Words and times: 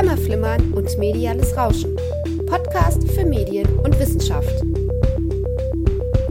Kammerflimmern 0.00 0.72
und 0.72 0.96
mediales 0.96 1.54
Rauschen. 1.58 1.94
Podcast 2.46 3.06
für 3.10 3.22
Medien 3.26 3.68
und 3.80 4.00
Wissenschaft. 4.00 4.48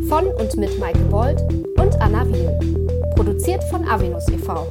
Von 0.07 0.25
und 0.25 0.57
mit 0.57 0.79
Maike 0.79 0.97
Bold 1.01 1.39
und 1.77 2.01
Anna 2.01 2.27
Wiel. 2.27 2.49
Produziert 3.15 3.63
von 3.65 3.87
Avenus 3.87 4.27
e.V. 4.29 4.65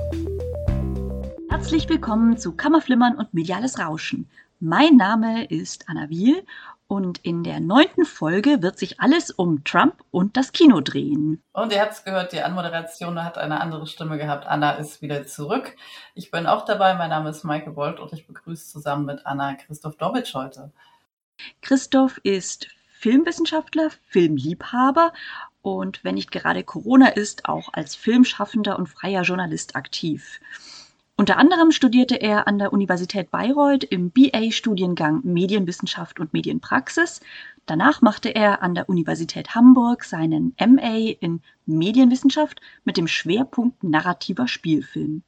Herzlich 1.48 1.88
willkommen 1.88 2.38
zu 2.38 2.56
Kammerflimmern 2.56 3.14
und 3.14 3.32
mediales 3.32 3.78
Rauschen. 3.78 4.28
Mein 4.60 4.96
Name 4.96 5.44
ist 5.44 5.88
Anna 5.88 6.08
Wiel 6.08 6.44
und 6.88 7.18
in 7.18 7.44
der 7.44 7.60
neunten 7.60 8.04
Folge 8.04 8.60
wird 8.60 8.76
sich 8.76 8.98
alles 8.98 9.30
um 9.30 9.62
Trump 9.62 10.02
und 10.10 10.36
das 10.36 10.50
Kino 10.50 10.80
drehen. 10.80 11.40
Und 11.52 11.72
ihr 11.72 11.80
habt 11.80 11.92
es 11.92 12.02
gehört, 12.02 12.32
die 12.32 12.40
Anmoderation 12.40 13.22
hat 13.22 13.38
eine 13.38 13.60
andere 13.60 13.86
Stimme 13.86 14.18
gehabt. 14.18 14.48
Anna 14.48 14.72
ist 14.72 15.00
wieder 15.00 15.24
zurück. 15.24 15.76
Ich 16.16 16.32
bin 16.32 16.48
auch 16.48 16.64
dabei. 16.64 16.94
Mein 16.94 17.10
Name 17.10 17.30
ist 17.30 17.44
Maike 17.44 17.70
Bold 17.70 18.00
und 18.00 18.12
ich 18.12 18.26
begrüße 18.26 18.72
zusammen 18.72 19.06
mit 19.06 19.24
Anna 19.26 19.54
Christoph 19.54 19.96
Dobitsch 19.96 20.34
heute. 20.34 20.72
Christoph 21.62 22.18
ist 22.24 22.66
Filmwissenschaftler, 22.94 23.90
Filmliebhaber 24.08 25.12
und 25.62 26.02
wenn 26.02 26.16
nicht 26.16 26.32
gerade 26.32 26.64
Corona 26.64 27.10
ist, 27.10 27.48
auch 27.48 27.72
als 27.74 27.94
Filmschaffender 27.94 28.76
und 28.76 28.88
freier 28.88 29.22
Journalist 29.22 29.76
aktiv. 29.76 30.40
Unter 31.20 31.36
anderem 31.36 31.72
studierte 31.72 32.14
er 32.14 32.46
an 32.46 32.60
der 32.60 32.72
Universität 32.72 33.32
Bayreuth 33.32 33.82
im 33.82 34.12
BA-Studiengang 34.12 35.22
Medienwissenschaft 35.24 36.20
und 36.20 36.32
Medienpraxis. 36.32 37.20
Danach 37.66 38.02
machte 38.02 38.32
er 38.32 38.62
an 38.62 38.76
der 38.76 38.88
Universität 38.88 39.56
Hamburg 39.56 40.04
seinen 40.04 40.54
MA 40.60 41.16
in 41.18 41.40
Medienwissenschaft 41.66 42.60
mit 42.84 42.96
dem 42.96 43.08
Schwerpunkt 43.08 43.82
narrativer 43.82 44.46
Spielfilm. 44.46 45.24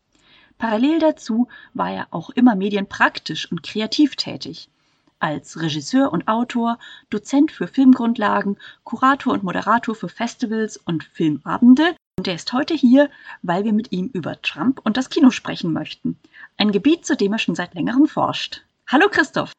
Parallel 0.59 1.01
dazu 1.01 1.49
war 1.75 1.91
er 1.91 2.07
auch 2.13 2.31
immer 2.31 2.55
medienpraktisch 2.55 3.51
und 3.51 3.65
kreativ 3.65 4.15
tätig. 4.15 4.69
Als 5.19 5.61
Regisseur 5.61 6.13
und 6.13 6.29
Autor, 6.29 6.79
Dozent 7.11 7.51
für 7.51 7.67
Filmgrundlagen, 7.67 8.59
Kurator 8.85 9.33
und 9.33 9.43
Moderator 9.43 9.97
für 9.97 10.09
Festivals 10.09 10.77
und 10.77 11.03
Filmabende 11.03 11.97
und 12.21 12.29
er 12.29 12.35
ist 12.35 12.53
heute 12.53 12.75
hier, 12.75 13.09
weil 13.41 13.65
wir 13.65 13.73
mit 13.73 13.93
ihm 13.93 14.11
über 14.13 14.43
Trump 14.43 14.83
und 14.85 14.99
das 14.99 15.09
Kino 15.09 15.31
sprechen 15.31 15.73
möchten. 15.73 16.19
Ein 16.59 16.71
Gebiet, 16.71 17.07
zu 17.07 17.17
dem 17.17 17.33
er 17.33 17.39
schon 17.39 17.55
seit 17.55 17.73
längerem 17.73 18.07
forscht. 18.09 18.61
Hallo 18.89 19.07
Christoph. 19.11 19.53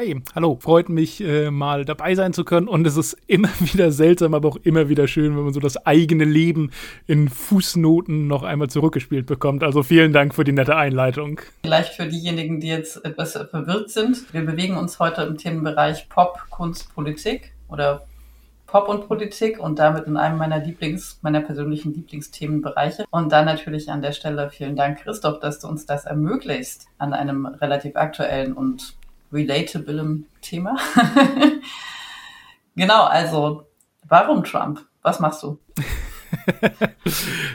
Hey, 0.00 0.22
hallo, 0.34 0.56
freut 0.58 0.88
mich 0.88 1.20
äh, 1.20 1.50
mal 1.50 1.84
dabei 1.84 2.14
sein 2.14 2.32
zu 2.32 2.46
können 2.46 2.68
und 2.68 2.86
es 2.86 2.96
ist 2.96 3.18
immer 3.26 3.50
wieder 3.60 3.92
seltsam, 3.92 4.32
aber 4.32 4.48
auch 4.48 4.56
immer 4.62 4.88
wieder 4.88 5.06
schön, 5.08 5.36
wenn 5.36 5.44
man 5.44 5.52
so 5.52 5.60
das 5.60 5.76
eigene 5.84 6.24
Leben 6.24 6.70
in 7.06 7.28
Fußnoten 7.28 8.26
noch 8.26 8.44
einmal 8.44 8.70
zurückgespielt 8.70 9.26
bekommt. 9.26 9.62
Also 9.62 9.82
vielen 9.82 10.14
Dank 10.14 10.34
für 10.34 10.44
die 10.44 10.52
nette 10.52 10.74
Einleitung. 10.74 11.42
Vielleicht 11.64 11.92
für 11.92 12.06
diejenigen, 12.06 12.60
die 12.60 12.68
jetzt 12.68 13.04
etwas 13.04 13.32
verwirrt 13.32 13.90
sind. 13.90 14.32
Wir 14.32 14.40
bewegen 14.40 14.78
uns 14.78 14.98
heute 14.98 15.20
im 15.20 15.36
Themenbereich 15.36 16.08
Pop, 16.08 16.46
Kunst, 16.48 16.94
Politik 16.94 17.52
oder 17.68 18.06
Pop 18.66 18.88
und 18.88 19.06
Politik 19.06 19.60
und 19.60 19.78
damit 19.78 20.06
in 20.06 20.16
einem 20.16 20.38
meiner 20.38 20.58
Lieblings, 20.58 21.18
meiner 21.22 21.40
persönlichen 21.40 21.94
Lieblingsthemenbereiche. 21.94 23.04
Und 23.10 23.30
dann 23.30 23.44
natürlich 23.44 23.90
an 23.90 24.02
der 24.02 24.12
Stelle 24.12 24.50
vielen 24.50 24.76
Dank, 24.76 25.02
Christoph, 25.02 25.38
dass 25.40 25.60
du 25.60 25.68
uns 25.68 25.86
das 25.86 26.04
ermöglicht 26.04 26.86
an 26.98 27.12
einem 27.12 27.46
relativ 27.46 27.96
aktuellen 27.96 28.52
und 28.52 28.96
relatablem 29.32 30.26
Thema. 30.40 30.76
genau, 32.76 33.04
also 33.04 33.66
warum 34.08 34.44
Trump? 34.44 34.84
Was 35.02 35.20
machst 35.20 35.42
du? 35.42 35.58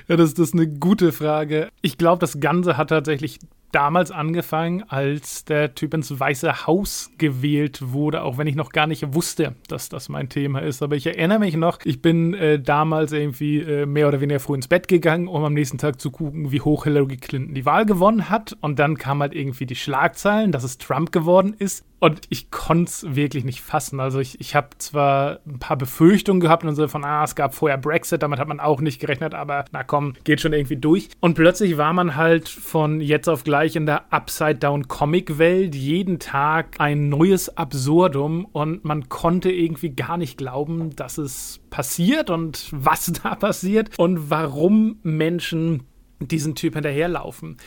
ja, 0.07 0.15
das, 0.15 0.33
das 0.33 0.47
ist 0.47 0.53
eine 0.53 0.67
gute 0.67 1.11
Frage. 1.11 1.69
Ich 1.81 1.97
glaube, 1.97 2.19
das 2.19 2.39
Ganze 2.39 2.77
hat 2.77 2.89
tatsächlich 2.89 3.39
damals 3.71 4.11
angefangen, 4.11 4.83
als 4.87 5.45
der 5.45 5.75
Typ 5.75 5.93
ins 5.93 6.19
Weiße 6.19 6.67
Haus 6.67 7.11
gewählt 7.17 7.91
wurde, 7.91 8.23
auch 8.23 8.37
wenn 8.37 8.47
ich 8.47 8.55
noch 8.55 8.71
gar 8.71 8.87
nicht 8.87 9.13
wusste, 9.13 9.55
dass 9.67 9.89
das 9.89 10.09
mein 10.09 10.29
Thema 10.29 10.59
ist. 10.59 10.81
Aber 10.81 10.95
ich 10.95 11.07
erinnere 11.07 11.39
mich 11.39 11.55
noch, 11.55 11.79
ich 11.83 12.01
bin 12.01 12.33
äh, 12.33 12.59
damals 12.59 13.11
irgendwie 13.11 13.59
äh, 13.59 13.85
mehr 13.85 14.07
oder 14.07 14.21
weniger 14.21 14.39
früh 14.39 14.55
ins 14.55 14.67
Bett 14.67 14.87
gegangen, 14.87 15.27
um 15.27 15.43
am 15.43 15.53
nächsten 15.53 15.77
Tag 15.77 16.01
zu 16.01 16.11
gucken, 16.11 16.51
wie 16.51 16.61
hoch 16.61 16.83
Hillary 16.83 17.17
Clinton 17.17 17.53
die 17.53 17.65
Wahl 17.65 17.85
gewonnen 17.85 18.29
hat. 18.29 18.57
Und 18.61 18.79
dann 18.79 18.97
kam 18.97 19.21
halt 19.21 19.33
irgendwie 19.33 19.65
die 19.65 19.75
Schlagzeilen, 19.75 20.51
dass 20.51 20.63
es 20.63 20.77
Trump 20.77 21.11
geworden 21.11 21.55
ist. 21.57 21.85
Und 22.03 22.21
ich 22.29 22.49
konnte 22.49 22.89
es 22.89 23.15
wirklich 23.15 23.43
nicht 23.43 23.61
fassen. 23.61 23.99
Also 23.99 24.19
ich, 24.19 24.41
ich 24.41 24.55
habe 24.55 24.69
zwar 24.79 25.37
ein 25.45 25.59
paar 25.59 25.77
Befürchtungen 25.77 26.39
gehabt 26.39 26.63
und 26.63 26.73
so 26.73 26.87
von, 26.87 27.05
ah, 27.05 27.23
es 27.23 27.35
gab 27.35 27.53
vorher 27.53 27.77
Brexit, 27.77 28.23
damit 28.23 28.39
hat 28.39 28.47
man 28.47 28.59
auch 28.59 28.81
nicht 28.81 28.99
gerechnet, 28.99 29.35
aber 29.35 29.65
na 29.71 29.83
komm, 29.83 30.13
geht 30.23 30.41
schon 30.41 30.51
irgendwie 30.51 30.77
durch. 30.77 31.09
Und 31.19 31.35
plötzlich 31.35 31.77
war 31.77 31.93
man 31.93 32.15
halt 32.15 32.49
von 32.49 33.01
jetzt 33.01 33.29
auf 33.29 33.43
gleich 33.43 33.60
in 33.75 33.85
der 33.85 34.11
Upside-Down-Comic-Welt 34.11 35.75
jeden 35.75 36.19
Tag 36.19 36.75
ein 36.79 37.09
neues 37.09 37.55
Absurdum 37.57 38.45
und 38.45 38.83
man 38.83 39.07
konnte 39.07 39.51
irgendwie 39.51 39.91
gar 39.91 40.17
nicht 40.17 40.37
glauben, 40.37 40.95
dass 40.95 41.17
es 41.17 41.59
passiert 41.69 42.29
und 42.29 42.67
was 42.71 43.11
da 43.23 43.35
passiert 43.35 43.97
und 43.99 44.29
warum 44.29 44.99
Menschen 45.03 45.83
diesen 46.19 46.55
Typ 46.55 46.73
hinterherlaufen. 46.73 47.57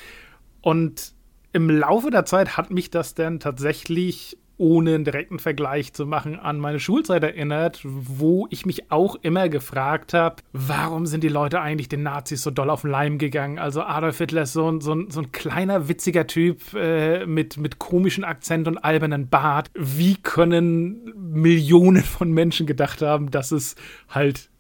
Und 0.60 1.14
im 1.52 1.70
Laufe 1.70 2.10
der 2.10 2.24
Zeit 2.24 2.56
hat 2.56 2.70
mich 2.70 2.90
das 2.90 3.14
dann 3.14 3.38
tatsächlich 3.38 4.36
ohne 4.56 4.94
einen 4.94 5.04
direkten 5.04 5.38
Vergleich 5.38 5.92
zu 5.92 6.06
machen, 6.06 6.38
an 6.38 6.58
meine 6.58 6.80
Schulzeit 6.80 7.22
erinnert, 7.22 7.80
wo 7.84 8.46
ich 8.50 8.66
mich 8.66 8.90
auch 8.90 9.16
immer 9.16 9.48
gefragt 9.48 10.14
habe, 10.14 10.36
warum 10.52 11.06
sind 11.06 11.24
die 11.24 11.28
Leute 11.28 11.60
eigentlich 11.60 11.88
den 11.88 12.02
Nazis 12.02 12.42
so 12.42 12.50
doll 12.50 12.70
auf 12.70 12.82
den 12.82 12.90
Leim 12.90 13.18
gegangen? 13.18 13.58
Also 13.58 13.82
Adolf 13.82 14.18
Hitler 14.18 14.42
ist 14.42 14.52
so 14.52 14.70
ein, 14.70 14.80
so 14.80 14.94
ein, 14.94 15.10
so 15.10 15.20
ein 15.20 15.32
kleiner, 15.32 15.88
witziger 15.88 16.26
Typ 16.26 16.74
äh, 16.74 17.26
mit, 17.26 17.56
mit 17.56 17.78
komischen 17.78 18.24
Akzent 18.24 18.68
und 18.68 18.78
albernen 18.78 19.28
Bart. 19.28 19.70
Wie 19.74 20.16
können 20.16 21.12
Millionen 21.16 22.02
von 22.02 22.30
Menschen 22.32 22.66
gedacht 22.66 23.02
haben, 23.02 23.30
dass 23.30 23.52
es 23.52 23.74
halt 24.08 24.50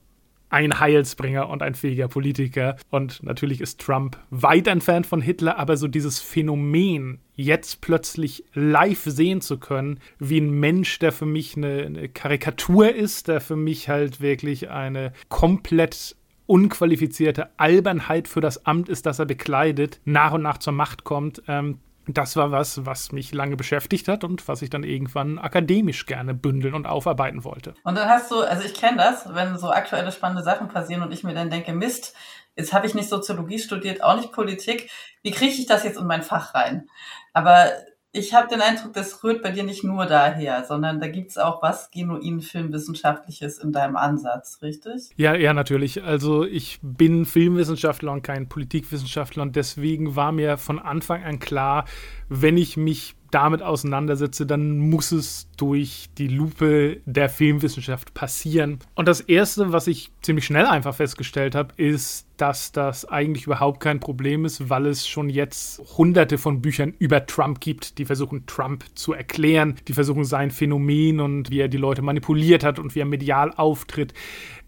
ein 0.54 0.78
Heilsbringer 0.78 1.48
und 1.48 1.62
ein 1.62 1.74
fähiger 1.74 2.06
Politiker. 2.06 2.76
Und 2.90 3.24
natürlich 3.24 3.60
ist 3.60 3.80
Trump 3.80 4.16
weit 4.30 4.68
entfernt 4.68 5.04
von 5.04 5.20
Hitler, 5.20 5.58
aber 5.58 5.76
so 5.76 5.88
dieses 5.88 6.20
Phänomen, 6.20 7.18
jetzt 7.36 7.80
plötzlich 7.80 8.44
live 8.54 9.02
sehen 9.04 9.40
zu 9.40 9.58
können, 9.58 10.00
wie 10.18 10.40
ein 10.40 10.50
Mensch, 10.50 10.98
der 10.98 11.12
für 11.12 11.26
mich 11.26 11.56
eine, 11.56 11.84
eine 11.84 12.08
Karikatur 12.08 12.94
ist, 12.94 13.28
der 13.28 13.40
für 13.40 13.56
mich 13.56 13.88
halt 13.88 14.20
wirklich 14.20 14.70
eine 14.70 15.12
komplett 15.28 16.16
unqualifizierte 16.46 17.48
Albernheit 17.58 18.28
für 18.28 18.40
das 18.40 18.66
Amt 18.66 18.88
ist, 18.88 19.06
das 19.06 19.18
er 19.18 19.26
bekleidet, 19.26 20.00
nach 20.04 20.32
und 20.32 20.42
nach 20.42 20.58
zur 20.58 20.74
Macht 20.74 21.04
kommt. 21.04 21.42
Ähm, 21.48 21.80
das 22.06 22.36
war 22.36 22.50
was, 22.50 22.84
was 22.84 23.12
mich 23.12 23.32
lange 23.32 23.56
beschäftigt 23.56 24.08
hat 24.08 24.24
und 24.24 24.46
was 24.46 24.60
ich 24.60 24.68
dann 24.68 24.84
irgendwann 24.84 25.38
akademisch 25.38 26.04
gerne 26.04 26.34
bündeln 26.34 26.74
und 26.74 26.86
aufarbeiten 26.86 27.44
wollte. 27.44 27.74
Und 27.82 27.96
dann 27.96 28.08
hast 28.08 28.30
du, 28.30 28.40
also 28.40 28.62
ich 28.62 28.74
kenne 28.74 28.98
das, 28.98 29.32
wenn 29.34 29.56
so 29.58 29.70
aktuelle 29.70 30.12
spannende 30.12 30.42
Sachen 30.42 30.68
passieren 30.68 31.02
und 31.02 31.12
ich 31.12 31.24
mir 31.24 31.34
dann 31.34 31.48
denke, 31.48 31.72
Mist, 31.72 32.14
jetzt 32.56 32.72
habe 32.72 32.86
ich 32.86 32.94
nicht 32.94 33.08
Soziologie 33.08 33.58
studiert, 33.58 34.02
auch 34.02 34.16
nicht 34.16 34.32
Politik, 34.32 34.90
wie 35.22 35.30
kriege 35.30 35.52
ich 35.52 35.66
das 35.66 35.84
jetzt 35.84 35.98
in 35.98 36.06
mein 36.06 36.22
Fach 36.22 36.54
rein? 36.54 36.88
Aber 37.34 37.72
ich 38.16 38.32
habe 38.32 38.46
den 38.46 38.60
Eindruck, 38.60 38.92
das 38.92 39.24
rührt 39.24 39.42
bei 39.42 39.50
dir 39.50 39.64
nicht 39.64 39.82
nur 39.82 40.06
daher, 40.06 40.64
sondern 40.64 41.00
da 41.00 41.08
gibt's 41.08 41.36
auch 41.36 41.60
was 41.62 41.90
genuin 41.90 42.40
Filmwissenschaftliches 42.40 43.58
in 43.58 43.72
deinem 43.72 43.96
Ansatz, 43.96 44.60
richtig? 44.62 45.10
Ja, 45.16 45.34
ja, 45.34 45.52
natürlich. 45.52 46.04
Also 46.04 46.44
ich 46.44 46.78
bin 46.80 47.26
Filmwissenschaftler 47.26 48.12
und 48.12 48.22
kein 48.22 48.48
Politikwissenschaftler 48.48 49.42
und 49.42 49.56
deswegen 49.56 50.14
war 50.14 50.30
mir 50.30 50.58
von 50.58 50.78
Anfang 50.78 51.24
an 51.24 51.40
klar, 51.40 51.86
wenn 52.28 52.56
ich 52.56 52.76
mich 52.76 53.14
damit 53.34 53.62
auseinandersetze, 53.62 54.46
dann 54.46 54.78
muss 54.78 55.10
es 55.10 55.48
durch 55.56 56.06
die 56.18 56.28
Lupe 56.28 57.00
der 57.04 57.28
Filmwissenschaft 57.28 58.14
passieren. 58.14 58.78
Und 58.94 59.08
das 59.08 59.20
Erste, 59.20 59.72
was 59.72 59.88
ich 59.88 60.12
ziemlich 60.22 60.44
schnell 60.44 60.66
einfach 60.66 60.94
festgestellt 60.94 61.56
habe, 61.56 61.74
ist, 61.76 62.28
dass 62.36 62.70
das 62.70 63.04
eigentlich 63.04 63.46
überhaupt 63.46 63.80
kein 63.80 63.98
Problem 63.98 64.44
ist, 64.44 64.70
weil 64.70 64.86
es 64.86 65.08
schon 65.08 65.28
jetzt 65.28 65.82
hunderte 65.96 66.38
von 66.38 66.62
Büchern 66.62 66.94
über 67.00 67.26
Trump 67.26 67.60
gibt, 67.60 67.98
die 67.98 68.04
versuchen, 68.04 68.46
Trump 68.46 68.84
zu 68.94 69.12
erklären, 69.12 69.74
die 69.88 69.94
versuchen, 69.94 70.24
sein 70.24 70.52
Phänomen 70.52 71.18
und 71.18 71.50
wie 71.50 71.58
er 71.58 71.68
die 71.68 71.76
Leute 71.76 72.02
manipuliert 72.02 72.62
hat 72.62 72.78
und 72.78 72.94
wie 72.94 73.00
er 73.00 73.06
medial 73.06 73.52
auftritt, 73.52 74.14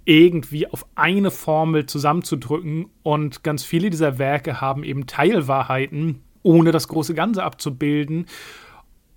irgendwie 0.04 0.66
auf 0.66 0.86
eine 0.96 1.30
Formel 1.30 1.86
zusammenzudrücken. 1.86 2.86
Und 3.04 3.44
ganz 3.44 3.62
viele 3.62 3.90
dieser 3.90 4.18
Werke 4.18 4.60
haben 4.60 4.82
eben 4.82 5.06
Teilwahrheiten, 5.06 6.22
ohne 6.46 6.70
das 6.70 6.88
große 6.88 7.14
Ganze 7.14 7.42
abzubilden. 7.42 8.26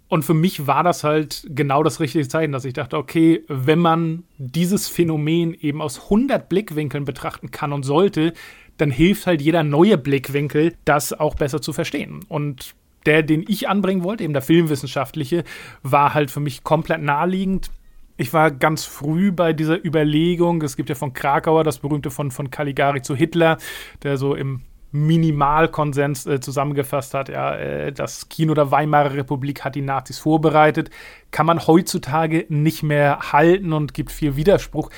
Und 0.10 0.26
für 0.26 0.34
mich 0.34 0.66
war 0.66 0.84
das 0.84 1.04
halt 1.04 1.46
genau 1.50 1.84
das 1.84 2.00
richtige 2.00 2.28
Zeichen, 2.28 2.52
dass 2.52 2.66
ich 2.66 2.74
dachte, 2.74 2.98
okay, 2.98 3.44
wenn 3.48 3.78
man 3.78 4.24
dieses 4.40 4.90
Phänomen 4.90 5.54
eben 5.54 5.82
aus 5.82 6.06
100 6.06 6.50
Blickwinkeln 6.50 7.06
betrachten 7.06 7.52
kann 7.52 7.72
und 7.72 7.84
sollte, 7.84 8.34
dann 8.78 8.90
hilft 8.90 9.28
halt 9.28 9.42
jeder 9.42 9.62
neue 9.62 10.00
Blickwinkel, 10.00 10.74
das 10.84 11.14
auch 11.14 11.36
besser 11.36 11.62
zu 11.62 11.74
verstehen. 11.74 12.22
Und 12.28 12.74
der, 13.06 13.22
den 13.22 13.46
ich 13.48 13.70
anbringen 13.70 14.04
wollte, 14.04 14.24
eben 14.24 14.34
der 14.34 14.42
filmwissenschaftliche, 14.42 15.44
war 15.84 16.16
halt 16.16 16.32
für 16.32 16.40
mich 16.40 16.64
komplett 16.64 17.04
naheliegend. 17.04 17.70
Ich 18.18 18.34
war 18.34 18.50
ganz 18.50 18.86
früh 18.86 19.32
bei 19.32 19.54
dieser 19.54 19.86
Überlegung, 19.86 20.64
es 20.64 20.76
gibt 20.76 20.90
ja 20.90 20.96
von 20.96 21.14
Krakauer 21.14 21.64
das 21.64 21.80
berühmte 21.80 22.10
von, 22.10 22.32
von 22.32 22.50
Caligari 22.50 23.02
zu 23.04 23.16
Hitler, 23.16 23.58
der 24.04 24.18
so 24.18 24.34
im 24.34 24.62
Minimalkonsens 24.92 26.26
äh, 26.26 26.40
zusammengefasst 26.40 27.14
hat, 27.14 27.30
ja, 27.30 27.56
äh, 27.56 27.92
das 27.92 28.30
Kino 28.30 28.54
der 28.54 28.72
Weimarer 28.72 29.14
Republik 29.14 29.64
hat 29.64 29.76
die 29.76 29.82
Nazis 29.82 30.20
vorbereitet, 30.20 30.90
kann 31.32 31.46
man 31.46 31.66
heutzutage 31.68 32.46
nicht 32.50 32.82
mehr 32.82 33.32
halten 33.32 33.74
und 33.74 33.94
gibt 33.94 34.12
viel 34.12 34.36
Widerspruch. 34.36 34.90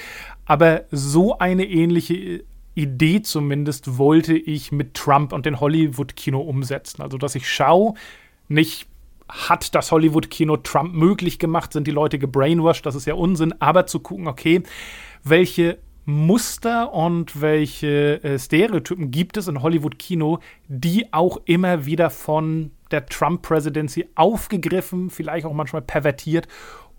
Aber 0.46 0.86
so 0.92 1.38
eine 1.40 1.66
ähnliche 1.66 2.44
Idee 2.74 3.22
zumindest 3.22 3.98
wollte 3.98 4.34
ich 4.34 4.72
mit 4.72 4.94
Trump 4.94 5.34
und 5.34 5.46
dem 5.46 5.60
Hollywood-Kino 5.60 6.40
umsetzen. 6.40 7.02
Also, 7.02 7.18
dass 7.18 7.36
ich 7.36 7.50
schaue, 7.50 7.96
nicht 8.48 8.88
hat 9.28 9.76
das 9.76 9.92
Hollywood-Kino 9.92 10.58
Trump 10.58 10.94
möglich 10.94 11.40
gemacht, 11.40 11.74
sind 11.74 11.88
die 11.88 11.92
Leute 11.92 12.20
gebrainwashed, 12.20 12.86
das 12.86 12.96
ist 12.96 13.06
ja 13.06 13.14
Unsinn, 13.14 13.54
aber 13.60 13.86
zu 13.88 14.00
gucken, 14.00 14.28
okay, 14.28 14.64
welche 15.24 15.78
Muster 16.12 16.94
und 16.94 17.42
welche 17.42 18.24
äh, 18.24 18.38
Stereotypen 18.38 19.12
gibt 19.12 19.38
es 19.38 19.48
in 19.48 19.62
Hollywood-Kino, 19.62 20.40
die 20.68 21.12
auch 21.14 21.40
immer 21.46 21.86
wieder 21.86 22.10
von 22.10 22.72
der 22.92 23.06
Trump-Presidency 23.06 24.10
aufgegriffen, 24.16 25.10
vielleicht 25.10 25.46
auch 25.46 25.54
manchmal 25.54 25.82
pervertiert 25.82 26.48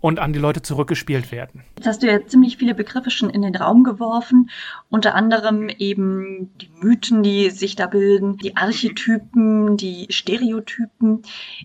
und 0.03 0.19
an 0.19 0.33
die 0.33 0.39
Leute 0.39 0.61
zurückgespielt 0.61 1.31
werden. 1.31 1.63
Jetzt 1.77 1.87
hast 1.87 2.03
du 2.03 2.07
ja 2.07 2.25
ziemlich 2.25 2.57
viele 2.57 2.75
Begriffe 2.75 3.09
schon 3.09 3.29
in 3.29 3.41
den 3.41 3.55
Raum 3.55 3.85
geworfen, 3.85 4.49
unter 4.89 5.15
anderem 5.15 5.69
eben 5.69 6.51
die 6.59 6.69
Mythen, 6.81 7.23
die 7.23 7.51
sich 7.51 7.77
da 7.77 7.87
bilden, 7.87 8.35
die 8.37 8.57
Archetypen, 8.57 9.77
die 9.77 10.07
Stereotypen. 10.09 11.21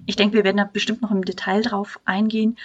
Ich 0.06 0.14
denke, 0.14 0.36
wir 0.36 0.44
werden 0.44 0.58
da 0.58 0.70
bestimmt 0.72 1.02
noch 1.02 1.10
im 1.10 1.24
Detail 1.24 1.62
drauf 1.62 1.98
eingehen. 2.04 2.56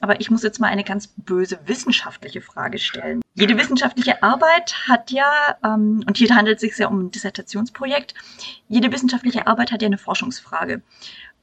Aber 0.00 0.20
ich 0.20 0.30
muss 0.30 0.42
jetzt 0.42 0.60
mal 0.60 0.68
eine 0.68 0.84
ganz 0.84 1.08
böse 1.08 1.58
wissenschaftliche 1.66 2.40
Frage 2.40 2.78
stellen. 2.78 3.20
Jede 3.34 3.56
wissenschaftliche 3.56 4.22
Arbeit 4.22 4.74
hat 4.88 5.10
ja, 5.10 5.56
ähm, 5.62 6.02
und 6.06 6.16
hier 6.16 6.34
handelt 6.34 6.56
es 6.56 6.62
sich 6.62 6.76
ja 6.78 6.88
um 6.88 7.06
ein 7.06 7.10
Dissertationsprojekt, 7.10 8.14
jede 8.68 8.90
wissenschaftliche 8.92 9.46
Arbeit 9.46 9.72
hat 9.72 9.82
ja 9.82 9.86
eine 9.86 9.98
Forschungsfrage, 9.98 10.82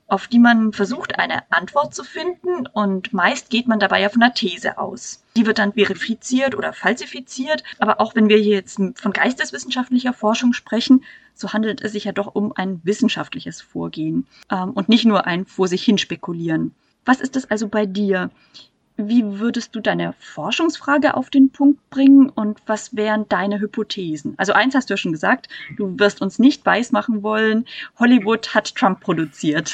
auf 0.08 0.28
die 0.28 0.40
man 0.40 0.74
versucht, 0.74 1.20
eine 1.20 1.52
Antwort 1.52 1.94
zu 1.94 2.04
finden 2.04 2.66
und 2.68 3.14
meist 3.14 3.50
geht 3.50 3.68
man 3.68 3.80
dabei 3.80 4.02
ja 4.02 4.10
von 4.10 4.24
einer 4.24 4.34
These 4.34 4.78
aus. 4.78 5.24
Die 5.36 5.46
wird 5.46 5.60
dann 5.60 5.74
verifiziert 5.74 6.56
oder 6.56 6.74
falsifiziert, 6.74 7.64
aber 7.80 8.00
auch 8.00 8.16
wenn 8.16 8.30
wir 8.30 8.38
hier 8.38 8.56
jetzt 8.56 8.80
von 8.96 9.14
geisteswissenschaftlicher 9.14 10.14
Forschung 10.14 10.54
sprechen, 10.54 11.04
so 11.36 11.54
handelt 11.54 11.82
es 11.82 11.92
sich 11.92 12.06
ja 12.06 12.12
doch 12.12 12.34
um 12.34 12.54
ein 12.56 12.82
wissenschaftliches 12.84 13.62
Vorgehen 13.62 14.26
ähm, 14.50 14.72
und 14.72 14.90
nicht 14.90 15.06
nur 15.06 15.28
ein 15.28 15.46
vor 15.46 15.68
sich 15.68 15.84
hin 15.84 15.98
spekulieren. 15.98 16.74
Was 17.08 17.22
ist 17.22 17.38
das 17.38 17.50
also 17.50 17.70
bei 17.70 17.86
dir? 17.86 18.30
Wie 18.98 19.40
würdest 19.40 19.74
du 19.74 19.80
deine 19.80 20.14
Forschungsfrage 20.20 21.16
auf 21.16 21.30
den 21.30 21.52
Punkt 21.52 21.90
bringen 21.90 22.30
und 22.30 22.60
was 22.66 22.98
wären 22.98 23.30
deine 23.30 23.62
Hypothesen? 23.62 24.34
Also 24.36 24.52
eins 24.52 24.76
hast 24.76 24.90
du 24.90 24.96
ja 24.96 24.98
schon 24.98 25.14
gesagt, 25.14 25.48
du 25.78 25.98
wirst 25.98 26.22
uns 26.22 26.38
nicht 26.38 26.66
weismachen 26.66 27.24
wollen, 27.24 27.66
Hollywood 27.98 28.54
hat 28.54 28.76
Trump 28.76 29.00
produziert. 29.00 29.74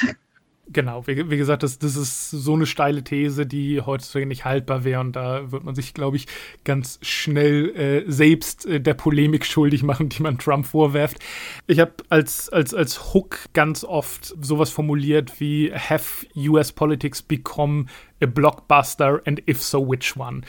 Genau, 0.71 1.05
wie, 1.07 1.29
wie, 1.29 1.37
gesagt, 1.37 1.61
das, 1.63 1.77
das 1.77 1.97
ist 1.97 2.31
so 2.31 2.53
eine 2.53 2.65
steile 2.65 3.03
These, 3.03 3.45
die 3.45 3.81
heutzutage 3.81 4.25
nicht 4.25 4.45
haltbar 4.45 4.85
wäre. 4.85 5.01
Und 5.01 5.13
da 5.13 5.51
wird 5.51 5.65
man 5.65 5.75
sich, 5.75 5.93
glaube 5.93 6.15
ich, 6.15 6.27
ganz 6.63 6.99
schnell 7.01 7.75
äh, 7.75 8.09
selbst 8.09 8.65
äh, 8.65 8.79
der 8.79 8.93
Polemik 8.93 9.45
schuldig 9.45 9.83
machen, 9.83 10.07
die 10.07 10.21
man 10.21 10.37
Trump 10.37 10.65
vorwerft. 10.65 11.19
Ich 11.67 11.79
habe 11.79 11.91
als, 12.07 12.47
als, 12.47 12.73
als 12.73 13.13
Hook 13.13 13.39
ganz 13.51 13.83
oft 13.83 14.33
sowas 14.41 14.69
formuliert 14.69 15.41
wie 15.41 15.73
Have 15.73 16.25
US 16.37 16.71
Politics 16.71 17.21
become 17.21 17.87
a 18.21 18.25
blockbuster 18.25 19.21
and 19.25 19.45
if 19.49 19.61
so, 19.61 19.85
which 19.85 20.15
one? 20.15 20.41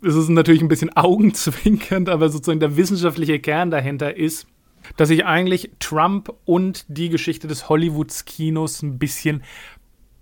Es 0.00 0.14
ist 0.14 0.28
natürlich 0.28 0.62
ein 0.62 0.68
bisschen 0.68 0.90
augenzwinkernd, 0.96 2.08
aber 2.08 2.28
sozusagen 2.28 2.60
der 2.60 2.76
wissenschaftliche 2.76 3.40
Kern 3.40 3.72
dahinter 3.72 4.16
ist, 4.16 4.46
dass 4.96 5.10
ich 5.10 5.24
eigentlich 5.26 5.70
Trump 5.78 6.32
und 6.44 6.84
die 6.88 7.08
Geschichte 7.08 7.48
des 7.48 7.68
Hollywoods-Kinos 7.68 8.82
ein 8.82 8.98
bisschen 8.98 9.42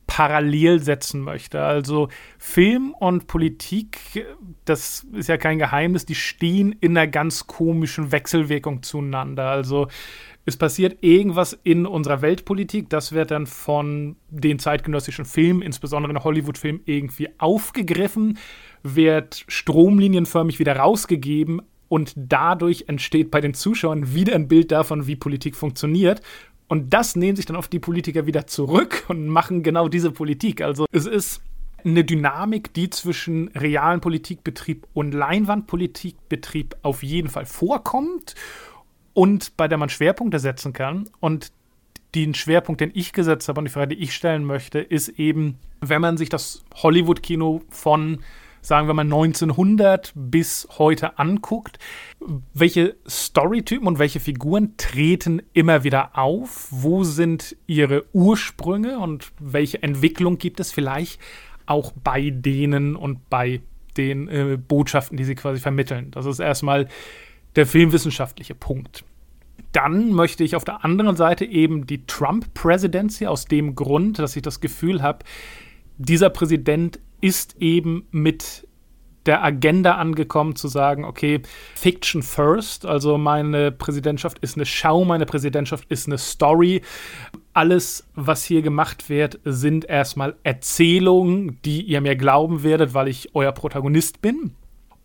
parallel 0.08 0.80
setzen 0.80 1.20
möchte. 1.20 1.62
Also 1.62 2.08
Film 2.38 2.94
und 2.98 3.26
Politik, 3.26 4.26
das 4.64 5.06
ist 5.12 5.28
ja 5.28 5.36
kein 5.36 5.58
Geheimnis, 5.58 6.06
die 6.06 6.14
stehen 6.14 6.74
in 6.80 6.96
einer 6.96 7.06
ganz 7.06 7.46
komischen 7.46 8.10
Wechselwirkung 8.10 8.82
zueinander. 8.82 9.50
Also 9.50 9.86
es 10.46 10.56
passiert 10.56 11.04
irgendwas 11.04 11.58
in 11.62 11.84
unserer 11.84 12.22
Weltpolitik, 12.22 12.88
das 12.88 13.12
wird 13.12 13.30
dann 13.30 13.46
von 13.46 14.16
den 14.30 14.58
zeitgenössischen 14.58 15.26
Filmen, 15.26 15.60
insbesondere 15.60 16.10
in 16.10 16.24
Hollywood-Filmen, 16.24 16.80
irgendwie 16.86 17.28
aufgegriffen, 17.36 18.38
wird 18.82 19.44
stromlinienförmig 19.46 20.58
wieder 20.58 20.76
rausgegeben, 20.76 21.60
und 21.88 22.12
dadurch 22.16 22.84
entsteht 22.88 23.30
bei 23.30 23.40
den 23.40 23.54
Zuschauern 23.54 24.14
wieder 24.14 24.34
ein 24.34 24.48
Bild 24.48 24.72
davon, 24.72 25.06
wie 25.06 25.16
Politik 25.16 25.56
funktioniert. 25.56 26.22
Und 26.68 26.92
das 26.92 27.16
nehmen 27.16 27.36
sich 27.36 27.46
dann 27.46 27.56
oft 27.56 27.72
die 27.72 27.78
Politiker 27.78 28.26
wieder 28.26 28.46
zurück 28.46 29.04
und 29.08 29.26
machen 29.28 29.62
genau 29.62 29.88
diese 29.88 30.10
Politik. 30.10 30.60
Also 30.60 30.84
es 30.92 31.06
ist 31.06 31.40
eine 31.84 32.04
Dynamik, 32.04 32.74
die 32.74 32.90
zwischen 32.90 33.48
realen 33.48 34.00
Politikbetrieb 34.00 34.86
und 34.92 35.12
Leinwandpolitikbetrieb 35.12 36.76
auf 36.82 37.02
jeden 37.02 37.28
Fall 37.28 37.46
vorkommt 37.46 38.34
und 39.14 39.56
bei 39.56 39.68
der 39.68 39.78
man 39.78 39.88
Schwerpunkte 39.88 40.38
setzen 40.38 40.72
kann. 40.72 41.08
Und 41.20 41.52
den 42.14 42.34
Schwerpunkt, 42.34 42.80
den 42.80 42.90
ich 42.94 43.12
gesetzt 43.12 43.48
habe 43.48 43.60
und 43.60 43.66
die 43.66 43.72
Frage, 43.72 43.94
die 43.94 44.02
ich 44.02 44.14
stellen 44.14 44.44
möchte, 44.44 44.78
ist 44.78 45.08
eben, 45.08 45.58
wenn 45.80 46.00
man 46.00 46.16
sich 46.16 46.28
das 46.28 46.64
Hollywood-Kino 46.74 47.62
von 47.68 48.20
sagen 48.60 48.86
wir 48.88 48.94
mal 48.94 49.02
1900 49.02 50.12
bis 50.14 50.68
heute 50.78 51.18
anguckt, 51.18 51.78
welche 52.54 52.96
Storytypen 53.08 53.86
und 53.86 53.98
welche 53.98 54.20
Figuren 54.20 54.76
treten 54.76 55.42
immer 55.52 55.84
wieder 55.84 56.18
auf? 56.18 56.68
Wo 56.70 57.04
sind 57.04 57.56
ihre 57.66 58.04
Ursprünge 58.12 58.98
und 58.98 59.32
welche 59.38 59.82
Entwicklung 59.82 60.38
gibt 60.38 60.60
es 60.60 60.72
vielleicht 60.72 61.20
auch 61.66 61.92
bei 61.92 62.30
denen 62.30 62.96
und 62.96 63.28
bei 63.30 63.60
den 63.96 64.28
äh, 64.28 64.56
Botschaften, 64.56 65.16
die 65.16 65.24
sie 65.24 65.34
quasi 65.34 65.60
vermitteln? 65.60 66.10
Das 66.10 66.26
ist 66.26 66.38
erstmal 66.38 66.88
der 67.56 67.66
filmwissenschaftliche 67.66 68.54
Punkt. 68.54 69.04
Dann 69.72 70.12
möchte 70.12 70.44
ich 70.44 70.56
auf 70.56 70.64
der 70.64 70.84
anderen 70.84 71.16
Seite 71.16 71.44
eben 71.44 71.86
die 71.86 72.06
Trump-Presidency 72.06 73.26
aus 73.26 73.44
dem 73.44 73.74
Grund, 73.74 74.18
dass 74.18 74.34
ich 74.34 74.42
das 74.42 74.60
Gefühl 74.60 75.02
habe, 75.02 75.24
dieser 75.98 76.30
Präsident 76.30 77.00
ist 77.20 77.56
eben 77.60 78.06
mit 78.10 78.68
der 79.28 79.44
Agenda 79.44 79.96
angekommen, 79.96 80.56
zu 80.56 80.68
sagen, 80.68 81.04
okay, 81.04 81.42
Fiction 81.74 82.22
first, 82.22 82.86
also 82.86 83.18
meine 83.18 83.70
Präsidentschaft 83.70 84.38
ist 84.38 84.56
eine 84.56 84.64
Schau, 84.64 85.04
meine 85.04 85.26
Präsidentschaft 85.26 85.84
ist 85.90 86.06
eine 86.06 86.16
Story. 86.16 86.80
Alles, 87.52 88.08
was 88.14 88.44
hier 88.44 88.62
gemacht 88.62 89.10
wird, 89.10 89.38
sind 89.44 89.84
erstmal 89.84 90.36
Erzählungen, 90.44 91.58
die 91.64 91.82
ihr 91.82 92.00
mir 92.00 92.16
glauben 92.16 92.62
werdet, 92.62 92.94
weil 92.94 93.08
ich 93.08 93.34
euer 93.34 93.52
Protagonist 93.52 94.22
bin. 94.22 94.54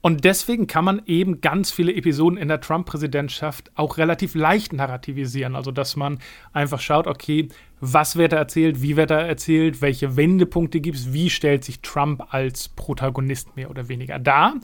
Und 0.05 0.25
deswegen 0.25 0.67
kann 0.67 0.83
man 0.83 1.01
eben 1.05 1.39
ganz 1.39 1.71
viele 1.71 1.93
Episoden 1.93 2.37
in 2.37 2.49
der 2.49 2.59
Trump-Präsidentschaft 2.59 3.71
auch 3.75 3.97
relativ 3.97 4.35
leicht 4.35 4.73
narrativisieren. 4.73 5.55
Also, 5.55 5.71
dass 5.71 5.95
man 5.95 6.19
einfach 6.51 6.81
schaut, 6.81 7.07
okay, 7.07 7.47
was 7.79 8.17
wird 8.17 8.33
da 8.33 8.37
erzählt, 8.37 8.81
wie 8.81 8.97
wird 8.97 9.11
da 9.11 9.21
erzählt, 9.21 9.81
welche 9.81 10.17
Wendepunkte 10.17 10.81
gibt 10.81 10.97
es, 10.97 11.13
wie 11.13 11.29
stellt 11.29 11.63
sich 11.63 11.79
Trump 11.79 12.33
als 12.33 12.67
Protagonist 12.67 13.55
mehr 13.55 13.69
oder 13.69 13.87
weniger 13.87 14.19
dar. 14.19 14.55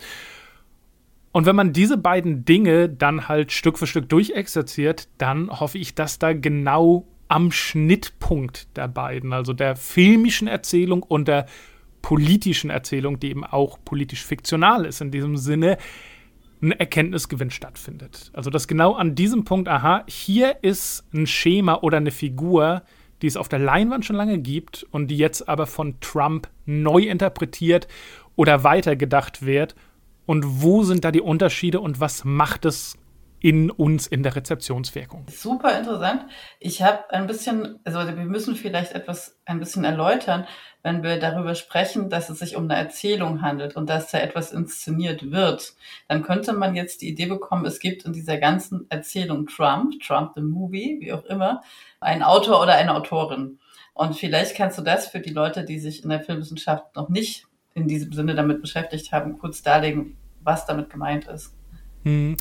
Und 1.31 1.45
wenn 1.45 1.55
man 1.55 1.71
diese 1.71 1.97
beiden 1.97 2.43
Dinge 2.43 2.89
dann 2.89 3.29
halt 3.29 3.53
Stück 3.53 3.79
für 3.79 3.87
Stück 3.87 4.09
durchexerziert, 4.09 5.07
dann 5.19 5.49
hoffe 5.61 5.77
ich, 5.77 5.95
dass 5.95 6.19
da 6.19 6.33
genau 6.33 7.07
am 7.29 7.53
Schnittpunkt 7.53 8.75
der 8.75 8.89
beiden, 8.89 9.31
also 9.31 9.53
der 9.53 9.77
filmischen 9.77 10.49
Erzählung 10.49 11.01
und 11.01 11.29
der 11.29 11.45
politischen 12.01 12.69
Erzählung, 12.69 13.19
die 13.19 13.29
eben 13.29 13.43
auch 13.43 13.77
politisch 13.83 14.25
fiktional 14.25 14.85
ist, 14.85 15.01
in 15.01 15.11
diesem 15.11 15.37
Sinne 15.37 15.77
ein 16.61 16.71
Erkenntnisgewinn 16.71 17.51
stattfindet. 17.51 18.31
Also 18.33 18.49
dass 18.49 18.67
genau 18.67 18.93
an 18.93 19.15
diesem 19.15 19.45
Punkt, 19.45 19.67
aha, 19.67 20.03
hier 20.07 20.57
ist 20.61 21.05
ein 21.13 21.25
Schema 21.25 21.75
oder 21.81 21.97
eine 21.97 22.11
Figur, 22.11 22.83
die 23.21 23.27
es 23.27 23.37
auf 23.37 23.49
der 23.49 23.59
Leinwand 23.59 24.05
schon 24.05 24.15
lange 24.15 24.39
gibt 24.39 24.85
und 24.91 25.07
die 25.07 25.17
jetzt 25.17 25.47
aber 25.47 25.67
von 25.67 25.99
Trump 25.99 26.49
neu 26.65 27.03
interpretiert 27.03 27.87
oder 28.35 28.63
weitergedacht 28.63 29.45
wird. 29.45 29.75
Und 30.25 30.61
wo 30.61 30.83
sind 30.83 31.03
da 31.03 31.11
die 31.11 31.21
Unterschiede 31.21 31.79
und 31.79 31.99
was 31.99 32.23
macht 32.23 32.65
es 32.65 32.97
in 33.41 33.71
uns 33.71 34.07
in 34.07 34.23
der 34.23 34.35
Rezeptionswirkung. 34.35 35.25
Super 35.29 35.77
interessant. 35.77 36.25
Ich 36.59 36.81
habe 36.81 37.09
ein 37.11 37.27
bisschen, 37.27 37.79
also 37.83 37.99
wir 37.99 38.25
müssen 38.25 38.55
vielleicht 38.55 38.93
etwas 38.93 39.39
ein 39.45 39.59
bisschen 39.59 39.83
erläutern, 39.83 40.45
wenn 40.83 41.03
wir 41.03 41.19
darüber 41.19 41.55
sprechen, 41.55 42.09
dass 42.09 42.29
es 42.29 42.39
sich 42.39 42.55
um 42.55 42.65
eine 42.65 42.75
Erzählung 42.75 43.41
handelt 43.41 43.75
und 43.75 43.89
dass 43.89 44.11
da 44.11 44.19
etwas 44.19 44.51
inszeniert 44.51 45.31
wird. 45.31 45.73
Dann 46.07 46.23
könnte 46.23 46.53
man 46.53 46.75
jetzt 46.75 47.01
die 47.01 47.09
Idee 47.09 47.25
bekommen, 47.25 47.65
es 47.65 47.79
gibt 47.79 48.05
in 48.05 48.13
dieser 48.13 48.37
ganzen 48.37 48.85
Erzählung 48.89 49.47
Trump, 49.47 49.99
Trump 50.01 50.33
the 50.35 50.41
Movie, 50.41 50.97
wie 51.01 51.11
auch 51.11 51.25
immer, 51.25 51.61
einen 51.99 52.23
Autor 52.23 52.61
oder 52.61 52.75
eine 52.75 52.95
Autorin. 52.95 53.59
Und 53.93 54.15
vielleicht 54.15 54.55
kannst 54.55 54.77
du 54.77 54.81
das 54.81 55.07
für 55.07 55.19
die 55.19 55.33
Leute, 55.33 55.65
die 55.65 55.79
sich 55.79 56.03
in 56.03 56.09
der 56.09 56.21
Filmwissenschaft 56.21 56.95
noch 56.95 57.09
nicht 57.09 57.45
in 57.73 57.87
diesem 57.87 58.13
Sinne 58.13 58.35
damit 58.35 58.61
beschäftigt 58.61 59.11
haben, 59.11 59.37
kurz 59.37 59.61
darlegen, 59.61 60.17
was 60.41 60.65
damit 60.65 60.89
gemeint 60.89 61.27
ist. 61.27 61.53
Hm. 62.03 62.37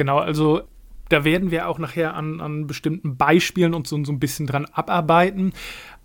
Genau, 0.00 0.16
also 0.16 0.62
Da 1.10 1.24
werden 1.24 1.50
wir 1.50 1.68
auch 1.68 1.78
nachher 1.78 2.14
an, 2.14 2.40
an 2.40 2.66
bestimmten 2.66 3.18
Beispielen 3.18 3.74
und 3.74 3.86
so, 3.86 4.02
so 4.02 4.12
ein 4.12 4.18
bisschen 4.18 4.46
dran 4.46 4.64
abarbeiten. 4.64 5.52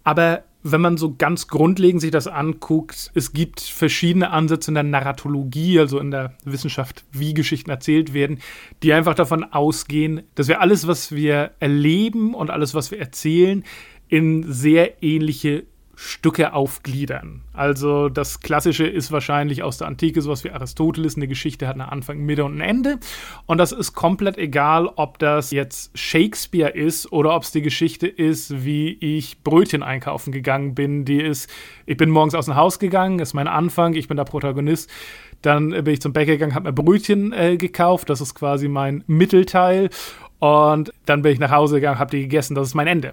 Aber 0.04 0.44
wenn 0.64 0.82
man 0.82 0.98
so 0.98 1.16
ganz 1.16 1.48
grundlegend 1.48 2.02
sich 2.02 2.12
das 2.12 2.28
anguckt, 2.28 3.12
es 3.14 3.32
gibt 3.32 3.62
verschiedene 3.62 4.32
Ansätze 4.32 4.72
in 4.72 4.76
der 4.76 4.84
Narratologie, 4.84 5.80
also 5.80 6.00
in 6.00 6.12
der 6.12 6.34
Wissenschaft, 6.44 7.06
wie 7.14 7.34
Geschichten 7.34 7.70
erzählt 7.70 8.14
werden, 8.14 8.40
die 8.84 8.92
einfach 8.92 9.16
davon 9.16 9.46
ausgehen, 9.46 10.24
dass 10.36 10.50
wir 10.50 10.60
alles, 10.60 10.88
was 10.88 11.14
wir 11.14 11.52
erleben 11.62 12.34
und 12.34 12.50
alles, 12.50 12.74
was 12.74 12.92
wir 12.92 13.00
erzählen, 13.00 13.64
in 14.10 14.44
sehr 14.52 15.02
ähnliche 15.02 15.64
Stücke 15.96 16.54
aufgliedern. 16.54 17.42
Also 17.54 18.10
das 18.10 18.42
Klassische 18.42 18.86
ist 18.86 19.12
wahrscheinlich 19.12 19.64
aus 19.64 19.78
der 19.78 19.88
Antike 19.88 20.22
sowas 20.22 20.44
wie 20.44 20.52
Aristoteles. 20.52 21.16
Eine 21.16 21.28
Geschichte 21.28 21.68
hat 21.68 21.76
einen 21.76 21.90
Anfang, 21.90 22.20
Mitte 22.20 22.46
und 22.46 22.58
ein 22.58 22.62
Ende. 22.62 23.00
Und 23.46 23.58
das 23.58 23.72
ist 23.72 23.94
komplett 23.94 24.38
egal, 24.38 24.88
ob 24.96 25.20
das 25.20 25.52
jetzt 25.52 25.98
Shakespeare 25.98 26.72
ist 26.72 27.12
oder 27.12 27.36
ob 27.36 27.44
es 27.44 27.52
die 27.52 27.62
Geschichte 27.62 28.08
ist, 28.08 28.66
wie 28.66 28.98
ich 29.00 29.42
Brötchen 29.44 29.84
einkaufen 29.84 30.32
gegangen 30.32 30.76
bin. 30.76 31.06
Die 31.06 31.22
ist, 31.22 31.50
ich 31.86 31.98
bin 31.98 32.10
morgens 32.10 32.36
aus 32.36 32.46
dem 32.46 32.56
Haus 32.56 32.80
gegangen, 32.80 33.20
ist 33.20 33.34
mein 33.34 33.48
Anfang, 33.48 33.94
ich 33.94 34.08
bin 34.08 34.18
der 34.18 34.26
Protagonist. 34.26 34.90
Dann 35.42 35.70
bin 35.70 35.88
ich 35.88 36.02
zum 36.02 36.14
Bäcker 36.14 36.34
gegangen, 36.34 36.56
habe 36.56 36.70
mir 36.70 36.74
Brötchen 36.74 37.32
äh, 37.34 37.58
gekauft. 37.58 38.10
Das 38.10 38.22
ist 38.22 38.34
quasi 38.34 38.68
mein 38.68 39.04
Mittelteil. 39.08 39.90
Und 40.40 40.92
dann 41.06 41.22
bin 41.22 41.32
ich 41.34 41.40
nach 41.40 41.52
Hause 41.52 41.76
gegangen, 41.76 42.00
habe 42.00 42.12
die 42.12 42.24
gegessen. 42.24 42.56
Das 42.56 42.68
ist 42.68 42.74
mein 42.74 42.88
Ende. 42.88 43.12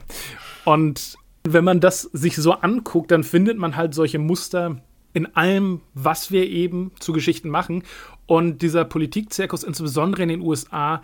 Und 0.65 1.17
wenn 1.45 1.65
man 1.65 1.81
das 1.81 2.03
sich 2.03 2.37
so 2.37 2.53
anguckt, 2.53 3.11
dann 3.11 3.25
findet 3.25 3.59
man 3.59 3.77
halt 3.77 3.95
solche 3.95 4.19
Muster 4.19 4.81
in 5.13 5.35
allem, 5.37 5.81
was 5.95 6.31
wir 6.31 6.49
eben 6.49 6.93
zu 6.99 7.13
Geschichten 7.13 7.49
machen. 7.49 7.83
Und 8.27 8.63
dieser 8.63 8.85
Politikzirkus, 8.85 9.63
insbesondere 9.63 10.23
in 10.23 10.29
den 10.29 10.41
USA, 10.41 11.03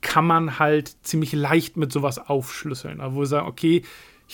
kann 0.00 0.26
man 0.26 0.58
halt 0.58 0.96
ziemlich 1.02 1.32
leicht 1.32 1.76
mit 1.76 1.92
sowas 1.92 2.18
aufschlüsseln. 2.18 3.00
wo 3.00 3.20
wir 3.20 3.26
sagen, 3.26 3.48
okay, 3.48 3.82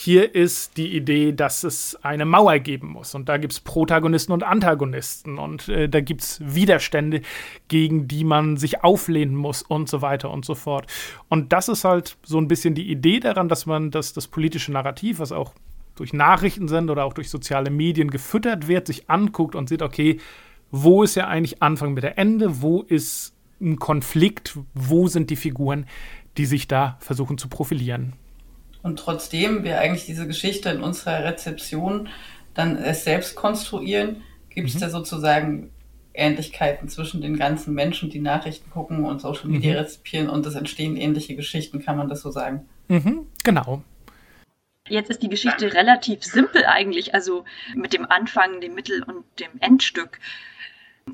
hier 0.00 0.32
ist 0.32 0.76
die 0.76 0.94
Idee, 0.96 1.32
dass 1.32 1.64
es 1.64 1.98
eine 2.04 2.24
Mauer 2.24 2.60
geben 2.60 2.86
muss. 2.86 3.16
Und 3.16 3.28
da 3.28 3.36
gibt 3.36 3.52
es 3.52 3.58
Protagonisten 3.58 4.30
und 4.30 4.44
Antagonisten. 4.44 5.40
Und 5.40 5.68
äh, 5.68 5.88
da 5.88 6.00
gibt 6.00 6.20
es 6.20 6.40
Widerstände, 6.40 7.22
gegen 7.66 8.06
die 8.06 8.22
man 8.22 8.56
sich 8.58 8.84
auflehnen 8.84 9.34
muss 9.34 9.62
und 9.62 9.88
so 9.88 10.00
weiter 10.00 10.30
und 10.30 10.44
so 10.44 10.54
fort. 10.54 10.86
Und 11.28 11.52
das 11.52 11.68
ist 11.68 11.82
halt 11.82 12.16
so 12.22 12.38
ein 12.38 12.46
bisschen 12.46 12.76
die 12.76 12.88
Idee 12.88 13.18
daran, 13.18 13.48
dass 13.48 13.66
man 13.66 13.90
das, 13.90 14.12
das 14.12 14.28
politische 14.28 14.70
Narrativ, 14.70 15.18
was 15.18 15.32
auch 15.32 15.52
durch 15.96 16.12
Nachrichten 16.12 16.68
sind 16.68 16.90
oder 16.90 17.04
auch 17.04 17.12
durch 17.12 17.28
soziale 17.28 17.70
Medien 17.70 18.08
gefüttert 18.08 18.68
wird, 18.68 18.86
sich 18.86 19.10
anguckt 19.10 19.56
und 19.56 19.68
sieht, 19.68 19.82
okay, 19.82 20.20
wo 20.70 21.02
ist 21.02 21.16
ja 21.16 21.26
eigentlich 21.26 21.60
Anfang 21.60 21.94
mit 21.94 22.04
der 22.04 22.16
Ende? 22.18 22.62
Wo 22.62 22.82
ist 22.82 23.34
ein 23.60 23.80
Konflikt? 23.80 24.60
Wo 24.74 25.08
sind 25.08 25.28
die 25.28 25.36
Figuren, 25.36 25.86
die 26.36 26.46
sich 26.46 26.68
da 26.68 26.98
versuchen 27.00 27.36
zu 27.36 27.48
profilieren? 27.48 28.12
Und 28.82 28.98
trotzdem 28.98 29.64
wir 29.64 29.78
eigentlich 29.78 30.06
diese 30.06 30.26
Geschichte 30.26 30.70
in 30.70 30.82
unserer 30.82 31.24
Rezeption 31.24 32.08
dann 32.54 32.76
es 32.76 33.04
selbst 33.04 33.36
konstruieren, 33.36 34.22
gibt 34.50 34.68
es 34.68 34.76
mhm. 34.76 34.80
da 34.80 34.90
sozusagen 34.90 35.70
Ähnlichkeiten 36.14 36.88
zwischen 36.88 37.20
den 37.20 37.36
ganzen 37.36 37.74
Menschen, 37.74 38.10
die 38.10 38.18
Nachrichten 38.18 38.70
gucken 38.70 39.04
und 39.04 39.20
Social 39.20 39.48
Media 39.48 39.74
mhm. 39.74 39.78
rezipieren 39.78 40.28
und 40.28 40.44
es 40.44 40.56
entstehen 40.56 40.96
ähnliche 40.96 41.36
Geschichten, 41.36 41.80
kann 41.80 41.96
man 41.96 42.08
das 42.08 42.22
so 42.22 42.30
sagen? 42.30 42.68
Mhm, 42.88 43.26
genau. 43.44 43.82
Jetzt 44.88 45.10
ist 45.10 45.22
die 45.22 45.28
Geschichte 45.28 45.72
relativ 45.74 46.24
simpel 46.24 46.64
eigentlich, 46.64 47.14
also 47.14 47.44
mit 47.74 47.92
dem 47.92 48.06
Anfang, 48.06 48.60
dem 48.60 48.74
Mittel 48.74 49.02
und 49.02 49.24
dem 49.38 49.50
Endstück. 49.60 50.18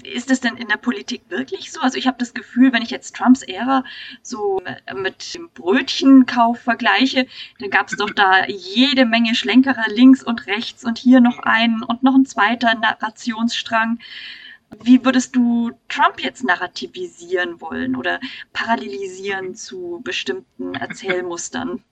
Ist 0.02 0.30
es 0.30 0.40
denn 0.40 0.56
in 0.56 0.68
der 0.68 0.76
Politik 0.76 1.22
wirklich 1.28 1.70
so? 1.70 1.80
Also 1.80 1.98
ich 1.98 2.06
habe 2.06 2.18
das 2.18 2.34
Gefühl, 2.34 2.72
wenn 2.72 2.82
ich 2.82 2.90
jetzt 2.90 3.14
Trumps 3.16 3.42
Ära 3.42 3.84
so 4.22 4.62
mit 4.94 5.34
dem 5.34 5.50
Brötchenkauf 5.50 6.60
vergleiche, 6.60 7.26
dann 7.60 7.70
gab 7.70 7.88
es 7.88 7.96
doch 7.96 8.10
da 8.10 8.46
jede 8.46 9.06
Menge 9.06 9.34
Schlenkerer 9.34 9.84
links 9.88 10.22
und 10.22 10.46
rechts 10.46 10.84
und 10.84 10.98
hier 10.98 11.20
noch 11.20 11.38
einen 11.38 11.82
und 11.82 12.02
noch 12.02 12.14
ein 12.14 12.26
zweiter 12.26 12.74
Narrationsstrang. 12.74 13.98
Wie 14.82 15.04
würdest 15.04 15.36
du 15.36 15.70
Trump 15.88 16.20
jetzt 16.20 16.42
narrativisieren 16.44 17.60
wollen 17.60 17.94
oder 17.94 18.18
parallelisieren 18.52 19.54
zu 19.54 20.00
bestimmten 20.02 20.74
Erzählmustern? 20.74 21.82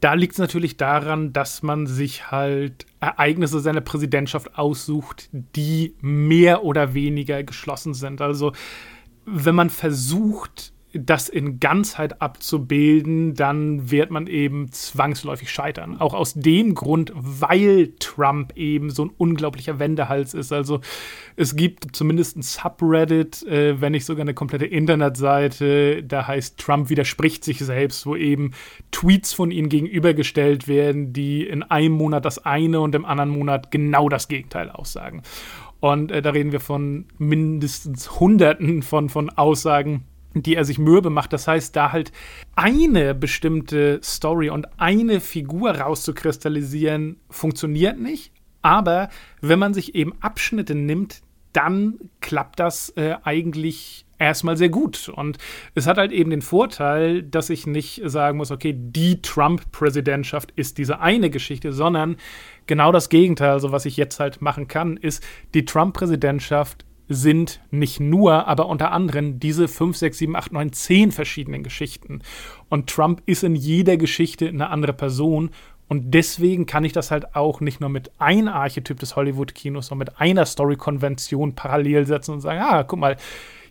Da 0.00 0.14
liegt 0.14 0.34
es 0.34 0.38
natürlich 0.38 0.76
daran, 0.76 1.32
dass 1.32 1.62
man 1.62 1.86
sich 1.86 2.30
halt 2.30 2.86
Ereignisse 3.00 3.60
seiner 3.60 3.80
Präsidentschaft 3.80 4.58
aussucht, 4.58 5.30
die 5.32 5.94
mehr 6.00 6.64
oder 6.64 6.92
weniger 6.92 7.42
geschlossen 7.42 7.94
sind. 7.94 8.20
Also 8.20 8.52
wenn 9.24 9.54
man 9.54 9.70
versucht, 9.70 10.71
das 10.92 11.28
in 11.28 11.58
Ganzheit 11.58 12.20
abzubilden, 12.20 13.34
dann 13.34 13.90
wird 13.90 14.10
man 14.10 14.26
eben 14.26 14.70
zwangsläufig 14.72 15.50
scheitern. 15.50 15.98
Auch 15.98 16.14
aus 16.14 16.34
dem 16.34 16.74
Grund, 16.74 17.12
weil 17.14 17.94
Trump 17.98 18.56
eben 18.56 18.90
so 18.90 19.06
ein 19.06 19.10
unglaublicher 19.16 19.78
Wendehals 19.78 20.34
ist. 20.34 20.52
Also 20.52 20.80
es 21.36 21.56
gibt 21.56 21.96
zumindest 21.96 22.36
ein 22.36 22.42
Subreddit, 22.42 23.42
äh, 23.44 23.80
wenn 23.80 23.92
nicht 23.92 24.04
sogar 24.04 24.22
eine 24.22 24.34
komplette 24.34 24.66
Internetseite, 24.66 26.02
da 26.02 26.26
heißt 26.26 26.58
Trump 26.58 26.90
widerspricht 26.90 27.44
sich 27.44 27.58
selbst, 27.58 28.04
wo 28.06 28.14
eben 28.14 28.52
Tweets 28.90 29.32
von 29.32 29.50
ihm 29.50 29.68
gegenübergestellt 29.68 30.68
werden, 30.68 31.12
die 31.12 31.46
in 31.46 31.62
einem 31.62 31.94
Monat 31.94 32.24
das 32.24 32.44
eine 32.44 32.80
und 32.80 32.94
im 32.94 33.04
anderen 33.04 33.30
Monat 33.30 33.70
genau 33.70 34.08
das 34.08 34.28
Gegenteil 34.28 34.70
aussagen. 34.70 35.22
Und 35.80 36.12
äh, 36.12 36.22
da 36.22 36.30
reden 36.30 36.52
wir 36.52 36.60
von 36.60 37.06
mindestens 37.18 38.20
Hunderten 38.20 38.82
von, 38.82 39.08
von 39.08 39.30
Aussagen, 39.30 40.04
die 40.34 40.56
er 40.56 40.64
sich 40.64 40.78
mürbe 40.78 41.10
macht. 41.10 41.32
Das 41.32 41.48
heißt, 41.48 41.74
da 41.76 41.92
halt 41.92 42.12
eine 42.54 43.14
bestimmte 43.14 44.00
Story 44.02 44.50
und 44.50 44.66
eine 44.80 45.20
Figur 45.20 45.72
rauszukristallisieren, 45.72 47.16
funktioniert 47.30 47.98
nicht. 47.98 48.32
Aber 48.62 49.08
wenn 49.40 49.58
man 49.58 49.74
sich 49.74 49.94
eben 49.94 50.14
Abschnitte 50.20 50.74
nimmt, 50.74 51.22
dann 51.52 51.98
klappt 52.20 52.60
das 52.60 52.90
äh, 52.90 53.16
eigentlich 53.24 54.06
erstmal 54.18 54.56
sehr 54.56 54.68
gut. 54.68 55.08
Und 55.08 55.38
es 55.74 55.86
hat 55.86 55.98
halt 55.98 56.12
eben 56.12 56.30
den 56.30 56.42
Vorteil, 56.42 57.22
dass 57.22 57.50
ich 57.50 57.66
nicht 57.66 58.00
sagen 58.04 58.38
muss, 58.38 58.50
okay, 58.50 58.74
die 58.74 59.20
Trump-Präsidentschaft 59.20 60.52
ist 60.52 60.78
diese 60.78 61.00
eine 61.00 61.28
Geschichte, 61.28 61.72
sondern 61.72 62.16
genau 62.66 62.92
das 62.92 63.08
Gegenteil. 63.08 63.50
Also 63.50 63.72
was 63.72 63.84
ich 63.84 63.96
jetzt 63.96 64.20
halt 64.20 64.40
machen 64.40 64.68
kann, 64.68 64.96
ist, 64.96 65.22
die 65.54 65.64
Trump-Präsidentschaft 65.64 66.86
sind 67.14 67.60
nicht 67.70 68.00
nur, 68.00 68.46
aber 68.46 68.66
unter 68.66 68.92
anderem 68.92 69.38
diese 69.38 69.68
5, 69.68 69.96
6, 69.96 70.18
7, 70.18 70.36
8, 70.36 70.52
9, 70.52 70.72
10 70.72 71.12
verschiedenen 71.12 71.62
Geschichten. 71.62 72.22
Und 72.68 72.88
Trump 72.88 73.22
ist 73.26 73.44
in 73.44 73.54
jeder 73.54 73.96
Geschichte 73.96 74.48
eine 74.48 74.70
andere 74.70 74.92
Person. 74.92 75.50
Und 75.88 76.12
deswegen 76.12 76.66
kann 76.66 76.84
ich 76.84 76.92
das 76.92 77.10
halt 77.10 77.34
auch 77.34 77.60
nicht 77.60 77.80
nur 77.80 77.90
mit 77.90 78.10
einem 78.18 78.48
Archetyp 78.48 78.98
des 78.98 79.14
Hollywood-Kinos, 79.14 79.88
sondern 79.88 80.08
mit 80.08 80.20
einer 80.20 80.46
Story-Konvention 80.46 81.54
parallel 81.54 82.06
setzen 82.06 82.32
und 82.32 82.40
sagen, 82.40 82.60
ah, 82.62 82.82
guck 82.82 82.98
mal, 82.98 83.16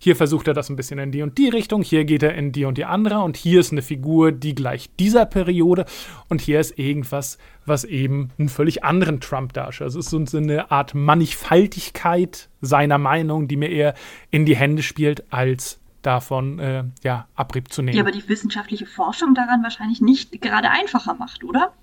hier 0.04 0.16
versucht 0.16 0.48
er 0.48 0.56
das 0.56 0.70
ein 0.70 0.76
bisschen 0.76 0.98
in 0.98 1.12
die 1.12 1.22
und 1.22 1.38
die 1.38 1.50
Richtung, 1.50 1.84
hier 1.84 2.06
geht 2.06 2.24
er 2.24 2.34
in 2.34 2.52
die 2.52 2.66
und 2.66 2.80
die 2.80 2.86
andere 2.86 3.20
und 3.20 3.38
hier 3.38 3.60
ist 3.60 3.72
eine 3.72 3.84
Figur, 3.84 4.32
die 4.32 4.56
gleich 4.56 4.90
dieser 5.00 5.28
Periode 5.28 5.86
und 6.28 6.42
hier 6.42 6.60
ist 6.60 6.80
irgendwas, 6.80 7.38
was 7.68 7.84
eben 7.84 8.32
einen 8.40 8.50
völlig 8.50 8.84
anderen 8.84 9.20
Trump 9.20 9.54
darstellt. 9.54 9.90
Also 9.90 10.00
es 10.00 10.12
ist 10.12 10.32
so 10.32 10.38
eine 10.38 10.72
Art 10.72 10.96
Mannigfaltigkeit 10.96 12.50
seiner 12.62 12.98
Meinung, 12.98 13.48
die 13.48 13.58
mir 13.58 13.70
eher 13.70 13.94
in 14.32 14.48
die 14.48 14.56
Hände 14.56 14.82
spielt, 14.82 15.32
als 15.32 15.80
davon 16.02 16.58
äh, 16.58 16.84
ja, 17.04 17.28
Abrieb 17.36 17.72
zu 17.72 17.84
nehmen. 17.84 17.96
Ja, 17.96 18.02
aber 18.02 18.12
die 18.12 18.28
wissenschaftliche 18.28 18.88
Forschung 18.88 19.36
daran 19.36 19.62
wahrscheinlich 19.62 20.02
nicht 20.02 20.42
gerade 20.42 20.72
einfacher 20.72 21.14
macht, 21.14 21.44
oder? 21.44 21.74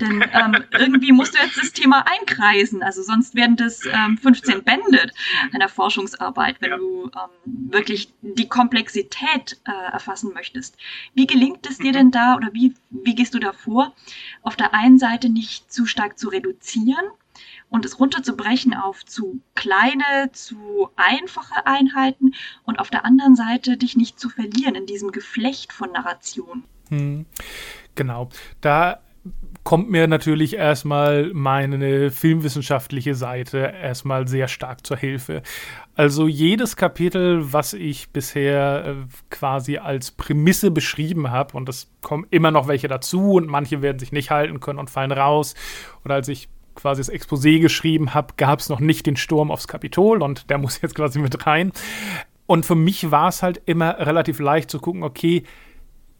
Denn 0.00 0.24
ähm, 0.32 0.64
irgendwie 0.72 1.12
musst 1.12 1.34
du 1.34 1.38
jetzt 1.38 1.56
das 1.56 1.72
Thema 1.72 2.04
einkreisen. 2.06 2.82
Also 2.82 3.02
sonst 3.02 3.34
werden 3.34 3.56
das 3.56 3.80
ähm, 3.86 4.18
15 4.18 4.64
Bände 4.64 5.10
einer 5.52 5.68
Forschungsarbeit, 5.68 6.56
wenn 6.60 6.72
du 6.72 7.04
ähm, 7.04 7.70
wirklich 7.72 8.12
die 8.20 8.48
Komplexität 8.48 9.60
äh, 9.66 9.92
erfassen 9.92 10.32
möchtest. 10.34 10.76
Wie 11.14 11.26
gelingt 11.26 11.66
es 11.66 11.78
dir 11.78 11.92
denn 11.92 12.10
da 12.10 12.36
oder 12.36 12.52
wie, 12.52 12.74
wie 12.90 13.14
gehst 13.14 13.34
du 13.34 13.38
da 13.38 13.52
vor, 13.52 13.94
auf 14.42 14.56
der 14.56 14.74
einen 14.74 14.98
Seite 14.98 15.28
nicht 15.28 15.72
zu 15.72 15.86
stark 15.86 16.18
zu 16.18 16.28
reduzieren 16.28 17.06
und 17.68 17.84
es 17.84 17.98
runterzubrechen 17.98 18.74
auf 18.74 19.04
zu 19.04 19.40
kleine, 19.54 20.30
zu 20.32 20.90
einfache 20.96 21.66
Einheiten 21.66 22.34
und 22.64 22.78
auf 22.78 22.90
der 22.90 23.04
anderen 23.04 23.36
Seite 23.36 23.76
dich 23.76 23.96
nicht 23.96 24.18
zu 24.18 24.28
verlieren 24.28 24.74
in 24.74 24.86
diesem 24.86 25.12
Geflecht 25.12 25.72
von 25.72 25.92
Narrationen? 25.92 26.64
Hm, 26.88 27.26
genau. 27.94 28.28
Da 28.60 29.00
kommt 29.64 29.90
mir 29.90 30.06
natürlich 30.06 30.56
erstmal 30.56 31.32
meine 31.32 32.10
filmwissenschaftliche 32.10 33.14
Seite 33.14 33.58
erstmal 33.58 34.28
sehr 34.28 34.46
stark 34.46 34.86
zur 34.86 34.98
Hilfe. 34.98 35.42
Also 35.94 36.28
jedes 36.28 36.76
Kapitel, 36.76 37.52
was 37.52 37.72
ich 37.72 38.10
bisher 38.10 38.84
äh, 38.84 38.94
quasi 39.30 39.78
als 39.78 40.10
Prämisse 40.10 40.70
beschrieben 40.70 41.30
habe, 41.30 41.56
und 41.56 41.68
es 41.68 41.90
kommen 42.02 42.26
immer 42.30 42.50
noch 42.50 42.68
welche 42.68 42.88
dazu 42.88 43.32
und 43.32 43.46
manche 43.46 43.80
werden 43.80 43.98
sich 43.98 44.12
nicht 44.12 44.30
halten 44.30 44.60
können 44.60 44.78
und 44.78 44.90
fallen 44.90 45.12
raus. 45.12 45.54
Oder 46.04 46.16
als 46.16 46.28
ich 46.28 46.48
quasi 46.74 47.00
das 47.00 47.12
Exposé 47.12 47.60
geschrieben 47.60 48.12
habe, 48.12 48.34
gab 48.36 48.60
es 48.60 48.68
noch 48.68 48.80
nicht 48.80 49.06
den 49.06 49.16
Sturm 49.16 49.50
aufs 49.50 49.68
Kapitol 49.68 50.22
und 50.22 50.50
der 50.50 50.58
muss 50.58 50.80
jetzt 50.82 50.94
quasi 50.94 51.18
mit 51.20 51.46
rein. 51.46 51.72
Und 52.46 52.66
für 52.66 52.74
mich 52.74 53.10
war 53.10 53.28
es 53.28 53.42
halt 53.42 53.62
immer 53.64 53.98
relativ 53.98 54.40
leicht 54.40 54.70
zu 54.70 54.78
gucken, 54.78 55.02
okay, 55.02 55.44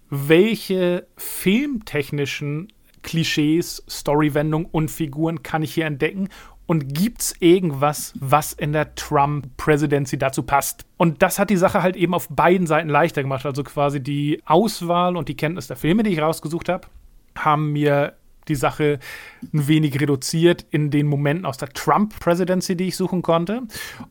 welche 0.08 1.06
filmtechnischen 1.16 2.68
Klischees, 3.04 3.84
Storywendungen 3.88 4.66
und 4.72 4.90
Figuren 4.90 5.44
kann 5.44 5.62
ich 5.62 5.72
hier 5.74 5.86
entdecken 5.86 6.28
und 6.66 6.94
gibt 6.94 7.20
es 7.20 7.34
irgendwas, 7.40 8.12
was 8.18 8.52
in 8.52 8.72
der 8.72 8.94
Trump-Presidency 8.94 10.18
dazu 10.18 10.42
passt? 10.42 10.84
Und 10.96 11.22
das 11.22 11.38
hat 11.38 11.50
die 11.50 11.56
Sache 11.56 11.82
halt 11.82 11.94
eben 11.94 12.14
auf 12.14 12.28
beiden 12.28 12.66
Seiten 12.66 12.88
leichter 12.88 13.22
gemacht. 13.22 13.46
Also 13.46 13.62
quasi 13.62 14.02
die 14.02 14.42
Auswahl 14.46 15.16
und 15.16 15.28
die 15.28 15.36
Kenntnis 15.36 15.66
der 15.66 15.76
Filme, 15.76 16.02
die 16.02 16.10
ich 16.10 16.20
rausgesucht 16.20 16.68
habe, 16.68 16.88
haben 17.36 17.72
mir 17.72 18.14
die 18.48 18.54
Sache 18.54 18.98
ein 19.52 19.68
wenig 19.68 20.00
reduziert 20.00 20.66
in 20.70 20.90
den 20.90 21.06
Momenten 21.06 21.46
aus 21.46 21.58
der 21.58 21.68
Trump-Presidency, 21.68 22.76
die 22.76 22.88
ich 22.88 22.96
suchen 22.96 23.22
konnte. 23.22 23.62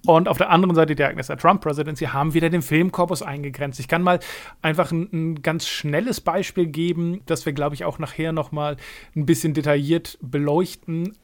Und 0.05 0.27
auf 0.27 0.37
der 0.37 0.49
anderen 0.49 0.75
Seite 0.75 0.95
der 0.95 1.07
Ereignisse 1.07 1.33
der 1.33 1.37
Trump-Presidency 1.37 2.05
haben 2.05 2.33
wieder 2.33 2.49
den 2.49 2.61
Filmkorpus 2.61 3.21
eingegrenzt. 3.21 3.79
Ich 3.79 3.87
kann 3.87 4.01
mal 4.01 4.19
einfach 4.61 4.91
ein, 4.91 5.09
ein 5.11 5.41
ganz 5.41 5.67
schnelles 5.67 6.21
Beispiel 6.21 6.67
geben, 6.67 7.21
das 7.25 7.45
wir, 7.45 7.53
glaube 7.53 7.75
ich, 7.75 7.85
auch 7.85 7.99
nachher 7.99 8.31
nochmal 8.31 8.77
ein 9.15 9.25
bisschen 9.25 9.53
detailliert 9.53 10.17
beleuchten. 10.21 11.15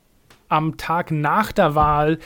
Am 0.48 0.78
Tag 0.78 1.12
nach 1.12 1.52
der 1.52 1.76
Wahl 1.76 2.20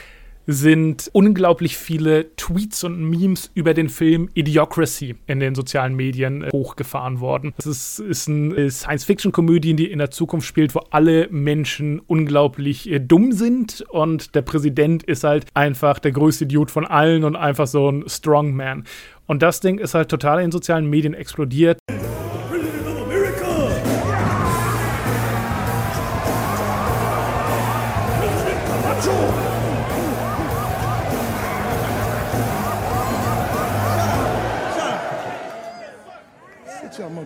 sind 0.46 1.10
unglaublich 1.12 1.76
viele 1.76 2.34
Tweets 2.36 2.84
und 2.84 3.02
Memes 3.02 3.50
über 3.54 3.74
den 3.74 3.88
Film 3.88 4.28
Idiocracy 4.34 5.16
in 5.26 5.40
den 5.40 5.54
sozialen 5.54 5.94
Medien 5.94 6.44
äh, 6.44 6.50
hochgefahren 6.52 7.20
worden. 7.20 7.54
Es 7.58 7.66
ist, 7.66 7.98
ist 7.98 8.28
eine 8.28 8.54
äh, 8.54 8.70
Science-Fiction-Komödie, 8.70 9.74
die 9.74 9.90
in 9.90 9.98
der 9.98 10.10
Zukunft 10.10 10.46
spielt, 10.46 10.74
wo 10.74 10.80
alle 10.90 11.28
Menschen 11.30 12.00
unglaublich 12.00 12.90
äh, 12.90 13.00
dumm 13.00 13.32
sind 13.32 13.82
und 13.90 14.34
der 14.34 14.42
Präsident 14.42 15.02
ist 15.02 15.24
halt 15.24 15.46
einfach 15.54 15.98
der 15.98 16.12
größte 16.12 16.44
Idiot 16.44 16.70
von 16.70 16.86
allen 16.86 17.24
und 17.24 17.36
einfach 17.36 17.66
so 17.66 17.90
ein 17.90 18.04
Strongman. 18.08 18.84
Und 19.26 19.42
das 19.42 19.60
Ding 19.60 19.78
ist 19.78 19.94
halt 19.94 20.10
total 20.10 20.42
in 20.42 20.50
sozialen 20.50 20.88
Medien 20.88 21.14
explodiert. 21.14 21.78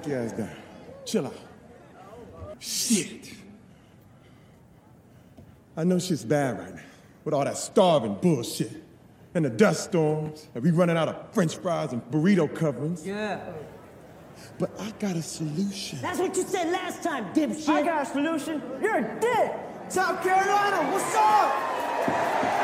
Monkey 0.09 0.27
ass 0.27 0.33
down. 0.33 0.50
Chill 1.05 1.27
out. 1.27 1.35
Shit. 2.59 3.33
I 5.77 5.85
know 5.85 5.99
shit's 5.99 6.25
bad 6.25 6.59
right 6.59 6.75
now 6.75 6.83
with 7.25 7.35
all 7.35 7.45
that 7.45 7.57
starving 7.57 8.15
bullshit 8.15 8.73
and 9.35 9.45
the 9.45 9.50
dust 9.50 9.85
storms 9.85 10.49
and 10.55 10.65
we 10.65 10.71
running 10.71 10.97
out 10.97 11.09
of 11.09 11.33
french 11.33 11.57
fries 11.57 11.93
and 11.93 12.03
burrito 12.11 12.53
coverings. 12.53 13.07
Yeah. 13.07 13.41
But 14.59 14.71
I 14.81 14.91
got 14.99 15.17
a 15.17 15.23
solution. 15.23 16.00
That's 16.00 16.19
what 16.19 16.37
you 16.37 16.43
said 16.43 16.71
last 16.71 17.03
time, 17.03 17.33
dipshit. 17.33 17.69
I 17.69 17.83
got 17.83 18.03
a 18.03 18.07
solution. 18.07 18.62
You're 18.83 18.99
a 18.99 19.21
dick. 19.21 19.53
South 19.88 20.23
Carolina, 20.23 20.93
what's 20.93 21.15
up? 21.15 22.58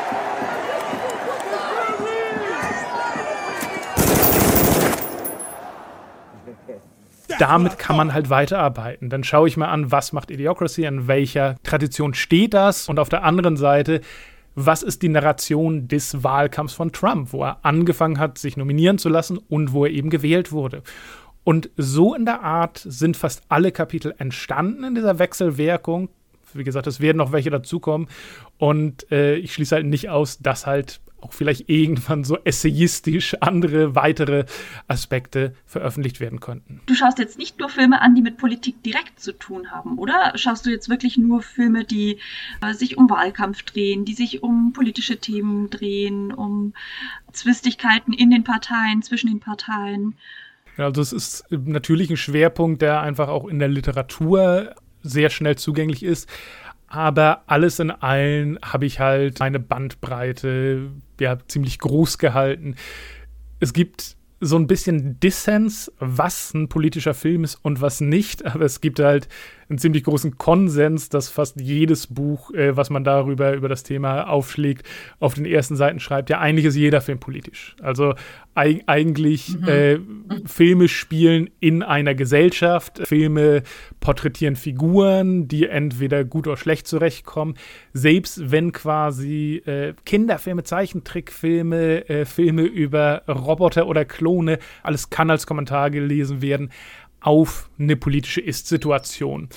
Damit 7.38 7.78
kann 7.78 7.96
man 7.96 8.12
halt 8.12 8.30
weiterarbeiten. 8.30 9.10
Dann 9.10 9.24
schaue 9.24 9.48
ich 9.48 9.56
mal 9.56 9.68
an, 9.68 9.90
was 9.90 10.12
macht 10.12 10.30
Idiocracy, 10.30 10.86
an 10.86 11.06
welcher 11.06 11.56
Tradition 11.62 12.14
steht 12.14 12.54
das 12.54 12.88
und 12.88 12.98
auf 12.98 13.08
der 13.08 13.24
anderen 13.24 13.56
Seite, 13.56 14.00
was 14.54 14.82
ist 14.82 15.02
die 15.02 15.08
Narration 15.08 15.88
des 15.88 16.22
Wahlkampfs 16.22 16.74
von 16.74 16.92
Trump, 16.92 17.32
wo 17.32 17.42
er 17.44 17.58
angefangen 17.62 18.18
hat, 18.18 18.38
sich 18.38 18.56
nominieren 18.56 18.98
zu 18.98 19.08
lassen 19.08 19.38
und 19.38 19.72
wo 19.72 19.84
er 19.84 19.90
eben 19.90 20.10
gewählt 20.10 20.52
wurde. 20.52 20.82
Und 21.42 21.70
so 21.76 22.14
in 22.14 22.24
der 22.24 22.42
Art 22.42 22.78
sind 22.78 23.16
fast 23.16 23.42
alle 23.48 23.72
Kapitel 23.72 24.14
entstanden 24.18 24.84
in 24.84 24.94
dieser 24.94 25.18
Wechselwirkung. 25.18 26.08
Wie 26.54 26.64
gesagt, 26.64 26.86
es 26.86 27.00
werden 27.00 27.18
noch 27.18 27.32
welche 27.32 27.50
dazukommen. 27.50 28.08
Und 28.58 29.10
äh, 29.10 29.34
ich 29.34 29.52
schließe 29.52 29.74
halt 29.74 29.86
nicht 29.86 30.08
aus, 30.08 30.38
dass 30.38 30.66
halt 30.66 31.00
auch 31.24 31.32
vielleicht 31.32 31.68
irgendwann 31.68 32.22
so 32.22 32.38
essayistisch 32.44 33.34
andere 33.40 33.94
weitere 33.94 34.44
Aspekte 34.88 35.54
veröffentlicht 35.66 36.20
werden 36.20 36.40
könnten. 36.40 36.80
Du 36.86 36.94
schaust 36.94 37.18
jetzt 37.18 37.38
nicht 37.38 37.58
nur 37.58 37.68
Filme 37.68 38.02
an, 38.02 38.14
die 38.14 38.22
mit 38.22 38.36
Politik 38.36 38.82
direkt 38.82 39.20
zu 39.20 39.32
tun 39.32 39.70
haben, 39.70 39.98
oder? 39.98 40.32
Schaust 40.36 40.66
du 40.66 40.70
jetzt 40.70 40.88
wirklich 40.88 41.16
nur 41.16 41.42
Filme, 41.42 41.84
die 41.84 42.18
äh, 42.60 42.74
sich 42.74 42.98
um 42.98 43.08
Wahlkampf 43.08 43.62
drehen, 43.62 44.04
die 44.04 44.14
sich 44.14 44.42
um 44.42 44.72
politische 44.72 45.18
Themen 45.18 45.70
drehen, 45.70 46.32
um 46.32 46.74
Zwistigkeiten 47.32 48.12
in 48.12 48.30
den 48.30 48.44
Parteien, 48.44 49.02
zwischen 49.02 49.28
den 49.28 49.40
Parteien? 49.40 50.14
also 50.76 51.00
es 51.00 51.12
ist 51.12 51.44
natürlich 51.50 52.10
ein 52.10 52.16
Schwerpunkt, 52.16 52.82
der 52.82 53.00
einfach 53.00 53.28
auch 53.28 53.46
in 53.46 53.60
der 53.60 53.68
Literatur 53.68 54.74
sehr 55.02 55.30
schnell 55.30 55.56
zugänglich 55.56 56.02
ist. 56.02 56.28
Aber 56.88 57.42
alles 57.46 57.80
in 57.80 57.90
allen 57.90 58.58
habe 58.62 58.86
ich 58.86 59.00
halt 59.00 59.40
meine 59.40 59.58
Bandbreite 59.58 60.90
ja, 61.20 61.38
ziemlich 61.46 61.78
groß 61.78 62.18
gehalten. 62.18 62.76
Es 63.60 63.72
gibt 63.72 64.16
so 64.40 64.56
ein 64.56 64.66
bisschen 64.66 65.18
Dissens, 65.20 65.90
was 65.98 66.52
ein 66.54 66.68
politischer 66.68 67.14
Film 67.14 67.44
ist 67.44 67.56
und 67.62 67.80
was 67.80 68.00
nicht, 68.00 68.44
aber 68.54 68.64
es 68.64 68.80
gibt 68.80 69.00
halt 69.00 69.28
einen 69.68 69.78
ziemlich 69.78 70.04
großen 70.04 70.36
Konsens, 70.36 71.08
dass 71.08 71.30
fast 71.30 71.58
jedes 71.60 72.08
Buch, 72.08 72.52
äh, 72.52 72.76
was 72.76 72.90
man 72.90 73.04
darüber 73.04 73.54
über 73.54 73.68
das 73.68 73.82
Thema 73.82 74.28
aufschlägt, 74.28 74.86
auf 75.20 75.34
den 75.34 75.46
ersten 75.46 75.76
Seiten 75.76 76.00
schreibt, 76.00 76.28
ja, 76.30 76.38
eigentlich 76.40 76.66
ist 76.66 76.76
jeder 76.76 77.00
Film 77.00 77.18
politisch. 77.18 77.74
Also 77.80 78.14
eig 78.54 78.82
eigentlich 78.86 79.58
mhm. 79.58 79.68
äh, 79.68 79.98
Filme 80.44 80.88
spielen 80.88 81.48
in 81.60 81.82
einer 81.82 82.14
Gesellschaft, 82.14 83.00
Filme 83.06 83.62
porträtieren 84.04 84.54
Figuren, 84.54 85.48
die 85.48 85.66
entweder 85.66 86.24
gut 86.24 86.46
oder 86.46 86.58
schlecht 86.58 86.86
zurechtkommen. 86.86 87.54
Selbst 87.94 88.50
wenn 88.50 88.70
quasi 88.70 89.62
äh, 89.64 89.94
Kinderfilme, 90.04 90.62
Zeichentrickfilme, 90.62 92.06
äh, 92.10 92.24
Filme 92.26 92.62
über 92.62 93.22
Roboter 93.26 93.86
oder 93.86 94.04
Klone, 94.04 94.58
alles 94.82 95.08
kann 95.08 95.30
als 95.30 95.46
Kommentar 95.46 95.90
gelesen 95.90 96.42
werden 96.42 96.70
auf 97.20 97.70
eine 97.78 97.96
politische 97.96 98.42
Ist-Situation. 98.42 99.48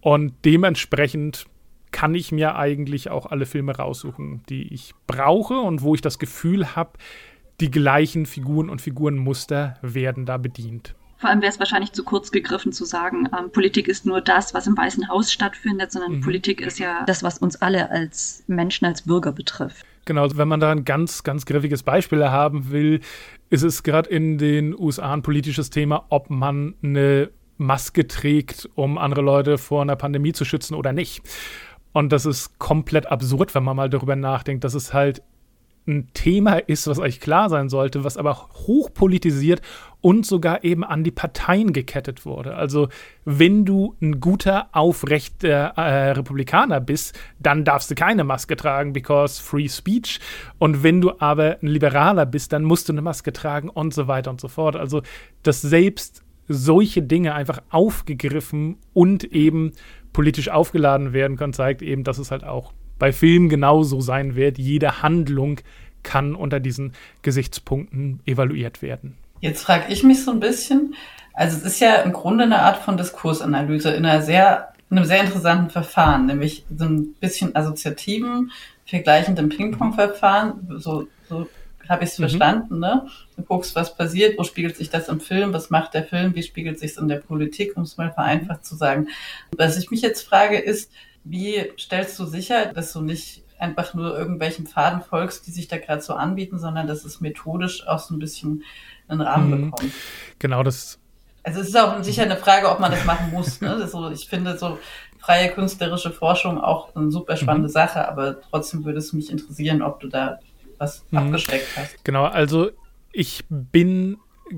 Und 0.00 0.32
dementsprechend 0.46 1.44
kann 1.90 2.14
ich 2.14 2.32
mir 2.32 2.56
eigentlich 2.56 3.10
auch 3.10 3.26
alle 3.26 3.44
Filme 3.44 3.76
raussuchen, 3.76 4.42
die 4.48 4.72
ich 4.72 4.94
brauche 5.06 5.60
und 5.60 5.82
wo 5.82 5.94
ich 5.94 6.00
das 6.00 6.18
Gefühl 6.18 6.74
habe, 6.74 6.92
die 7.60 7.70
gleichen 7.70 8.24
Figuren 8.24 8.70
und 8.70 8.80
Figurenmuster 8.80 9.76
werden 9.82 10.24
da 10.24 10.38
bedient. 10.38 10.94
Vor 11.20 11.28
allem 11.28 11.42
wäre 11.42 11.52
es 11.52 11.58
wahrscheinlich 11.58 11.92
zu 11.92 12.02
kurz 12.02 12.30
gegriffen 12.30 12.72
zu 12.72 12.86
sagen, 12.86 13.28
ähm, 13.38 13.52
Politik 13.52 13.88
ist 13.88 14.06
nur 14.06 14.22
das, 14.22 14.54
was 14.54 14.66
im 14.66 14.74
Weißen 14.74 15.06
Haus 15.10 15.30
stattfindet, 15.30 15.92
sondern 15.92 16.12
mhm. 16.12 16.20
Politik 16.22 16.62
ist 16.62 16.78
ja 16.78 17.04
das, 17.04 17.22
was 17.22 17.36
uns 17.36 17.56
alle 17.56 17.90
als 17.90 18.42
Menschen, 18.46 18.86
als 18.86 19.02
Bürger 19.02 19.30
betrifft. 19.30 19.84
Genau, 20.06 20.26
wenn 20.34 20.48
man 20.48 20.60
da 20.60 20.70
ein 20.70 20.86
ganz, 20.86 21.22
ganz 21.22 21.44
griffiges 21.44 21.82
Beispiel 21.82 22.24
haben 22.30 22.70
will, 22.70 23.00
ist 23.50 23.62
es 23.62 23.82
gerade 23.82 24.08
in 24.08 24.38
den 24.38 24.74
USA 24.74 25.12
ein 25.12 25.20
politisches 25.20 25.68
Thema, 25.68 26.06
ob 26.08 26.30
man 26.30 26.74
eine 26.82 27.28
Maske 27.58 28.08
trägt, 28.08 28.70
um 28.74 28.96
andere 28.96 29.20
Leute 29.20 29.58
vor 29.58 29.82
einer 29.82 29.96
Pandemie 29.96 30.32
zu 30.32 30.46
schützen 30.46 30.74
oder 30.74 30.94
nicht. 30.94 31.20
Und 31.92 32.12
das 32.12 32.24
ist 32.24 32.58
komplett 32.58 33.06
absurd, 33.06 33.54
wenn 33.54 33.64
man 33.64 33.76
mal 33.76 33.90
darüber 33.90 34.16
nachdenkt, 34.16 34.64
dass 34.64 34.72
es 34.72 34.94
halt 34.94 35.22
ein 35.86 36.08
Thema 36.14 36.58
ist, 36.58 36.86
was 36.86 36.98
euch 36.98 37.20
klar 37.20 37.48
sein 37.48 37.68
sollte, 37.68 38.04
was 38.04 38.16
aber 38.16 38.48
hochpolitisiert 38.66 39.62
und 40.00 40.24
sogar 40.24 40.64
eben 40.64 40.84
an 40.84 41.04
die 41.04 41.10
Parteien 41.10 41.72
gekettet 41.72 42.24
wurde. 42.24 42.54
Also 42.54 42.88
wenn 43.24 43.64
du 43.64 43.96
ein 44.00 44.20
guter, 44.20 44.68
aufrechter 44.72 45.72
äh, 45.76 46.12
Republikaner 46.12 46.80
bist, 46.80 47.18
dann 47.38 47.64
darfst 47.64 47.90
du 47.90 47.94
keine 47.94 48.24
Maske 48.24 48.56
tragen, 48.56 48.92
because 48.92 49.42
free 49.42 49.68
speech. 49.68 50.20
Und 50.58 50.82
wenn 50.82 51.00
du 51.00 51.12
aber 51.18 51.58
ein 51.62 51.66
Liberaler 51.66 52.26
bist, 52.26 52.52
dann 52.52 52.64
musst 52.64 52.88
du 52.88 52.92
eine 52.92 53.02
Maske 53.02 53.32
tragen 53.32 53.68
und 53.68 53.92
so 53.92 54.08
weiter 54.08 54.30
und 54.30 54.40
so 54.40 54.48
fort. 54.48 54.76
Also 54.76 55.02
dass 55.42 55.60
selbst 55.60 56.22
solche 56.48 57.02
Dinge 57.02 57.34
einfach 57.34 57.62
aufgegriffen 57.70 58.78
und 58.92 59.24
eben 59.24 59.72
politisch 60.12 60.48
aufgeladen 60.48 61.12
werden 61.12 61.36
können, 61.36 61.52
zeigt 61.52 61.82
eben, 61.82 62.02
dass 62.02 62.18
es 62.18 62.30
halt 62.30 62.42
auch 62.42 62.72
bei 63.00 63.12
Filmen 63.12 63.48
genauso 63.48 64.00
sein 64.00 64.36
wird. 64.36 64.58
Jede 64.58 65.02
Handlung 65.02 65.58
kann 66.04 66.36
unter 66.36 66.60
diesen 66.60 66.92
Gesichtspunkten 67.22 68.20
evaluiert 68.26 68.82
werden. 68.82 69.16
Jetzt 69.40 69.62
frage 69.62 69.92
ich 69.92 70.04
mich 70.04 70.22
so 70.22 70.30
ein 70.30 70.38
bisschen, 70.38 70.94
also 71.34 71.56
es 71.56 71.64
ist 71.64 71.80
ja 71.80 71.96
im 71.96 72.12
Grunde 72.12 72.44
eine 72.44 72.60
Art 72.60 72.78
von 72.78 72.96
Diskursanalyse 72.96 73.90
in 73.90 74.06
einer 74.06 74.22
sehr, 74.22 74.72
in 74.90 74.98
einem 74.98 75.06
sehr 75.06 75.22
interessanten 75.22 75.70
Verfahren, 75.70 76.26
nämlich 76.26 76.64
so 76.76 76.84
ein 76.84 77.14
bisschen 77.14 77.56
assoziativen, 77.56 78.52
vergleichenden 78.86 79.48
Ping-Pong-Verfahren, 79.48 80.68
so, 80.78 81.08
so 81.28 81.48
habe 81.88 82.04
ich 82.04 82.10
es 82.10 82.18
mhm. 82.18 82.22
verstanden, 82.24 82.78
ne? 82.78 83.06
Du 83.36 83.42
guckst, 83.42 83.74
was 83.74 83.96
passiert, 83.96 84.38
wo 84.38 84.44
spiegelt 84.44 84.76
sich 84.76 84.90
das 84.90 85.08
im 85.08 85.20
Film, 85.20 85.52
was 85.52 85.70
macht 85.70 85.94
der 85.94 86.04
Film, 86.04 86.34
wie 86.34 86.42
spiegelt 86.42 86.78
sich 86.78 86.92
es 86.92 86.96
in 86.98 87.08
der 87.08 87.16
Politik, 87.16 87.76
um 87.76 87.82
es 87.82 87.96
mal 87.96 88.12
vereinfacht 88.12 88.64
zu 88.64 88.76
sagen. 88.76 89.08
Was 89.56 89.76
ich 89.76 89.90
mich 89.90 90.02
jetzt 90.02 90.22
frage, 90.22 90.58
ist, 90.58 90.92
wie 91.24 91.72
stellst 91.78 92.18
du 92.18 92.24
sicher, 92.24 92.66
dass 92.66 92.92
du 92.92 93.00
nicht 93.00 93.44
einfach 93.58 93.94
nur 93.94 94.16
irgendwelchen 94.16 94.66
Pfaden 94.66 95.02
folgst, 95.02 95.46
die 95.46 95.50
sich 95.50 95.68
da 95.68 95.78
gerade 95.78 96.00
so 96.00 96.14
anbieten, 96.14 96.58
sondern 96.58 96.86
dass 96.86 97.04
es 97.04 97.20
methodisch 97.20 97.86
auch 97.86 97.98
so 97.98 98.14
ein 98.14 98.18
bisschen 98.18 98.64
einen 99.08 99.20
Rahmen 99.20 99.50
mhm. 99.50 99.70
bekommt? 99.70 99.92
Genau, 100.38 100.62
das 100.62 100.98
Also 101.42 101.60
es 101.60 101.68
ist 101.68 101.78
auch 101.78 102.02
sicher 102.02 102.22
eine 102.22 102.36
Frage, 102.36 102.70
ob 102.70 102.80
man 102.80 102.90
das 102.90 103.04
machen 103.04 103.30
muss. 103.32 103.60
Ne? 103.60 103.86
So, 103.86 104.10
ich 104.10 104.28
finde 104.28 104.56
so 104.56 104.78
freie 105.18 105.50
künstlerische 105.50 106.10
Forschung 106.10 106.58
auch 106.58 106.96
eine 106.96 107.10
super 107.10 107.36
spannende 107.36 107.68
mhm. 107.68 107.72
Sache, 107.72 108.08
aber 108.08 108.40
trotzdem 108.40 108.84
würde 108.84 108.98
es 108.98 109.12
mich 109.12 109.30
interessieren, 109.30 109.82
ob 109.82 110.00
du 110.00 110.08
da 110.08 110.40
was 110.78 111.04
mhm. 111.10 111.18
abgesteckt 111.18 111.66
hast. 111.76 112.02
Genau, 112.04 112.24
also 112.24 112.70
ich 113.12 113.44
bin 113.48 114.16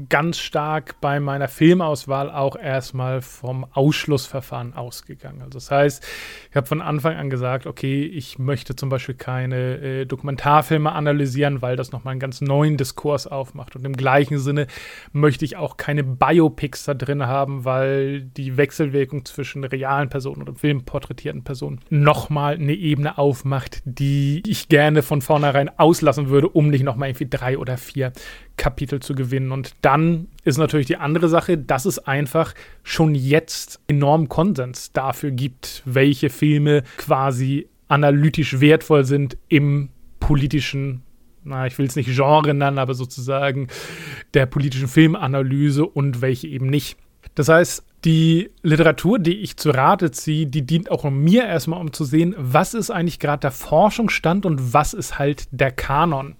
ganz 0.09 0.38
stark 0.38 1.00
bei 1.00 1.20
meiner 1.20 1.48
Filmauswahl 1.48 2.31
auch 2.31 2.57
erstmal 2.57 3.20
vom 3.20 3.66
Ausschlussverfahren 3.72 4.74
ausgegangen. 4.74 5.42
Also 5.42 5.59
das 5.59 5.70
heißt, 5.70 6.07
ich 6.50 6.57
habe 6.57 6.66
von 6.66 6.81
Anfang 6.81 7.16
an 7.16 7.31
gesagt, 7.31 7.66
okay, 7.66 8.05
ich 8.05 8.38
möchte 8.38 8.74
zum 8.74 8.88
Beispiel 8.88 9.14
keine 9.14 9.76
äh, 9.78 10.07
Dokumentarfilme 10.07 10.92
analysieren, 10.92 11.62
weil 11.62 11.76
das 11.76 11.92
nochmal 11.92 12.12
einen 12.12 12.20
ganz 12.20 12.40
neuen 12.40 12.76
Diskurs 12.76 13.26
aufmacht. 13.26 13.76
Und 13.76 13.85
im 13.85 13.96
gleichen 13.96 14.38
Sinne 14.38 14.66
möchte 15.12 15.44
ich 15.44 15.57
auch 15.57 15.76
keine 15.76 16.05
Biopics 16.05 16.85
da 16.85 16.94
drin 16.94 17.26
haben, 17.26 17.64
weil 17.64 18.22
die 18.22 18.57
Wechselwirkung 18.57 19.24
zwischen 19.24 19.64
realen 19.64 20.09
Personen 20.09 20.42
oder 20.42 20.55
filmporträtierten 20.55 21.44
Personen 21.44 21.81
nochmal 21.90 22.55
eine 22.55 22.74
Ebene 22.74 23.18
aufmacht, 23.18 23.83
die 23.85 24.42
ich 24.46 24.68
gerne 24.68 25.02
von 25.02 25.22
vornherein 25.22 25.70
auslassen 25.78 26.28
würde, 26.28 26.48
um 26.48 26.68
nicht 26.68 26.85
nochmal 26.85 27.11
irgendwie 27.11 27.28
drei 27.28 27.59
oder 27.59 27.76
vier 27.76 28.12
Kapitel 28.57 29.00
zu 29.00 29.14
gewinnen. 29.14 29.52
Und 29.52 29.74
dann 29.82 30.28
ist 30.44 30.58
natürlich 30.58 30.86
die 30.86 30.96
andere 30.96 31.28
Sache, 31.28 31.58
dass 31.58 31.84
es 31.84 31.98
einfach 31.98 32.54
schon 32.82 33.14
jetzt 33.14 33.80
enorm 33.88 34.28
Konsens 34.28 34.92
dafür 34.92 35.30
gibt, 35.30 35.82
welche 35.84 36.30
Filme 36.30 36.82
quasi 36.96 37.68
analytisch 37.88 38.60
wertvoll 38.60 39.04
sind 39.04 39.36
im 39.48 39.90
politischen 40.18 41.02
na, 41.44 41.66
ich 41.66 41.76
will 41.76 41.86
es 41.86 41.96
nicht 41.96 42.08
Genre 42.14 42.54
nennen, 42.54 42.78
aber 42.78 42.94
sozusagen 42.94 43.66
der 44.32 44.46
politischen 44.46 44.86
Filmanalyse 44.86 45.84
und 45.84 46.20
welche 46.20 46.46
eben 46.46 46.68
nicht. 46.68 46.96
Das 47.34 47.48
heißt, 47.48 47.84
die 48.04 48.50
Literatur, 48.62 49.18
die 49.18 49.38
ich 49.38 49.56
zu 49.56 49.70
Rate 49.70 50.10
ziehe, 50.10 50.46
die 50.46 50.66
dient 50.66 50.90
auch 50.90 51.08
mir 51.10 51.44
erstmal, 51.44 51.80
um 51.80 51.92
zu 51.92 52.04
sehen, 52.04 52.34
was 52.38 52.74
ist 52.74 52.90
eigentlich 52.90 53.20
gerade 53.20 53.40
der 53.40 53.50
Forschungsstand 53.52 54.44
und 54.44 54.72
was 54.72 54.92
ist 54.92 55.18
halt 55.18 55.46
der 55.50 55.70
Kanon. 55.70 56.36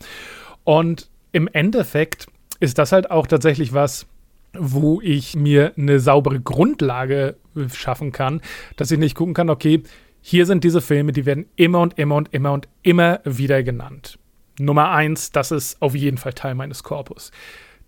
Und 0.65 1.09
im 1.33 1.49
Endeffekt 1.49 2.27
ist 2.63 2.79
das 2.79 2.93
halt 2.93 3.11
auch 3.11 3.27
tatsächlich 3.27 3.73
was, 3.73 4.07
wo 4.55 5.01
ich 5.03 5.35
mir 5.35 5.73
eine 5.77 5.99
saubere 5.99 6.41
Grundlage 6.41 7.37
schaffen 7.75 8.13
kann, 8.13 8.41
dass 8.77 8.93
ich 8.93 8.99
nicht 8.99 9.17
gucken 9.17 9.35
kann, 9.35 9.51
okay, 9.51 9.83
hier 10.21 10.47
sind 10.47 10.63
diese 10.63 10.81
Filme, 10.81 11.11
die 11.11 11.27
werden 11.27 11.47
immer 11.57 11.81
und 11.81 11.99
immer 11.99 12.15
und 12.15 12.33
immer 12.33 12.53
und 12.53 12.69
immer 12.83 13.21
wieder 13.25 13.65
genannt. 13.65 14.19
Nummer 14.61 14.91
eins, 14.91 15.33
das 15.33 15.51
ist 15.51 15.83
auf 15.83 15.97
jeden 15.97 16.19
Fall 16.19 16.35
Teil 16.35 16.55
meines 16.55 16.85
Korpus. 16.85 17.33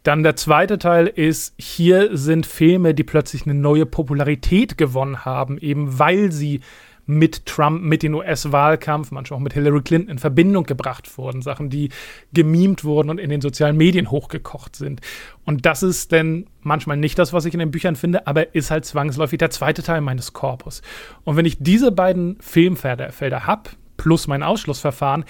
Dann 0.02 0.24
der 0.24 0.34
zweite 0.34 0.78
Teil 0.78 1.06
ist, 1.06 1.54
hier 1.56 2.16
sind 2.16 2.44
Filme, 2.44 2.94
die 2.94 3.04
plötzlich 3.04 3.44
eine 3.44 3.54
neue 3.54 3.87
Popularität 3.87 4.76
gewonnen 4.76 5.24
haben, 5.24 5.56
eben 5.58 6.00
weil 6.00 6.32
sie 6.32 6.60
mit 7.06 7.46
Trump, 7.46 7.82
mit 7.82 8.02
dem 8.02 8.14
US-Wahlkampf, 8.14 9.10
manchmal 9.10 9.38
auch 9.38 9.42
mit 9.42 9.52
Hillary 9.52 9.82
Clinton 9.82 10.10
in 10.10 10.18
Verbindung 10.18 10.64
gebracht 10.64 11.18
wurden. 11.18 11.42
Sachen, 11.42 11.70
die 11.70 11.90
gemimt 12.32 12.84
wurden 12.84 13.10
und 13.10 13.18
in 13.18 13.30
den 13.30 13.40
sozialen 13.40 13.76
Medien 13.76 14.10
hochgekocht 14.10 14.76
sind. 14.76 15.00
Und 15.44 15.66
das 15.66 15.82
ist 15.82 16.12
denn 16.12 16.46
manchmal 16.62 16.96
nicht 16.96 17.18
das, 17.18 17.32
was 17.32 17.44
ich 17.44 17.54
in 17.54 17.60
den 17.60 17.70
Büchern 17.70 17.96
finde, 17.96 18.26
aber 18.26 18.54
ist 18.54 18.70
halt 18.70 18.84
zwangsläufig 18.84 19.38
der 19.38 19.50
zweite 19.50 19.82
Teil 19.82 20.00
meines 20.00 20.32
Korpus. 20.32 20.82
Und 21.24 21.36
wenn 21.36 21.44
ich 21.44 21.58
diese 21.60 21.92
beiden 21.92 22.38
Filmfelder 22.40 23.46
habe, 23.46 23.70
plus 23.96 24.26
mein 24.26 24.42
Ausschlussverfahren, 24.42 25.24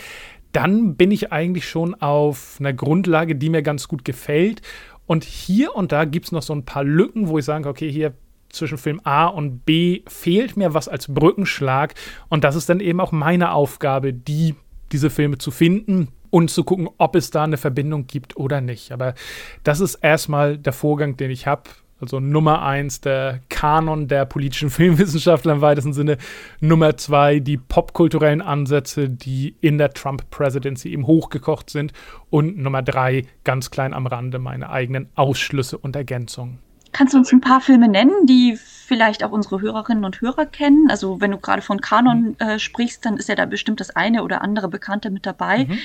dann 0.53 0.95
bin 0.95 1.11
ich 1.11 1.33
eigentlich 1.33 1.69
schon 1.69 1.95
auf 1.95 2.57
einer 2.61 2.73
Grundlage, 2.73 3.35
die 3.35 3.51
mir 3.51 3.63
ganz 3.63 3.89
gut 3.89 4.05
gefällt. 4.05 4.63
Und 5.07 5.25
hier 5.25 5.75
und 5.75 5.91
da 5.91 6.05
gibt 6.05 6.27
es 6.27 6.33
noch 6.33 6.43
so 6.43 6.55
ein 6.55 6.65
paar 6.65 6.85
Lücken, 6.85 7.29
wo 7.29 7.39
ich 7.39 7.45
sage, 7.45 7.69
okay, 7.69 7.91
hier 7.91 8.15
zwischen 8.55 8.79
Film 8.79 9.01
A 9.05 9.27
und 9.27 9.65
B 9.65 10.03
fehlt 10.07 10.57
mir 10.57 10.75
was 10.75 10.89
als 10.89 11.09
Brückenschlag. 11.09 11.95
Und 12.29 12.45
das 12.45 12.57
ist 12.57 12.69
dann 12.69 12.81
eben 12.81 13.01
auch 13.01 13.13
meine 13.13 13.53
Aufgabe, 13.53 14.13
die, 14.13 14.55
diese 14.93 15.11
Filme 15.11 15.39
zu 15.39 15.51
finden 15.51 16.09
und 16.31 16.51
zu 16.51 16.65
gucken, 16.65 16.89
ob 16.99 17.15
es 17.15 17.31
da 17.31 17.45
eine 17.45 17.57
Verbindung 17.57 18.07
gibt 18.07 18.37
oder 18.37 18.61
nicht. 18.61 18.91
Aber 18.91 19.15
das 19.63 19.81
ist 19.81 19.95
erstmal 19.97 20.59
der 20.59 20.73
Vorgang, 20.73 21.17
den 21.17 21.31
ich 21.31 21.47
habe. 21.47 21.63
Also 22.01 22.19
Nummer 22.19 22.63
eins, 22.63 23.01
der 23.01 23.41
Kanon 23.49 24.09
der 24.09 24.27
politischen 24.27 24.69
Filmwissenschaftler 24.71 25.53
im 25.53 25.61
weitesten 25.61 25.93
Sinne. 25.93 26.19
Nummer 26.61 26.97
zwei, 26.97 27.39
die 27.39 27.57
popkulturellen 27.57 28.43
Ansätze, 28.43 29.09
die 29.09 29.55
in 29.61 29.79
der 29.79 29.93
Trump-Presidency 29.93 30.91
eben 30.91 31.07
hochgekocht 31.07 31.71
sind. 31.71 31.93
Und 32.31 32.59
Nummer 32.59 32.83
drei, 32.83 33.27
ganz 33.45 33.71
klein 33.71 33.95
am 33.95 34.07
Rande, 34.09 34.41
meine 34.41 34.71
eigenen 34.71 35.09
Ausschlüsse 35.15 35.79
und 35.79 35.95
Ergänzungen. 35.95 36.64
Kannst 36.95 37.13
du 37.13 37.19
uns 37.19 37.33
ein 37.33 37.41
paar 37.41 37.61
Filme 37.61 37.89
nennen, 37.89 38.25
die 38.25 38.57
vielleicht 38.57 39.25
auch 39.25 39.33
unsere 39.33 39.61
Hörerinnen 39.61 40.05
und 40.05 40.21
Hörer 40.21 40.47
kennen? 40.47 40.89
Also 40.89 41.21
wenn 41.21 41.33
du 41.33 41.39
gerade 41.39 41.61
von 41.61 41.81
Kanon 41.81 42.23
mhm. 42.23 42.37
äh, 42.39 42.59
sprichst, 42.61 43.05
dann 43.05 43.17
ist 43.17 43.29
ja 43.29 43.35
da 43.35 43.47
bestimmt 43.47 43.81
das 43.81 43.91
eine 43.91 44.23
oder 44.23 44.43
andere 44.43 44.69
Bekannte 44.69 45.11
mit 45.11 45.27
dabei. 45.27 45.65
Mhm. 45.65 45.79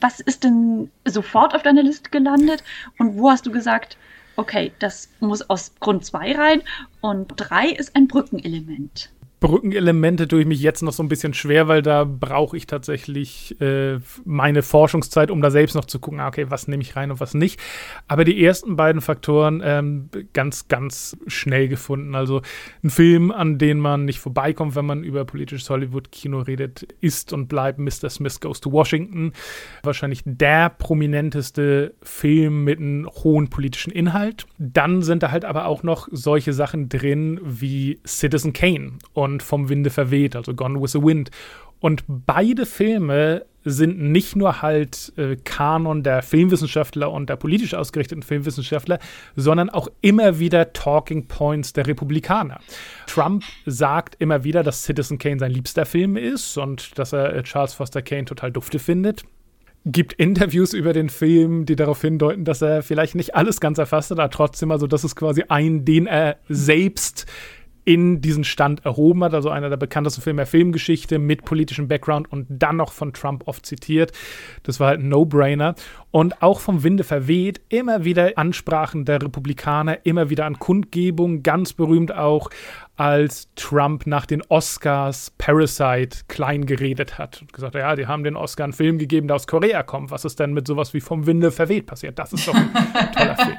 Was 0.00 0.20
ist 0.20 0.44
denn 0.44 0.88
sofort 1.04 1.54
auf 1.54 1.64
deiner 1.64 1.82
Liste 1.82 2.10
gelandet? 2.10 2.62
Und 2.96 3.18
wo 3.18 3.28
hast 3.28 3.44
du 3.44 3.50
gesagt, 3.50 3.96
okay, 4.36 4.72
das 4.78 5.08
muss 5.18 5.42
aus 5.50 5.72
Grund 5.80 6.04
2 6.04 6.36
rein 6.36 6.62
und 7.00 7.32
3 7.36 7.70
ist 7.70 7.96
ein 7.96 8.06
Brückenelement? 8.06 9.10
Brückenelemente 9.42 10.28
tue 10.28 10.42
ich 10.42 10.46
mich 10.46 10.60
jetzt 10.60 10.82
noch 10.82 10.92
so 10.92 11.02
ein 11.02 11.08
bisschen 11.08 11.34
schwer, 11.34 11.66
weil 11.66 11.82
da 11.82 12.04
brauche 12.04 12.56
ich 12.56 12.68
tatsächlich 12.68 13.60
äh, 13.60 13.98
meine 14.24 14.62
Forschungszeit, 14.62 15.32
um 15.32 15.42
da 15.42 15.50
selbst 15.50 15.74
noch 15.74 15.84
zu 15.84 15.98
gucken, 15.98 16.20
ah, 16.20 16.28
okay, 16.28 16.46
was 16.48 16.68
nehme 16.68 16.80
ich 16.80 16.94
rein 16.94 17.10
und 17.10 17.18
was 17.18 17.34
nicht. 17.34 17.58
Aber 18.06 18.24
die 18.24 18.42
ersten 18.42 18.76
beiden 18.76 19.02
Faktoren 19.02 19.60
ähm, 19.64 20.10
ganz, 20.32 20.68
ganz 20.68 21.16
schnell 21.26 21.66
gefunden. 21.66 22.14
Also 22.14 22.42
ein 22.84 22.90
Film, 22.90 23.32
an 23.32 23.58
den 23.58 23.80
man 23.80 24.04
nicht 24.04 24.20
vorbeikommt, 24.20 24.76
wenn 24.76 24.86
man 24.86 25.02
über 25.02 25.24
politisches 25.24 25.68
Hollywood-Kino 25.68 26.38
redet, 26.38 26.86
ist 27.00 27.32
und 27.32 27.48
bleibt 27.48 27.80
Mr. 27.80 28.10
Smith 28.10 28.38
Goes 28.38 28.60
to 28.60 28.70
Washington. 28.70 29.32
Wahrscheinlich 29.82 30.22
der 30.24 30.70
prominenteste 30.70 31.94
Film 32.00 32.62
mit 32.62 32.78
einem 32.78 33.08
hohen 33.08 33.50
politischen 33.50 33.92
Inhalt. 33.92 34.46
Dann 34.58 35.02
sind 35.02 35.24
da 35.24 35.32
halt 35.32 35.44
aber 35.44 35.66
auch 35.66 35.82
noch 35.82 36.06
solche 36.12 36.52
Sachen 36.52 36.88
drin 36.88 37.40
wie 37.42 37.98
Citizen 38.06 38.52
Kane 38.52 38.92
und 39.14 39.31
und 39.32 39.42
Vom 39.42 39.68
Winde 39.68 39.90
verweht, 39.90 40.36
also 40.36 40.54
Gone 40.54 40.80
with 40.80 40.92
the 40.92 41.02
Wind. 41.02 41.30
Und 41.80 42.04
beide 42.06 42.64
Filme 42.64 43.44
sind 43.64 44.00
nicht 44.00 44.36
nur 44.36 44.62
halt 44.62 45.12
äh, 45.16 45.36
Kanon 45.36 46.02
der 46.02 46.22
Filmwissenschaftler 46.22 47.10
und 47.10 47.28
der 47.28 47.36
politisch 47.36 47.74
ausgerichteten 47.74 48.22
Filmwissenschaftler, 48.22 48.98
sondern 49.36 49.70
auch 49.70 49.88
immer 50.00 50.38
wieder 50.38 50.72
Talking 50.72 51.26
Points 51.26 51.72
der 51.72 51.86
Republikaner. 51.86 52.60
Trump 53.06 53.44
sagt 53.66 54.16
immer 54.18 54.44
wieder, 54.44 54.62
dass 54.62 54.84
Citizen 54.84 55.18
Kane 55.18 55.38
sein 55.38 55.52
liebster 55.52 55.86
Film 55.86 56.16
ist 56.16 56.56
und 56.56 56.98
dass 56.98 57.12
er 57.12 57.34
äh, 57.34 57.42
Charles 57.42 57.74
Foster 57.74 58.02
Kane 58.02 58.24
total 58.24 58.52
dufte 58.52 58.78
findet 58.78 59.24
gibt 59.84 60.12
Interviews 60.12 60.74
über 60.74 60.92
den 60.92 61.08
Film, 61.08 61.66
die 61.66 61.74
darauf 61.74 62.00
hindeuten, 62.00 62.44
dass 62.44 62.62
er 62.62 62.82
vielleicht 62.82 63.16
nicht 63.16 63.34
alles 63.34 63.60
ganz 63.60 63.78
erfasst 63.78 64.12
hat, 64.12 64.20
aber 64.20 64.30
trotzdem, 64.30 64.70
also 64.70 64.86
das 64.86 65.02
ist 65.02 65.16
quasi 65.16 65.44
ein, 65.48 65.84
den 65.84 66.06
er 66.06 66.36
selbst 66.48 67.26
in 67.84 68.20
diesen 68.20 68.44
Stand 68.44 68.84
erhoben 68.84 69.24
hat, 69.24 69.34
also 69.34 69.50
einer 69.50 69.68
der 69.68 69.76
bekanntesten 69.76 70.22
Filme 70.22 70.42
der 70.42 70.46
Filmgeschichte 70.46 71.18
mit 71.18 71.44
politischem 71.44 71.88
Background 71.88 72.30
und 72.30 72.46
dann 72.48 72.76
noch 72.76 72.92
von 72.92 73.12
Trump 73.12 73.46
oft 73.46 73.66
zitiert. 73.66 74.12
Das 74.62 74.78
war 74.78 74.88
halt 74.88 75.00
ein 75.00 75.08
No-Brainer. 75.08 75.74
Und 76.10 76.42
auch 76.42 76.60
vom 76.60 76.84
Winde 76.84 77.04
verweht, 77.04 77.60
immer 77.68 78.04
wieder 78.04 78.32
Ansprachen 78.36 79.04
der 79.04 79.22
Republikaner, 79.22 80.04
immer 80.04 80.30
wieder 80.30 80.44
an 80.44 80.58
Kundgebungen, 80.58 81.42
ganz 81.42 81.72
berühmt 81.72 82.14
auch, 82.14 82.50
als 82.96 83.48
Trump 83.56 84.06
nach 84.06 84.26
den 84.26 84.42
Oscars 84.48 85.32
Parasite 85.38 86.18
klein 86.28 86.66
geredet 86.66 87.18
hat 87.18 87.40
und 87.40 87.52
gesagt, 87.52 87.74
ja, 87.74 87.96
die 87.96 88.06
haben 88.06 88.22
den 88.22 88.36
Oscar 88.36 88.64
einen 88.64 88.74
Film 88.74 88.98
gegeben, 88.98 89.26
der 89.26 89.36
aus 89.36 89.46
Korea 89.46 89.82
kommt. 89.82 90.10
Was 90.10 90.24
ist 90.24 90.38
denn 90.38 90.52
mit 90.52 90.66
sowas 90.66 90.94
wie 90.94 91.00
vom 91.00 91.26
Winde 91.26 91.50
verweht 91.50 91.86
passiert? 91.86 92.18
Das 92.18 92.32
ist 92.32 92.46
doch 92.46 92.54
ein 92.54 92.70
toller 93.16 93.36
Film. 93.36 93.56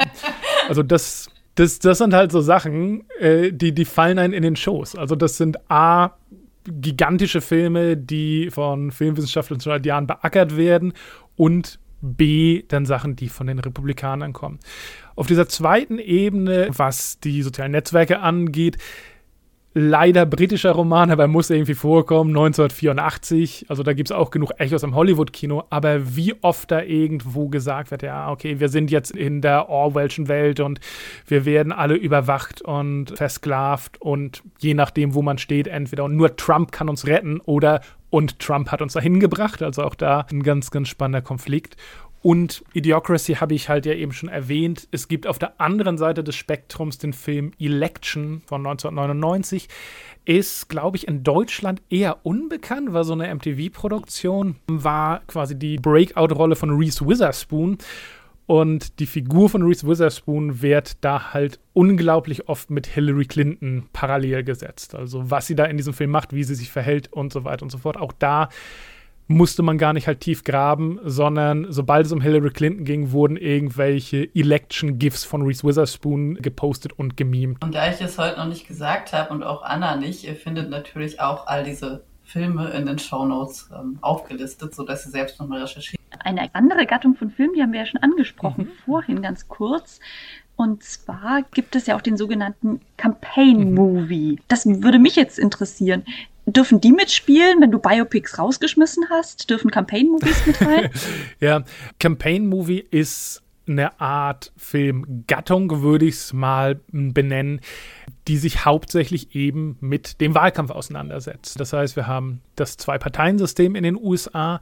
Also 0.70 0.84
das 0.84 1.30
das, 1.56 1.80
das 1.80 2.00
sind 2.00 2.14
halt 2.14 2.32
so 2.32 2.42
Sachen, 2.42 3.04
äh, 3.20 3.52
die, 3.52 3.74
die 3.74 3.86
fallen 3.86 4.20
einem 4.20 4.34
in 4.34 4.44
den 4.44 4.56
Schoß. 4.56 4.96
Also 4.96 5.16
das 5.16 5.38
sind 5.38 5.70
A, 5.70 6.12
gigantische 6.66 7.42
Filme, 7.42 7.98
die 7.98 8.50
von 8.50 8.92
Filmwissenschaftlern 8.92 9.60
seit 9.60 9.86
Jahren 9.86 10.08
beackert 10.08 10.56
werden 10.58 10.94
und 11.36 11.80
B, 12.02 12.64
dann 12.68 12.86
Sachen, 12.86 13.16
die 13.16 13.30
von 13.30 13.48
den 13.48 13.60
Republikanern 13.60 14.34
kommen. 14.34 14.60
Auf 15.16 15.28
dieser 15.28 15.48
zweiten 15.48 16.00
Ebene, 16.00 16.68
was 16.76 17.20
die 17.20 17.42
sozialen 17.42 17.72
Netzwerke 17.72 18.20
angeht, 18.20 18.78
leider 19.74 20.26
britischer 20.26 20.72
Roman, 20.72 21.10
aber 21.10 21.24
er 21.24 21.28
muss 21.28 21.50
irgendwie 21.50 21.74
vorkommen, 21.74 22.30
1984. 22.32 23.66
Also 23.70 23.84
da 23.84 23.94
gibt 23.94 24.10
es 24.10 24.16
auch 24.16 24.30
genug 24.30 24.52
Echos 24.58 24.84
im 24.84 24.96
Hollywood-Kino. 24.96 25.64
Aber 25.70 26.16
wie 26.16 26.36
oft 26.42 26.72
da 26.72 26.82
irgendwo 26.82 27.48
gesagt 27.48 27.92
wird, 27.92 28.04
ja, 28.04 28.30
okay, 28.30 28.60
wir 28.60 28.70
sind 28.70 28.92
jetzt 28.92 29.12
in 29.12 29.42
der 29.42 29.70
Orwellschen 29.70 30.28
Welt 30.28 30.60
und 30.60 30.80
wir 31.28 31.46
werden 31.46 31.72
alle 31.72 31.96
überwacht 31.96 32.62
und 32.62 33.18
versklavt 33.18 34.00
und 34.00 34.44
je 34.60 34.74
nachdem, 34.74 35.16
wo 35.16 35.22
man 35.22 35.38
steht, 35.38 35.68
entweder 35.68 36.04
und 36.04 36.16
nur 36.16 36.36
Trump 36.36 36.72
kann 36.72 36.90
uns 36.90 37.08
retten 37.08 37.40
oder 37.42 37.82
und 38.14 38.38
Trump 38.38 38.72
hat 38.72 38.84
uns 38.84 38.94
dahin 38.94 39.20
gebracht. 39.20 39.64
Also 39.64 39.82
auch 39.82 39.96
da 39.96 40.28
ein 40.32 40.44
ganz, 40.44 40.70
ganz 40.70 40.88
spannender 40.88 41.24
Konflikt. 41.24 41.78
Und 42.24 42.64
Idiocracy 42.72 43.36
habe 43.36 43.54
ich 43.54 43.68
halt 43.68 43.86
ja 43.86 43.94
eben 43.94 44.14
schon 44.14 44.30
erwähnt. 44.30 44.88
Es 44.92 45.10
gibt 45.10 45.28
auf 45.28 45.40
der 45.40 45.60
anderen 45.60 45.98
Seite 45.98 46.24
des 46.24 46.38
Spektrums 46.38 46.98
den 46.98 47.12
Film 47.12 47.52
Election 47.60 48.42
von 48.46 48.66
1999. 48.66 49.68
Ist, 50.24 50.70
glaube 50.70 50.96
ich, 50.96 51.06
in 51.10 51.24
Deutschland 51.24 51.82
eher 51.90 52.26
unbekannt, 52.26 52.94
war 52.94 53.04
so 53.04 53.12
eine 53.12 53.34
MTV-Produktion, 53.36 54.56
war 54.68 55.20
quasi 55.28 55.60
die 55.60 55.76
Breakout-Rolle 55.76 56.56
von 56.56 56.70
Reese 56.70 57.06
Witherspoon. 57.06 57.78
Und 58.46 59.00
die 59.00 59.06
Figur 59.06 59.50
von 59.50 59.64
Reese 59.64 59.86
Witherspoon 59.86 60.62
wird 60.62 61.04
da 61.04 61.34
halt 61.34 61.60
unglaublich 61.74 62.48
oft 62.48 62.70
mit 62.70 62.88
Hillary 62.88 63.26
Clinton 63.26 63.90
parallel 63.92 64.46
gesetzt. 64.46 64.96
Also 64.96 65.30
was 65.30 65.48
sie 65.48 65.56
da 65.56 65.66
in 65.66 65.76
diesem 65.76 65.94
Film 65.94 66.12
macht, 66.12 66.32
wie 66.32 66.46
sie 66.46 66.56
sich 66.56 66.72
verhält 66.72 67.12
und 67.12 67.34
so 67.34 67.44
weiter 67.44 67.64
und 67.64 67.70
so 67.70 67.80
fort. 67.80 67.98
Auch 67.98 68.14
da 68.14 68.48
musste 69.34 69.64
man 69.64 69.78
gar 69.78 69.94
nicht 69.94 70.08
halt 70.08 70.22
tief 70.22 70.44
graben, 70.44 71.00
sondern 71.04 71.68
sobald 71.70 72.06
es 72.06 72.12
um 72.12 72.22
Hillary 72.22 72.52
Clinton 72.52 72.86
ging, 72.86 73.12
wurden 73.12 73.38
irgendwelche 73.38 74.30
Election-GIFs 74.34 75.24
von 75.24 75.42
Reese 75.44 75.64
Witherspoon 75.64 76.36
gepostet 76.36 76.94
und 76.94 77.18
gemimt. 77.18 77.64
Und 77.64 77.76
da 77.76 77.92
ich 77.92 78.02
es 78.02 78.18
heute 78.18 78.38
noch 78.40 78.48
nicht 78.48 78.68
gesagt 78.68 79.14
habe 79.14 79.34
und 79.34 79.44
auch 79.44 79.64
Anna 79.64 79.96
nicht, 79.96 80.24
ihr 80.24 80.36
findet 80.36 80.70
natürlich 80.70 81.20
auch 81.20 81.48
all 81.48 81.64
diese 81.64 82.04
Filme 82.24 82.70
in 82.70 82.86
den 82.86 82.98
Shownotes 82.98 83.70
ähm, 83.78 83.98
aufgelistet, 84.02 84.74
sodass 84.74 85.06
ihr 85.06 85.12
selbst 85.12 85.40
nochmal 85.40 85.62
recherchiert. 85.62 86.02
Eine 86.20 86.54
andere 86.54 86.86
Gattung 86.86 87.16
von 87.16 87.32
Filmen, 87.32 87.54
die 87.56 87.62
haben 87.62 87.74
wir 87.74 87.82
ja 87.82 87.86
schon 87.86 88.02
angesprochen, 88.02 88.66
mhm. 88.66 88.86
vorhin 88.86 89.22
ganz 89.22 89.48
kurz. 89.48 90.00
Und 90.56 90.84
zwar 90.84 91.42
gibt 91.54 91.76
es 91.76 91.88
ja 91.88 91.96
auch 91.96 92.02
den 92.02 92.16
sogenannten 92.16 92.80
Campaign-Movie. 92.98 94.40
Das 94.48 94.66
würde 94.66 95.00
mich 95.00 95.16
jetzt 95.16 95.40
interessieren. 95.40 96.04
Dürfen 96.46 96.82
die 96.82 96.92
mitspielen, 96.92 97.62
wenn 97.62 97.72
du 97.72 97.80
Biopics 97.80 98.38
rausgeschmissen 98.38 99.06
hast? 99.10 99.50
Dürfen 99.50 99.72
Campaign-Movies 99.72 100.46
mit 100.46 100.62
rein? 100.66 100.90
ja, 101.40 101.64
Campaign-Movie 102.00 102.86
ist 102.92 103.42
eine 103.68 104.00
Art 104.02 104.52
Filmgattung, 104.58 105.82
würde 105.82 106.06
ich 106.06 106.16
es 106.16 106.34
mal 106.34 106.82
benennen, 106.92 107.62
die 108.28 108.38
sich 108.38 108.66
hauptsächlich 108.66 109.36
eben 109.36 109.78
mit 109.80 110.20
dem 110.20 110.36
Wahlkampf 110.36 110.72
auseinandersetzt. 110.72 111.60
Das 111.60 111.72
heißt, 111.72 111.96
wir 111.96 112.08
haben 112.08 112.42
das 112.56 112.78
Zwei-Parteien-System 112.78 113.76
in 113.76 113.84
den 113.84 113.96
USA 113.96 114.60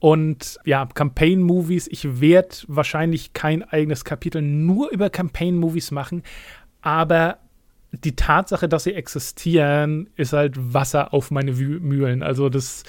und 0.00 0.58
ja, 0.64 0.86
Campaign-Movies. 0.86 1.88
Ich 1.88 2.20
werde 2.20 2.56
wahrscheinlich 2.68 3.32
kein 3.32 3.62
eigenes 3.64 4.04
Kapitel 4.04 4.40
nur 4.40 4.90
über 4.90 5.10
Campaign-Movies 5.10 5.90
machen, 5.90 6.22
aber 6.80 7.38
die 7.92 8.14
Tatsache, 8.14 8.68
dass 8.68 8.84
sie 8.84 8.92
existieren, 8.92 10.10
ist 10.16 10.34
halt 10.34 10.54
Wasser 10.74 11.14
auf 11.14 11.30
meine 11.30 11.52
Mühlen. 11.52 12.22
Also 12.22 12.50
das, 12.50 12.82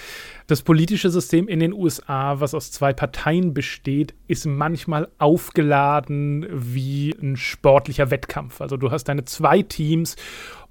das 0.48 0.62
politische 0.62 1.10
System 1.10 1.48
in 1.48 1.62
den 1.62 1.72
USA, 1.72 2.42
was 2.42 2.54
aus 2.54 2.72
zwei 2.72 2.92
Parteien 2.92 3.54
besteht, 3.54 4.14
ist 4.28 4.46
manchmal 4.46 5.08
aufgeladen 5.18 6.46
wie 6.52 7.16
ein 7.22 7.38
sportlicher 7.38 8.12
Wettkampf. 8.12 8.60
Also 8.60 8.76
du 8.76 8.92
hast 8.92 9.06
deine 9.06 9.24
zwei 9.24 9.62
Teams 9.62 10.18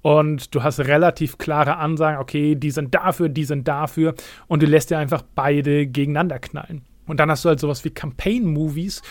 und 0.03 0.53
du 0.53 0.61
hast 0.61 0.79
relativ 0.79 1.39
klare 1.39 1.77
Ansagen, 1.77 2.19
okay, 2.19 2.53
die 2.53 2.71
sind 2.71 2.93
dafür, 2.93 3.29
die 3.29 3.45
sind 3.45 3.67
dafür 3.67 4.13
und 4.47 4.61
du 4.61 4.67
lässt 4.67 4.91
dir 4.91 4.99
einfach 4.99 5.23
beide 5.33 5.87
gegeneinander 5.87 6.37
knallen. 6.37 6.83
Und 7.07 7.19
dann 7.19 7.31
hast 7.31 7.43
du 7.43 7.49
halt 7.49 7.59
sowas 7.59 7.83
wie 7.83 7.89
Campaign-Movies 7.89 9.01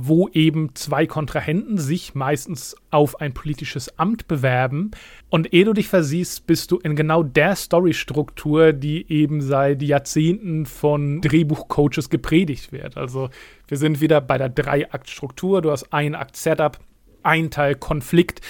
wo 0.00 0.28
eben 0.28 0.74
zwei 0.74 1.06
Kontrahenten 1.06 1.78
sich 1.78 2.14
meistens 2.14 2.76
auf 2.90 3.20
ein 3.20 3.32
politisches 3.32 3.98
Amt 3.98 4.28
bewerben. 4.28 4.90
Und 5.30 5.52
ehe 5.54 5.64
du 5.64 5.72
dich 5.72 5.88
versiehst, 5.88 6.46
bist 6.46 6.70
du 6.70 6.78
in 6.78 6.96
genau 6.96 7.22
der 7.22 7.56
Storystruktur, 7.56 8.72
die 8.72 9.10
eben 9.10 9.40
seit 9.40 9.82
Jahrzehnten 9.82 10.66
von 10.66 11.20
Drehbuchcoaches 11.22 12.10
gepredigt 12.10 12.72
wird. 12.72 12.96
Also 12.96 13.30
wir 13.68 13.78
sind 13.78 14.00
wieder 14.00 14.20
bei 14.20 14.36
der 14.36 14.50
Drei-Akt-Struktur. 14.50 15.62
Du 15.62 15.70
hast 15.70 15.92
ein 15.92 16.14
Akt-Setup, 16.14 16.78
ein 17.22 17.50
Teil 17.50 17.74
Konflikt, 17.74 18.40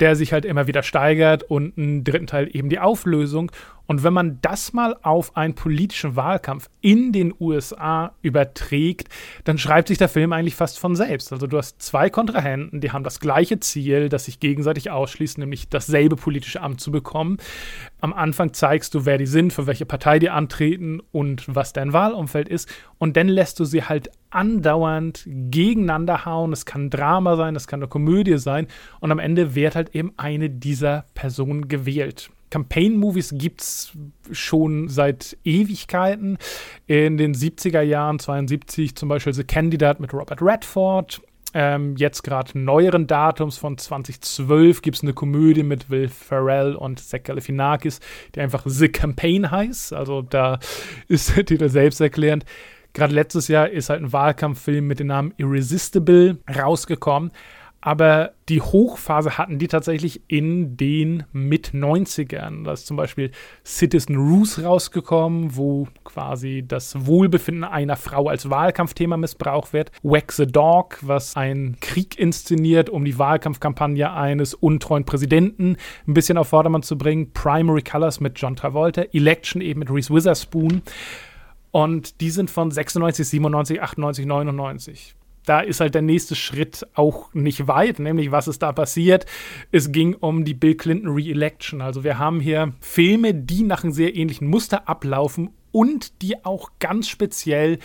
der 0.00 0.16
sich 0.16 0.32
halt 0.32 0.44
immer 0.44 0.66
wieder 0.66 0.82
steigert 0.82 1.44
und 1.44 1.78
einen 1.78 2.04
dritten 2.04 2.26
Teil 2.26 2.48
eben 2.54 2.68
die 2.68 2.78
Auflösung. 2.78 3.50
Und 3.88 4.04
wenn 4.04 4.12
man 4.12 4.38
das 4.42 4.74
mal 4.74 4.96
auf 5.00 5.34
einen 5.34 5.54
politischen 5.54 6.14
Wahlkampf 6.14 6.68
in 6.82 7.10
den 7.10 7.32
USA 7.40 8.12
überträgt, 8.20 9.08
dann 9.44 9.56
schreibt 9.56 9.88
sich 9.88 9.96
der 9.96 10.10
Film 10.10 10.34
eigentlich 10.34 10.54
fast 10.54 10.78
von 10.78 10.94
selbst. 10.94 11.32
Also 11.32 11.46
du 11.46 11.56
hast 11.56 11.80
zwei 11.80 12.10
Kontrahenten, 12.10 12.82
die 12.82 12.92
haben 12.92 13.02
das 13.02 13.18
gleiche 13.18 13.60
Ziel, 13.60 14.10
das 14.10 14.26
sich 14.26 14.40
gegenseitig 14.40 14.90
ausschließt, 14.90 15.38
nämlich 15.38 15.70
dasselbe 15.70 16.16
politische 16.16 16.60
Amt 16.60 16.82
zu 16.82 16.92
bekommen. 16.92 17.38
Am 18.02 18.12
Anfang 18.12 18.52
zeigst 18.52 18.94
du, 18.94 19.06
wer 19.06 19.16
die 19.16 19.26
sind, 19.26 19.54
für 19.54 19.66
welche 19.66 19.86
Partei 19.86 20.18
die 20.18 20.28
antreten 20.28 21.00
und 21.10 21.46
was 21.48 21.72
dein 21.72 21.94
Wahlumfeld 21.94 22.50
ist. 22.50 22.68
Und 22.98 23.16
dann 23.16 23.28
lässt 23.28 23.58
du 23.58 23.64
sie 23.64 23.84
halt 23.84 24.10
andauernd 24.28 25.24
gegeneinander 25.26 26.26
hauen. 26.26 26.52
Es 26.52 26.66
kann 26.66 26.90
Drama 26.90 27.36
sein, 27.36 27.56
es 27.56 27.66
kann 27.66 27.80
eine 27.80 27.88
Komödie 27.88 28.36
sein. 28.36 28.66
Und 29.00 29.12
am 29.12 29.18
Ende 29.18 29.54
wird 29.54 29.76
halt 29.76 29.94
eben 29.94 30.12
eine 30.18 30.50
dieser 30.50 31.06
Personen 31.14 31.68
gewählt. 31.68 32.28
Campaign-Movies 32.50 33.34
gibt 33.36 33.62
es 33.62 33.92
schon 34.32 34.88
seit 34.88 35.36
Ewigkeiten. 35.44 36.38
In 36.86 37.16
den 37.16 37.34
70er 37.34 37.82
Jahren, 37.82 38.18
72 38.18 38.94
zum 38.96 39.08
Beispiel 39.08 39.32
The 39.32 39.44
Candidate 39.44 40.00
mit 40.00 40.12
Robert 40.12 40.42
Redford. 40.42 41.20
Ähm, 41.54 41.96
jetzt 41.96 42.22
gerade 42.22 42.58
neueren 42.58 43.06
Datums 43.06 43.56
von 43.56 43.78
2012 43.78 44.82
gibt 44.82 44.98
es 44.98 45.02
eine 45.02 45.14
Komödie 45.14 45.62
mit 45.62 45.88
Will 45.88 46.08
Ferrell 46.08 46.74
und 46.74 47.00
Zach 47.00 47.22
Galifianakis, 47.22 48.00
die 48.34 48.40
einfach 48.40 48.64
The 48.66 48.88
Campaign 48.88 49.50
heißt. 49.50 49.94
Also 49.94 50.22
da 50.22 50.58
ist 51.08 51.36
der 51.36 51.46
Titel 51.46 51.68
selbsterklärend. 51.68 52.44
Gerade 52.92 53.14
letztes 53.14 53.48
Jahr 53.48 53.68
ist 53.68 53.90
halt 53.90 54.02
ein 54.02 54.12
Wahlkampffilm 54.12 54.86
mit 54.86 54.98
dem 54.98 55.06
Namen 55.06 55.32
Irresistible 55.36 56.38
rausgekommen. 56.54 57.30
Aber 57.80 58.32
die 58.48 58.60
Hochphase 58.60 59.38
hatten 59.38 59.60
die 59.60 59.68
tatsächlich 59.68 60.22
in 60.26 60.76
den 60.76 61.24
Mit-90ern. 61.32 62.64
Da 62.64 62.72
ist 62.72 62.88
zum 62.88 62.96
Beispiel 62.96 63.30
Citizen 63.64 64.16
Ruth 64.16 64.58
rausgekommen, 64.62 65.56
wo 65.56 65.86
quasi 66.02 66.64
das 66.66 67.06
Wohlbefinden 67.06 67.62
einer 67.62 67.94
Frau 67.94 68.28
als 68.28 68.50
Wahlkampfthema 68.50 69.16
missbraucht 69.16 69.72
wird. 69.72 69.92
Wax 70.02 70.36
the 70.36 70.46
Dog, 70.46 70.98
was 71.02 71.36
einen 71.36 71.78
Krieg 71.78 72.18
inszeniert, 72.18 72.90
um 72.90 73.04
die 73.04 73.16
Wahlkampfkampagne 73.16 74.12
eines 74.12 74.54
untreuen 74.54 75.04
Präsidenten 75.04 75.76
ein 76.08 76.14
bisschen 76.14 76.36
auf 76.36 76.48
Vordermann 76.48 76.82
zu 76.82 76.98
bringen. 76.98 77.32
Primary 77.32 77.82
Colors 77.82 78.18
mit 78.18 78.40
John 78.40 78.56
Travolta. 78.56 79.02
Election 79.12 79.62
eben 79.62 79.78
mit 79.78 79.90
Reese 79.90 80.12
Witherspoon. 80.12 80.82
Und 81.70 82.20
die 82.20 82.30
sind 82.30 82.50
von 82.50 82.72
96, 82.72 83.28
97, 83.28 83.80
98, 83.80 84.26
99 84.26 85.17
da 85.48 85.60
ist 85.60 85.80
halt 85.80 85.94
der 85.94 86.02
nächste 86.02 86.34
Schritt 86.34 86.86
auch 86.94 87.32
nicht 87.34 87.66
weit, 87.66 87.98
nämlich 87.98 88.30
was 88.30 88.48
ist 88.48 88.62
da 88.62 88.72
passiert? 88.72 89.26
Es 89.72 89.92
ging 89.92 90.14
um 90.14 90.44
die 90.44 90.54
Bill 90.54 90.74
Clinton 90.74 91.10
Re-Election. 91.10 91.80
Also 91.80 92.04
wir 92.04 92.18
haben 92.18 92.40
hier 92.40 92.72
Filme, 92.80 93.34
die 93.34 93.62
nach 93.62 93.82
einem 93.82 93.92
sehr 93.92 94.14
ähnlichen 94.14 94.48
Muster 94.48 94.88
ablaufen 94.88 95.50
und 95.72 96.22
die 96.22 96.44
auch 96.44 96.70
ganz 96.78 97.08
speziell 97.08 97.78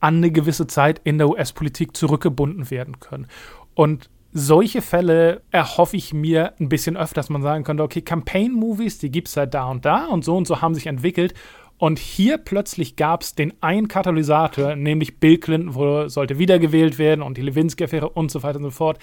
an 0.00 0.16
eine 0.16 0.30
gewisse 0.30 0.66
Zeit 0.66 1.00
in 1.04 1.18
der 1.18 1.28
US-Politik 1.28 1.96
zurückgebunden 1.96 2.70
werden 2.70 3.00
können. 3.00 3.26
Und 3.74 4.10
solche 4.32 4.82
Fälle 4.82 5.42
erhoffe 5.50 5.96
ich 5.96 6.12
mir 6.12 6.52
ein 6.60 6.68
bisschen 6.68 6.96
öfter, 6.96 7.14
dass 7.14 7.30
man 7.30 7.42
sagen 7.42 7.64
könnte, 7.64 7.82
okay, 7.82 8.02
Campaign-Movies, 8.02 8.98
die 8.98 9.10
gibt 9.10 9.28
es 9.28 9.36
halt 9.36 9.54
da 9.54 9.70
und 9.70 9.84
da 9.84 10.06
und 10.06 10.24
so 10.24 10.36
und 10.36 10.46
so 10.46 10.60
haben 10.60 10.74
sich 10.74 10.86
entwickelt 10.86 11.34
und 11.78 11.98
hier 11.98 12.38
plötzlich 12.38 12.96
gab 12.96 13.22
es 13.22 13.34
den 13.34 13.52
einen 13.62 13.88
Katalysator, 13.88 14.76
nämlich 14.76 15.18
Bill 15.18 15.38
Clinton 15.38 15.74
wo 15.74 16.08
sollte 16.08 16.38
wiedergewählt 16.38 16.98
werden 16.98 17.22
und 17.22 17.36
die 17.36 17.42
Lewinsky-Affäre 17.42 18.08
und 18.08 18.30
so 18.30 18.42
weiter 18.42 18.58
und 18.58 18.64
so 18.64 18.70
fort, 18.70 18.98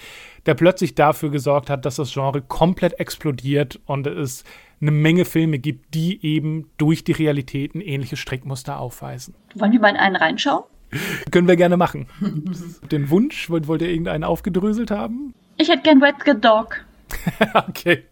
der 0.46 0.54
plötzlich 0.54 0.94
dafür 0.94 1.30
gesorgt 1.30 1.70
hat, 1.70 1.84
dass 1.84 1.96
das 1.96 2.12
Genre 2.12 2.42
komplett 2.42 2.98
explodiert 2.98 3.80
und 3.86 4.06
es 4.06 4.44
eine 4.80 4.90
Menge 4.90 5.24
Filme 5.24 5.58
gibt, 5.58 5.94
die 5.94 6.24
eben 6.24 6.68
durch 6.76 7.04
die 7.04 7.12
Realitäten 7.12 7.80
ähnliche 7.80 8.16
Strickmuster 8.16 8.78
aufweisen. 8.78 9.34
Wollen 9.54 9.72
wir 9.72 9.80
mal 9.80 9.90
in 9.90 9.96
einen 9.96 10.16
reinschauen? 10.16 10.64
Können 11.30 11.48
wir 11.48 11.56
gerne 11.56 11.76
machen. 11.76 12.06
Den 12.90 13.08
Wunsch, 13.10 13.50
wollt, 13.50 13.68
wollt 13.68 13.82
ihr 13.82 13.88
irgendeinen 13.88 14.24
aufgedröselt 14.24 14.90
haben? 14.90 15.32
Ich 15.56 15.68
hätte 15.68 15.82
gern 15.82 16.00
Wet 16.00 16.16
the 16.26 16.34
Dog. 16.38 16.84
okay. 17.68 18.04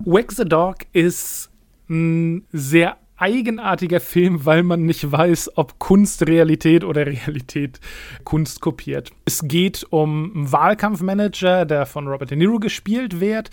Wag 0.00 0.32
the 0.32 0.44
Dog 0.44 0.78
ist 0.92 1.50
ein 1.88 2.44
sehr 2.50 2.96
eigenartiger 3.16 4.00
Film, 4.00 4.44
weil 4.44 4.62
man 4.62 4.84
nicht 4.84 5.10
weiß, 5.10 5.56
ob 5.56 5.78
Kunst 5.78 6.26
Realität 6.26 6.84
oder 6.84 7.06
Realität 7.06 7.80
Kunst 8.24 8.60
kopiert. 8.60 9.10
Es 9.24 9.46
geht 9.46 9.86
um 9.90 10.32
einen 10.34 10.52
Wahlkampfmanager, 10.52 11.64
der 11.64 11.86
von 11.86 12.08
Robert 12.08 12.30
De 12.30 12.36
Niro 12.36 12.58
gespielt 12.58 13.20
wird, 13.20 13.50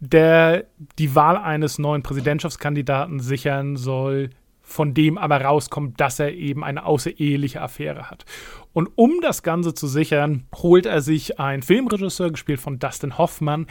der 0.00 0.64
die 0.98 1.14
Wahl 1.14 1.36
eines 1.36 1.78
neuen 1.78 2.02
Präsidentschaftskandidaten 2.02 3.20
sichern 3.20 3.76
soll, 3.76 4.30
von 4.62 4.94
dem 4.94 5.18
aber 5.18 5.40
rauskommt, 5.42 6.00
dass 6.00 6.18
er 6.18 6.32
eben 6.32 6.64
eine 6.64 6.86
außereheliche 6.86 7.60
Affäre 7.60 8.10
hat. 8.10 8.24
Und 8.72 8.90
um 8.96 9.20
das 9.20 9.42
Ganze 9.42 9.74
zu 9.74 9.86
sichern, 9.86 10.44
holt 10.54 10.86
er 10.86 11.00
sich 11.00 11.38
einen 11.38 11.62
Filmregisseur, 11.62 12.30
gespielt 12.30 12.60
von 12.60 12.78
Dustin 12.78 13.18
Hoffmann, 13.18 13.66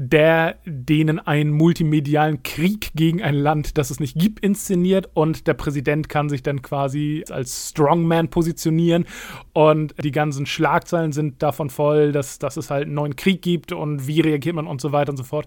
der 0.00 0.60
denen 0.64 1.18
einen 1.18 1.50
multimedialen 1.50 2.44
Krieg 2.44 2.92
gegen 2.94 3.20
ein 3.20 3.34
Land, 3.34 3.78
das 3.78 3.90
es 3.90 3.98
nicht 3.98 4.16
gibt, 4.16 4.38
inszeniert 4.38 5.10
und 5.12 5.48
der 5.48 5.54
Präsident 5.54 6.08
kann 6.08 6.28
sich 6.28 6.44
dann 6.44 6.62
quasi 6.62 7.24
als 7.30 7.70
Strongman 7.70 8.28
positionieren 8.30 9.06
und 9.54 9.96
die 10.00 10.12
ganzen 10.12 10.46
Schlagzeilen 10.46 11.10
sind 11.10 11.42
davon 11.42 11.68
voll, 11.68 12.12
dass, 12.12 12.38
dass 12.38 12.56
es 12.56 12.70
halt 12.70 12.84
einen 12.84 12.94
neuen 12.94 13.16
Krieg 13.16 13.42
gibt 13.42 13.72
und 13.72 14.06
wie 14.06 14.20
reagiert 14.20 14.54
man 14.54 14.68
und 14.68 14.80
so 14.80 14.92
weiter 14.92 15.10
und 15.10 15.16
so 15.16 15.24
fort. 15.24 15.46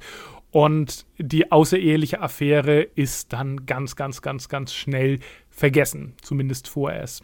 Und 0.51 1.05
die 1.17 1.49
außereheliche 1.49 2.19
Affäre 2.19 2.81
ist 2.81 3.31
dann 3.31 3.65
ganz, 3.65 3.95
ganz, 3.95 4.21
ganz, 4.21 4.49
ganz 4.49 4.73
schnell 4.73 5.19
vergessen, 5.49 6.15
zumindest 6.21 6.67
vorerst. 6.67 7.23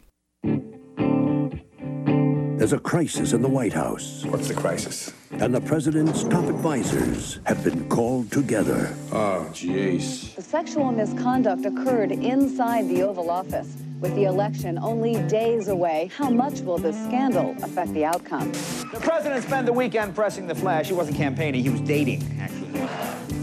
There's 2.57 2.73
a 2.73 2.79
crisis 2.79 3.33
in 3.33 3.43
the 3.43 3.47
White 3.47 3.73
House. 3.73 4.25
What's 4.25 4.47
the 4.47 4.55
crisis? 4.55 5.13
And 5.29 5.53
the 5.53 5.61
president's 5.61 6.23
top 6.23 6.45
advisors 6.45 7.39
have 7.45 7.63
been 7.63 7.87
called 7.87 8.31
together. 8.31 8.95
Oh, 9.11 9.47
jeez. 9.53 10.33
The 10.33 10.41
sexual 10.41 10.91
misconduct 10.91 11.67
occurred 11.67 12.11
inside 12.11 12.89
the 12.89 13.03
Oval 13.03 13.29
Office. 13.29 13.71
With 13.99 14.15
the 14.15 14.23
election 14.23 14.79
only 14.79 15.21
days 15.27 15.67
away, 15.67 16.09
how 16.17 16.31
much 16.31 16.61
will 16.61 16.79
this 16.79 16.95
scandal 17.05 17.55
affect 17.61 17.93
the 17.93 18.05
outcome? 18.05 18.51
The 18.91 19.01
president 19.01 19.43
spent 19.43 19.67
the 19.67 19.73
weekend 19.73 20.15
pressing 20.15 20.47
the 20.47 20.55
flash. 20.55 20.87
He 20.87 20.93
wasn't 20.93 21.17
campaigning, 21.17 21.61
he 21.61 21.69
was 21.69 21.81
dating, 21.81 22.23
actually. 22.41 22.89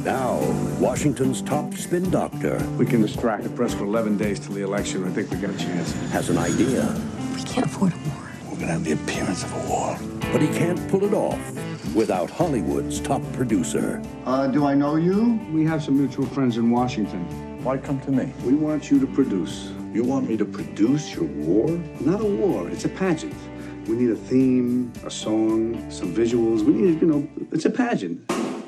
Now, 0.02 0.40
Washington's 0.80 1.40
top 1.40 1.72
spin 1.74 2.10
doctor 2.10 2.58
We 2.76 2.84
can 2.84 3.00
distract 3.00 3.44
the 3.44 3.50
press 3.50 3.74
for 3.74 3.84
11 3.84 4.18
days 4.18 4.40
till 4.40 4.54
the 4.54 4.62
election. 4.62 5.04
I 5.04 5.10
think 5.10 5.30
we 5.30 5.36
got 5.36 5.54
a 5.54 5.56
chance. 5.58 5.92
has 6.10 6.30
an 6.30 6.38
idea, 6.38 7.00
We 7.36 7.42
can't 7.44 7.66
afford 7.66 7.92
a 7.92 7.96
war. 8.08 8.23
We're 8.64 8.70
have 8.70 8.84
the 8.84 8.92
appearance 8.92 9.44
of 9.44 9.52
a 9.52 9.68
war. 9.68 9.98
but 10.32 10.40
he 10.40 10.48
can't 10.48 10.80
pull 10.88 11.04
it 11.04 11.12
off 11.12 11.38
without 11.94 12.30
Hollywood's 12.30 12.98
top 12.98 13.20
producer. 13.34 14.02
Uh, 14.24 14.46
do 14.46 14.64
I 14.64 14.74
know 14.74 14.96
you? 14.96 15.38
We 15.52 15.66
have 15.66 15.84
some 15.84 15.98
mutual 15.98 16.24
friends 16.24 16.56
in 16.56 16.70
Washington. 16.70 17.24
Why 17.62 17.76
come 17.76 18.00
to 18.00 18.10
me? 18.10 18.32
We 18.42 18.54
want 18.54 18.90
you 18.90 18.98
to 19.00 19.06
produce. 19.06 19.70
You 19.92 20.02
want 20.02 20.30
me 20.30 20.38
to 20.38 20.46
produce 20.46 21.14
your 21.14 21.24
war? 21.24 21.68
Not 22.00 22.22
a 22.22 22.24
war, 22.24 22.70
it's 22.70 22.86
a 22.86 22.88
pageant. 22.88 23.34
We 23.86 23.96
need 23.96 24.08
a 24.10 24.16
theme, 24.16 24.90
a 25.04 25.10
song, 25.10 25.90
some 25.90 26.14
visuals. 26.14 26.62
We 26.64 26.72
need, 26.72 27.02
you 27.02 27.06
know, 27.06 27.28
it's 27.52 27.66
a 27.66 27.70
pageant. 27.70 28.18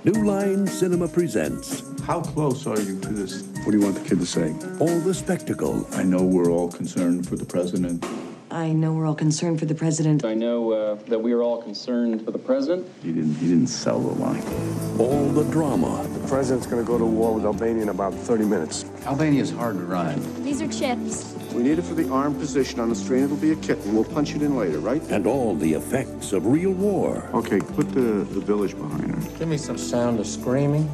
New 0.05 0.25
Line 0.27 0.67
Cinema 0.67 1.09
presents 1.09 1.83
How 2.03 2.21
close 2.21 2.67
are 2.67 2.79
you 2.79 3.01
to 3.01 3.09
this? 3.09 3.45
What 3.65 3.73
do 3.73 3.79
you 3.79 3.85
want 3.85 3.95
the 3.97 4.07
kid 4.07 4.19
to 4.21 4.27
say? 4.27 4.53
all 4.79 5.01
the 5.01 5.15
spectacle, 5.15 5.89
I 5.93 6.03
know 6.03 6.23
we're 6.23 6.51
all 6.51 6.71
concerned 6.71 7.27
for 7.27 7.37
the 7.37 7.47
president. 7.47 8.05
I 8.51 8.71
know 8.71 8.93
we're 8.93 9.07
all 9.07 9.15
concerned 9.15 9.59
for 9.59 9.67
the 9.67 9.75
president. 9.75 10.25
I 10.25 10.35
know 10.35 10.73
uh, 10.73 10.95
that 11.09 11.19
we 11.19 11.33
are 11.33 11.43
all 11.43 11.61
concerned 11.61 12.25
for 12.25 12.31
the 12.31 12.39
president. 12.39 12.87
He 13.03 13.13
didn't, 13.13 13.35
he 13.35 13.49
didn't 13.49 13.67
sell 13.67 13.99
the 13.99 14.13
line. 14.23 14.43
all 15.01 15.27
the 15.31 15.45
drama, 15.51 16.07
The 16.21 16.29
president's 16.29 16.67
going 16.67 16.83
to 16.83 16.87
go 16.87 16.97
to 16.97 17.05
war 17.05 17.35
with 17.35 17.45
Albania 17.45 17.83
in 17.83 17.89
about 17.89 18.15
30 18.15 18.45
minutes. 18.45 18.85
Albania's 19.05 19.51
hard 19.51 19.77
to 19.77 19.85
run. 19.85 20.45
These 20.45 20.63
are 20.63 20.69
chips. 20.69 21.35
We 21.53 21.63
need 21.63 21.79
it 21.79 21.83
for 21.83 21.95
the 21.95 22.09
arm 22.11 22.35
position 22.35 22.79
on 22.79 22.89
the 22.89 22.95
screen. 22.95 23.25
It'll 23.25 23.37
be 23.37 23.53
a 23.53 23.57
kitten. 23.57 23.95
We'll 23.95 24.05
punch 24.05 24.35
it 24.35 24.43
in 24.43 24.57
later, 24.57 24.79
right? 24.79 25.03
and 25.11 25.27
all 25.27 25.55
the 25.55 25.73
effects 25.75 26.33
of 26.33 26.47
real 26.47 26.73
war. 26.73 27.29
Okay, 27.35 27.59
put 27.59 27.89
the, 27.93 28.01
the 28.01 28.41
village 28.41 28.77
behind 28.77 29.15
her. 29.15 29.39
Give 29.39 29.49
me 29.49 29.57
some 29.57 29.79
sound 29.79 30.21
of 30.21 30.27
screaming. 30.27 30.89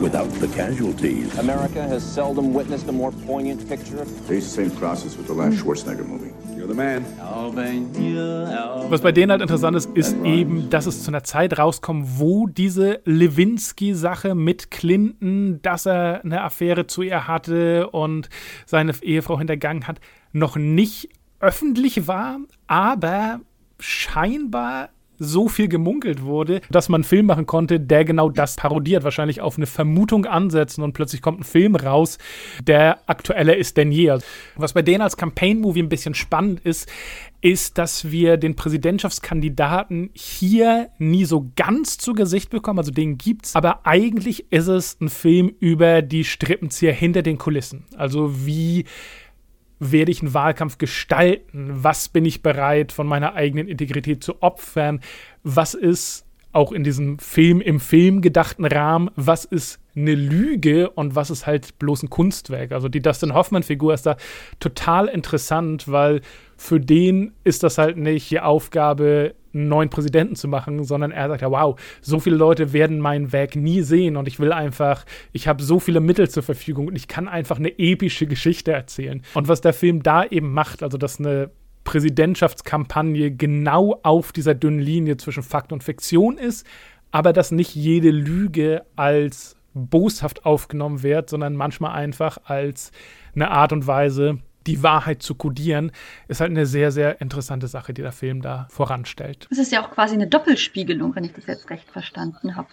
Without 0.00 0.30
the 0.40 0.48
casualties, 0.48 1.38
America 1.38 1.82
has 1.82 2.02
seldom 2.02 2.54
witnessed 2.54 2.88
a 2.88 2.92
more 2.92 3.12
poignant 3.26 3.68
picture 3.68 4.00
of 4.00 4.08
They 4.28 4.40
same 4.40 4.70
process 4.70 5.14
with 5.18 5.26
the 5.26 5.34
last 5.34 5.58
Schwarzenegger 5.58 6.06
movie. 6.06 6.32
You're 6.56 6.66
the 6.66 6.74
man. 6.74 7.04
Was 8.88 9.02
bei 9.02 9.12
denen 9.12 9.30
halt 9.30 9.42
interessant 9.42 9.76
ist, 9.76 9.90
ist 9.94 10.16
eben, 10.24 10.70
dass 10.70 10.86
es 10.86 11.02
zu 11.02 11.10
einer 11.10 11.22
Zeit 11.22 11.58
rauskommt, 11.58 12.18
wo 12.18 12.46
diese 12.46 13.00
Lewinsky-Sache 13.04 14.34
mit 14.34 14.70
Clinton, 14.70 15.60
dass 15.60 15.86
er 15.86 16.24
eine 16.24 16.42
Affäre 16.42 16.86
zu 16.86 17.02
ihr 17.02 17.28
hatte 17.28 17.90
und 17.90 18.30
seine 18.64 18.94
Ehefrau 19.02 19.38
hintergangen 19.38 19.86
hat, 19.86 20.00
noch 20.32 20.56
nicht 20.56 21.10
öffentlich 21.40 22.08
war, 22.08 22.38
aber 22.66 23.40
scheinbar 23.78 24.88
so 25.20 25.48
viel 25.48 25.68
gemunkelt 25.68 26.22
wurde, 26.22 26.62
dass 26.70 26.88
man 26.88 27.00
einen 27.00 27.04
Film 27.04 27.26
machen 27.26 27.46
konnte, 27.46 27.78
der 27.78 28.04
genau 28.04 28.30
das 28.30 28.56
parodiert, 28.56 29.04
wahrscheinlich 29.04 29.40
auf 29.40 29.56
eine 29.56 29.66
Vermutung 29.66 30.24
ansetzen 30.24 30.82
und 30.82 30.94
plötzlich 30.94 31.22
kommt 31.22 31.40
ein 31.40 31.44
Film 31.44 31.76
raus, 31.76 32.18
der 32.62 32.98
aktueller 33.06 33.56
ist 33.56 33.76
denn 33.76 33.92
je. 33.92 34.18
Was 34.56 34.72
bei 34.72 34.82
denen 34.82 35.02
als 35.02 35.16
Campaign-Movie 35.16 35.82
ein 35.82 35.88
bisschen 35.88 36.14
spannend 36.14 36.60
ist, 36.60 36.90
ist, 37.42 37.78
dass 37.78 38.10
wir 38.10 38.38
den 38.38 38.56
Präsidentschaftskandidaten 38.56 40.10
hier 40.14 40.88
nie 40.98 41.26
so 41.26 41.50
ganz 41.54 41.98
zu 41.98 42.14
Gesicht 42.14 42.50
bekommen, 42.50 42.78
also 42.78 42.90
den 42.90 43.18
gibt's, 43.18 43.54
aber 43.54 43.86
eigentlich 43.86 44.50
ist 44.50 44.68
es 44.68 45.00
ein 45.00 45.10
Film 45.10 45.52
über 45.60 46.02
die 46.02 46.24
Strippenzieher 46.24 46.92
hinter 46.92 47.22
den 47.22 47.38
Kulissen. 47.38 47.84
Also 47.96 48.46
wie 48.46 48.86
werde 49.80 50.12
ich 50.12 50.20
einen 50.22 50.34
Wahlkampf 50.34 50.78
gestalten? 50.78 51.70
Was 51.82 52.08
bin 52.08 52.24
ich 52.24 52.42
bereit, 52.42 52.92
von 52.92 53.06
meiner 53.06 53.34
eigenen 53.34 53.66
Integrität 53.66 54.22
zu 54.22 54.42
opfern? 54.42 55.00
Was 55.42 55.74
ist 55.74 56.26
auch 56.52 56.72
in 56.72 56.84
diesem 56.84 57.18
Film, 57.18 57.60
im 57.60 57.80
Film 57.80 58.20
gedachten 58.20 58.64
Rahmen, 58.64 59.10
was 59.16 59.44
ist 59.44 59.80
eine 59.94 60.14
Lüge 60.14 60.90
und 60.90 61.14
was 61.14 61.30
ist 61.30 61.46
halt 61.46 61.78
bloß 61.78 62.04
ein 62.04 62.10
Kunstwerk? 62.10 62.72
Also 62.72 62.88
die 62.88 63.00
Dustin 63.00 63.34
Hoffman-Figur 63.34 63.94
ist 63.94 64.06
da 64.06 64.16
total 64.58 65.08
interessant, 65.08 65.90
weil 65.90 66.22
für 66.56 66.80
den 66.80 67.32
ist 67.44 67.62
das 67.62 67.78
halt 67.78 67.96
nicht 67.96 68.30
die 68.30 68.40
Aufgabe, 68.40 69.34
einen 69.52 69.68
neuen 69.68 69.90
Präsidenten 69.90 70.36
zu 70.36 70.48
machen, 70.48 70.84
sondern 70.84 71.10
er 71.10 71.28
sagt 71.28 71.42
ja, 71.42 71.50
wow, 71.50 71.78
so 72.00 72.20
viele 72.20 72.36
Leute 72.36 72.72
werden 72.72 73.00
mein 73.00 73.32
Werk 73.32 73.56
nie 73.56 73.82
sehen 73.82 74.16
und 74.16 74.28
ich 74.28 74.38
will 74.38 74.52
einfach, 74.52 75.04
ich 75.32 75.48
habe 75.48 75.62
so 75.62 75.80
viele 75.80 76.00
Mittel 76.00 76.28
zur 76.28 76.42
Verfügung 76.42 76.88
und 76.88 76.96
ich 76.96 77.08
kann 77.08 77.28
einfach 77.28 77.58
eine 77.58 77.78
epische 77.78 78.26
Geschichte 78.26 78.72
erzählen. 78.72 79.22
Und 79.34 79.48
was 79.48 79.60
der 79.60 79.72
Film 79.72 80.02
da 80.02 80.24
eben 80.24 80.52
macht, 80.52 80.82
also 80.82 80.98
dass 80.98 81.18
eine 81.18 81.50
Präsidentschaftskampagne 81.84 83.32
genau 83.32 83.98
auf 84.02 84.32
dieser 84.32 84.54
dünnen 84.54 84.80
Linie 84.80 85.16
zwischen 85.16 85.42
Fakt 85.42 85.72
und 85.72 85.82
Fiktion 85.82 86.38
ist, 86.38 86.66
aber 87.10 87.32
dass 87.32 87.50
nicht 87.50 87.74
jede 87.74 88.10
Lüge 88.10 88.82
als 88.96 89.56
boshaft 89.74 90.44
aufgenommen 90.44 91.02
wird, 91.02 91.30
sondern 91.30 91.56
manchmal 91.56 91.92
einfach 91.92 92.38
als 92.44 92.92
eine 93.34 93.50
Art 93.50 93.72
und 93.72 93.86
Weise, 93.86 94.38
die 94.66 94.82
Wahrheit 94.82 95.22
zu 95.22 95.34
kodieren, 95.34 95.92
ist 96.28 96.40
halt 96.40 96.50
eine 96.50 96.66
sehr, 96.66 96.92
sehr 96.92 97.20
interessante 97.20 97.68
Sache, 97.68 97.94
die 97.94 98.02
der 98.02 98.12
Film 98.12 98.42
da 98.42 98.66
voranstellt. 98.70 99.46
Das 99.50 99.58
ist 99.58 99.72
ja 99.72 99.84
auch 99.84 99.90
quasi 99.90 100.14
eine 100.14 100.26
Doppelspiegelung, 100.26 101.14
wenn 101.16 101.24
ich 101.24 101.32
das 101.32 101.46
jetzt 101.46 101.70
recht 101.70 101.90
verstanden 101.90 102.56
habe. 102.56 102.68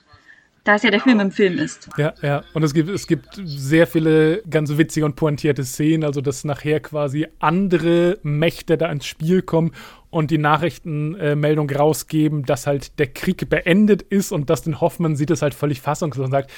Da 0.67 0.75
es 0.75 0.83
ja 0.83 0.91
der 0.91 0.99
Film 0.99 1.21
im 1.21 1.31
Film 1.31 1.59
ist. 1.59 1.87
Ja, 1.97 2.13
ja. 2.21 2.43
Und 2.53 2.61
es 2.61 2.73
gibt, 2.73 2.89
es 2.89 3.07
gibt 3.07 3.39
sehr 3.41 3.87
viele 3.87 4.43
ganz 4.49 4.77
witzige 4.77 5.05
und 5.05 5.15
pointierte 5.15 5.63
Szenen, 5.63 6.03
also 6.03 6.19
dass 6.19 6.43
nachher 6.43 6.81
quasi 6.81 7.25
andere 7.39 8.19
Mächte 8.21 8.77
da 8.77 8.91
ins 8.91 9.05
Spiel 9.05 9.41
kommen 9.41 9.71
und 10.09 10.29
die 10.29 10.37
Nachrichtenmeldung 10.37 11.69
rausgeben, 11.69 12.43
dass 12.43 12.67
halt 12.67 12.99
der 12.99 13.07
Krieg 13.07 13.49
beendet 13.49 14.01
ist 14.01 14.33
und 14.33 14.49
Dustin 14.49 14.81
Hoffmann 14.81 15.15
sieht 15.15 15.31
es 15.31 15.41
halt 15.41 15.53
völlig 15.53 15.79
fassungslos 15.79 16.25
und 16.25 16.31
sagt, 16.31 16.51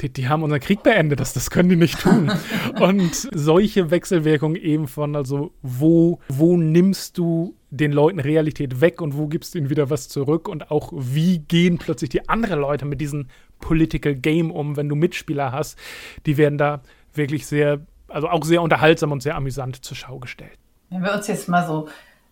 die, 0.00 0.12
die 0.12 0.28
haben 0.28 0.42
unseren 0.42 0.60
Krieg 0.60 0.82
beendet, 0.82 1.20
das, 1.20 1.32
das 1.32 1.50
können 1.50 1.68
die 1.68 1.76
nicht 1.76 2.00
tun. 2.00 2.30
und 2.80 3.14
solche 3.14 3.90
Wechselwirkungen 3.90 4.56
eben 4.56 4.88
von, 4.88 5.16
also 5.16 5.52
wo, 5.62 6.20
wo 6.28 6.56
nimmst 6.56 7.18
du 7.18 7.56
den 7.70 7.92
Leuten 7.92 8.20
Realität 8.20 8.80
weg 8.80 9.00
und 9.00 9.16
wo 9.16 9.26
gibst 9.26 9.54
du 9.54 9.58
ihnen 9.58 9.70
wieder 9.70 9.90
was 9.90 10.08
zurück 10.08 10.48
und 10.48 10.70
auch 10.70 10.92
wie 10.94 11.38
gehen 11.38 11.78
plötzlich 11.78 12.10
die 12.10 12.28
anderen 12.28 12.60
Leute 12.60 12.84
mit 12.84 13.00
diesem 13.00 13.28
Political 13.60 14.14
Game 14.14 14.50
um, 14.50 14.76
wenn 14.76 14.88
du 14.88 14.94
Mitspieler 14.94 15.52
hast, 15.52 15.78
die 16.26 16.36
werden 16.36 16.58
da 16.58 16.82
wirklich 17.14 17.46
sehr, 17.46 17.80
also 18.08 18.28
auch 18.28 18.44
sehr 18.44 18.62
unterhaltsam 18.62 19.12
und 19.12 19.22
sehr 19.22 19.34
amüsant 19.34 19.84
zur 19.84 19.96
Schau 19.96 20.18
gestellt. 20.18 20.58
Wenn 20.90 21.02
wir 21.02 21.14
uns 21.14 21.26
jetzt 21.26 21.48
mal 21.48 21.66
so 21.66 21.88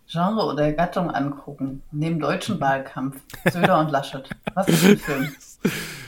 Genre 0.07 0.45
oder 0.45 0.71
Gattung 0.71 1.09
angucken, 1.09 1.81
neben 1.91 2.19
deutschen 2.19 2.59
Wahlkampf, 2.61 3.17
Söder 3.51 3.79
und 3.79 3.91
Laschet, 3.91 4.29
was 4.53 4.67
ist 4.67 4.83
das 4.83 4.83
für 4.83 4.91
ein 4.91 4.97
Film? 4.97 5.35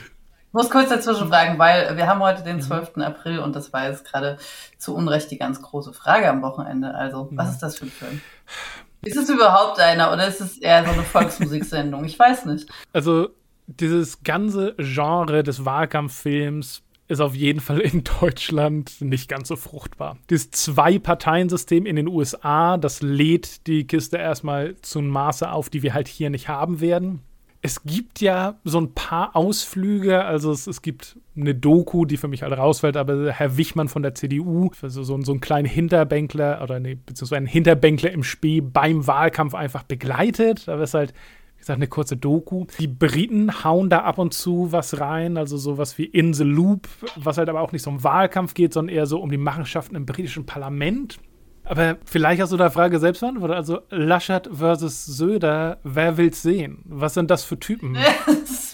Ich 0.48 0.54
muss 0.54 0.70
kurz 0.70 0.88
dazwischen 0.88 1.28
fragen, 1.28 1.58
weil 1.58 1.94
wir 1.98 2.06
haben 2.06 2.20
heute 2.20 2.42
den 2.42 2.62
12. 2.62 2.96
April 2.96 3.40
und 3.40 3.54
das 3.54 3.70
war 3.74 3.86
jetzt 3.86 4.06
gerade 4.06 4.38
zu 4.78 4.94
Unrecht 4.94 5.30
die 5.30 5.36
ganz 5.36 5.60
große 5.60 5.92
Frage 5.92 6.26
am 6.30 6.40
Wochenende. 6.40 6.94
Also, 6.94 7.28
was 7.32 7.50
ist 7.50 7.62
das 7.62 7.78
für 7.78 7.84
ein 7.84 7.90
Film? 7.90 8.22
Ist 9.02 9.18
es 9.18 9.28
überhaupt 9.28 9.78
einer 9.78 10.10
oder 10.10 10.26
ist 10.26 10.40
es 10.40 10.56
eher 10.56 10.84
so 10.86 10.92
eine 10.92 11.02
Volksmusiksendung? 11.02 12.04
Ich 12.06 12.18
weiß 12.18 12.46
nicht. 12.46 12.66
Also, 12.94 13.28
dieses 13.66 14.22
ganze 14.22 14.74
Genre 14.78 15.42
des 15.42 15.66
Wahlkampffilms 15.66 16.82
ist 17.08 17.20
auf 17.20 17.34
jeden 17.34 17.60
Fall 17.60 17.80
in 17.80 18.04
Deutschland 18.20 19.00
nicht 19.00 19.28
ganz 19.28 19.48
so 19.48 19.56
fruchtbar. 19.56 20.16
Dieses 20.30 20.50
Zwei-Parteien-System 20.50 21.84
in 21.84 21.96
den 21.96 22.08
USA, 22.08 22.78
das 22.78 23.02
lädt 23.02 23.66
die 23.66 23.86
Kiste 23.86 24.16
erstmal 24.16 24.76
zu 24.80 25.00
einem 25.00 25.08
Maße 25.08 25.50
auf, 25.50 25.68
die 25.68 25.82
wir 25.82 25.92
halt 25.92 26.08
hier 26.08 26.30
nicht 26.30 26.48
haben 26.48 26.80
werden. 26.80 27.22
Es 27.60 27.82
gibt 27.82 28.20
ja 28.20 28.54
so 28.62 28.80
ein 28.80 28.94
paar 28.94 29.34
Ausflüge, 29.34 30.24
also 30.24 30.52
es, 30.52 30.68
es 30.68 30.80
gibt 30.80 31.18
eine 31.36 31.54
Doku, 31.54 32.04
die 32.04 32.16
für 32.16 32.28
mich 32.28 32.42
halt 32.42 32.56
rausfällt, 32.56 32.96
aber 32.96 33.32
Herr 33.32 33.56
Wichmann 33.56 33.88
von 33.88 34.02
der 34.02 34.14
CDU, 34.14 34.70
also 34.80 35.02
so, 35.02 35.20
so 35.20 35.32
einen 35.32 35.40
kleinen 35.40 35.66
Hinterbänkler 35.66 36.62
oder 36.62 36.78
nee, 36.78 36.94
beziehungsweise 36.94 37.38
einen 37.38 37.46
Hinterbänkler 37.46 38.12
im 38.12 38.22
Spee 38.22 38.60
beim 38.60 39.06
Wahlkampf 39.06 39.54
einfach 39.54 39.82
begleitet. 39.82 40.68
Da 40.68 40.80
ist 40.80 40.94
halt 40.94 41.14
wie 41.58 41.62
gesagt, 41.62 41.78
eine 41.78 41.88
kurze 41.88 42.16
Doku. 42.16 42.66
Die 42.78 42.86
Briten 42.86 43.64
hauen 43.64 43.90
da 43.90 44.02
ab 44.02 44.18
und 44.18 44.32
zu 44.32 44.70
was 44.70 45.00
rein, 45.00 45.36
also 45.36 45.56
sowas 45.56 45.98
wie 45.98 46.04
In 46.04 46.32
the 46.32 46.44
Loop, 46.44 46.88
was 47.16 47.36
halt 47.36 47.48
aber 47.48 47.60
auch 47.60 47.72
nicht 47.72 47.82
so 47.82 47.90
um 47.90 48.04
Wahlkampf 48.04 48.54
geht, 48.54 48.72
sondern 48.72 48.94
eher 48.94 49.06
so 49.06 49.20
um 49.20 49.28
die 49.28 49.38
Machenschaften 49.38 49.96
im 49.96 50.06
britischen 50.06 50.46
Parlament. 50.46 51.18
Aber 51.68 51.98
vielleicht 52.06 52.40
hast 52.40 52.52
du 52.52 52.56
da 52.56 52.70
Frage 52.70 52.98
selbst 52.98 53.20
beantwortet. 53.20 53.56
Also 53.56 53.80
Laschet 53.90 54.48
versus 54.50 55.04
Söder, 55.04 55.78
wer 55.84 56.16
will's 56.16 56.40
sehen? 56.40 56.82
Was 56.86 57.14
sind 57.14 57.30
das 57.30 57.44
für 57.44 57.60
Typen? 57.60 57.94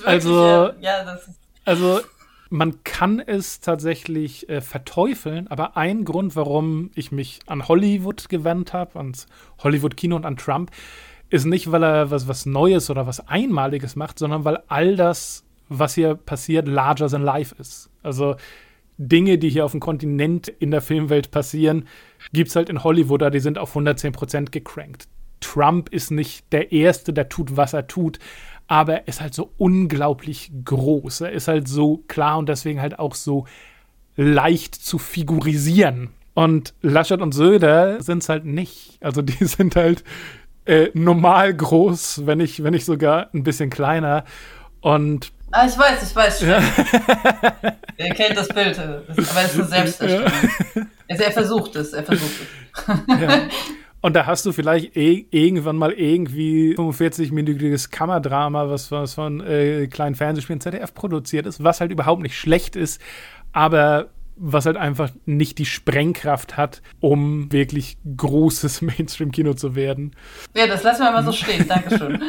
Wirklich, 0.05 0.07
also, 0.07 0.71
ja, 0.81 1.19
also 1.65 2.01
man 2.51 2.85
kann 2.85 3.19
es 3.19 3.61
tatsächlich 3.61 4.49
äh, 4.49 4.61
verteufeln, 4.61 5.49
aber 5.49 5.77
ein 5.77 6.05
Grund, 6.05 6.37
warum 6.37 6.91
ich 6.95 7.11
mich 7.11 7.41
an 7.47 7.67
Hollywood 7.67 8.29
gewandt 8.29 8.73
habe, 8.73 8.97
ans 8.99 9.27
Hollywood-Kino 9.59 10.15
und 10.15 10.25
an 10.25 10.37
Trump, 10.37 10.71
ist 11.31 11.47
nicht, 11.47 11.73
weil 11.73 11.83
er 11.83 12.13
was, 12.13 12.29
was 12.29 12.47
Neues 12.47 12.91
oder 12.91 13.09
was 13.09 13.27
Einmaliges 13.27 13.97
macht, 13.97 14.21
sondern 14.21 14.45
weil 14.45 14.63
all 14.69 14.95
das, 14.95 15.45
was 15.69 15.95
hier 15.95 16.15
passiert, 16.15 16.69
larger 16.69 17.09
than 17.09 17.23
life 17.23 17.57
ist. 17.59 17.91
Also 18.05 18.37
Dinge, 18.97 19.39
die 19.39 19.49
hier 19.49 19.65
auf 19.65 19.73
dem 19.73 19.81
Kontinent 19.81 20.49
in 20.49 20.71
der 20.71 20.81
Filmwelt 20.81 21.31
passieren, 21.31 21.89
gibt 22.33 22.51
es 22.51 22.57
halt 22.57 22.69
in 22.69 22.85
Hollywood, 22.85 23.33
die 23.33 23.41
sind 23.41 23.59
auf 23.59 23.77
110% 23.77 24.51
gecrankt. 24.51 25.09
Trump 25.41 25.91
ist 25.91 26.11
nicht 26.11 26.53
der 26.53 26.73
Erste, 26.73 27.13
der 27.13 27.29
tut, 27.29 27.57
was 27.57 27.73
er 27.73 27.87
tut, 27.87 28.19
aber 28.67 28.95
er 28.95 29.09
ist 29.09 29.21
halt 29.21 29.35
so 29.35 29.51
unglaublich 29.59 30.51
groß. 30.65 31.23
Er 31.23 31.33
ist 31.33 31.49
halt 31.49 31.69
so 31.69 31.99
klar 32.09 32.39
und 32.39 32.49
deswegen 32.49 32.81
halt 32.81 32.99
auch 32.99 33.15
so 33.15 33.47
leicht 34.17 34.75
zu 34.75 34.99
figurisieren. 34.99 36.11
Und 36.35 36.75
Laschet 36.83 37.21
und 37.21 37.33
Söder 37.33 38.03
sind 38.03 38.23
es 38.23 38.29
halt 38.29 38.45
nicht. 38.45 38.99
Also 39.01 39.23
die 39.23 39.33
sind 39.45 39.77
halt 39.77 40.03
äh, 40.65 40.89
normal 40.95 41.55
groß, 41.55 42.27
wenn 42.27 42.39
nicht, 42.39 42.63
wenn 42.63 42.73
nicht 42.73 42.85
sogar 42.85 43.29
ein 43.35 43.43
bisschen 43.43 43.71
kleiner. 43.71 44.25
Und 44.81 45.33
Ah, 45.57 45.67
ich 45.69 45.79
weiß, 45.79 46.03
ich 46.03 46.17
weiß. 46.17 46.41
Ja. 46.41 46.61
er 47.97 48.15
kennt 48.15 48.37
das 48.37 48.49
Bild, 48.49 48.77
aber 48.77 49.03
es 49.07 49.19
ist 49.19 49.37
eine 49.37 49.65
Selbstdarstellung. 49.69 50.33
Ja. 50.75 50.83
Also 51.09 51.23
er 51.23 51.31
versucht 51.31 51.77
es, 51.77 51.93
er 51.93 52.03
versucht 52.03 52.33
es. 52.33 53.21
Ja. 53.21 53.43
Und 54.01 54.17
da 54.17 54.27
hast 54.27 54.45
du 54.47 54.53
vielleicht 54.53 54.97
e 54.97 55.27
irgendwann 55.31 55.77
mal 55.77 55.93
irgendwie 55.93 56.75
45-minütiges 56.77 57.91
Kammerdrama, 57.91 58.69
was, 58.69 58.91
was 58.91 59.15
von 59.15 59.41
äh, 59.47 59.87
kleinen 59.87 60.17
Fernsehspielen 60.17 60.61
ZDF 60.61 60.93
produziert 60.93 61.47
ist, 61.47 61.63
was 61.63 61.81
halt 61.81 61.93
überhaupt 61.93 62.21
nicht 62.21 62.37
schlecht 62.37 62.75
ist, 62.75 63.01
aber 63.53 64.11
was 64.37 64.67
halt 64.67 64.77
einfach 64.77 65.11
nicht 65.25 65.59
die 65.59 65.67
Sprengkraft 65.67 66.57
hat, 66.57 66.83
um 66.99 67.53
wirklich 67.53 67.97
großes 68.17 68.83
Mainstream-Kino 68.83 69.55
zu 69.55 69.77
werden. 69.77 70.17
Ja, 70.57 70.67
das 70.67 70.83
lassen 70.83 71.05
wir 71.05 71.13
mal 71.13 71.25
so 71.25 71.31
stehen. 71.31 71.69
Dankeschön. 71.69 72.21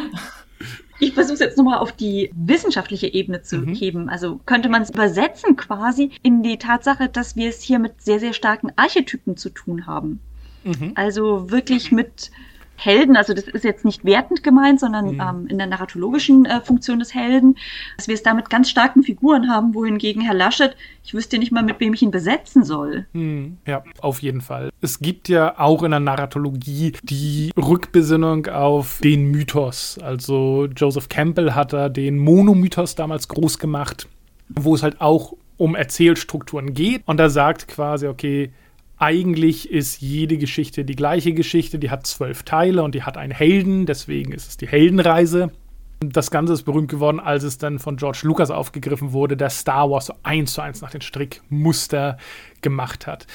Ich 0.99 1.13
versuche 1.13 1.33
es 1.33 1.39
jetzt 1.41 1.57
nochmal 1.57 1.79
auf 1.79 1.91
die 1.91 2.31
wissenschaftliche 2.33 3.07
Ebene 3.07 3.41
zu 3.41 3.57
mhm. 3.57 3.75
heben. 3.75 4.09
Also 4.09 4.39
könnte 4.45 4.69
man 4.69 4.81
es 4.81 4.89
übersetzen 4.89 5.55
quasi 5.55 6.11
in 6.23 6.41
die 6.41 6.57
Tatsache, 6.57 7.09
dass 7.09 7.35
wir 7.35 7.49
es 7.49 7.61
hier 7.61 7.79
mit 7.79 8.01
sehr, 8.01 8.19
sehr 8.19 8.33
starken 8.33 8.71
Archetypen 8.75 9.35
zu 9.35 9.49
tun 9.49 9.87
haben. 9.87 10.21
Mhm. 10.63 10.93
Also 10.95 11.51
wirklich 11.51 11.91
mit 11.91 12.31
Helden, 12.77 13.15
also 13.15 13.33
das 13.33 13.45
ist 13.45 13.63
jetzt 13.63 13.85
nicht 13.85 14.03
wertend 14.05 14.43
gemeint, 14.43 14.79
sondern 14.79 15.13
mhm. 15.13 15.21
ähm, 15.21 15.47
in 15.47 15.57
der 15.57 15.67
narratologischen 15.67 16.45
äh, 16.45 16.61
Funktion 16.61 16.99
des 16.99 17.13
Helden, 17.13 17.57
dass 17.97 18.07
wir 18.07 18.15
es 18.15 18.23
da 18.23 18.33
mit 18.33 18.49
ganz 18.49 18.69
starken 18.69 19.03
Figuren 19.03 19.49
haben, 19.49 19.73
wohingegen 19.73 20.21
Herr 20.21 20.33
Laschet, 20.33 20.75
ich 21.03 21.13
wüsste 21.13 21.37
nicht 21.37 21.51
mal, 21.51 21.63
mit 21.63 21.79
wem 21.79 21.93
ich 21.93 22.01
ihn 22.01 22.11
besetzen 22.11 22.63
soll. 22.63 23.05
Mhm. 23.13 23.57
Ja, 23.65 23.83
auf 24.01 24.21
jeden 24.21 24.41
Fall. 24.41 24.71
Es 24.81 24.99
gibt 24.99 25.29
ja 25.29 25.59
auch 25.59 25.83
in 25.83 25.91
der 25.91 25.99
Narratologie 25.99 26.93
die 27.03 27.51
Rückbesinnung 27.55 28.47
auf 28.47 28.99
den 29.03 29.31
Mythos. 29.31 29.99
Also 30.01 30.67
Joseph 30.75 31.09
Campbell 31.09 31.53
hat 31.53 31.73
da 31.73 31.89
den 31.89 32.17
Monomythos 32.17 32.95
damals 32.95 33.27
groß 33.27 33.59
gemacht, 33.59 34.07
wo 34.49 34.75
es 34.75 34.83
halt 34.83 34.99
auch 34.99 35.33
um 35.57 35.75
Erzählstrukturen 35.75 36.73
geht. 36.73 37.03
Und 37.05 37.19
er 37.19 37.29
sagt 37.29 37.67
quasi, 37.67 38.07
okay, 38.07 38.51
eigentlich 38.97 39.69
ist 39.69 40.01
jede 40.01 40.37
Geschichte 40.37 40.85
die 40.85 40.95
gleiche 40.95 41.33
Geschichte, 41.33 41.79
die 41.79 41.89
hat 41.89 42.07
zwölf 42.07 42.43
Teile 42.43 42.83
und 42.83 42.95
die 42.95 43.03
hat 43.03 43.17
einen 43.17 43.33
Helden, 43.33 43.85
deswegen 43.85 44.31
ist 44.31 44.47
es 44.47 44.57
die 44.57 44.67
Heldenreise. 44.67 45.51
Das 45.99 46.31
Ganze 46.31 46.53
ist 46.53 46.63
berühmt 46.63 46.89
geworden, 46.89 47.19
als 47.19 47.43
es 47.43 47.57
dann 47.57 47.79
von 47.79 47.97
George 47.97 48.21
Lucas 48.23 48.51
aufgegriffen 48.51 49.11
wurde, 49.13 49.37
der 49.37 49.49
Star 49.49 49.89
Wars 49.89 50.07
so 50.07 50.13
eins 50.23 50.53
zu 50.53 50.61
eins 50.61 50.81
nach 50.81 50.91
den 50.91 51.01
Strickmuster 51.01 52.17
gemacht 52.61 53.07
hat. 53.07 53.27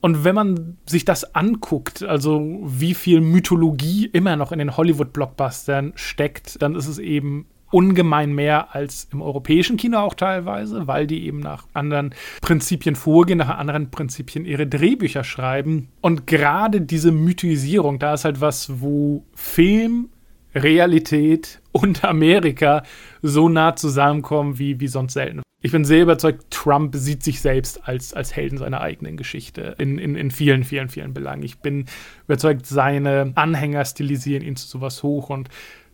Und 0.00 0.24
wenn 0.24 0.34
man 0.34 0.78
sich 0.86 1.04
das 1.04 1.34
anguckt, 1.34 2.02
also 2.02 2.60
wie 2.62 2.94
viel 2.94 3.20
Mythologie 3.20 4.06
immer 4.06 4.36
noch 4.36 4.52
in 4.52 4.60
den 4.60 4.76
Hollywood-Blockbustern 4.76 5.92
steckt, 5.96 6.62
dann 6.62 6.76
ist 6.76 6.86
es 6.86 6.98
eben 6.98 7.46
ungemein 7.70 8.34
mehr 8.34 8.74
als 8.74 9.08
im 9.12 9.22
europäischen 9.22 9.76
Kino 9.76 9.98
auch 9.98 10.14
teilweise, 10.14 10.86
weil 10.86 11.06
die 11.06 11.26
eben 11.26 11.40
nach 11.40 11.66
anderen 11.74 12.14
Prinzipien 12.40 12.96
vorgehen, 12.96 13.38
nach 13.38 13.58
anderen 13.58 13.90
Prinzipien 13.90 14.44
ihre 14.44 14.66
Drehbücher 14.66 15.24
schreiben. 15.24 15.88
Und 16.00 16.26
gerade 16.26 16.80
diese 16.80 17.12
Mythisierung, 17.12 17.98
da 17.98 18.14
ist 18.14 18.24
halt 18.24 18.40
was, 18.40 18.80
wo 18.80 19.24
Film, 19.34 20.08
Realität 20.54 21.60
und 21.72 22.04
Amerika 22.04 22.82
so 23.22 23.48
nah 23.48 23.76
zusammenkommen 23.76 24.58
wie, 24.58 24.80
wie 24.80 24.88
sonst 24.88 25.12
selten. 25.12 25.42
Ich 25.60 25.72
bin 25.72 25.84
sehr 25.84 26.02
überzeugt, 26.02 26.50
Trump 26.50 26.94
sieht 26.94 27.24
sich 27.24 27.40
selbst 27.40 27.88
als, 27.88 28.14
als 28.14 28.34
Helden 28.34 28.58
seiner 28.58 28.80
eigenen 28.80 29.16
Geschichte 29.16 29.74
in, 29.78 29.98
in, 29.98 30.14
in 30.14 30.30
vielen, 30.30 30.62
vielen, 30.62 30.88
vielen 30.88 31.14
Belangen. 31.14 31.42
Ich 31.42 31.58
bin 31.58 31.86
überzeugt, 32.26 32.64
seine 32.66 33.32
Anhänger 33.34 33.84
stilisieren 33.84 34.44
ihn 34.44 34.54
zu 34.54 34.68
sowas 34.68 35.02
hoch 35.02 35.30
und 35.30 35.48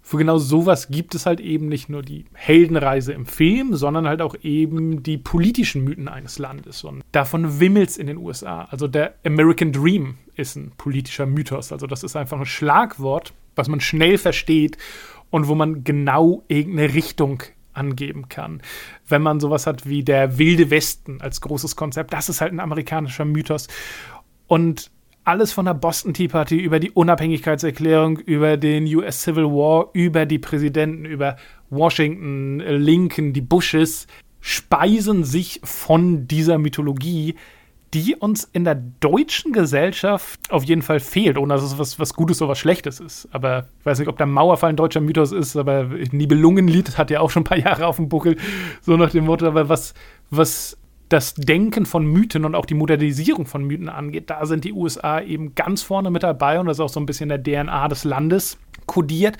für 0.07 0.19
genau 0.19 0.37
sowas 0.37 0.89
gibt 0.89 1.15
es 1.15 1.25
halt 1.25 1.41
eben 1.41 1.67
nicht 1.67 1.89
nur 1.89 2.03
die 2.03 2.27
Heldenreise 2.35 3.15
im 3.15 3.25
Film, 3.25 3.75
sondern 3.75 4.07
halt 4.07 4.21
auch 4.21 4.37
eben 4.43 5.03
die 5.03 5.17
politischen 5.17 5.83
Mythen 5.83 6.09
eines 6.09 6.39
Landes. 6.39 6.85
Und 6.85 7.03
davon 7.11 7.59
wimmelt 7.59 7.89
es 7.89 7.97
in 7.97 8.07
den 8.07 8.19
USA. 8.19 8.65
Also 8.65 8.87
der 8.87 9.15
American 9.25 9.73
Dream 9.73 10.19
ist 10.37 10.57
ein 10.57 10.73
politischer 10.77 11.25
Mythos. 11.25 11.73
Also 11.73 11.87
das 11.87 12.03
ist 12.03 12.17
einfach 12.17 12.39
ein 12.39 12.45
Schlagwort, 12.45 13.33
was 13.57 13.69
man 13.69 13.81
schnell 13.81 14.19
versteht 14.19 14.77
und 15.31 15.49
wo 15.49 15.55
man 15.55 15.85
genau 15.85 16.45
irgendeine 16.49 16.93
Richtung 16.93 17.43
angeben 17.73 18.29
kann. 18.29 18.61
Wenn 19.09 19.23
man 19.23 19.41
sowas 19.41 19.67
hat 19.67 19.89
wie 19.89 20.05
der 20.05 20.37
Wilde 20.37 20.69
Westen 20.69 21.23
als 21.23 21.41
großes 21.41 21.77
Konzept, 21.77 22.13
das 22.13 22.29
ist 22.29 22.43
halt 22.43 22.53
ein 22.53 22.61
amerikanischer 22.61 23.25
Mythos. 23.25 23.69
Und 24.49 24.91
alles 25.25 25.53
von 25.53 25.65
der 25.65 25.75
Boston 25.75 26.15
Tea 26.15 26.29
Party 26.29 26.59
über 26.59 26.79
die 26.79 26.91
Unabhängigkeitserklärung, 26.91 28.19
über 28.19 28.57
den 28.57 28.87
US 28.95 29.23
Civil 29.23 29.45
War, 29.45 29.89
über 29.93 30.27
die 30.27 30.39
Präsidenten, 30.39 31.05
über 31.05 31.37
Washington, 31.71 32.59
Lincoln, 32.61 33.33
die 33.33 33.41
Bushes, 33.41 34.07
speisen 34.41 35.25
sich 35.25 35.61
von 35.65 36.29
dieser 36.29 36.59
Mythologie, 36.59 37.35
die 37.95 38.17
uns 38.17 38.49
in 38.53 38.65
der 38.65 38.75
deutschen 38.75 39.53
Gesellschaft 39.53 40.41
auf 40.51 40.65
jeden 40.65 40.83
Fall 40.83 40.99
fehlt, 40.99 41.39
ohne 41.39 41.55
dass 41.55 41.63
es 41.63 41.79
was, 41.79 41.99
was 42.01 42.15
Gutes 42.15 42.43
oder 42.43 42.51
was 42.51 42.59
Schlechtes 42.59 42.99
ist. 42.99 43.29
Aber 43.31 43.69
ich 43.81 43.87
weiß 43.87 44.01
nicht, 44.01 44.09
ob 44.09 44.19
der 44.19 44.27
Mauerfall 44.27 44.71
ein 44.71 44.77
deutscher 44.77 45.01
Mythos 45.01 45.31
ist, 45.31 45.57
aber 45.57 45.85
Nibelungenlied 46.11 46.99
hat 46.99 47.11
ja 47.11 47.21
auch 47.21 47.31
schon 47.31 47.43
ein 47.43 47.47
paar 47.47 47.59
Jahre 47.59 47.87
auf 47.87 47.97
dem 47.97 48.09
Buckel, 48.09 48.37
so 48.83 48.97
nach 48.97 49.11
dem 49.11 49.25
Motto, 49.25 49.47
aber 49.47 49.69
was, 49.69 49.95
was 50.31 50.77
das 51.09 51.35
Denken 51.35 51.87
von 51.87 52.07
Mythen 52.07 52.45
und 52.45 52.55
auch 52.55 52.67
die 52.67 52.75
Modernisierung 52.75 53.47
von 53.47 53.65
Mythen 53.65 53.89
angeht, 53.89 54.31
da 54.31 54.47
sind 54.47 54.65
die 54.65 54.73
USA 54.73 55.21
eben 55.21 55.55
ganz 55.55 55.83
vorne 55.83 56.11
mit 56.11 56.23
dabei 56.23 56.59
und 56.59 56.67
das 56.67 56.79
ist 56.79 56.81
auch 56.81 56.89
so 56.89 57.01
ein 57.01 57.07
bisschen 57.07 57.29
der 57.29 57.43
DNA 57.43 57.89
des 57.89 58.05
Landes 58.05 58.59
kodiert. 58.87 59.37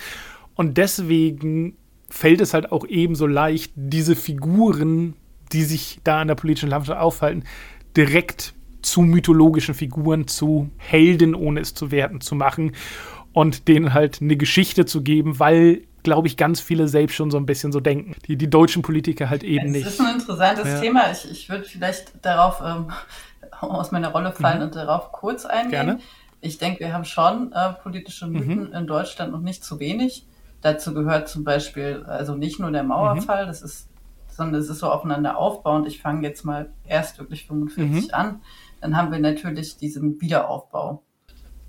Und 0.55 0.77
deswegen 0.77 1.75
fällt 2.09 2.41
es 2.41 2.53
halt 2.53 2.71
auch 2.71 2.85
ebenso 2.87 3.27
leicht, 3.27 3.73
diese 3.75 4.15
Figuren, 4.15 5.15
die 5.51 5.63
sich 5.63 5.99
da 6.03 6.21
in 6.21 6.27
der 6.27 6.35
politischen 6.35 6.69
Landschaft 6.69 6.99
aufhalten, 6.99 7.43
direkt 7.97 8.53
zu 8.81 9.01
mythologischen 9.01 9.73
Figuren, 9.73 10.27
zu 10.27 10.69
Helden, 10.77 11.33
ohne 11.33 11.59
es 11.61 11.73
zu 11.73 11.91
werten, 11.91 12.21
zu 12.21 12.35
machen 12.35 12.73
und 13.33 13.67
denen 13.67 13.93
halt 13.93 14.21
eine 14.21 14.37
Geschichte 14.37 14.85
zu 14.85 15.01
geben, 15.01 15.39
weil 15.39 15.81
glaube 16.05 16.27
ich, 16.27 16.37
ganz 16.37 16.61
viele 16.61 16.87
selbst 16.87 17.15
schon 17.15 17.29
so 17.29 17.37
ein 17.37 17.45
bisschen 17.45 17.73
so 17.73 17.81
denken. 17.81 18.15
Die, 18.27 18.37
die 18.37 18.49
deutschen 18.49 18.81
Politiker 18.81 19.29
halt 19.29 19.43
eben 19.43 19.71
nicht. 19.71 19.85
Das 19.85 19.95
ist 19.95 19.99
ein 19.99 20.15
interessantes 20.15 20.65
ja. 20.65 20.79
Thema. 20.79 21.11
Ich, 21.11 21.29
ich 21.29 21.49
würde 21.49 21.65
vielleicht 21.65 22.13
darauf 22.23 22.61
ähm, 22.65 22.91
aus 23.59 23.91
meiner 23.91 24.09
Rolle 24.09 24.31
fallen 24.31 24.59
mhm. 24.59 24.65
und 24.65 24.75
darauf 24.75 25.11
kurz 25.11 25.45
eingehen. 25.45 25.71
Gerne. 25.71 25.99
Ich 26.39 26.57
denke, 26.59 26.81
wir 26.81 26.93
haben 26.93 27.05
schon 27.05 27.51
äh, 27.51 27.73
politische 27.73 28.27
Mythen 28.27 28.69
mhm. 28.69 28.73
in 28.73 28.87
Deutschland 28.87 29.33
noch 29.33 29.41
nicht 29.41 29.65
zu 29.65 29.79
wenig. 29.79 30.25
Dazu 30.61 30.93
gehört 30.93 31.27
zum 31.27 31.43
Beispiel, 31.43 32.03
also 32.07 32.35
nicht 32.35 32.59
nur 32.59 32.71
der 32.71 32.83
Mauerfall, 32.83 33.43
mhm. 33.43 33.47
das 33.47 33.61
ist, 33.61 33.89
sondern 34.29 34.61
es 34.61 34.69
ist 34.69 34.79
so 34.79 34.89
aufeinander 34.89 35.37
aufbauend. 35.37 35.87
Ich 35.87 36.01
fange 36.01 36.21
jetzt 36.21 36.45
mal 36.45 36.69
erst 36.87 37.19
wirklich 37.19 37.47
45 37.47 38.07
mhm. 38.07 38.13
an. 38.13 38.41
Dann 38.79 38.95
haben 38.95 39.11
wir 39.11 39.19
natürlich 39.19 39.77
diesen 39.77 40.21
Wiederaufbau. 40.21 41.01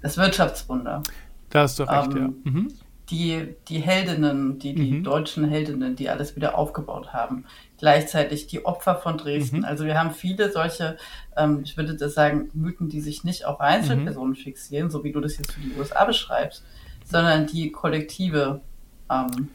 Das 0.03 0.19
Wirtschaftswunder. 0.19 1.03
Da 1.51 1.63
hast 1.63 1.79
du 1.79 1.85
recht, 1.85 2.15
ähm, 2.15 2.43
ja. 2.45 2.86
Die, 3.11 3.55
die 3.69 3.79
Heldinnen, 3.79 4.59
die, 4.59 4.75
die 4.75 4.93
mhm. 4.93 5.05
deutschen 5.05 5.49
Heldinnen, 5.49 5.95
die 5.95 6.11
alles 6.11 6.35
wieder 6.35 6.59
aufgebaut 6.59 7.13
haben. 7.13 7.45
Gleichzeitig 7.79 8.49
die 8.49 8.65
Opfer 8.65 8.97
von 8.97 9.17
Dresden. 9.17 9.59
Mhm. 9.59 9.65
Also 9.65 9.85
wir 9.85 9.99
haben 9.99 10.11
viele 10.11 10.51
solche, 10.51 10.97
ähm, 11.37 11.61
ich 11.65 11.77
würde 11.77 11.95
das 11.95 12.15
sagen, 12.15 12.51
Mythen, 12.53 12.89
die 12.89 13.01
sich 13.01 13.23
nicht 13.23 13.45
auf 13.45 13.61
Einzelpersonen 13.61 14.31
mhm. 14.31 14.37
fixieren, 14.37 14.91
so 14.91 15.05
wie 15.05 15.13
du 15.13 15.21
das 15.21 15.39
jetzt 15.39 15.53
für 15.53 15.61
die 15.61 15.73
USA 15.79 16.05
beschreibst, 16.05 16.65
sondern 17.05 17.47
die 17.47 17.71
kollektive 17.71 18.61
ähm, 19.09 19.49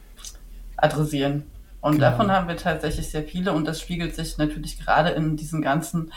adressieren. 0.76 1.44
Und 1.82 1.96
Genau. 1.96 2.10
davon 2.10 2.30
haben 2.30 2.48
wir 2.48 2.56
tatsächlich 2.56 3.10
sehr 3.10 3.24
viele 3.24 3.52
und 3.52 3.66
das 3.66 3.80
spiegelt 3.80 4.14
sich 4.14 4.38
natürlich 4.38 4.78
gerade 4.78 5.10
in 5.10 5.36
diesen 5.36 5.62
ganzen 5.62 6.12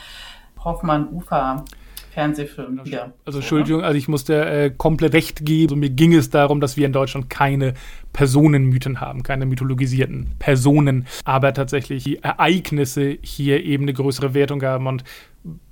Hoffmann-Ufer-Fernsehfilmen 2.16 2.84
wieder. 2.84 3.12
Also 3.24 3.38
Entschuldigung, 3.38 3.82
also 3.82 3.96
ich 3.96 4.08
musste 4.08 4.44
äh, 4.44 4.70
komplett 4.70 5.12
recht 5.12 5.44
geben. 5.44 5.66
Also 5.66 5.76
mir 5.76 5.90
ging 5.90 6.14
es 6.14 6.30
darum, 6.30 6.60
dass 6.60 6.76
wir 6.76 6.86
in 6.86 6.92
Deutschland 6.92 7.30
keine 7.30 7.74
Personenmythen 8.12 9.00
haben, 9.00 9.22
keine 9.22 9.46
mythologisierten 9.46 10.34
Personen, 10.38 11.06
aber 11.24 11.52
tatsächlich 11.52 12.04
die 12.04 12.22
Ereignisse 12.22 13.18
hier 13.20 13.62
eben 13.62 13.84
eine 13.84 13.92
größere 13.92 14.34
Wertung 14.34 14.62
haben 14.62 14.86
und 14.86 15.04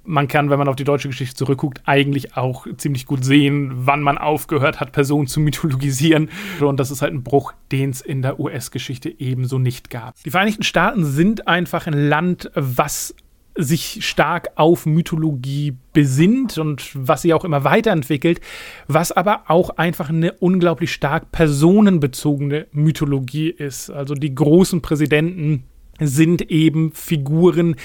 man 0.05 0.29
kann, 0.29 0.51
wenn 0.51 0.59
man 0.59 0.69
auf 0.69 0.77
die 0.77 0.85
deutsche 0.85 1.09
Geschichte 1.09 1.35
zurückguckt, 1.35 1.81
eigentlich 1.87 2.37
auch 2.37 2.67
ziemlich 2.77 3.07
gut 3.07 3.25
sehen, 3.25 3.73
wann 3.75 4.03
man 4.03 4.19
aufgehört 4.19 4.79
hat, 4.79 4.93
Personen 4.93 5.27
zu 5.27 5.41
mythologisieren. 5.41 6.29
Und 6.61 6.79
das 6.79 6.91
ist 6.91 7.03
halt 7.03 7.15
ein 7.15 7.25
Bruch, 7.25 7.55
den 7.73 7.91
es 7.91 8.03
in 8.03 8.23
der 8.23 8.39
US-Geschichte 8.39 9.09
ebenso 9.19 9.59
nicht 9.59 9.91
gab. 9.91 10.15
Die 10.23 10.31
Vereinigten 10.31 10.63
Staaten 10.63 11.05
sind 11.05 11.49
einfach 11.49 11.87
ein 11.87 12.09
Land, 12.09 12.51
was 12.55 13.15
sich 13.57 14.05
stark 14.05 14.49
auf 14.57 14.85
Mythologie 14.85 15.77
besinnt 15.93 16.59
und 16.59 16.91
was 16.95 17.23
sie 17.23 17.33
auch 17.35 17.45
immer 17.45 17.65
weiterentwickelt, 17.65 18.41
was 18.89 19.13
aber 19.13 19.43
auch 19.49 19.71
einfach 19.71 20.09
eine 20.09 20.33
unglaublich 20.33 20.93
stark 20.93 21.31
personenbezogene 21.31 22.67
Mythologie 22.73 23.49
ist. 23.51 23.91
Also 23.91 24.15
die 24.15 24.35
großen 24.35 24.83
Präsidenten 24.83 25.65
sind 26.01 26.51
eben 26.51 26.93
Figuren, 26.93 27.77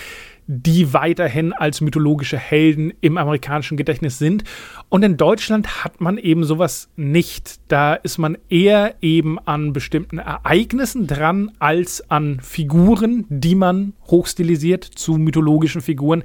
die 0.51 0.93
weiterhin 0.93 1.53
als 1.53 1.79
mythologische 1.79 2.37
Helden 2.39 2.91
im 3.01 3.19
amerikanischen 3.19 3.77
Gedächtnis 3.77 4.17
sind. 4.17 4.43
Und 4.89 5.03
in 5.03 5.15
Deutschland 5.15 5.83
hat 5.83 6.01
man 6.01 6.17
eben 6.17 6.43
sowas 6.43 6.89
nicht. 6.95 7.59
Da 7.67 7.93
ist 7.93 8.17
man 8.17 8.35
eher 8.49 8.95
eben 8.99 9.37
an 9.37 9.73
bestimmten 9.73 10.17
Ereignissen 10.17 11.05
dran 11.05 11.51
als 11.59 12.09
an 12.09 12.39
Figuren, 12.41 13.25
die 13.29 13.53
man 13.53 13.93
hochstilisiert 14.07 14.83
zu 14.83 15.17
mythologischen 15.17 15.81
Figuren, 15.81 16.23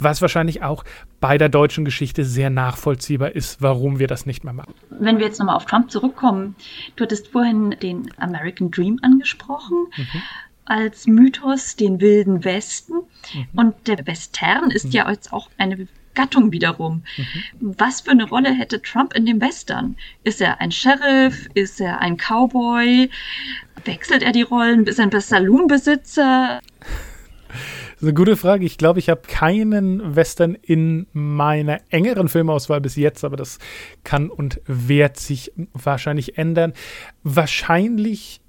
was 0.00 0.20
wahrscheinlich 0.20 0.64
auch 0.64 0.82
bei 1.20 1.38
der 1.38 1.48
deutschen 1.48 1.84
Geschichte 1.84 2.24
sehr 2.24 2.50
nachvollziehbar 2.50 3.36
ist, 3.36 3.62
warum 3.62 4.00
wir 4.00 4.08
das 4.08 4.26
nicht 4.26 4.42
mehr 4.42 4.54
machen. 4.54 4.74
Wenn 4.88 5.18
wir 5.18 5.26
jetzt 5.26 5.38
nochmal 5.38 5.54
auf 5.54 5.66
Trump 5.66 5.92
zurückkommen, 5.92 6.56
du 6.96 7.04
hattest 7.04 7.28
vorhin 7.28 7.76
den 7.80 8.10
American 8.16 8.72
Dream 8.72 8.98
angesprochen. 9.02 9.86
Mhm 9.96 10.22
als 10.70 11.06
Mythos 11.06 11.76
den 11.76 12.00
Wilden 12.00 12.44
Westen. 12.44 12.94
Mhm. 13.34 13.48
Und 13.56 13.74
der 13.86 14.06
Western 14.06 14.70
ist 14.70 14.86
mhm. 14.86 14.90
ja 14.92 15.10
jetzt 15.10 15.32
auch 15.32 15.50
eine 15.58 15.88
Gattung 16.14 16.52
wiederum. 16.52 17.02
Mhm. 17.16 17.76
Was 17.76 18.02
für 18.02 18.12
eine 18.12 18.28
Rolle 18.28 18.52
hätte 18.52 18.80
Trump 18.80 19.14
in 19.14 19.26
dem 19.26 19.40
Western? 19.40 19.96
Ist 20.22 20.40
er 20.40 20.60
ein 20.60 20.70
Sheriff? 20.70 21.48
Ist 21.54 21.80
er 21.80 22.00
ein 22.00 22.16
Cowboy? 22.16 23.10
Wechselt 23.84 24.22
er 24.22 24.32
die 24.32 24.42
Rollen? 24.42 24.86
Ist 24.86 24.98
er 24.98 25.06
ein 25.06 25.20
Saloonbesitzer? 25.20 26.60
Das 27.48 27.96
ist 27.96 28.02
eine 28.02 28.14
gute 28.14 28.36
Frage. 28.36 28.64
Ich 28.64 28.78
glaube, 28.78 28.98
ich 28.98 29.08
habe 29.08 29.22
keinen 29.26 30.16
Western 30.16 30.54
in 30.54 31.06
meiner 31.12 31.80
engeren 31.90 32.28
Filmauswahl 32.28 32.80
bis 32.80 32.96
jetzt, 32.96 33.24
aber 33.24 33.36
das 33.36 33.58
kann 34.04 34.30
und 34.30 34.60
wird 34.66 35.18
sich 35.18 35.52
wahrscheinlich 35.72 36.38
ändern. 36.38 36.72
Wahrscheinlich 37.24 38.40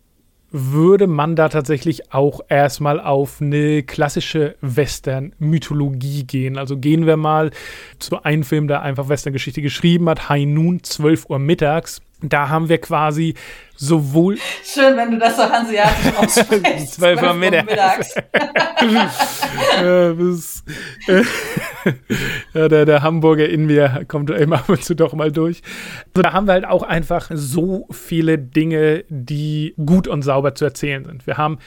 würde 0.52 1.08
man 1.08 1.36
da 1.36 1.50
tatsächlich 1.50 2.14
auch 2.14 2.42
erstmal 2.50 3.00
auf 3.00 3.42
eine 3.42 3.84
klassische 3.84 4.56
Western-Mythologie 4.62 6.26
gehen. 6.26 6.58
Also 6.58 6.78
gehen 6.78 7.06
wir 7.06 7.18
mal 7.18 7.52
zu 8.00 8.22
einem 8.24 8.44
Film, 8.44 8.68
der 8.68 8.82
einfach 8.82 9.10
Western-Geschichte 9.10 9.62
geschrieben 9.62 10.10
hat, 10.10 10.30
High 10.30 10.46
Noon, 10.46 10.84
12 10.84 11.30
Uhr 11.30 11.40
mittags. 11.40 12.02
Da 12.22 12.50
haben 12.50 12.70
wir 12.70 12.80
quasi 12.80 13.34
sowohl. 13.76 14.38
Schön, 14.64 14.96
wenn 14.96 15.12
du 15.12 15.18
das 15.18 15.36
so 15.36 15.44
hanseatisch 15.44 16.14
aussprichst. 16.18 16.94
12 16.94 17.22
Uhr 17.22 17.34
mittags. 17.34 18.16
ja, 19.82 20.12
äh, 20.12 21.24
ja, 22.54 22.68
der, 22.68 22.86
der 22.86 23.02
Hamburger 23.02 23.50
in 23.50 23.66
mir 23.66 24.06
kommt 24.08 24.30
eben 24.30 24.54
ab 24.54 24.70
und 24.70 24.84
zu 24.84 24.96
doch 24.96 25.14
mal 25.14 25.32
durch. 25.32 25.62
Also 26.14 26.22
da 26.22 26.34
haben 26.34 26.46
wir 26.46 26.54
halt 26.54 26.66
auch 26.66 26.84
einfach 26.84 27.32
so 27.34 27.88
viele 27.92 28.38
Dinge, 28.38 29.04
die 29.10 29.74
gut 29.84 30.08
und 30.08 30.22
sauber 30.22 30.54
zu 30.54 30.66
erzählen 30.66 31.04
sind. 31.04 31.26
Wir 31.26 31.38
haben 31.38 31.58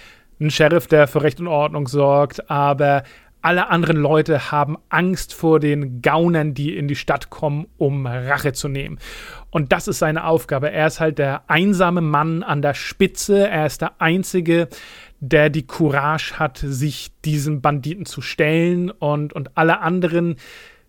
einen 0.41 0.51
Sheriff, 0.51 0.87
der 0.87 1.09
für 1.09 1.23
Recht 1.23 1.41
und 1.41 1.49
Ordnung 1.49 1.89
sorgt, 1.89 2.51
aber 2.51 3.03
alle 3.45 3.69
anderen 3.69 3.99
Leute 3.99 4.51
haben 4.51 4.79
Angst 4.89 5.35
vor 5.35 5.61
den 5.61 6.01
Gaunern, 6.01 6.55
die 6.55 6.75
in 6.75 6.89
die 6.89 6.97
Stadt 6.97 7.29
kommen, 7.29 7.67
um 7.77 8.07
Rache 8.07 8.55
zu 8.55 8.69
nehmen. 8.69 8.99
Und 9.51 9.71
das 9.71 9.87
ist 9.87 9.99
seine 9.99 10.25
Aufgabe. 10.25 10.71
Er 10.71 10.87
ist 10.87 10.99
halt 10.99 11.19
der 11.19 11.43
einsame 11.49 12.01
Mann 12.01 12.43
an 12.43 12.63
der 12.63 12.73
Spitze. 12.73 13.47
Er 13.47 13.67
ist 13.67 13.83
der 13.83 14.01
Einzige, 14.01 14.69
der 15.21 15.51
die 15.51 15.67
Courage 15.67 16.39
hat, 16.39 16.57
sich 16.57 17.13
diesen 17.25 17.61
Banditen 17.61 18.07
zu 18.07 18.23
stellen. 18.23 18.91
Und, 18.91 19.35
und 19.35 19.59
alle 19.59 19.81
anderen 19.81 20.37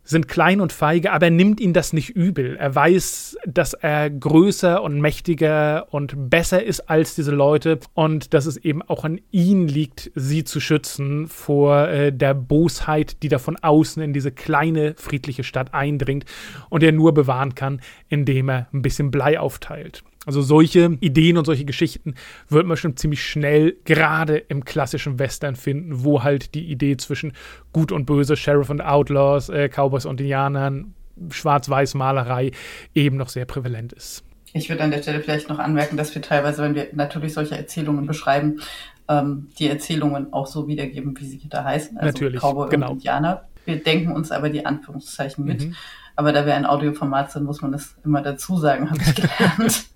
sind 0.05 0.27
klein 0.27 0.61
und 0.61 0.71
feige, 0.71 1.11
aber 1.11 1.25
er 1.25 1.31
nimmt 1.31 1.59
ihn 1.59 1.73
das 1.73 1.91
nicht 1.91 2.11
übel. 2.11 2.55
Er 2.55 2.73
weiß, 2.73 3.37
dass 3.45 3.73
er 3.73 4.09
größer 4.09 4.81
und 4.81 5.01
mächtiger 5.01 5.87
und 5.91 6.29
besser 6.29 6.63
ist 6.63 6.89
als 6.89 7.15
diese 7.15 7.31
Leute 7.31 7.79
und 7.93 8.33
dass 8.33 8.45
es 8.45 8.57
eben 8.57 8.81
auch 8.83 9.03
an 9.03 9.19
ihn 9.31 9.67
liegt, 9.67 10.11
sie 10.15 10.43
zu 10.43 10.59
schützen 10.59 11.27
vor 11.27 11.87
äh, 11.89 12.13
der 12.13 12.35
Bosheit, 12.35 13.23
die 13.23 13.29
da 13.29 13.39
von 13.39 13.57
außen 13.57 14.01
in 14.01 14.13
diese 14.13 14.31
kleine 14.31 14.93
friedliche 14.97 15.43
Stadt 15.43 15.73
eindringt 15.73 16.25
und 16.69 16.83
er 16.83 16.91
nur 16.91 17.13
bewahren 17.13 17.55
kann, 17.55 17.81
indem 18.07 18.49
er 18.49 18.67
ein 18.71 18.83
bisschen 18.83 19.11
Blei 19.11 19.39
aufteilt. 19.39 20.03
Also 20.25 20.41
solche 20.41 20.97
Ideen 20.99 21.37
und 21.37 21.45
solche 21.45 21.65
Geschichten 21.65 22.15
wird 22.49 22.65
man 22.65 22.77
schon 22.77 22.97
ziemlich 22.97 23.23
schnell 23.23 23.75
gerade 23.85 24.37
im 24.37 24.65
klassischen 24.65 25.19
Western 25.19 25.55
finden, 25.55 26.03
wo 26.03 26.23
halt 26.23 26.55
die 26.55 26.65
Idee 26.71 26.97
zwischen 26.97 27.33
Gut 27.73 27.91
und 27.91 28.05
Böse, 28.05 28.35
Sheriff 28.35 28.69
und 28.69 28.81
Outlaws, 28.81 29.49
äh, 29.49 29.69
Cowboys 29.69 30.05
und 30.05 30.19
Indianern, 30.19 30.93
Schwarz-Weiß-Malerei 31.29 32.51
eben 32.93 33.17
noch 33.17 33.29
sehr 33.29 33.45
prävalent 33.45 33.93
ist. 33.93 34.23
Ich 34.53 34.69
würde 34.69 34.83
an 34.83 34.91
der 34.91 35.01
Stelle 35.01 35.19
vielleicht 35.19 35.49
noch 35.49 35.59
anmerken, 35.59 35.97
dass 35.97 36.15
wir 36.15 36.21
teilweise, 36.21 36.63
wenn 36.63 36.75
wir 36.75 36.87
natürlich 36.93 37.33
solche 37.33 37.57
Erzählungen 37.57 38.07
beschreiben, 38.07 38.61
ähm, 39.07 39.49
die 39.59 39.67
Erzählungen 39.67 40.33
auch 40.33 40.47
so 40.47 40.67
wiedergeben, 40.67 41.13
wie 41.19 41.25
sie 41.25 41.41
da 41.49 41.63
heißen. 41.63 41.97
Also 41.97 42.07
natürlich, 42.07 42.41
Cowboy 42.41 42.69
genau. 42.69 42.91
und 42.91 42.93
Indianer. 42.93 43.43
Wir 43.65 43.83
denken 43.83 44.11
uns 44.11 44.31
aber 44.31 44.49
die 44.49 44.65
Anführungszeichen 44.65 45.43
mit. 45.43 45.65
Mhm. 45.65 45.75
Aber 46.15 46.31
da 46.31 46.45
wir 46.45 46.55
ein 46.55 46.65
Audioformat 46.65 47.31
sind, 47.31 47.43
muss 47.43 47.61
man 47.61 47.73
das 47.73 47.95
immer 48.05 48.21
dazu 48.21 48.57
sagen, 48.57 48.89
habe 48.89 49.01
ich 49.01 49.15
gelernt. 49.15 49.85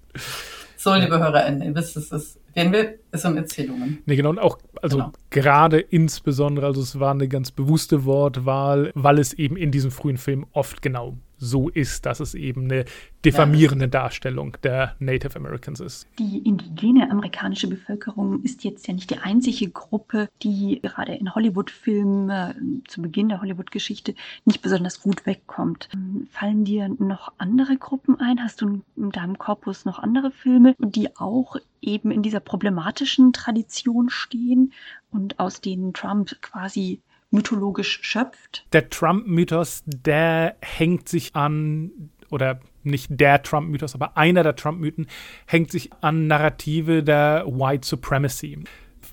So, 0.78 0.94
liebe 0.94 1.20
HörerInnen, 1.20 1.62
ihr 1.62 1.76
wisst, 1.76 1.98
es 1.98 2.10
ist, 2.12 2.40
werden 2.54 2.72
wir, 2.72 2.96
es 3.12 3.22
sind 3.24 3.36
Erzählungen. 3.36 4.02
Nee, 4.06 4.16
genau, 4.16 4.30
und 4.30 4.40
auch, 4.40 4.58
also 4.82 4.98
Genau. 4.98 5.12
gerade 5.30 5.80
insbesondere, 5.80 6.68
also 6.68 6.82
es 6.82 7.00
war 7.00 7.12
eine 7.12 7.28
ganz 7.28 7.52
bewusste 7.52 8.06
Wortwahl, 8.06 8.92
weil 8.96 9.20
es 9.20 9.34
eben 9.34 9.58
in 9.58 9.72
diesem 9.72 9.92
frühen 9.92 10.18
Film 10.18 10.46
oft 10.54 10.82
genau 10.82 11.18
so 11.40 11.70
ist, 11.70 12.06
dass 12.06 12.20
es 12.20 12.36
eben 12.36 12.66
eine 12.66 12.86
diffamierende 13.26 13.88
Darstellung 13.88 14.58
der 14.64 14.96
Native 15.00 15.36
Americans 15.36 15.80
ist. 15.80 16.08
Die 16.20 16.40
indigene 16.40 17.10
amerikanische 17.10 17.68
Bevölkerung 17.68 18.44
ist 18.44 18.64
jetzt 18.64 18.88
ja 18.88 18.94
nicht 18.94 19.10
die 19.10 19.18
einzige 19.18 19.70
Gruppe, 19.70 20.30
die 20.44 20.80
gerade 20.82 21.16
in 21.16 21.34
Hollywood-Filmen 21.34 22.30
äh, 22.30 22.54
zu 22.88 23.02
Beginn 23.02 23.30
der 23.30 23.42
Hollywood-Geschichte 23.42 24.16
nicht 24.46 24.62
besonders 24.62 25.02
gut 25.02 25.26
wegkommt. 25.26 25.90
Fallen 26.32 26.66
dir 26.66 26.90
noch 26.90 27.34
andere 27.38 27.78
Gruppen 27.78 28.20
ein? 28.20 28.42
Hast 28.44 28.62
du 28.62 28.82
in 28.96 29.12
deinem 29.12 29.38
Korpus 29.38 29.86
noch 29.86 30.00
andere 30.00 30.32
Filme, 30.32 30.76
die 30.78 31.16
auch 31.18 31.58
eben 31.82 32.12
in 32.12 32.22
dieser 32.22 32.40
problematischen 32.40 33.34
Tradition 33.34 34.10
stehen 34.10 34.74
und 35.12 35.40
aus 35.40 35.62
denen 35.62 35.94
Trump 35.94 36.42
quasi 36.42 37.02
mythologisch 37.32 38.00
schöpft? 38.02 38.66
Der 38.74 38.90
Trump-Mythos, 38.90 39.84
der 39.86 40.56
hängt 40.62 41.10
sich 41.10 41.36
an, 41.36 41.92
oder 42.30 42.60
nicht 42.84 43.08
der 43.12 43.42
Trump-Mythos, 43.44 43.96
aber 43.96 44.18
einer 44.18 44.44
der 44.44 44.56
Trump-Mythen 44.56 45.08
hängt 45.46 45.72
sich 45.72 45.90
an 46.02 46.28
Narrative 46.28 47.04
der 47.04 47.46
White 47.48 47.88
Supremacy. 47.88 48.64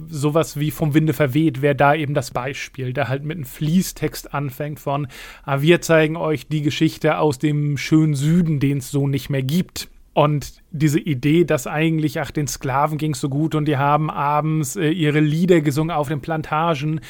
Sowas 0.09 0.59
wie 0.59 0.71
vom 0.71 0.93
Winde 0.93 1.15
verweht 1.15 1.63
wäre 1.63 1.75
da 1.75 1.95
eben 1.95 2.13
das 2.13 2.31
Beispiel, 2.31 2.93
der 2.93 3.09
halt 3.09 3.25
mit 3.25 3.37
einem 3.37 3.47
Fließtext 3.47 4.35
anfängt 4.35 4.79
von, 4.79 5.07
ah, 5.45 5.63
wir 5.63 5.81
zeigen 5.81 6.17
euch 6.17 6.49
die 6.49 6.63
Geschichte 6.63 7.19
aus 7.19 7.39
dem 7.39 7.79
schönen 7.79 8.15
Süden, 8.15 8.61
den 8.61 8.79
es 8.79 8.91
so 8.91 9.09
nicht 9.09 9.31
mehr 9.31 9.43
gibt. 9.43 9.89
Und 10.13 10.63
diese 10.71 10.99
Idee, 10.99 11.45
dass 11.45 11.67
eigentlich, 11.67 12.21
ach, 12.21 12.31
den 12.31 12.47
Sklaven 12.47 12.97
ging 12.97 13.13
es 13.13 13.21
so 13.21 13.29
gut 13.29 13.55
und 13.55 13.67
die 13.67 13.77
haben 13.77 14.11
abends 14.11 14.75
äh, 14.77 14.89
ihre 14.89 15.21
Lieder 15.21 15.61
gesungen 15.61 15.95
auf 15.95 16.09
den 16.09 16.23
Plantagen. 16.23 17.03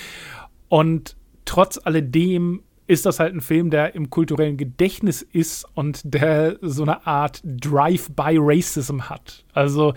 Und 0.68 1.16
trotz 1.44 1.80
alledem 1.84 2.62
ist 2.88 3.04
das 3.04 3.18
halt 3.18 3.34
ein 3.34 3.40
Film, 3.40 3.70
der 3.70 3.94
im 3.94 4.10
kulturellen 4.10 4.56
Gedächtnis 4.56 5.22
ist 5.22 5.66
und 5.74 6.02
der 6.04 6.56
so 6.60 6.82
eine 6.82 7.06
Art 7.06 7.40
Drive-by-Racism 7.44 9.02
hat. 9.02 9.44
Also 9.52 9.94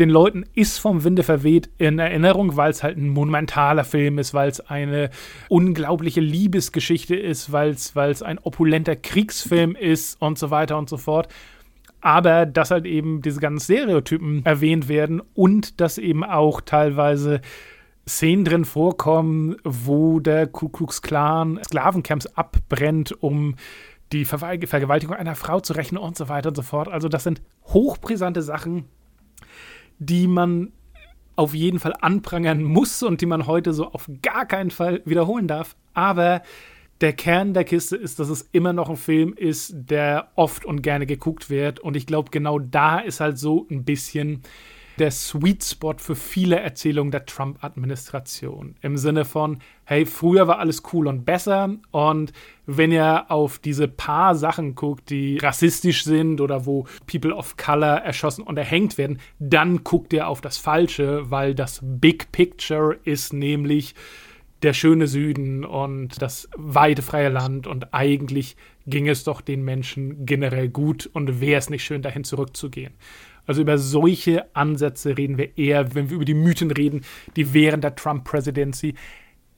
den 0.00 0.10
Leuten 0.10 0.44
ist 0.54 0.78
vom 0.78 1.04
Winde 1.04 1.22
verweht 1.22 1.70
in 1.78 2.00
Erinnerung, 2.00 2.56
weil 2.56 2.72
es 2.72 2.82
halt 2.82 2.96
ein 2.96 3.08
monumentaler 3.08 3.84
Film 3.84 4.18
ist, 4.18 4.34
weil 4.34 4.48
es 4.48 4.58
eine 4.60 5.10
unglaubliche 5.48 6.20
Liebesgeschichte 6.20 7.14
ist, 7.14 7.52
weil 7.52 7.70
es 7.70 8.22
ein 8.22 8.40
opulenter 8.40 8.96
Kriegsfilm 8.96 9.76
ist 9.76 10.20
und 10.20 10.36
so 10.36 10.50
weiter 10.50 10.76
und 10.76 10.88
so 10.88 10.96
fort. 10.96 11.28
aber 12.04 12.44
dass 12.44 12.70
halt 12.70 12.84
eben 12.84 13.22
diese 13.22 13.40
ganzen 13.40 13.64
Stereotypen 13.64 14.44
erwähnt 14.44 14.88
werden 14.88 15.22
und 15.32 15.80
dass 15.80 15.96
eben 15.96 16.22
auch 16.22 16.60
teilweise 16.60 17.40
Szenen 18.06 18.44
drin 18.44 18.64
vorkommen, 18.64 19.56
wo 19.64 20.20
der 20.20 20.46
Ku 20.46 20.68
Klux 20.68 21.02
Klan 21.02 21.58
Sklavencamps 21.64 22.26
abbrennt, 22.26 23.12
um 23.22 23.56
die 24.12 24.24
Ver 24.24 24.38
Vergewaltigung 24.38 25.16
einer 25.16 25.34
Frau 25.34 25.60
zu 25.60 25.72
rächen 25.72 25.96
und 25.96 26.16
so 26.16 26.28
weiter 26.28 26.50
und 26.50 26.56
so 26.56 26.62
fort. 26.62 26.88
Also 26.88 27.08
das 27.08 27.24
sind 27.24 27.40
hochbrisante 27.64 28.42
Sachen, 28.42 28.84
die 29.98 30.26
man 30.26 30.72
auf 31.36 31.54
jeden 31.54 31.80
Fall 31.80 31.94
anprangern 32.00 32.62
muss 32.62 33.02
und 33.02 33.20
die 33.20 33.26
man 33.26 33.46
heute 33.46 33.72
so 33.72 33.90
auf 33.90 34.08
gar 34.22 34.46
keinen 34.46 34.70
Fall 34.70 35.02
wiederholen 35.04 35.48
darf. 35.48 35.74
Aber 35.94 36.42
der 37.00 37.12
Kern 37.12 37.54
der 37.54 37.64
Kiste 37.64 37.96
ist, 37.96 38.20
dass 38.20 38.28
es 38.28 38.48
immer 38.52 38.72
noch 38.72 38.88
ein 38.88 38.96
Film 38.96 39.34
ist, 39.34 39.74
der 39.74 40.28
oft 40.36 40.64
und 40.64 40.82
gerne 40.82 41.06
geguckt 41.06 41.50
wird. 41.50 41.80
Und 41.80 41.96
ich 41.96 42.06
glaube, 42.06 42.30
genau 42.30 42.58
da 42.58 42.98
ist 42.98 43.20
halt 43.20 43.38
so 43.38 43.66
ein 43.70 43.84
bisschen 43.84 44.42
der 44.98 45.10
Sweet 45.10 45.64
Spot 45.64 45.94
für 45.98 46.14
viele 46.14 46.60
Erzählungen 46.60 47.10
der 47.10 47.26
Trump-Administration. 47.26 48.76
Im 48.80 48.96
Sinne 48.96 49.24
von, 49.24 49.58
hey, 49.84 50.06
früher 50.06 50.46
war 50.46 50.58
alles 50.58 50.82
cool 50.92 51.06
und 51.06 51.24
besser. 51.24 51.70
Und 51.90 52.32
wenn 52.66 52.92
ihr 52.92 53.30
auf 53.30 53.58
diese 53.58 53.88
paar 53.88 54.34
Sachen 54.34 54.74
guckt, 54.74 55.10
die 55.10 55.38
rassistisch 55.38 56.04
sind 56.04 56.40
oder 56.40 56.66
wo 56.66 56.86
People 57.06 57.34
of 57.34 57.56
Color 57.56 57.98
erschossen 57.98 58.42
und 58.42 58.56
erhängt 58.56 58.98
werden, 58.98 59.18
dann 59.38 59.84
guckt 59.84 60.12
ihr 60.12 60.28
auf 60.28 60.40
das 60.40 60.58
Falsche, 60.58 61.30
weil 61.30 61.54
das 61.54 61.80
Big 61.82 62.32
Picture 62.32 62.96
ist 63.04 63.32
nämlich 63.32 63.94
der 64.64 64.72
schöne 64.72 65.06
Süden 65.06 65.64
und 65.64 66.22
das 66.22 66.48
weite 66.56 67.02
freie 67.02 67.28
Land 67.28 67.66
und 67.66 67.92
eigentlich 67.92 68.56
ging 68.86 69.08
es 69.08 69.22
doch 69.22 69.42
den 69.42 69.62
Menschen 69.62 70.24
generell 70.24 70.70
gut 70.70 71.08
und 71.12 71.40
wäre 71.40 71.58
es 71.58 71.68
nicht 71.68 71.84
schön, 71.84 72.00
dahin 72.00 72.24
zurückzugehen. 72.24 72.94
Also 73.46 73.60
über 73.62 73.78
solche 73.78 74.54
Ansätze 74.54 75.16
reden 75.16 75.38
wir 75.38 75.56
eher, 75.58 75.94
wenn 75.94 76.10
wir 76.10 76.16
über 76.16 76.24
die 76.24 76.34
Mythen 76.34 76.70
reden, 76.70 77.02
die 77.36 77.52
während 77.52 77.84
der 77.84 77.94
Trump-Presidency 77.94 78.94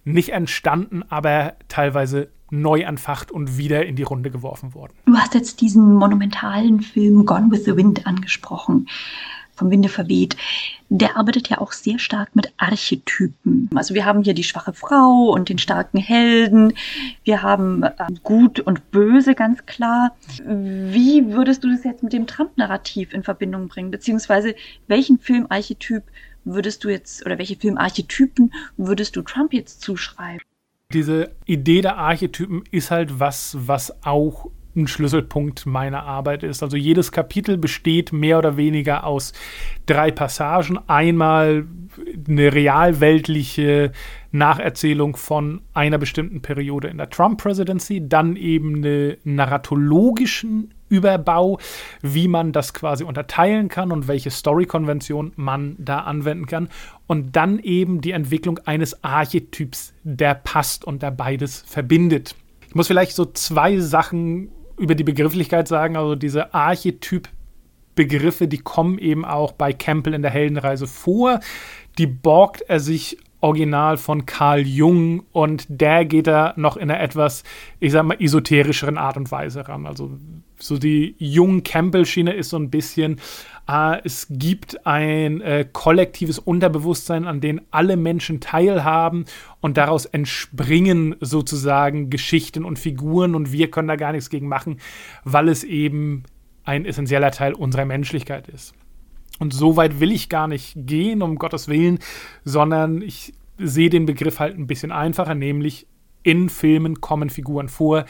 nicht 0.04 0.30
entstanden, 0.30 1.02
aber 1.08 1.54
teilweise 1.68 2.28
neu 2.50 2.80
entfacht 2.80 3.32
und 3.32 3.58
wieder 3.58 3.86
in 3.86 3.96
die 3.96 4.04
Runde 4.04 4.30
geworfen 4.30 4.74
wurden. 4.74 4.94
Du 5.06 5.16
hast 5.16 5.34
jetzt 5.34 5.60
diesen 5.60 5.94
monumentalen 5.94 6.80
Film 6.80 7.26
Gone 7.26 7.50
with 7.50 7.64
the 7.64 7.76
Wind 7.76 8.06
angesprochen 8.06 8.86
vom 9.56 9.70
Winde 9.70 9.88
verweht, 9.88 10.36
der 10.88 11.16
arbeitet 11.16 11.48
ja 11.48 11.58
auch 11.58 11.72
sehr 11.72 11.98
stark 11.98 12.36
mit 12.36 12.52
Archetypen. 12.58 13.68
Also 13.74 13.94
wir 13.94 14.04
haben 14.04 14.22
hier 14.22 14.34
die 14.34 14.44
schwache 14.44 14.72
Frau 14.72 15.30
und 15.32 15.48
den 15.48 15.58
starken 15.58 15.98
Helden. 15.98 16.74
Wir 17.24 17.42
haben 17.42 17.82
äh, 17.82 17.94
Gut 18.22 18.60
und 18.60 18.90
Böse 18.90 19.34
ganz 19.34 19.66
klar. 19.66 20.14
Wie 20.44 21.32
würdest 21.32 21.64
du 21.64 21.70
das 21.70 21.82
jetzt 21.84 22.02
mit 22.02 22.12
dem 22.12 22.26
Trump-Narrativ 22.26 23.12
in 23.12 23.24
Verbindung 23.24 23.68
bringen? 23.68 23.90
Beziehungsweise 23.90 24.54
welchen 24.86 25.18
Filmarchetyp 25.18 26.04
würdest 26.44 26.84
du 26.84 26.88
jetzt 26.88 27.26
oder 27.26 27.38
welche 27.38 27.56
Filmarchetypen 27.56 28.52
würdest 28.76 29.16
du 29.16 29.22
Trump 29.22 29.52
jetzt 29.52 29.80
zuschreiben? 29.80 30.42
Diese 30.92 31.32
Idee 31.46 31.80
der 31.80 31.96
Archetypen 31.96 32.62
ist 32.70 32.92
halt 32.92 33.18
was, 33.18 33.56
was 33.58 34.04
auch 34.04 34.50
ein 34.76 34.86
Schlüsselpunkt 34.86 35.66
meiner 35.66 36.04
Arbeit 36.04 36.42
ist. 36.42 36.62
Also 36.62 36.76
jedes 36.76 37.10
Kapitel 37.10 37.56
besteht 37.56 38.12
mehr 38.12 38.38
oder 38.38 38.56
weniger 38.56 39.04
aus 39.04 39.32
drei 39.86 40.10
Passagen. 40.10 40.78
Einmal 40.86 41.66
eine 42.28 42.52
realweltliche 42.52 43.92
Nacherzählung 44.32 45.16
von 45.16 45.62
einer 45.72 45.98
bestimmten 45.98 46.42
Periode 46.42 46.88
in 46.88 46.98
der 46.98 47.10
Trump-Presidency, 47.10 48.08
dann 48.08 48.36
eben 48.36 48.76
eine 48.76 49.18
narratologischen 49.24 50.74
Überbau, 50.88 51.58
wie 52.02 52.28
man 52.28 52.52
das 52.52 52.72
quasi 52.72 53.02
unterteilen 53.02 53.68
kann 53.68 53.90
und 53.90 54.06
welche 54.08 54.30
Story-Konvention 54.30 55.32
man 55.36 55.74
da 55.78 56.00
anwenden 56.00 56.46
kann. 56.46 56.68
Und 57.06 57.34
dann 57.34 57.58
eben 57.58 58.00
die 58.00 58.12
Entwicklung 58.12 58.58
eines 58.64 59.02
Archetyps, 59.02 59.94
der 60.04 60.34
passt 60.34 60.84
und 60.84 61.02
der 61.02 61.10
beides 61.10 61.64
verbindet. 61.66 62.36
Ich 62.68 62.74
muss 62.74 62.88
vielleicht 62.88 63.16
so 63.16 63.24
zwei 63.24 63.78
Sachen 63.78 64.50
über 64.78 64.94
die 64.94 65.04
Begrifflichkeit 65.04 65.68
sagen, 65.68 65.96
also 65.96 66.14
diese 66.14 66.54
Archetyp-Begriffe, 66.54 68.48
die 68.48 68.58
kommen 68.58 68.98
eben 68.98 69.24
auch 69.24 69.52
bei 69.52 69.72
Campbell 69.72 70.14
in 70.14 70.22
der 70.22 70.30
Heldenreise 70.30 70.86
vor. 70.86 71.40
Die 71.98 72.06
borgt 72.06 72.62
er 72.62 72.80
sich 72.80 73.18
original 73.40 73.96
von 73.96 74.26
Carl 74.26 74.66
Jung 74.66 75.24
und 75.32 75.66
der 75.68 76.04
geht 76.04 76.26
da 76.26 76.54
noch 76.56 76.76
in 76.76 76.90
einer 76.90 77.00
etwas, 77.00 77.44
ich 77.80 77.92
sag 77.92 78.04
mal, 78.04 78.20
esoterischeren 78.20 78.98
Art 78.98 79.16
und 79.16 79.30
Weise 79.30 79.68
ran. 79.68 79.86
Also 79.86 80.10
so 80.58 80.78
die 80.78 81.14
Jung-Campbell-Schiene 81.18 82.32
ist 82.32 82.50
so 82.50 82.56
ein 82.56 82.70
bisschen, 82.70 83.20
äh, 83.68 84.00
es 84.04 84.26
gibt 84.30 84.86
ein 84.86 85.40
äh, 85.40 85.66
kollektives 85.70 86.38
Unterbewusstsein, 86.38 87.26
an 87.26 87.40
dem 87.40 87.60
alle 87.70 87.96
Menschen 87.96 88.40
teilhaben 88.40 89.24
und 89.60 89.76
daraus 89.76 90.06
entspringen 90.06 91.16
sozusagen 91.20 92.10
Geschichten 92.10 92.64
und 92.64 92.78
Figuren 92.78 93.34
und 93.34 93.52
wir 93.52 93.70
können 93.70 93.88
da 93.88 93.96
gar 93.96 94.12
nichts 94.12 94.30
gegen 94.30 94.48
machen, 94.48 94.78
weil 95.24 95.48
es 95.48 95.64
eben 95.64 96.24
ein 96.64 96.84
essentieller 96.84 97.30
Teil 97.30 97.54
unserer 97.54 97.84
Menschlichkeit 97.84 98.48
ist. 98.48 98.74
Und 99.38 99.52
so 99.52 99.76
weit 99.76 100.00
will 100.00 100.12
ich 100.12 100.28
gar 100.28 100.48
nicht 100.48 100.74
gehen, 100.76 101.22
um 101.22 101.36
Gottes 101.36 101.68
Willen, 101.68 101.98
sondern 102.44 103.02
ich 103.02 103.34
sehe 103.58 103.90
den 103.90 104.06
Begriff 104.06 104.40
halt 104.40 104.58
ein 104.58 104.66
bisschen 104.66 104.92
einfacher, 104.92 105.34
nämlich 105.34 105.86
in 106.22 106.48
Filmen 106.48 107.00
kommen 107.00 107.30
Figuren 107.30 107.68
vor, 107.68 108.04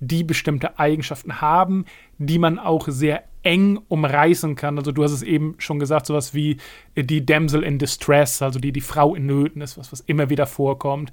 die 0.00 0.24
bestimmte 0.24 0.78
Eigenschaften 0.78 1.40
haben, 1.40 1.84
die 2.18 2.38
man 2.38 2.58
auch 2.58 2.88
sehr 2.88 3.24
eng 3.42 3.78
umreißen 3.88 4.54
kann. 4.54 4.78
Also 4.78 4.92
du 4.92 5.02
hast 5.02 5.12
es 5.12 5.22
eben 5.22 5.54
schon 5.58 5.78
gesagt, 5.78 6.06
sowas 6.06 6.34
wie 6.34 6.58
die 6.96 7.24
Damsel 7.24 7.62
in 7.62 7.78
Distress, 7.78 8.42
also 8.42 8.58
die, 8.58 8.72
die 8.72 8.80
Frau 8.80 9.14
in 9.14 9.26
Nöten 9.26 9.62
ist, 9.62 9.78
was, 9.78 9.92
was 9.92 10.00
immer 10.00 10.28
wieder 10.28 10.46
vorkommt. 10.46 11.10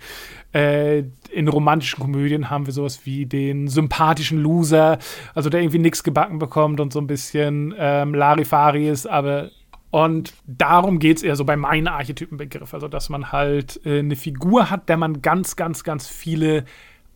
Äh, 0.54 1.04
in 1.32 1.48
romantischen 1.48 2.02
Komödien 2.02 2.50
haben 2.50 2.66
wir 2.66 2.74
sowas 2.74 3.06
wie 3.06 3.26
den 3.26 3.68
sympathischen 3.68 4.42
Loser, 4.42 4.98
also 5.36 5.50
der 5.50 5.62
irgendwie 5.62 5.80
nichts 5.80 6.04
gebacken 6.04 6.40
bekommt 6.40 6.80
und 6.80 6.92
so 6.92 7.00
ein 7.00 7.08
bisschen 7.08 7.74
ähm, 7.78 8.14
Larifari 8.14 8.90
ist, 8.90 9.06
aber 9.06 9.52
und 9.90 10.34
darum 10.46 11.00
geht 11.00 11.18
es 11.18 11.24
eher 11.24 11.38
so 11.38 11.46
bei 11.46 11.56
meinem 11.56 11.88
Archetypenbegriff. 11.88 12.74
Also, 12.74 12.90
dass 12.90 13.08
man 13.08 13.32
halt 13.32 13.80
äh, 13.86 14.00
eine 14.00 14.18
Figur 14.18 14.70
hat, 14.70 14.90
der 14.90 14.98
man 14.98 15.22
ganz, 15.22 15.56
ganz, 15.56 15.86
ganz 15.86 16.08
viele 16.08 16.66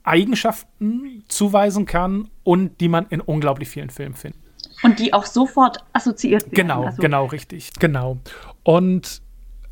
Eigenschaften 0.04 1.24
zuweisen 1.28 1.86
kann 1.86 2.30
und 2.43 2.80
die 2.82 2.89
man 2.89 3.06
in 3.10 3.22
unglaublich 3.22 3.70
vielen 3.70 3.89
Filmen 3.89 4.16
findet. 4.16 4.39
Und 4.84 4.99
die 4.99 5.14
auch 5.14 5.26
sofort 5.26 5.84
assoziiert 5.93 6.43
werden. 6.43 6.56
Genau, 6.56 6.84
also 6.86 7.02
genau, 7.02 7.26
richtig. 7.26 7.72
Genau. 7.80 8.18
Und 8.64 9.22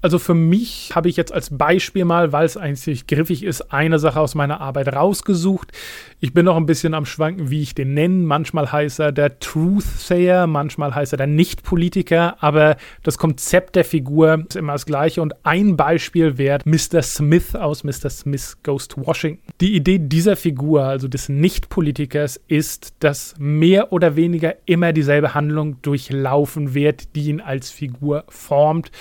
also 0.01 0.19
für 0.19 0.33
mich 0.33 0.91
habe 0.95 1.09
ich 1.09 1.17
jetzt 1.17 1.33
als 1.33 1.49
Beispiel 1.57 2.05
mal, 2.05 2.31
weil 2.31 2.45
es 2.45 2.57
eigentlich 2.57 3.07
griffig 3.07 3.43
ist, 3.43 3.73
eine 3.73 3.99
Sache 3.99 4.19
aus 4.19 4.33
meiner 4.33 4.61
Arbeit 4.61 4.93
rausgesucht. 4.93 5.71
Ich 6.19 6.33
bin 6.33 6.45
noch 6.45 6.55
ein 6.55 6.65
bisschen 6.65 6.93
am 6.93 7.05
Schwanken, 7.05 7.49
wie 7.49 7.61
ich 7.61 7.75
den 7.75 7.93
nenne. 7.93 8.25
Manchmal 8.25 8.71
heißt 8.71 8.99
er 8.99 9.11
der 9.11 9.39
Truth-Sayer, 9.39 10.47
manchmal 10.47 10.95
heißt 10.95 11.13
er 11.13 11.17
der 11.17 11.27
Nicht-Politiker, 11.27 12.41
aber 12.41 12.77
das 13.03 13.17
Konzept 13.17 13.75
der 13.75 13.85
Figur 13.85 14.45
ist 14.47 14.55
immer 14.55 14.73
das 14.73 14.85
gleiche. 14.85 15.21
Und 15.21 15.33
ein 15.45 15.75
Beispiel 15.75 16.37
wäre 16.37 16.59
Mr. 16.65 17.01
Smith 17.01 17.55
aus 17.55 17.83
Mr. 17.83 18.09
Smith 18.09 18.57
Goes 18.63 18.87
to 18.87 19.05
Washington. 19.05 19.43
Die 19.59 19.75
Idee 19.75 19.99
dieser 19.99 20.35
Figur, 20.35 20.83
also 20.83 21.07
des 21.07 21.29
Nicht-Politikers, 21.29 22.39
ist, 22.47 22.93
dass 22.99 23.35
mehr 23.37 23.91
oder 23.91 24.15
weniger 24.15 24.55
immer 24.65 24.93
dieselbe 24.93 25.33
Handlung 25.33 25.81
durchlaufen 25.81 26.73
wird, 26.73 27.15
die 27.15 27.29
ihn 27.29 27.41
als 27.41 27.69
Figur 27.69 28.23
formt. 28.29 28.91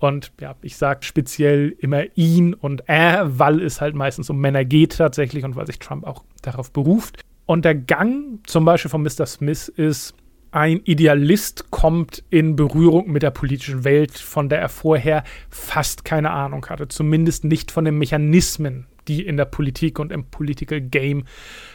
Und 0.00 0.32
ja, 0.40 0.56
ich 0.62 0.76
sage 0.76 1.04
speziell 1.04 1.76
immer 1.78 2.04
ihn 2.16 2.54
und 2.54 2.88
er, 2.88 3.38
weil 3.38 3.60
es 3.60 3.82
halt 3.82 3.94
meistens 3.94 4.30
um 4.30 4.40
Männer 4.40 4.64
geht 4.64 4.96
tatsächlich 4.96 5.44
und 5.44 5.56
weil 5.56 5.66
sich 5.66 5.78
Trump 5.78 6.04
auch 6.06 6.24
darauf 6.40 6.72
beruft. 6.72 7.20
Und 7.44 7.66
der 7.66 7.74
Gang 7.74 8.40
zum 8.46 8.64
Beispiel 8.64 8.90
von 8.90 9.02
Mr. 9.02 9.26
Smith 9.26 9.68
ist, 9.68 10.14
ein 10.52 10.80
Idealist 10.84 11.70
kommt 11.70 12.24
in 12.30 12.56
Berührung 12.56 13.12
mit 13.12 13.22
der 13.22 13.30
politischen 13.30 13.84
Welt, 13.84 14.12
von 14.12 14.48
der 14.48 14.58
er 14.60 14.70
vorher 14.70 15.22
fast 15.50 16.04
keine 16.06 16.30
Ahnung 16.30 16.64
hatte. 16.66 16.88
Zumindest 16.88 17.44
nicht 17.44 17.70
von 17.70 17.84
den 17.84 17.98
Mechanismen, 17.98 18.86
die 19.06 19.24
in 19.24 19.36
der 19.36 19.44
Politik 19.44 19.98
und 19.98 20.12
im 20.12 20.24
Political 20.24 20.80
Game 20.80 21.24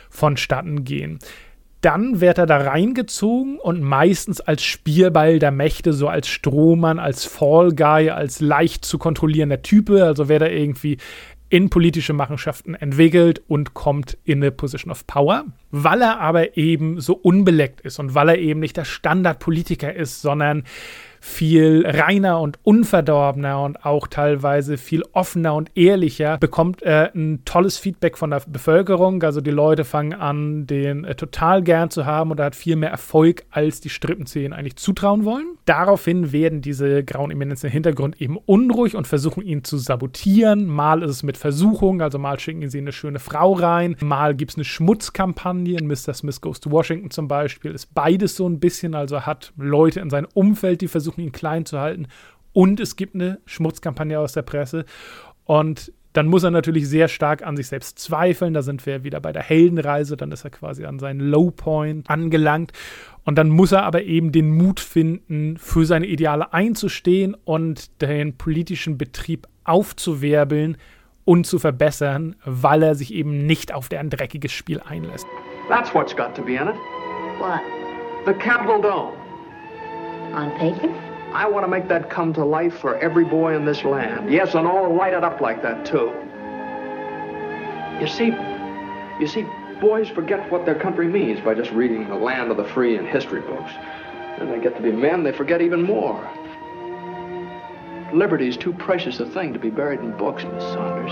vonstatten 0.10 0.84
gehen 0.84 1.20
dann 1.86 2.20
wird 2.20 2.40
er 2.40 2.48
da 2.48 2.58
reingezogen 2.58 3.60
und 3.60 3.82
meistens 3.82 4.42
als 4.42 4.64
Spielball 4.64 5.38
der 5.38 5.52
Mächte, 5.52 5.94
so 5.94 6.08
als 6.08 6.28
Strohmann, 6.28 6.98
als 6.98 7.26
Fall 7.26 7.74
Guy, 7.74 8.10
als 8.10 8.40
leicht 8.42 8.84
zu 8.84 8.98
kontrollierender 8.98 9.62
Type. 9.62 10.04
Also 10.04 10.28
wird 10.28 10.42
er 10.42 10.52
irgendwie 10.52 10.98
in 11.50 11.70
politische 11.70 12.14
Machenschaften 12.14 12.74
entwickelt 12.74 13.44
und 13.48 13.76
kommt 13.76 14.18
in 14.24 14.42
eine 14.42 14.52
Position 14.52 14.90
of 14.90 15.06
Power. 15.06 15.46
Weil 15.70 16.02
er 16.02 16.20
aber 16.20 16.58
eben 16.58 17.00
so 17.00 17.14
unbeleckt 17.14 17.82
ist 17.82 18.00
und 18.00 18.16
weil 18.16 18.30
er 18.30 18.40
eben 18.40 18.62
nicht 18.62 18.78
der 18.78 18.86
Standardpolitiker 18.86 19.94
ist, 19.94 20.24
sondern 20.24 20.64
viel 21.26 21.84
reiner 21.86 22.40
und 22.40 22.60
unverdorbener 22.64 23.62
und 23.64 23.84
auch 23.84 24.08
teilweise 24.08 24.78
viel 24.78 25.04
offener 25.12 25.56
und 25.56 25.72
ehrlicher, 25.76 26.38
bekommt 26.38 26.84
er 26.84 27.14
ein 27.16 27.44
tolles 27.46 27.80
Feedback 27.80 28.18
von 28.18 28.30
der 28.30 28.44
Bevölkerung. 28.48 29.22
Also 29.24 29.42
die 29.42 29.52
Leute 29.52 29.86
fangen 29.86 30.14
an, 30.14 30.68
den 30.68 31.04
äh, 31.04 31.16
total 31.16 31.64
gern 31.64 31.90
zu 31.90 32.06
haben 32.06 32.30
und 32.30 32.40
er 32.40 32.46
hat 32.46 32.56
viel 32.56 32.76
mehr 32.76 32.92
Erfolg, 32.92 33.44
als 33.50 33.82
die 33.82 33.90
Strippenzehen 33.90 34.54
eigentlich 34.54 34.76
zutrauen 34.76 35.26
wollen. 35.26 35.58
Daraufhin 35.66 36.32
werden 36.32 36.62
diese 36.62 37.04
grauen 37.04 37.32
Eminenzen 37.32 37.68
im 37.68 37.74
Hintergrund 37.74 38.22
eben 38.22 38.38
unruhig 38.38 38.96
und 38.96 39.08
versuchen 39.08 39.44
ihn 39.44 39.64
zu 39.64 39.78
sabotieren. 39.78 40.68
Mal 40.68 41.02
ist 41.02 41.10
es 41.12 41.24
mit 41.24 41.38
Versuchung, 41.38 42.02
also 42.02 42.20
mal 42.20 42.40
schicken 42.40 42.70
sie 42.70 42.78
eine 42.78 42.92
schöne 42.92 43.20
Frau 43.20 43.54
rein, 43.54 43.98
mal 44.00 44.36
gibt 44.36 44.52
es 44.52 44.58
eine 44.58 44.64
Schmutzkampagne. 44.64 45.82
Mr. 45.82 46.14
Smith 46.14 46.40
Goes 46.40 46.60
to 46.60 46.70
Washington 46.70 47.10
zum 47.10 47.28
Beispiel 47.28 47.72
ist 47.72 47.96
beides 47.96 48.36
so 48.36 48.48
ein 48.48 48.60
bisschen, 48.60 48.94
also 48.94 49.22
hat 49.22 49.52
Leute 49.58 50.00
in 50.00 50.12
seinem 50.12 50.28
Umfeld, 50.36 50.82
die 50.82 50.88
versuchen, 50.88 51.15
versuchen 51.16 51.22
ihn 51.22 51.32
klein 51.32 51.66
zu 51.66 51.80
halten. 51.80 52.08
Und 52.54 52.80
es 52.80 52.96
gibt 52.96 53.16
eine 53.16 53.40
Schmutzkampagne 53.46 54.20
aus 54.20 54.34
der 54.34 54.44
Presse. 54.44 54.86
Und 55.46 55.92
dann 56.14 56.28
muss 56.28 56.44
er 56.44 56.52
natürlich 56.52 56.88
sehr 56.88 57.10
stark 57.10 57.46
an 57.46 57.58
sich 57.58 57.68
selbst 57.68 58.00
zweifeln. 58.00 58.54
Da 58.54 58.62
sind 58.62 58.86
wir 58.86 59.04
wieder 59.04 59.20
bei 59.20 59.34
der 59.34 59.44
Heldenreise. 59.44 60.16
Dann 60.16 60.32
ist 60.32 60.46
er 60.46 60.52
quasi 60.52 60.86
an 60.86 61.00
seinen 61.00 61.20
Low 61.20 61.52
Point 61.52 62.10
angelangt. 62.10 62.72
Und 63.26 63.38
dann 63.38 63.50
muss 63.50 63.74
er 63.74 63.84
aber 63.84 64.04
eben 64.04 64.32
den 64.32 64.50
Mut 64.52 64.80
finden, 64.80 65.58
für 65.58 65.86
seine 65.86 66.06
Ideale 66.06 66.54
einzustehen 66.54 67.36
und 67.44 68.02
den 68.02 68.38
politischen 68.38 68.98
Betrieb 68.98 69.48
aufzuwirbeln 69.66 70.78
und 71.26 71.46
zu 71.48 71.60
verbessern, 71.60 72.36
weil 72.46 72.84
er 72.84 72.96
sich 72.96 73.14
eben 73.14 73.46
nicht 73.46 73.74
auf 73.74 73.90
deren 73.90 74.10
dreckiges 74.10 74.52
Spiel 74.52 74.80
einlässt. 74.80 75.26
That's 75.68 75.94
what's 75.94 76.16
got 76.16 76.36
to 76.36 76.44
be 76.44 76.54
in 76.54 76.68
it. 76.68 76.76
What? 77.40 77.60
The 78.26 78.34
Capitol 78.34 78.80
Dome. 78.80 79.14
On 80.36 80.52
paper? 80.60 81.05
I 81.36 81.48
want 81.48 81.66
to 81.66 81.68
make 81.68 81.90
that 81.90 82.10
come 82.10 82.34
to 82.36 82.46
life 82.46 82.78
for 82.80 82.98
every 83.00 83.26
boy 83.26 83.58
in 83.58 83.66
this 83.66 83.84
land. 83.84 84.32
Yes, 84.32 84.56
and 84.56 84.66
all 84.66 84.96
light 84.96 85.12
it 85.12 85.22
up 85.22 85.42
like 85.42 85.62
that, 85.64 85.86
too. 85.86 86.14
You 88.00 88.08
see, 88.08 88.32
you 89.20 89.28
see, 89.28 89.46
boys 89.82 90.08
forget 90.08 90.50
what 90.50 90.66
their 90.66 90.80
country 90.80 91.10
means 91.10 91.42
by 91.42 91.54
just 91.54 91.72
reading 91.72 92.08
The 92.08 92.16
Land 92.16 92.52
of 92.52 92.58
the 92.58 92.64
Free 92.64 92.98
in 92.98 93.06
history 93.06 93.42
books. 93.42 93.74
And 94.40 94.50
they 94.50 94.62
get 94.62 94.78
to 94.78 94.82
be 94.82 94.94
men, 94.94 95.24
they 95.24 95.34
forget 95.34 95.62
even 95.62 95.84
more. 95.84 96.26
Liberty's 98.14 98.56
too 98.56 98.72
precious 98.72 99.20
a 99.20 99.26
thing 99.26 99.52
to 99.52 99.60
be 99.60 99.70
buried 99.70 100.00
in 100.00 100.16
books, 100.16 100.46
Miss 100.46 100.64
Saunders. 100.64 101.12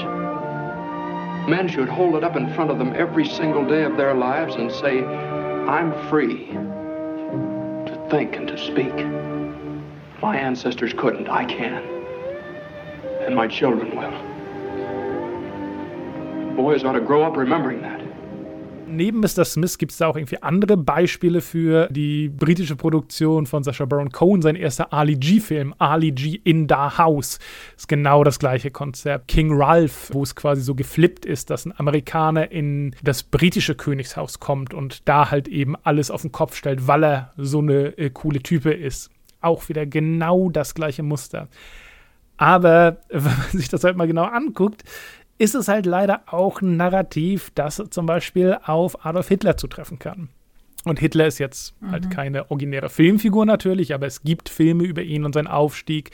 Men 1.49 1.67
should 1.67 1.89
hold 1.89 2.15
it 2.15 2.23
up 2.23 2.37
in 2.37 2.53
front 2.53 2.71
of 2.71 2.77
them 2.77 2.93
every 2.95 3.27
single 3.27 3.67
day 3.67 3.83
of 3.83 3.97
their 3.97 4.13
lives 4.13 4.55
and 4.55 4.71
say, 4.71 5.03
I'm 5.03 5.91
free 6.09 6.45
to 6.47 8.07
think 8.09 8.37
and 8.37 8.47
to 8.47 8.57
speak. 8.57 9.32
My 10.23 10.37
ancestors 10.37 10.93
couldn't. 10.95 11.27
I 11.27 11.43
can. 11.43 11.83
And 13.27 13.35
my 13.35 13.45
children 13.45 13.91
will. 13.97 14.13
Boys 16.55 16.85
ought 16.85 16.93
to 16.93 17.01
grow 17.01 17.23
up 17.23 17.35
remembering 17.35 17.81
that. 17.81 17.99
Neben 18.87 19.19
Mr. 19.19 19.43
Smith 19.43 19.77
gibt 19.77 19.91
es 19.91 19.97
da 19.97 20.07
auch 20.07 20.15
irgendwie 20.15 20.41
andere 20.41 20.77
Beispiele 20.77 21.41
für 21.41 21.89
die 21.91 22.29
britische 22.29 22.77
Produktion 22.77 23.45
von 23.47 23.63
Sacha 23.63 23.83
Baron 23.83 24.13
Cohen, 24.13 24.41
sein 24.41 24.55
erster 24.55 24.93
Ali 24.93 25.15
G-Film, 25.15 25.75
Ali 25.77 26.11
G 26.11 26.39
in 26.45 26.69
the 26.69 26.97
House. 26.97 27.39
Ist 27.75 27.89
genau 27.89 28.23
das 28.23 28.39
gleiche 28.39 28.71
Konzept. 28.71 29.27
King 29.27 29.51
Ralph, 29.51 30.09
wo 30.13 30.23
es 30.23 30.35
quasi 30.35 30.61
so 30.61 30.73
geflippt 30.73 31.25
ist, 31.25 31.49
dass 31.49 31.65
ein 31.65 31.77
Amerikaner 31.77 32.49
in 32.49 32.95
das 33.03 33.23
britische 33.23 33.75
Königshaus 33.75 34.39
kommt 34.39 34.73
und 34.73 35.05
da 35.09 35.31
halt 35.31 35.49
eben 35.49 35.75
alles 35.83 36.09
auf 36.09 36.21
den 36.21 36.31
Kopf 36.31 36.55
stellt, 36.55 36.87
weil 36.87 37.03
er 37.03 37.33
so 37.35 37.59
eine 37.59 37.97
äh, 37.97 38.09
coole 38.09 38.39
Type 38.41 38.71
ist 38.71 39.09
auch 39.43 39.69
wieder 39.69 39.85
genau 39.85 40.49
das 40.49 40.75
gleiche 40.75 41.03
Muster. 41.03 41.47
Aber 42.37 42.97
wenn 43.09 43.23
man 43.23 43.51
sich 43.51 43.69
das 43.69 43.83
halt 43.83 43.97
mal 43.97 44.07
genau 44.07 44.25
anguckt, 44.25 44.83
ist 45.37 45.55
es 45.55 45.67
halt 45.67 45.85
leider 45.85 46.21
auch 46.27 46.61
ein 46.61 46.77
Narrativ, 46.77 47.51
das 47.55 47.83
zum 47.89 48.05
Beispiel 48.05 48.57
auf 48.63 49.05
Adolf 49.05 49.27
Hitler 49.27 49.57
zutreffen 49.57 49.99
kann. 49.99 50.29
Und 50.85 50.99
Hitler 50.99 51.27
ist 51.27 51.39
jetzt 51.39 51.75
halt 51.81 51.87
mhm. 51.87 51.91
halt 51.91 52.11
keine 52.11 52.51
originäre 52.51 52.89
Filmfigur 52.89 53.45
natürlich, 53.45 53.93
aber 53.93 54.05
es 54.05 54.21
gibt 54.23 54.49
Filme 54.49 54.83
über 54.83 55.01
ihn 55.01 55.25
und 55.25 55.33
seinen 55.33 55.47
Aufstieg. 55.47 56.11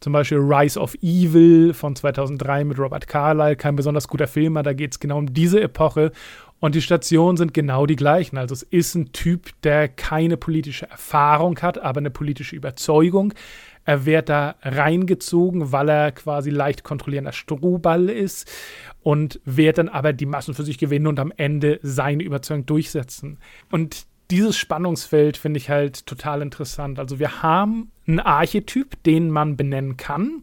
Zum 0.00 0.12
Beispiel 0.12 0.38
Rise 0.38 0.78
of 0.78 0.94
Evil 1.02 1.74
von 1.74 1.96
2003 1.96 2.64
mit 2.64 2.78
Robert 2.78 3.08
Carlyle, 3.08 3.56
kein 3.56 3.74
besonders 3.74 4.06
guter 4.06 4.28
Film, 4.28 4.56
aber 4.56 4.62
da 4.62 4.72
geht 4.72 4.92
es 4.92 5.00
genau 5.00 5.18
um 5.18 5.32
diese 5.34 5.60
Epoche. 5.60 6.12
Und 6.60 6.74
die 6.74 6.82
Stationen 6.82 7.36
sind 7.36 7.54
genau 7.54 7.86
die 7.86 7.96
gleichen. 7.96 8.36
Also 8.36 8.52
es 8.52 8.62
ist 8.62 8.94
ein 8.94 9.12
Typ, 9.12 9.50
der 9.62 9.88
keine 9.88 10.36
politische 10.36 10.90
Erfahrung 10.90 11.58
hat, 11.60 11.78
aber 11.78 11.98
eine 11.98 12.10
politische 12.10 12.56
Überzeugung. 12.56 13.32
Er 13.84 14.04
wird 14.04 14.28
da 14.28 14.56
reingezogen, 14.62 15.72
weil 15.72 15.88
er 15.88 16.12
quasi 16.12 16.50
leicht 16.50 16.84
kontrollierender 16.84 17.32
Strohball 17.32 18.10
ist 18.10 18.50
und 19.02 19.40
wird 19.44 19.78
dann 19.78 19.88
aber 19.88 20.12
die 20.12 20.26
Massen 20.26 20.52
für 20.52 20.64
sich 20.64 20.78
gewinnen 20.78 21.06
und 21.06 21.20
am 21.20 21.32
Ende 21.36 21.78
seine 21.82 22.22
Überzeugung 22.22 22.66
durchsetzen. 22.66 23.38
Und 23.70 24.06
dieses 24.30 24.58
Spannungsfeld 24.58 25.38
finde 25.38 25.58
ich 25.58 25.70
halt 25.70 26.06
total 26.06 26.42
interessant. 26.42 26.98
Also 26.98 27.18
wir 27.18 27.42
haben 27.42 27.90
einen 28.06 28.20
Archetyp, 28.20 29.02
den 29.04 29.30
man 29.30 29.56
benennen 29.56 29.96
kann 29.96 30.42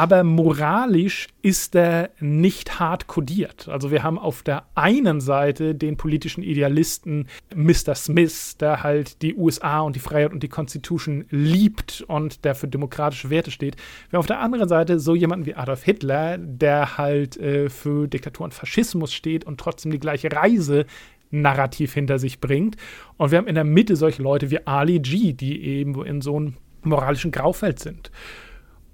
aber 0.00 0.24
moralisch 0.24 1.28
ist 1.42 1.74
er 1.74 2.08
nicht 2.20 2.80
hart 2.80 3.06
kodiert. 3.06 3.68
Also 3.68 3.90
wir 3.90 4.02
haben 4.02 4.18
auf 4.18 4.42
der 4.42 4.64
einen 4.74 5.20
Seite 5.20 5.74
den 5.74 5.98
politischen 5.98 6.42
Idealisten 6.42 7.28
Mr. 7.54 7.94
Smith, 7.94 8.56
der 8.56 8.82
halt 8.82 9.20
die 9.20 9.34
USA 9.34 9.80
und 9.80 9.96
die 9.96 10.00
Freiheit 10.00 10.32
und 10.32 10.42
die 10.42 10.48
Constitution 10.48 11.26
liebt 11.28 12.02
und 12.08 12.46
der 12.46 12.54
für 12.54 12.66
demokratische 12.66 13.28
Werte 13.28 13.50
steht. 13.50 13.76
Wir 14.08 14.16
haben 14.16 14.20
auf 14.20 14.26
der 14.26 14.40
anderen 14.40 14.70
Seite 14.70 14.98
so 14.98 15.14
jemanden 15.14 15.44
wie 15.44 15.54
Adolf 15.54 15.82
Hitler, 15.82 16.38
der 16.38 16.96
halt 16.96 17.36
äh, 17.36 17.68
für 17.68 18.08
Diktatur 18.08 18.44
und 18.44 18.54
Faschismus 18.54 19.12
steht 19.12 19.44
und 19.44 19.60
trotzdem 19.60 19.92
die 19.92 20.00
gleiche 20.00 20.32
Reise 20.32 20.86
Narrativ 21.28 21.92
hinter 21.92 22.18
sich 22.18 22.40
bringt. 22.40 22.78
Und 23.18 23.32
wir 23.32 23.36
haben 23.38 23.48
in 23.48 23.54
der 23.54 23.64
Mitte 23.64 23.96
solche 23.96 24.22
Leute 24.22 24.50
wie 24.50 24.66
Ali 24.66 24.98
G, 24.98 25.34
die 25.34 25.62
eben 25.62 26.02
in 26.06 26.22
so 26.22 26.36
einem 26.36 26.54
moralischen 26.84 27.32
Graufeld 27.32 27.80
sind. 27.80 28.10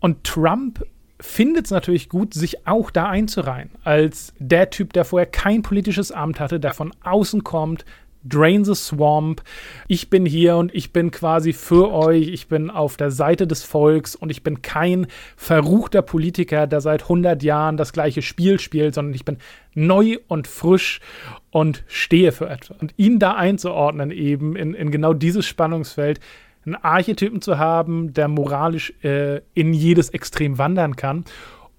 Und 0.01 0.25
Trump 0.25 0.85
findet 1.21 1.67
es 1.67 1.71
natürlich 1.71 2.09
gut, 2.09 2.35
sich 2.35 2.67
auch 2.67 2.91
da 2.91 3.09
einzureihen. 3.09 3.71
Als 3.85 4.33
der 4.39 4.71
Typ, 4.71 4.93
der 4.93 5.05
vorher 5.05 5.27
kein 5.27 5.63
politisches 5.63 6.13
Amt 6.13 6.41
hatte, 6.41 6.61
der 6.61 6.75
von 6.75 6.93
außen 7.03 7.45
kommt, 7.45 7.85
Drain 8.29 8.65
the 8.65 8.75
Swamp. 8.75 9.43
Ich 9.87 10.11
bin 10.11 10.27
hier 10.27 10.57
und 10.57 10.75
ich 10.75 10.93
bin 10.93 11.11
quasi 11.11 11.53
für 11.53 11.93
euch. 11.93 12.29
Ich 12.29 12.49
bin 12.49 12.71
auf 12.71 12.97
der 12.97 13.11
Seite 13.11 13.47
des 13.47 13.63
Volks 13.63 14.17
und 14.17 14.31
ich 14.31 14.43
bin 14.43 14.63
kein 14.63 15.07
verruchter 15.37 16.03
Politiker, 16.03 16.67
der 16.67 16.81
seit 16.81 17.03
100 17.03 17.43
Jahren 17.43 17.77
das 17.77 17.93
gleiche 17.93 18.23
Spiel 18.23 18.59
spielt, 18.59 18.95
sondern 18.95 19.15
ich 19.15 19.25
bin 19.25 19.39
neu 19.75 20.19
und 20.27 20.49
frisch 20.49 21.01
und 21.51 21.85
stehe 21.87 22.33
für 22.33 22.49
etwas. 22.49 22.77
Und 22.81 22.95
ihn 22.97 23.19
da 23.19 23.35
einzuordnen 23.35 24.11
eben 24.11 24.57
in, 24.57 24.75
in 24.75 24.91
genau 24.91 25.13
dieses 25.13 25.47
Spannungsfeld, 25.47 26.21
einen 26.67 26.75
Archetypen 26.77 27.41
zu 27.41 27.59
haben, 27.59 28.13
der 28.13 28.29
moralisch 28.29 28.93
äh, 29.03 29.41
in 29.55 29.73
jedes 29.73 30.11
Extrem 30.11 30.59
wandern 30.59 30.97
kann 30.97 31.25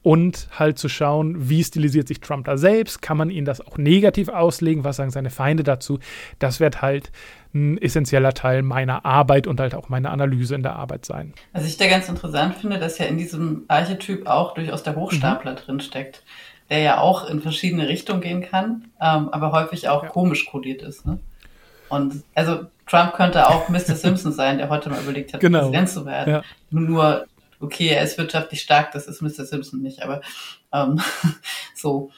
und 0.07 0.47
halt 0.57 0.79
zu 0.79 0.87
schauen, 0.87 1.49
wie 1.49 1.61
stilisiert 1.61 2.07
sich 2.07 2.21
Trump 2.21 2.45
da 2.45 2.57
selbst, 2.57 3.01
kann 3.01 3.17
man 3.17 3.29
ihn 3.29 3.43
das 3.43 3.59
auch 3.59 3.77
negativ 3.77 4.29
auslegen, 4.29 4.85
was 4.85 4.95
sagen 4.95 5.11
seine 5.11 5.29
Feinde 5.29 5.63
dazu, 5.63 5.99
das 6.39 6.61
wird 6.61 6.81
halt 6.81 7.11
ein 7.53 7.77
essentieller 7.77 8.33
Teil 8.33 8.61
meiner 8.61 9.05
Arbeit 9.05 9.47
und 9.47 9.59
halt 9.59 9.75
auch 9.75 9.89
meiner 9.89 10.11
Analyse 10.11 10.55
in 10.55 10.63
der 10.63 10.77
Arbeit 10.77 11.05
sein. 11.05 11.33
Was 11.51 11.65
ich 11.65 11.75
da 11.75 11.87
ganz 11.87 12.07
interessant 12.07 12.55
finde, 12.55 12.79
dass 12.79 12.99
ja 12.99 13.05
in 13.07 13.17
diesem 13.17 13.65
Archetyp 13.67 14.27
auch 14.27 14.53
durchaus 14.53 14.83
der 14.83 14.95
Hochstapler 14.95 15.51
mhm. 15.51 15.57
drin 15.57 15.79
steckt, 15.81 16.23
der 16.69 16.79
ja 16.79 16.99
auch 16.99 17.29
in 17.29 17.41
verschiedene 17.41 17.89
Richtungen 17.89 18.21
gehen 18.21 18.41
kann, 18.41 18.85
ähm, 19.01 19.27
aber 19.29 19.51
häufig 19.51 19.89
auch 19.89 20.03
ja. 20.03 20.09
komisch 20.09 20.45
kodiert 20.45 20.83
ist. 20.83 21.05
Ne? 21.05 21.19
Und 21.89 22.23
also 22.33 22.67
Trump 22.87 23.13
könnte 23.13 23.47
auch 23.47 23.69
Mr. 23.69 23.79
Simpson 23.95 24.31
sein, 24.31 24.57
der 24.57 24.69
heute 24.69 24.89
mal 24.89 25.01
überlegt 25.01 25.33
hat, 25.33 25.41
genau. 25.41 25.59
Präsident 25.59 25.89
zu 25.89 26.05
werden. 26.05 26.33
Ja. 26.33 26.41
Nur, 26.69 27.25
okay, 27.59 27.89
er 27.89 28.03
ist 28.03 28.17
wirtschaftlich 28.17 28.61
stark, 28.61 28.91
das 28.91 29.07
ist 29.07 29.21
Mr. 29.21 29.45
Simpson 29.45 29.81
nicht, 29.81 30.01
aber 30.03 30.21
ähm, 30.73 30.99
so. 31.75 32.11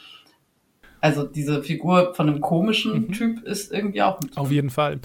Also 1.01 1.23
diese 1.23 1.63
Figur 1.63 2.13
von 2.13 2.27
einem 2.27 2.41
komischen 2.41 3.07
mhm. 3.07 3.11
Typ 3.13 3.43
ist 3.45 3.71
irgendwie 3.71 4.01
auch 4.01 4.19
mit. 4.19 4.37
Auf 4.37 4.51
jeden 4.51 4.69
Fall. 4.69 4.99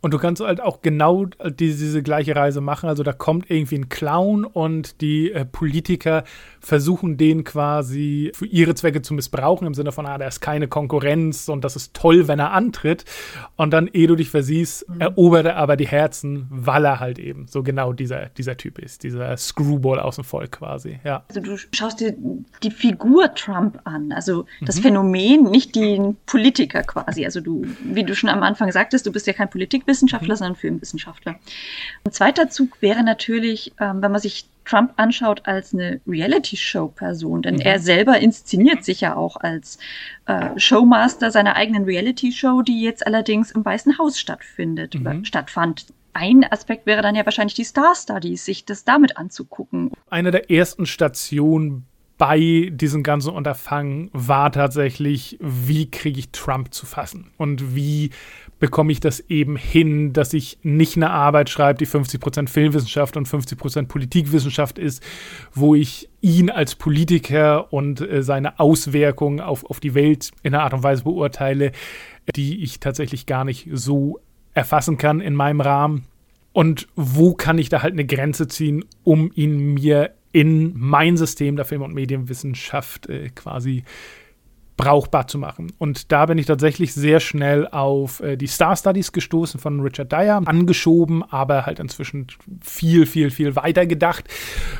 Und 0.00 0.14
du 0.14 0.18
kannst 0.18 0.40
halt 0.40 0.60
auch 0.60 0.80
genau 0.80 1.24
diese, 1.24 1.78
diese 1.78 2.02
gleiche 2.02 2.36
Reise 2.36 2.60
machen. 2.60 2.88
Also 2.88 3.02
da 3.02 3.12
kommt 3.12 3.50
irgendwie 3.50 3.76
ein 3.76 3.88
Clown 3.88 4.44
und 4.44 5.00
die 5.00 5.32
äh, 5.32 5.44
Politiker 5.44 6.22
versuchen 6.60 7.16
den 7.16 7.44
quasi 7.44 8.32
für 8.34 8.46
ihre 8.46 8.74
Zwecke 8.74 9.02
zu 9.02 9.14
missbrauchen, 9.14 9.66
im 9.66 9.74
Sinne 9.74 9.92
von, 9.92 10.06
ah, 10.06 10.18
da 10.18 10.26
ist 10.26 10.40
keine 10.40 10.68
Konkurrenz 10.68 11.48
und 11.48 11.64
das 11.64 11.76
ist 11.76 11.94
toll, 11.94 12.28
wenn 12.28 12.38
er 12.38 12.52
antritt. 12.52 13.04
Und 13.56 13.72
dann, 13.72 13.88
ehe 13.88 14.06
du 14.06 14.16
dich 14.16 14.30
versiehst, 14.30 14.88
mhm. 14.88 15.00
erobert 15.00 15.46
er 15.46 15.56
aber 15.56 15.76
die 15.76 15.86
Herzen, 15.86 16.46
weil 16.50 16.84
er 16.84 17.00
halt 17.00 17.18
eben 17.18 17.46
so 17.48 17.62
genau 17.62 17.92
dieser, 17.92 18.26
dieser 18.26 18.56
Typ 18.56 18.78
ist, 18.78 19.02
dieser 19.02 19.36
Screwball 19.36 20.00
aus 20.00 20.16
dem 20.16 20.24
Volk 20.24 20.52
quasi. 20.52 21.00
Ja. 21.04 21.24
Also 21.28 21.40
du 21.40 21.56
schaust 21.72 22.00
dir 22.00 22.16
die 22.62 22.70
Figur 22.70 23.34
Trump 23.34 23.80
an, 23.84 24.12
also 24.12 24.46
das 24.60 24.76
mhm. 24.76 24.82
Phänomen, 24.82 25.44
nicht 25.44 25.74
den 25.74 26.16
Politiker 26.26 26.82
quasi. 26.82 27.24
Also 27.24 27.40
du, 27.40 27.64
wie 27.82 28.04
du 28.04 28.14
schon 28.14 28.30
am 28.30 28.42
Anfang 28.42 28.70
sagtest, 28.72 29.06
du 29.06 29.12
bist 29.12 29.26
ja 29.26 29.32
kein 29.32 29.50
Politikwissenschaftler, 29.50 30.34
mhm. 30.34 30.38
sondern 30.38 30.56
Filmwissenschaftler. 30.56 31.36
Ein 32.04 32.12
zweiter 32.12 32.48
Zug 32.50 32.80
wäre 32.80 33.02
natürlich, 33.02 33.72
ähm, 33.80 34.02
wenn 34.02 34.12
man 34.12 34.20
sich 34.20 34.46
Trump 34.68 34.92
anschaut 34.96 35.42
als 35.44 35.72
eine 35.72 36.00
Reality-Show-Person, 36.06 37.42
denn 37.42 37.54
mhm. 37.56 37.60
er 37.62 37.78
selber 37.80 38.18
inszeniert 38.18 38.84
sich 38.84 39.00
ja 39.00 39.16
auch 39.16 39.36
als 39.36 39.78
äh, 40.26 40.58
Showmaster 40.58 41.30
seiner 41.30 41.56
eigenen 41.56 41.84
Reality-Show, 41.84 42.62
die 42.62 42.82
jetzt 42.82 43.06
allerdings 43.06 43.50
im 43.50 43.64
Weißen 43.64 43.98
Haus 43.98 44.18
stattfindet, 44.18 44.94
mhm. 44.94 45.24
stattfand. 45.24 45.86
Ein 46.12 46.44
Aspekt 46.50 46.86
wäre 46.86 47.02
dann 47.02 47.14
ja 47.14 47.24
wahrscheinlich 47.24 47.54
die 47.54 47.64
Star 47.64 47.94
Studies, 47.94 48.44
sich 48.44 48.64
das 48.64 48.84
damit 48.84 49.16
anzugucken. 49.16 49.92
Eine 50.10 50.30
der 50.30 50.50
ersten 50.50 50.84
Stationen 50.84 51.86
bei 52.18 52.68
diesem 52.72 53.04
ganzen 53.04 53.32
Unterfangen 53.32 54.10
war 54.12 54.50
tatsächlich, 54.50 55.38
wie 55.40 55.88
kriege 55.90 56.18
ich 56.18 56.30
Trump 56.30 56.74
zu 56.74 56.84
fassen 56.84 57.30
und 57.36 57.76
wie 57.76 58.10
bekomme 58.58 58.90
ich 58.90 58.98
das 58.98 59.20
eben 59.20 59.56
hin, 59.56 60.12
dass 60.12 60.34
ich 60.34 60.58
nicht 60.62 60.96
eine 60.96 61.10
Arbeit 61.10 61.48
schreibe, 61.48 61.78
die 61.78 61.86
50% 61.86 62.48
Filmwissenschaft 62.48 63.16
und 63.16 63.28
50% 63.28 63.86
Politikwissenschaft 63.86 64.78
ist, 64.78 65.00
wo 65.54 65.76
ich 65.76 66.08
ihn 66.20 66.50
als 66.50 66.74
Politiker 66.74 67.72
und 67.72 68.00
äh, 68.00 68.24
seine 68.24 68.58
Auswirkungen 68.58 69.40
auf, 69.40 69.64
auf 69.64 69.78
die 69.78 69.94
Welt 69.94 70.32
in 70.42 70.54
einer 70.54 70.64
Art 70.64 70.74
und 70.74 70.82
Weise 70.82 71.04
beurteile, 71.04 71.70
die 72.34 72.64
ich 72.64 72.80
tatsächlich 72.80 73.26
gar 73.26 73.44
nicht 73.44 73.68
so 73.72 74.18
erfassen 74.54 74.98
kann 74.98 75.20
in 75.20 75.34
meinem 75.34 75.60
Rahmen. 75.60 76.06
Und 76.52 76.88
wo 76.96 77.34
kann 77.34 77.58
ich 77.58 77.68
da 77.68 77.82
halt 77.82 77.92
eine 77.92 78.04
Grenze 78.06 78.48
ziehen, 78.48 78.84
um 79.04 79.30
ihn 79.36 79.74
mir 79.74 80.10
in 80.32 80.72
mein 80.76 81.16
System 81.16 81.56
der 81.56 81.64
Film- 81.64 81.82
und 81.82 81.94
Medienwissenschaft 81.94 83.08
äh, 83.08 83.30
quasi 83.30 83.84
brauchbar 84.78 85.26
zu 85.26 85.38
machen. 85.38 85.72
Und 85.76 86.12
da 86.12 86.24
bin 86.24 86.38
ich 86.38 86.46
tatsächlich 86.46 86.94
sehr 86.94 87.20
schnell 87.20 87.66
auf 87.66 88.20
äh, 88.20 88.36
die 88.36 88.46
Star 88.46 88.76
Studies 88.76 89.12
gestoßen 89.12 89.60
von 89.60 89.80
Richard 89.80 90.10
Dyer, 90.10 90.40
angeschoben, 90.46 91.22
aber 91.24 91.66
halt 91.66 91.80
inzwischen 91.80 92.28
viel, 92.62 93.04
viel, 93.04 93.30
viel 93.30 93.56
weiter 93.56 93.86
gedacht, 93.86 94.24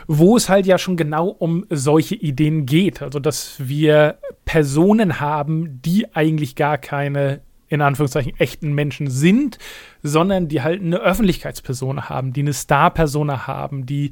wo 0.07 0.37
es 0.37 0.49
halt 0.49 0.65
ja 0.65 0.79
schon 0.79 0.97
genau 0.97 1.29
um 1.29 1.67
solche 1.69 2.15
Ideen 2.15 2.65
geht. 2.65 3.03
Also, 3.03 3.19
dass 3.19 3.57
wir 3.59 4.19
Personen 4.47 5.21
haben, 5.21 5.83
die 5.83 6.15
eigentlich 6.15 6.55
gar 6.55 6.79
keine 6.79 7.41
in 7.71 7.83
Anführungszeichen 7.83 8.33
echten 8.39 8.73
Menschen 8.73 9.11
sind, 9.11 9.59
sondern 10.03 10.49
die 10.49 10.63
halt 10.63 10.81
eine 10.81 11.01
Öffentlichkeitsperson 11.01 12.09
haben, 12.09 12.33
die 12.33 12.41
eine 12.41 12.55
Star-Persona 12.55 13.47
haben, 13.47 13.85
die 13.85 14.09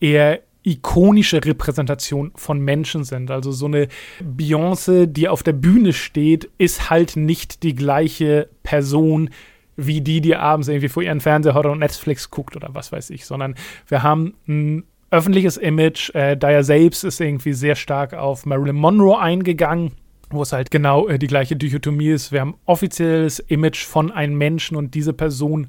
eher 0.00 0.40
ikonische 0.66 1.44
Repräsentation 1.44 2.32
von 2.34 2.60
Menschen 2.60 3.04
sind. 3.04 3.30
Also 3.30 3.52
so 3.52 3.66
eine 3.66 3.88
Beyoncé, 4.20 5.06
die 5.06 5.28
auf 5.28 5.42
der 5.42 5.52
Bühne 5.52 5.92
steht, 5.92 6.50
ist 6.58 6.90
halt 6.90 7.16
nicht 7.16 7.62
die 7.62 7.74
gleiche 7.74 8.48
Person 8.62 9.30
wie 9.76 10.00
die, 10.00 10.20
die 10.20 10.34
abends 10.34 10.68
irgendwie 10.68 10.88
vor 10.88 11.02
ihren 11.02 11.20
Fernseher 11.20 11.54
hat 11.54 11.66
und 11.66 11.78
Netflix 11.78 12.30
guckt 12.30 12.56
oder 12.56 12.70
was 12.72 12.92
weiß 12.92 13.10
ich, 13.10 13.26
sondern 13.26 13.54
wir 13.86 14.02
haben 14.02 14.34
ein 14.48 14.84
öffentliches 15.10 15.56
Image. 15.56 16.14
Äh, 16.14 16.36
Dyer 16.36 16.64
selbst 16.64 17.04
ist 17.04 17.20
irgendwie 17.20 17.52
sehr 17.52 17.76
stark 17.76 18.14
auf 18.14 18.46
Marilyn 18.46 18.76
Monroe 18.76 19.18
eingegangen 19.18 19.92
wo 20.30 20.42
es 20.42 20.52
halt 20.52 20.70
genau 20.70 21.08
äh, 21.08 21.18
die 21.18 21.26
gleiche 21.28 21.56
Dichotomie 21.56 22.08
ist. 22.08 22.32
Wir 22.32 22.40
haben 22.40 22.56
offizielles 22.64 23.38
Image 23.38 23.84
von 23.84 24.10
einem 24.10 24.36
Menschen 24.36 24.76
und 24.76 24.94
diese 24.94 25.12
Person 25.12 25.68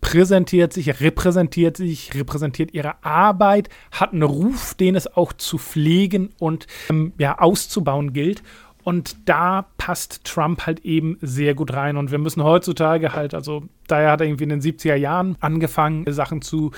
präsentiert 0.00 0.72
sich, 0.72 1.00
repräsentiert 1.00 1.76
sich, 1.76 2.14
repräsentiert 2.14 2.72
ihre 2.74 3.02
Arbeit, 3.04 3.68
hat 3.90 4.12
einen 4.12 4.22
Ruf, 4.22 4.74
den 4.74 4.94
es 4.94 5.06
auch 5.06 5.32
zu 5.32 5.58
pflegen 5.58 6.30
und 6.38 6.66
ähm, 6.90 7.12
ja, 7.18 7.38
auszubauen 7.38 8.12
gilt. 8.12 8.42
Und 8.86 9.28
da 9.28 9.66
passt 9.78 10.22
Trump 10.22 10.64
halt 10.64 10.84
eben 10.84 11.18
sehr 11.20 11.56
gut 11.56 11.72
rein. 11.72 11.96
Und 11.96 12.12
wir 12.12 12.18
müssen 12.18 12.44
heutzutage 12.44 13.14
halt, 13.14 13.34
also 13.34 13.64
daher 13.88 14.12
hat 14.12 14.20
er 14.20 14.28
irgendwie 14.28 14.44
in 14.44 14.50
den 14.50 14.60
70er 14.60 14.94
Jahren 14.94 15.36
angefangen, 15.40 16.04
Sachen 16.12 16.40
zu 16.40 16.70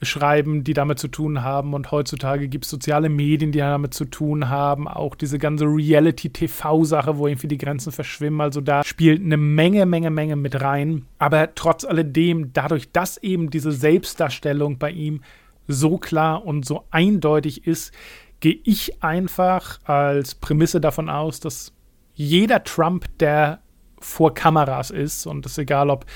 schreiben, 0.00 0.64
die 0.64 0.72
damit 0.72 0.98
zu 0.98 1.08
tun 1.08 1.42
haben. 1.42 1.74
Und 1.74 1.90
heutzutage 1.90 2.48
gibt 2.48 2.64
es 2.64 2.70
soziale 2.70 3.10
Medien, 3.10 3.52
die 3.52 3.58
damit 3.58 3.92
zu 3.92 4.06
tun 4.06 4.48
haben. 4.48 4.88
Auch 4.88 5.14
diese 5.14 5.38
ganze 5.38 5.66
Reality-TV-Sache, 5.66 7.18
wo 7.18 7.26
irgendwie 7.26 7.48
die 7.48 7.58
Grenzen 7.58 7.92
verschwimmen. 7.92 8.40
Also 8.40 8.62
da 8.62 8.82
spielt 8.82 9.22
eine 9.22 9.36
Menge, 9.36 9.84
Menge, 9.84 10.08
Menge 10.08 10.36
mit 10.36 10.62
rein. 10.62 11.04
Aber 11.18 11.54
trotz 11.54 11.84
alledem, 11.84 12.54
dadurch, 12.54 12.90
dass 12.90 13.18
eben 13.18 13.50
diese 13.50 13.72
Selbstdarstellung 13.72 14.78
bei 14.78 14.92
ihm 14.92 15.20
so 15.68 15.98
klar 15.98 16.42
und 16.42 16.64
so 16.64 16.84
eindeutig 16.90 17.66
ist, 17.66 17.92
gehe 18.40 18.58
ich 18.64 19.02
einfach 19.02 19.78
als 19.84 20.34
Prämisse 20.34 20.80
davon 20.80 21.08
aus, 21.08 21.40
dass 21.40 21.72
jeder 22.14 22.64
Trump, 22.64 23.06
der 23.18 23.60
vor 24.00 24.34
Kameras 24.34 24.90
ist, 24.90 25.26
und 25.26 25.46
es 25.46 25.52
ist 25.52 25.58
egal, 25.58 25.90
ob 25.90 26.06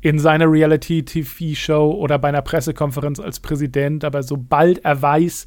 in 0.00 0.18
seiner 0.18 0.50
Reality-TV-Show 0.50 1.90
oder 1.92 2.18
bei 2.18 2.28
einer 2.28 2.42
Pressekonferenz 2.42 3.20
als 3.20 3.40
Präsident, 3.40 4.04
aber 4.04 4.22
sobald 4.22 4.84
er 4.84 5.00
weiß, 5.00 5.46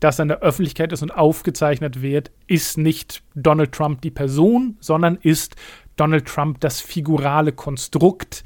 dass 0.00 0.18
er 0.18 0.24
in 0.24 0.28
der 0.28 0.40
Öffentlichkeit 0.40 0.92
ist 0.92 1.02
und 1.02 1.10
aufgezeichnet 1.10 2.02
wird, 2.02 2.30
ist 2.46 2.78
nicht 2.78 3.22
Donald 3.34 3.72
Trump 3.72 4.02
die 4.02 4.10
Person, 4.10 4.76
sondern 4.80 5.16
ist 5.16 5.56
Donald 5.96 6.26
Trump 6.26 6.60
das 6.60 6.80
figurale 6.80 7.52
Konstrukt, 7.52 8.44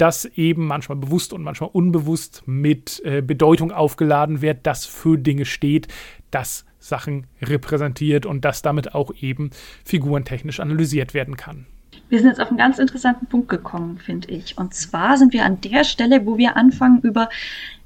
das 0.00 0.24
eben 0.24 0.66
manchmal 0.66 0.96
bewusst 0.96 1.32
und 1.32 1.42
manchmal 1.42 1.70
unbewusst 1.72 2.42
mit 2.46 3.02
äh, 3.04 3.20
Bedeutung 3.20 3.70
aufgeladen 3.70 4.40
wird, 4.40 4.66
das 4.66 4.86
für 4.86 5.18
Dinge 5.18 5.44
steht, 5.44 5.88
das 6.30 6.64
Sachen 6.78 7.26
repräsentiert 7.42 8.24
und 8.24 8.44
das 8.44 8.62
damit 8.62 8.94
auch 8.94 9.12
eben 9.20 9.50
figurentechnisch 9.84 10.60
analysiert 10.60 11.12
werden 11.12 11.36
kann. 11.36 11.66
Wir 12.08 12.18
sind 12.18 12.28
jetzt 12.28 12.40
auf 12.40 12.48
einen 12.48 12.58
ganz 12.58 12.78
interessanten 12.78 13.26
Punkt 13.26 13.48
gekommen, 13.48 13.98
finde 13.98 14.28
ich. 14.28 14.58
Und 14.58 14.74
zwar 14.74 15.16
sind 15.16 15.32
wir 15.32 15.44
an 15.44 15.60
der 15.60 15.84
Stelle, 15.84 16.26
wo 16.26 16.38
wir 16.38 16.56
anfangen, 16.56 17.00
über 17.02 17.28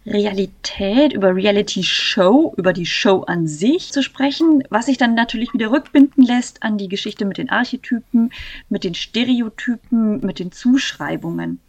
Realität, 0.07 1.15
über 1.15 1.35
Reality 1.35 1.83
Show, 1.83 2.55
über 2.57 2.73
die 2.73 2.87
Show 2.87 3.23
an 3.23 3.47
sich 3.47 3.93
zu 3.93 4.03
sprechen, 4.03 4.63
was 4.69 4.87
sich 4.87 4.99
dann 4.99 5.15
natürlich 5.15 5.55
wieder 5.55 5.71
rückbinden 5.71 6.25
lässt 6.25 6.63
an 6.63 6.77
die 6.77 6.89
Geschichte 6.89 7.25
mit 7.25 7.39
den 7.39 7.49
Archetypen, 7.49 8.31
mit 8.69 8.85
den 8.85 8.95
Stereotypen, 8.95 10.21
mit 10.21 10.39
den 10.39 10.53
Zuschreibungen. 10.53 11.61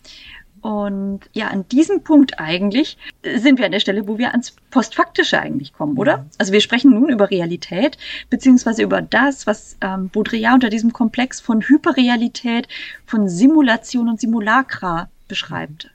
Und 0.66 1.20
ja, 1.34 1.50
an 1.50 1.68
diesem 1.70 2.02
Punkt 2.02 2.40
eigentlich 2.40 2.98
sind 3.22 3.60
wir 3.60 3.68
an 3.68 3.72
der 3.72 3.80
Stelle, 3.80 4.08
wo 4.08 4.18
wir 4.18 4.32
ans 4.32 4.56
Postfaktische 4.72 5.40
eigentlich 5.40 5.74
kommen, 5.74 5.96
oder? 5.96 6.12
Ja. 6.12 6.26
Also 6.40 6.54
wir 6.54 6.60
sprechen 6.60 6.90
nun 6.90 7.10
über 7.10 7.30
Realität, 7.30 8.00
beziehungsweise 8.32 8.82
über 8.82 9.04
das, 9.04 9.46
was 9.46 9.78
ähm, 9.82 10.10
Baudrillard 10.10 10.56
unter 10.56 10.70
diesem 10.72 10.92
Komplex 10.92 11.40
von 11.40 11.62
Hyperrealität, 11.62 12.68
von 13.06 13.30
Simulation 13.30 14.10
und 14.10 14.20
Simulacra 14.20 15.08
beschreibt. 15.28 15.92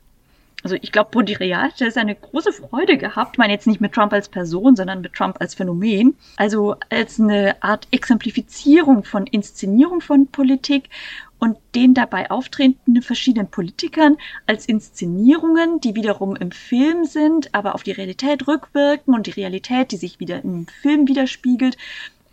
Also 0.63 0.77
ich 0.81 0.93
glaube, 0.93 1.11
Baudrillard 1.11 1.81
hat 1.81 1.97
eine 1.97 2.15
große 2.15 2.53
Freude 2.53 2.99
gehabt. 2.99 3.35
Ich 3.35 3.39
meine 3.39 3.53
jetzt 3.53 3.67
nicht 3.67 3.81
mit 3.81 3.93
Trump 3.93 4.13
als 4.13 4.29
Person, 4.29 4.77
sondern 4.77 5.01
mit 5.01 5.15
Trump 5.15 5.37
als 5.41 5.55
Phänomen. 5.55 6.17
Also 6.37 6.77
als 6.91 7.19
eine 7.19 7.63
Art 7.63 7.89
Exemplifizierung 7.91 9.05
von 9.05 9.27
Inszenierung 9.27 10.01
von 10.01 10.27
Politik 10.27 10.91
und 11.39 11.57
den 11.75 11.95
dabei 11.95 12.31
auftretenden 12.31 13.03
verschiedenen 13.03 13.51
Politikern 13.51 14.19
als 14.47 14.67
Inszenierungen, 14.67 15.81
die 15.81 15.95
wiederum 15.95 16.37
im 16.37 16.51
Film 16.51 17.05
sind, 17.05 17.55
aber 17.55 17.75
auf 17.75 17.83
die 17.83 17.93
Realität 17.93 18.47
rückwirken 18.47 19.15
und 19.15 19.27
die 19.27 19.33
Realität, 19.33 19.91
die 19.91 19.97
sich 19.97 20.21
wieder 20.21 20.45
im 20.45 20.67
Film 20.67 21.09
widerspiegelt 21.09 21.79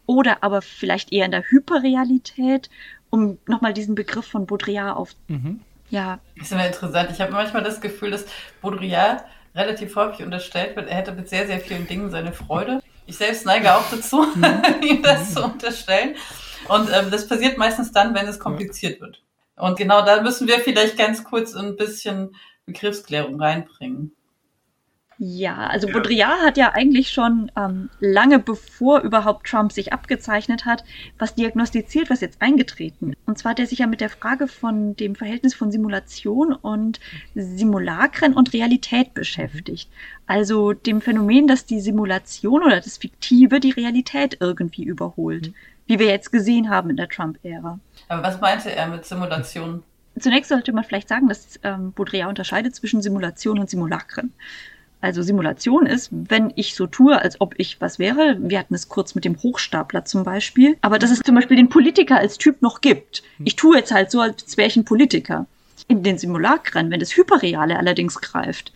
oder 0.06 0.44
aber 0.44 0.62
vielleicht 0.62 1.14
eher 1.14 1.26
in 1.26 1.32
der 1.32 1.44
Hyperrealität, 1.50 2.70
um 3.10 3.38
nochmal 3.48 3.74
diesen 3.74 3.96
Begriff 3.96 4.26
von 4.26 4.46
Baudrillard 4.46 4.98
auf. 4.98 5.16
Mhm. 5.28 5.62
Ja. 5.90 6.20
Das 6.36 6.48
ist 6.48 6.52
immer 6.52 6.68
interessant. 6.68 7.10
Ich 7.12 7.22
habe 7.22 7.32
manchmal 7.32 7.64
das 7.64 7.82
Gefühl, 7.82 8.12
dass 8.12 8.26
Baudrillard 8.62 9.24
relativ 9.56 9.96
häufig 9.96 10.24
unterstellt 10.24 10.76
wird, 10.76 10.88
er 10.88 10.98
hätte 10.98 11.12
mit 11.12 11.30
sehr, 11.30 11.48
sehr 11.48 11.60
vielen 11.60 11.88
Dingen 11.88 12.12
seine 12.12 12.32
Freude. 12.32 12.82
Ich 13.08 13.18
selbst 13.18 13.46
neige 13.46 13.74
auch 13.74 13.90
dazu, 13.90 14.22
mhm. 14.36 14.46
ihm 14.84 15.02
das 15.02 15.34
zu 15.34 15.44
unterstellen. 15.44 16.16
Und 16.68 16.90
ähm, 16.94 17.10
das 17.10 17.28
passiert 17.28 17.58
meistens 17.58 17.92
dann, 17.92 18.14
wenn 18.14 18.28
es 18.28 18.40
kompliziert 18.40 19.02
wird. 19.02 19.24
Und 19.56 19.78
genau 19.78 20.06
da 20.06 20.22
müssen 20.22 20.48
wir 20.48 20.60
vielleicht 20.60 20.98
ganz 20.98 21.24
kurz 21.24 21.56
ein 21.56 21.76
bisschen 21.76 22.36
Begriffsklärung 22.66 23.42
reinbringen. 23.42 24.16
Ja, 25.20 25.68
also 25.68 25.88
Baudrillard 25.88 26.42
hat 26.42 26.58
ja 26.58 26.74
eigentlich 26.74 27.10
schon 27.10 27.52
ähm, 27.58 27.90
lange 28.00 28.38
bevor 28.38 29.00
überhaupt 29.02 29.48
Trump 29.48 29.72
sich 29.72 29.92
abgezeichnet 29.92 30.66
hat, 30.66 30.84
was 31.18 31.34
diagnostiziert, 31.34 32.12
was 32.12 32.22
jetzt 32.22 32.40
eingetreten. 32.40 33.16
Und 33.26 33.38
zwar 33.40 33.52
hat 33.52 33.60
er 33.60 33.66
sich 33.66 33.80
ja 33.80 33.88
mit 33.88 34.00
der 34.00 34.12
Frage 34.12 34.48
von 34.48 34.96
dem 34.96 35.16
Verhältnis 35.16 35.56
von 35.56 35.72
Simulation 35.72 36.54
und 36.54 37.00
Simulakren 37.34 38.34
und 38.36 38.54
Realität 38.54 39.16
beschäftigt. 39.16 39.90
Also 40.28 40.74
dem 40.74 41.02
Phänomen, 41.02 41.48
dass 41.48 41.66
die 41.66 41.80
Simulation 41.80 42.64
oder 42.64 42.80
das 42.80 42.98
Fiktive 42.98 43.60
die 43.60 43.72
Realität 43.72 44.38
irgendwie 44.40 44.84
überholt. 44.84 45.52
Wie 45.88 45.98
wir 45.98 46.08
jetzt 46.08 46.32
gesehen 46.32 46.70
haben 46.70 46.92
in 46.92 46.98
der 46.98 47.10
Trump-Ära. 47.10 47.80
Aber 48.10 48.24
was 48.24 48.40
meinte 48.40 48.72
er 48.72 48.88
mit 48.88 49.06
Simulation? 49.06 49.84
Zunächst 50.20 50.50
sollte 50.50 50.74
man 50.74 50.84
vielleicht 50.84 51.10
sagen, 51.10 51.28
dass 51.28 51.60
ähm, 51.64 51.94
Baudrillard 51.94 52.30
unterscheidet 52.30 52.76
zwischen 52.76 53.02
Simulation 53.02 53.58
und 53.58 53.70
Simulakren. 53.70 54.34
Also 55.00 55.22
Simulation 55.22 55.86
ist, 55.86 56.10
wenn 56.12 56.52
ich 56.56 56.76
so 56.76 56.88
tue, 56.88 57.22
als 57.22 57.40
ob 57.40 57.54
ich 57.58 57.80
was 57.80 58.00
wäre. 58.00 58.38
Wir 58.40 58.60
hatten 58.60 58.74
es 58.74 58.90
kurz 58.90 59.14
mit 59.14 59.26
dem 59.26 59.42
Hochstapler 59.42 60.06
zum 60.06 60.24
Beispiel. 60.24 60.78
Aber 60.82 60.98
dass 60.98 61.12
es 61.12 61.20
zum 61.20 61.36
Beispiel 61.36 61.58
den 61.58 61.70
Politiker 61.70 62.18
als 62.18 62.38
Typ 62.38 62.62
noch 62.62 62.82
gibt. 62.82 63.22
Ich 63.44 63.56
tue 63.56 63.78
jetzt 63.78 63.92
halt 63.92 64.10
so, 64.10 64.22
als 64.22 64.58
wäre 64.58 64.68
ich 64.68 64.76
ein 64.76 64.86
Politiker. 64.86 65.46
In 65.88 66.04
den 66.04 66.18
Simulakren, 66.18 66.90
wenn 66.90 67.00
das 67.00 67.16
Hyperreale 67.16 67.78
allerdings 67.78 68.20
greift, 68.20 68.74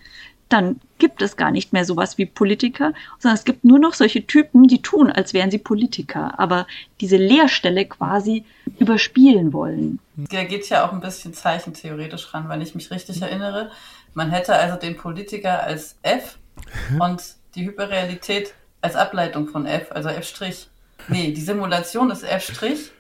dann 0.52 0.80
gibt 1.00 1.22
es 1.22 1.38
gar 1.38 1.50
nicht 1.50 1.74
mehr 1.74 1.86
sowas 1.86 2.18
wie 2.18 2.26
Politiker, 2.26 2.94
sondern 3.20 3.38
es 3.38 3.46
gibt 3.46 3.64
nur 3.64 3.80
noch 3.80 3.94
solche 3.94 4.28
Typen, 4.28 4.68
die 4.68 4.82
tun, 4.82 5.10
als 5.10 5.34
wären 5.34 5.50
sie 5.50 5.58
Politiker, 5.58 6.40
aber 6.40 6.68
diese 7.00 7.18
Leerstelle 7.18 7.86
quasi 7.86 8.44
überspielen 8.78 9.54
wollen. 9.54 10.00
Der 10.16 10.46
geht 10.46 10.70
ja 10.70 10.86
auch 10.86 10.94
ein 10.94 11.00
bisschen 11.00 11.34
zeichentheoretisch 11.34 12.34
ran, 12.34 12.50
wenn 12.50 12.62
ich 12.62 12.76
mich 12.76 12.92
richtig 12.92 13.22
erinnere. 13.22 13.72
Man 14.14 14.32
hätte 14.32 14.56
also 14.56 14.78
den 14.78 14.98
Politiker 14.98 15.64
als 15.64 15.98
F 16.02 16.38
und 17.00 17.24
die 17.56 17.66
Hyperrealität 17.66 18.54
als 18.82 18.96
Ableitung 18.96 19.48
von 19.48 19.66
F, 19.66 19.92
also 19.92 20.10
F'. 20.10 20.68
Nee, 21.08 21.32
die 21.32 21.42
Simulation 21.42 22.12
ist 22.12 22.24
F'. 22.24 22.92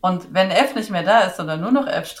Und 0.00 0.34
wenn 0.34 0.50
F 0.50 0.74
nicht 0.74 0.90
mehr 0.90 1.02
da 1.02 1.22
ist, 1.22 1.36
sondern 1.36 1.60
nur 1.60 1.72
noch 1.72 1.86
F', 1.86 2.14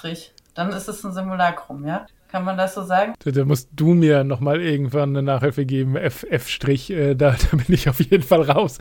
dann 0.54 0.72
ist 0.72 0.88
es 0.88 1.04
ein 1.04 1.12
Simulacrum, 1.12 1.86
ja? 1.86 2.06
Kann 2.32 2.44
man 2.44 2.56
das 2.56 2.74
so 2.74 2.82
sagen? 2.82 3.14
Da, 3.18 3.44
musst 3.44 3.68
du 3.72 3.92
mir 3.92 4.24
nochmal 4.24 4.62
irgendwann 4.62 5.10
eine 5.10 5.22
Nachhilfe 5.22 5.66
geben. 5.66 5.96
F, 5.96 6.24
F', 6.30 6.58
äh, 6.88 7.14
da, 7.14 7.36
da 7.50 7.56
bin 7.56 7.66
ich 7.68 7.88
auf 7.90 8.00
jeden 8.00 8.22
Fall 8.22 8.42
raus. 8.42 8.78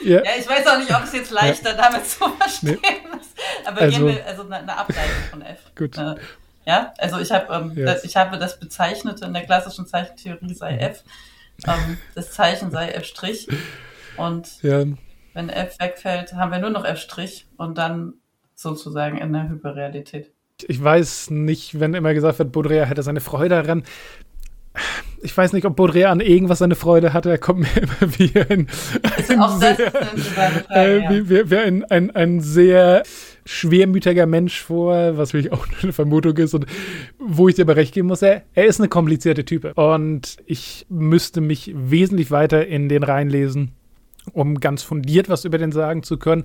Ja. 0.00 0.22
ja, 0.22 0.30
ich 0.38 0.48
weiß 0.48 0.66
auch 0.68 0.78
nicht, 0.78 0.94
ob 0.94 1.02
es 1.02 1.12
jetzt 1.12 1.30
leichter 1.32 1.74
ja. 1.74 1.82
damit 1.82 2.06
zu 2.06 2.28
verstehen 2.28 2.78
nee. 2.82 3.18
ist. 3.18 3.66
Aber 3.66 3.80
also, 3.80 3.98
gehen 3.98 4.14
wir, 4.14 4.26
also 4.26 4.42
eine, 4.42 4.56
eine 4.58 4.76
Ableitung 4.76 5.22
von 5.30 5.42
F. 5.42 5.58
Gut. 5.74 5.98
Äh, 5.98 6.14
ja, 6.66 6.92
also 6.98 7.18
ich 7.18 7.30
habe 7.30 7.52
ähm, 7.54 7.72
yes. 7.76 8.04
ich 8.04 8.16
habe 8.16 8.38
das 8.38 8.58
Bezeichnete 8.58 9.24
in 9.24 9.32
der 9.32 9.44
klassischen 9.44 9.86
Zeichentheorie 9.86 10.54
sei 10.54 10.72
mhm. 10.72 10.78
F. 10.80 11.04
Ähm, 11.66 11.96
das 12.14 12.32
Zeichen 12.32 12.70
sei 12.70 12.92
F'. 12.92 13.48
Und 14.16 14.62
ja. 14.62 14.84
wenn 15.32 15.48
F 15.48 15.78
wegfällt, 15.78 16.34
haben 16.34 16.50
wir 16.50 16.58
nur 16.58 16.70
noch 16.70 16.84
F' 16.84 17.06
und 17.56 17.78
dann 17.78 18.14
sozusagen 18.54 19.18
in 19.18 19.32
der 19.32 19.48
Hyperrealität. 19.48 20.32
Ich 20.66 20.82
weiß 20.82 21.30
nicht, 21.30 21.78
wenn 21.78 21.94
immer 21.94 22.14
gesagt 22.14 22.38
wird, 22.38 22.50
Baudrillard 22.50 22.88
hätte 22.88 23.02
seine 23.02 23.20
Freude 23.20 23.50
daran. 23.50 23.84
Ich 25.22 25.36
weiß 25.36 25.52
nicht, 25.52 25.66
ob 25.66 25.76
Baudrillard 25.76 26.12
an 26.12 26.20
irgendwas 26.20 26.58
seine 26.58 26.74
Freude 26.74 27.12
hatte. 27.12 27.30
Er 27.30 27.38
kommt 27.38 27.60
mir 27.60 27.76
immer 27.82 28.18
wie 28.18 28.32
ein, 28.40 28.68
ein 29.02 29.60
sehr, 29.60 29.76
Frage, 29.76 30.64
äh, 30.70 31.02
ja. 31.02 31.10
wie, 31.10 31.28
wie, 31.28 31.50
wie 31.50 31.56
ein, 31.58 31.84
ein, 31.84 32.10
ein 32.16 32.40
sehr 32.40 33.02
schwermütiger 33.46 34.26
Mensch 34.26 34.60
vor, 34.60 35.16
was 35.16 35.32
wirklich 35.32 35.52
auch 35.52 35.66
eine 35.82 35.92
Vermutung 35.92 36.36
ist 36.36 36.54
und 36.54 36.66
wo 37.18 37.48
ich 37.48 37.54
dir 37.54 37.62
aber 37.62 37.76
recht 37.76 37.94
geben 37.94 38.08
muss, 38.08 38.22
er, 38.22 38.42
er 38.54 38.66
ist 38.66 38.80
eine 38.80 38.88
komplizierte 38.88 39.44
Type 39.44 39.72
und 39.74 40.36
ich 40.44 40.84
müsste 40.88 41.40
mich 41.40 41.72
wesentlich 41.74 42.30
weiter 42.30 42.66
in 42.66 42.88
den 42.88 43.04
reinlesen, 43.04 43.72
um 44.32 44.58
ganz 44.58 44.82
fundiert 44.82 45.28
was 45.28 45.44
über 45.44 45.58
den 45.58 45.70
sagen 45.70 46.02
zu 46.02 46.18
können. 46.18 46.44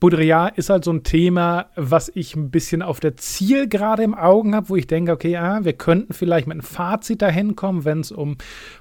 Baudrillard 0.00 0.58
ist 0.58 0.68
halt 0.68 0.84
so 0.84 0.92
ein 0.92 1.02
Thema, 1.02 1.70
was 1.76 2.12
ich 2.14 2.36
ein 2.36 2.50
bisschen 2.50 2.82
auf 2.82 3.00
der 3.00 3.16
Zielgerade 3.16 4.02
im 4.02 4.14
Augen 4.14 4.54
habe, 4.54 4.68
wo 4.68 4.76
ich 4.76 4.86
denke, 4.86 5.12
okay, 5.12 5.30
ja, 5.30 5.64
wir 5.64 5.72
könnten 5.72 6.12
vielleicht 6.12 6.46
mit 6.46 6.56
einem 6.56 6.62
Fazit 6.62 7.22
dahin 7.22 7.56
kommen, 7.56 7.86
wenn 7.86 8.00
es 8.00 8.12
um 8.12 8.36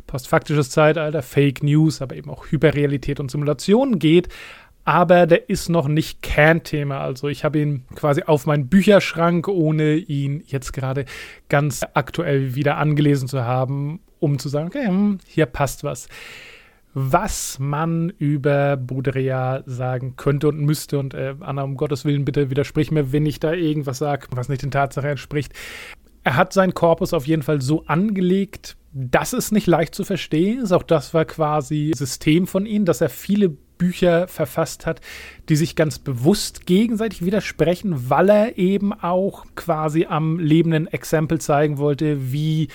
postfaktisches 0.05 0.69
Zeitalter, 0.69 1.21
Fake 1.21 1.63
News, 1.63 2.01
aber 2.01 2.17
eben 2.17 2.29
auch 2.29 2.47
Hyperrealität 2.51 3.21
und 3.21 3.31
Simulationen 3.31 3.99
geht 3.99 4.27
aber 4.85 5.27
der 5.27 5.49
ist 5.49 5.69
noch 5.69 5.87
nicht 5.87 6.21
Kernthema. 6.21 6.99
Also 6.99 7.27
ich 7.29 7.43
habe 7.43 7.59
ihn 7.59 7.85
quasi 7.95 8.23
auf 8.23 8.45
meinen 8.45 8.67
Bücherschrank, 8.67 9.47
ohne 9.47 9.95
ihn 9.95 10.43
jetzt 10.45 10.73
gerade 10.73 11.05
ganz 11.49 11.81
aktuell 11.93 12.55
wieder 12.55 12.77
angelesen 12.77 13.27
zu 13.27 13.43
haben, 13.45 14.01
um 14.19 14.39
zu 14.39 14.49
sagen, 14.49 14.67
okay, 14.67 14.87
hm, 14.87 15.19
hier 15.25 15.45
passt 15.45 15.83
was. 15.83 16.07
Was 16.95 17.57
man 17.59 18.09
über 18.19 18.77
Baudrillard 18.77 19.63
sagen 19.65 20.15
könnte 20.15 20.49
und 20.49 20.59
müsste, 20.59 20.99
und 20.99 21.13
äh, 21.13 21.33
Anna, 21.39 21.63
um 21.63 21.75
Gottes 21.75 22.05
Willen, 22.05 22.25
bitte 22.25 22.51
widersprich 22.51 22.91
mir, 22.91 23.11
wenn 23.11 23.25
ich 23.25 23.39
da 23.39 23.53
irgendwas 23.53 23.97
sage, 23.97 24.27
was 24.31 24.49
nicht 24.49 24.61
den 24.61 24.69
Tatsachen 24.69 25.11
entspricht. 25.11 25.53
Er 26.23 26.35
hat 26.35 26.53
seinen 26.53 26.73
Korpus 26.73 27.13
auf 27.13 27.25
jeden 27.25 27.41
Fall 27.41 27.61
so 27.61 27.85
angelegt, 27.85 28.77
dass 28.93 29.33
es 29.33 29.51
nicht 29.51 29.65
leicht 29.65 29.95
zu 29.95 30.03
verstehen 30.03 30.61
ist. 30.61 30.71
Auch 30.71 30.83
das 30.83 31.13
war 31.13 31.25
quasi 31.25 31.91
System 31.95 32.45
von 32.45 32.65
ihm, 32.65 32.85
dass 32.85 33.01
er 33.01 33.09
viele 33.09 33.57
Bücher 33.83 34.29
verfasst 34.29 34.85
hat, 34.85 35.01
die 35.49 35.57
sich 35.57 35.75
ganz 35.75 35.99
bewusst 35.99 36.65
gegenseitig 36.65 37.25
widersprechen, 37.25 38.09
weil 38.09 38.29
er 38.29 38.57
eben 38.57 38.93
auch 38.93 39.45
quasi 39.55 40.05
am 40.05 40.39
lebenden 40.39 40.87
Exempel 40.87 41.41
zeigen 41.41 41.77
wollte, 41.77 42.31
wie 42.31 42.69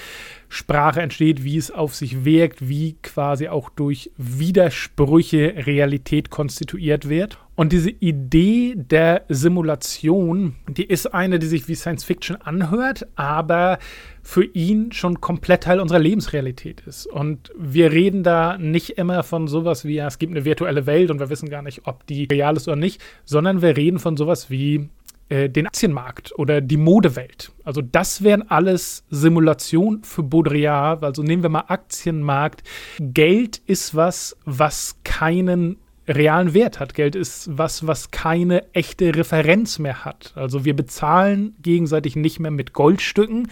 Sprache 0.49 1.03
entsteht, 1.03 1.45
wie 1.45 1.57
es 1.57 1.71
auf 1.71 1.95
sich 1.95 2.25
wirkt, 2.25 2.69
wie 2.69 2.97
quasi 3.03 3.49
auch 3.49 3.69
durch 3.69 4.11
Widersprüche 4.17 5.67
Realität 5.67 6.31
konstituiert 6.31 7.09
wird. 7.09 7.39
Und 7.55 7.73
diese 7.73 7.91
Idee 7.91 8.75
der 8.77 9.25
Simulation, 9.29 10.55
die 10.69 10.85
ist 10.85 11.13
eine, 11.13 11.39
die 11.39 11.49
sich 11.49 11.67
wie 11.67 11.75
Science 11.75 12.05
Fiction 12.05 12.37
anhört, 12.37 13.09
aber 13.17 13.79
für 14.23 14.45
ihn 14.45 14.93
schon 14.93 15.21
komplett 15.21 15.65
Teil 15.65 15.81
unserer 15.81 15.99
Lebensrealität 15.99 16.83
ist. 16.87 17.07
Und 17.07 17.51
wir 17.59 17.91
reden 17.91 18.23
da 18.23 18.57
nicht 18.59 18.91
immer 18.91 19.23
von 19.25 19.49
sowas 19.49 19.85
wie, 19.85 19.95
ja, 19.95 20.07
es 20.07 20.19
gibt 20.19 20.33
eine 20.33 20.45
virtuelle 20.45 20.87
Welt 20.87 21.11
und 21.11 21.19
wir 21.19 21.31
wissen 21.31 21.51
gar 21.51 21.63
nicht, 21.63 21.83
ob 21.85 22.07
die 22.07 22.25
real 22.25 22.57
ist 22.57 22.69
oder 22.69 22.77
nicht, 22.77 23.03
sondern 23.25 23.61
wir 23.61 23.77
reden 23.77 23.99
von 23.99 24.17
sowas 24.17 24.51
wie 24.51 24.89
äh, 25.29 25.51
den 25.51 25.67
Aktienmarkt 25.67 26.39
oder 26.39 26.61
die 26.61 26.77
Modewelt. 26.77 27.53
Also 27.65 27.83
das 27.83 28.23
wären 28.23 28.49
alles 28.51 29.05
Simulationen 29.11 30.03
für 30.05 30.23
Baudrillard. 30.23 31.05
Also 31.05 31.23
nehmen 31.23 31.43
wir 31.43 31.51
mal 31.51 31.65
Aktienmarkt. 31.69 32.63
Geld 32.99 33.59
ist 33.67 33.95
was, 33.95 34.37
was 34.45 34.97
keinen 35.05 35.77
realen 36.09 36.55
Wert 36.55 36.81
hat. 36.81 36.95
Geld 36.95 37.15
ist 37.15 37.51
was, 37.57 37.87
was 37.87 38.11
keine 38.11 38.73
echte 38.75 39.15
Referenz 39.15 39.79
mehr 39.79 40.05
hat. 40.05 40.33
Also 40.35 40.65
wir 40.65 40.75
bezahlen 40.75 41.55
gegenseitig 41.63 42.17
nicht 42.17 42.41
mehr 42.41 42.51
mit 42.51 42.73
Goldstücken, 42.73 43.49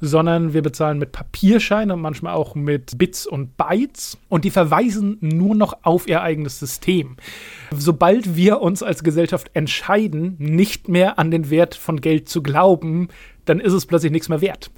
sondern 0.00 0.54
wir 0.54 0.62
bezahlen 0.62 0.98
mit 0.98 1.12
Papierscheinen 1.12 1.90
und 1.90 2.00
manchmal 2.00 2.34
auch 2.34 2.54
mit 2.54 2.96
Bits 2.96 3.26
und 3.26 3.56
Bytes 3.56 4.18
und 4.28 4.44
die 4.44 4.50
verweisen 4.50 5.18
nur 5.20 5.54
noch 5.54 5.78
auf 5.82 6.08
ihr 6.08 6.22
eigenes 6.22 6.58
System. 6.58 7.16
Sobald 7.72 8.36
wir 8.36 8.60
uns 8.60 8.82
als 8.82 9.02
Gesellschaft 9.02 9.50
entscheiden, 9.54 10.36
nicht 10.38 10.88
mehr 10.88 11.18
an 11.18 11.30
den 11.30 11.50
Wert 11.50 11.74
von 11.74 12.00
Geld 12.00 12.28
zu 12.28 12.42
glauben, 12.42 13.08
dann 13.46 13.60
ist 13.60 13.72
es 13.72 13.86
plötzlich 13.86 14.12
nichts 14.12 14.28
mehr 14.28 14.40
wert. 14.40 14.70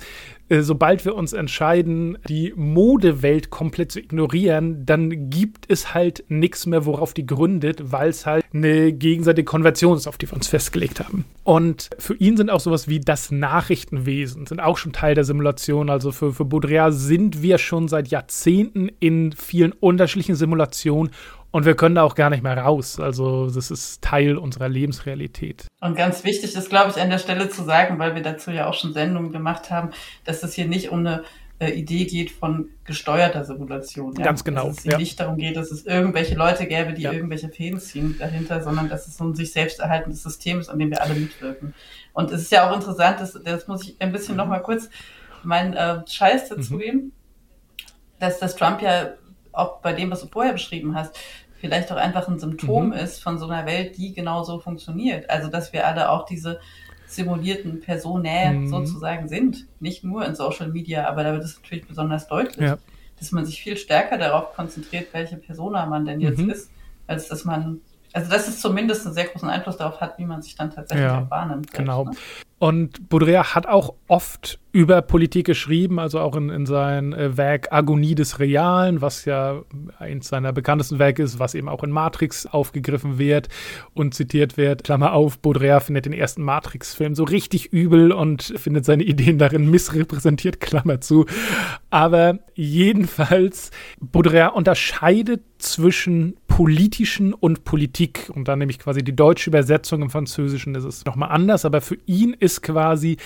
Äh, 0.49 0.62
sobald 0.62 1.05
wir 1.05 1.14
uns 1.14 1.32
entscheiden, 1.32 2.18
die 2.28 2.53
Modewelt 2.57 3.51
komplett 3.51 3.92
zu 3.92 4.01
ignorieren, 4.01 4.86
dann 4.86 5.30
gibt 5.30 5.70
es 5.70 5.94
halt 5.94 6.24
nichts 6.28 6.66
mehr, 6.66 6.86
worauf 6.86 7.14
die 7.14 7.26
gründet, 7.26 7.92
weil 7.92 8.09
es 8.09 8.26
halt 8.26 8.44
eine 8.53 8.92
gegenseitige 8.92 9.44
Konversion 9.44 9.96
ist, 9.96 10.07
auf 10.07 10.18
die 10.18 10.28
wir 10.30 10.34
uns 10.34 10.49
festgelegt 10.49 11.01
haben. 11.01 11.24
Und 11.44 11.90
für 11.99 12.14
ihn 12.14 12.36
sind 12.36 12.51
auch 12.51 12.61
sowas 12.61 12.88
wie 12.88 13.01
das 13.01 13.30
Nachrichtenwesen, 13.30 14.46
sind 14.46 14.61
auch 14.61 14.78
schon 14.78 14.92
Teil 14.92 15.14
der 15.14 15.24
Simulation. 15.24 15.90
Also 15.90 16.12
für, 16.12 16.32
für 16.32 16.44
Baudrillard 16.44 16.94
sind 16.94 17.42
wir 17.42 17.59
schon 17.59 17.88
seit 17.88 18.09
Jahrzehnten 18.09 18.90
in 19.01 19.32
vielen 19.32 19.72
unterschiedlichen 19.72 20.34
Simulationen 20.34 21.12
und 21.51 21.64
wir 21.64 21.74
können 21.74 21.94
da 21.94 22.03
auch 22.03 22.14
gar 22.14 22.30
nicht 22.30 22.42
mehr 22.42 22.57
raus. 22.57 23.01
Also 23.01 23.51
das 23.51 23.70
ist 23.70 24.03
Teil 24.03 24.36
unserer 24.36 24.68
Lebensrealität. 24.68 25.68
Und 25.81 25.97
ganz 25.97 26.24
wichtig 26.24 26.57
ist, 26.57 26.70
glaube 26.70 26.91
ich, 26.91 27.01
an 27.01 27.11
der 27.11 27.18
Stelle 27.18 27.51
zu 27.51 27.62
sagen, 27.62 27.99
weil 27.99 28.14
wir 28.14 28.22
dazu 28.22 28.51
ja 28.51 28.66
auch 28.66 28.74
schon 28.74 28.93
Sendungen 28.93 29.33
gemacht 29.33 29.70
haben, 29.70 29.91
dass 30.24 30.43
es 30.43 30.55
hier 30.55 30.66
nicht 30.66 30.91
um 30.91 31.01
eine 31.01 31.24
äh, 31.61 31.70
Idee 31.70 32.05
geht 32.05 32.31
von 32.31 32.70
gesteuerter 32.85 33.45
Simulation. 33.45 34.14
Ja? 34.16 34.24
Ganz 34.24 34.43
genau. 34.43 34.68
Dass 34.68 34.79
es 34.79 34.85
ja. 34.85 34.99
nicht 34.99 35.18
darum 35.20 35.37
geht, 35.37 35.57
dass 35.57 35.70
es 35.70 35.87
irgendwelche 35.87 36.35
Leute 36.35 36.66
gäbe, 36.66 36.95
die 36.95 37.03
ja. 37.03 37.12
irgendwelche 37.12 37.49
Fäden 37.49 37.79
ziehen 37.79 38.16
dahinter, 38.18 38.62
sondern 38.62 38.89
dass 38.89 39.07
es 39.07 39.16
so 39.16 39.24
ein 39.24 39.35
sich 39.35 39.53
selbst 39.53 39.79
erhaltendes 39.79 40.22
System 40.22 40.61
ist, 40.61 40.68
an 40.68 40.79
dem 40.79 40.91
wir 40.91 41.01
alle 41.01 41.14
mitwirken. 41.14 41.74
Und 42.12 42.33
es 42.33 42.43
ist 42.43 42.53
ja 42.53 42.68
auch 42.68 42.74
interessant, 42.74 43.20
das, 43.20 43.39
das 43.45 43.68
muss 43.68 43.85
ich 43.85 43.97
ein 44.01 44.12
bisschen 44.12 44.35
mhm. 44.35 44.39
nochmal 44.39 44.62
kurz 44.62 44.89
meinen 45.45 45.74
äh, 45.74 46.01
Scheiß 46.07 46.49
dazu 46.49 46.74
mhm. 46.74 46.79
geben, 46.79 47.12
dass, 48.18 48.41
dass 48.41 48.57
Trump 48.57 48.83
ja 48.83 49.14
auch 49.53 49.81
bei 49.81 49.93
dem, 49.93 50.11
was 50.11 50.22
du 50.22 50.29
vorher 50.29 50.53
beschrieben 50.53 50.95
hast, 50.95 51.16
vielleicht 51.59 51.93
auch 51.93 51.97
einfach 51.97 52.29
ein 52.29 52.39
Symptom 52.39 52.89
mhm. 52.89 52.93
ist 52.93 53.23
von 53.23 53.39
so 53.39 53.49
einer 53.49 53.67
Welt, 53.67 53.97
die 53.97 54.13
genau 54.13 54.45
so 54.45 54.59
funktioniert. 54.59 55.29
Also, 55.29 55.49
dass 55.49 55.73
wir 55.73 55.87
alle 55.87 56.11
auch 56.11 56.25
diese 56.25 56.61
simulierten 57.07 57.81
Personen 57.81 58.63
mhm. 58.63 58.69
sozusagen 58.69 59.29
sind. 59.29 59.67
Nicht 59.81 60.05
nur 60.05 60.25
in 60.27 60.35
Social 60.35 60.69
Media, 60.69 61.09
aber 61.09 61.25
da 61.25 61.33
wird 61.33 61.45
es 61.45 61.57
natürlich 61.57 61.87
besonders 61.87 62.29
deutlich. 62.29 62.69
Ja. 62.69 62.79
dass 63.19 63.33
man 63.33 63.45
sich 63.45 63.61
viel 63.61 63.77
stärker 63.77 64.17
darauf 64.17 64.55
konzentriert, 64.55 65.09
welche 65.13 65.37
Persona 65.37 65.87
man 65.87 66.05
denn 66.05 66.21
jetzt 66.21 66.39
mhm. 66.39 66.51
ist, 66.51 66.71
als 67.09 67.29
dass 67.29 67.45
man 67.45 67.81
also 68.13 68.31
dass 68.31 68.49
es 68.49 68.61
zumindest 68.61 69.05
einen 69.07 69.15
sehr 69.15 69.27
großen 69.27 69.49
Einfluss 69.49 69.77
darauf 69.77 70.01
hat, 70.01 70.19
wie 70.19 70.25
man 70.25 70.43
sich 70.43 70.55
dann 70.55 70.71
tatsächlich 70.71 71.07
ja, 71.07 71.23
auch 71.23 71.31
wahrnimmt. 71.31 71.73
Genau. 71.73 72.05
ne? 72.05 72.11
Und 72.61 73.09
Baudrillard 73.09 73.55
hat 73.55 73.69
auch 73.69 73.95
oft 74.09 74.59
über 74.73 75.01
Politik 75.01 75.47
geschrieben, 75.47 76.01
also 76.01 76.19
auch 76.19 76.35
in, 76.35 76.51
in 76.51 76.67
sein 76.67 77.13
äh, 77.13 77.37
Werk 77.37 77.73
Agonie 77.73 78.17
des 78.17 78.41
Realen, 78.41 79.01
was 79.01 79.25
ja 79.25 79.63
eins 79.99 80.29
seiner 80.29 80.53
bekanntesten 80.53 80.99
Werke 80.99 81.23
ist, 81.23 81.39
was 81.39 81.55
eben 81.55 81.69
auch 81.69 81.85
in 81.85 81.91
Matrix 81.91 82.47
aufgegriffen 82.47 83.17
wird 83.19 83.49
und 83.95 84.15
zitiert 84.15 84.57
wird. 84.57 84.83
Klammer 84.83 85.13
auf, 85.13 85.39
Baudrillard 85.39 85.85
findet 85.85 86.07
den 86.07 86.13
ersten 86.13 86.43
Matrix-Film 86.43 87.15
so 87.15 87.23
richtig 87.23 87.73
übel 87.73 88.11
und 88.11 88.43
findet 88.43 88.85
seine 88.85 89.05
Ideen 89.05 89.39
darin 89.39 89.71
missrepräsentiert, 89.71 90.61
Klammer 90.61 91.01
zu. 91.01 91.27
Aber 91.91 92.41
jedenfalls, 92.55 93.71
Baudrillard 94.01 94.55
unterscheidet 94.55 95.43
zwischen 95.59 96.37
politischen 96.59 97.35
und 97.35 97.63
Politik. 97.63 98.33
Und 98.35 98.49
dann 98.49 98.59
nehme 98.59 98.73
ich 98.73 98.81
quasi 98.81 99.05
die 99.05 99.15
deutsche 99.15 99.49
Übersetzung 99.49 100.03
im 100.03 100.11
Französischen, 100.11 100.75
das 100.75 100.85
ist 100.85 101.07
nochmal 101.07 101.29
anders, 101.31 101.65
aber 101.65 101.81
für 101.81 101.97
ihn 102.07 102.35
ist 102.37 102.63
quasi 102.63 103.17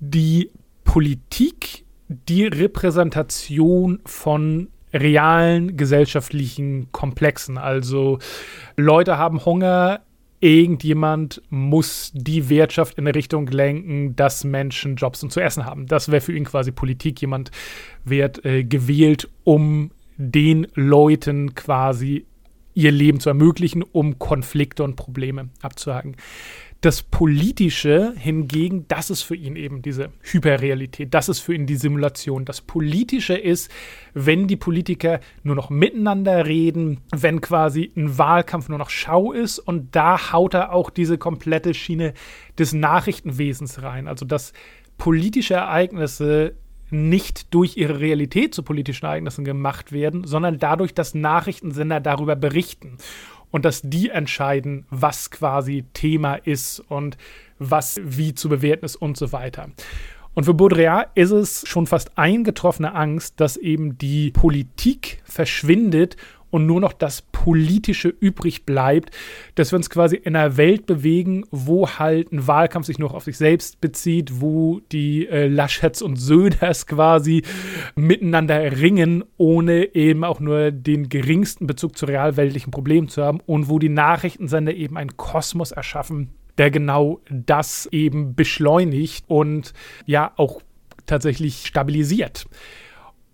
die 0.00 0.50
Politik 0.82 1.84
die 2.08 2.46
Repräsentation 2.46 4.00
von 4.06 4.68
realen 4.94 5.76
gesellschaftlichen 5.76 6.90
Komplexen. 6.92 7.58
Also 7.58 8.20
Leute 8.78 9.18
haben 9.18 9.44
Hunger, 9.44 10.00
irgendjemand 10.40 11.42
muss 11.50 12.10
die 12.14 12.48
Wirtschaft 12.48 12.96
in 12.96 13.06
eine 13.06 13.14
Richtung 13.14 13.48
lenken, 13.48 14.16
dass 14.16 14.44
Menschen 14.44 14.96
Jobs 14.96 15.22
und 15.22 15.30
zu 15.30 15.40
essen 15.40 15.66
haben. 15.66 15.88
Das 15.88 16.10
wäre 16.10 16.22
für 16.22 16.32
ihn 16.32 16.46
quasi 16.46 16.72
Politik. 16.72 17.20
Jemand 17.20 17.50
wird 18.06 18.46
äh, 18.46 18.64
gewählt, 18.64 19.28
um 19.44 19.90
den 20.16 20.66
Leuten 20.74 21.54
quasi 21.54 22.24
ihr 22.74 22.92
Leben 22.92 23.20
zu 23.20 23.28
ermöglichen, 23.28 23.82
um 23.82 24.18
Konflikte 24.18 24.84
und 24.84 24.96
Probleme 24.96 25.50
abzuhaken. 25.60 26.16
Das 26.80 27.04
Politische 27.04 28.12
hingegen, 28.18 28.86
das 28.88 29.08
ist 29.08 29.22
für 29.22 29.36
ihn 29.36 29.54
eben 29.54 29.82
diese 29.82 30.10
Hyperrealität, 30.20 31.14
das 31.14 31.28
ist 31.28 31.38
für 31.38 31.54
ihn 31.54 31.66
die 31.66 31.76
Simulation. 31.76 32.44
Das 32.44 32.60
Politische 32.60 33.34
ist, 33.34 33.70
wenn 34.14 34.48
die 34.48 34.56
Politiker 34.56 35.20
nur 35.44 35.54
noch 35.54 35.70
miteinander 35.70 36.44
reden, 36.44 36.98
wenn 37.14 37.40
quasi 37.40 37.92
ein 37.96 38.18
Wahlkampf 38.18 38.68
nur 38.68 38.78
noch 38.78 38.90
Schau 38.90 39.30
ist 39.30 39.60
und 39.60 39.94
da 39.94 40.32
haut 40.32 40.54
er 40.54 40.72
auch 40.72 40.90
diese 40.90 41.18
komplette 41.18 41.72
Schiene 41.72 42.14
des 42.58 42.72
Nachrichtenwesens 42.72 43.82
rein. 43.84 44.08
Also 44.08 44.24
dass 44.24 44.52
politische 44.98 45.54
Ereignisse 45.54 46.56
nicht 46.92 47.52
durch 47.54 47.76
ihre 47.76 48.00
Realität 48.00 48.54
zu 48.54 48.62
politischen 48.62 49.06
Ereignissen 49.06 49.44
gemacht 49.44 49.92
werden, 49.92 50.24
sondern 50.24 50.58
dadurch, 50.58 50.94
dass 50.94 51.14
Nachrichtensender 51.14 52.00
darüber 52.00 52.36
berichten 52.36 52.98
und 53.50 53.64
dass 53.64 53.82
die 53.82 54.10
entscheiden, 54.10 54.86
was 54.90 55.30
quasi 55.30 55.84
Thema 55.92 56.34
ist 56.34 56.80
und 56.80 57.16
was 57.58 58.00
wie 58.02 58.34
zu 58.34 58.48
bewerten 58.48 58.84
ist 58.84 58.96
und 58.96 59.16
so 59.16 59.32
weiter. 59.32 59.70
Und 60.34 60.44
für 60.44 60.54
Baudrillard 60.54 61.10
ist 61.14 61.30
es 61.30 61.68
schon 61.68 61.86
fast 61.86 62.16
eingetroffene 62.16 62.94
Angst, 62.94 63.38
dass 63.38 63.56
eben 63.56 63.98
die 63.98 64.30
Politik 64.30 65.22
verschwindet 65.24 66.16
und 66.52 66.66
nur 66.66 66.80
noch 66.80 66.92
das 66.92 67.22
Politische 67.22 68.08
übrig 68.08 68.64
bleibt, 68.66 69.10
dass 69.54 69.72
wir 69.72 69.76
uns 69.78 69.90
quasi 69.90 70.16
in 70.16 70.36
einer 70.36 70.56
Welt 70.56 70.86
bewegen, 70.86 71.44
wo 71.50 71.88
halt 71.88 72.30
ein 72.30 72.46
Wahlkampf 72.46 72.86
sich 72.86 72.98
nur 72.98 73.14
auf 73.14 73.24
sich 73.24 73.38
selbst 73.38 73.80
bezieht, 73.80 74.40
wo 74.40 74.80
die 74.92 75.26
äh, 75.26 75.48
Laschets 75.48 76.02
und 76.02 76.16
Söders 76.16 76.86
quasi 76.86 77.42
miteinander 77.96 78.78
ringen, 78.80 79.24
ohne 79.38 79.94
eben 79.94 80.24
auch 80.24 80.40
nur 80.40 80.70
den 80.70 81.08
geringsten 81.08 81.66
Bezug 81.66 81.96
zu 81.96 82.06
realweltlichen 82.06 82.70
Problemen 82.70 83.08
zu 83.08 83.22
haben 83.22 83.40
und 83.46 83.68
wo 83.68 83.78
die 83.78 83.88
Nachrichtensender 83.88 84.74
eben 84.74 84.98
einen 84.98 85.16
Kosmos 85.16 85.72
erschaffen, 85.72 86.30
der 86.58 86.70
genau 86.70 87.20
das 87.30 87.86
eben 87.86 88.34
beschleunigt 88.34 89.24
und 89.26 89.72
ja 90.04 90.32
auch 90.36 90.60
tatsächlich 91.06 91.66
stabilisiert. 91.66 92.46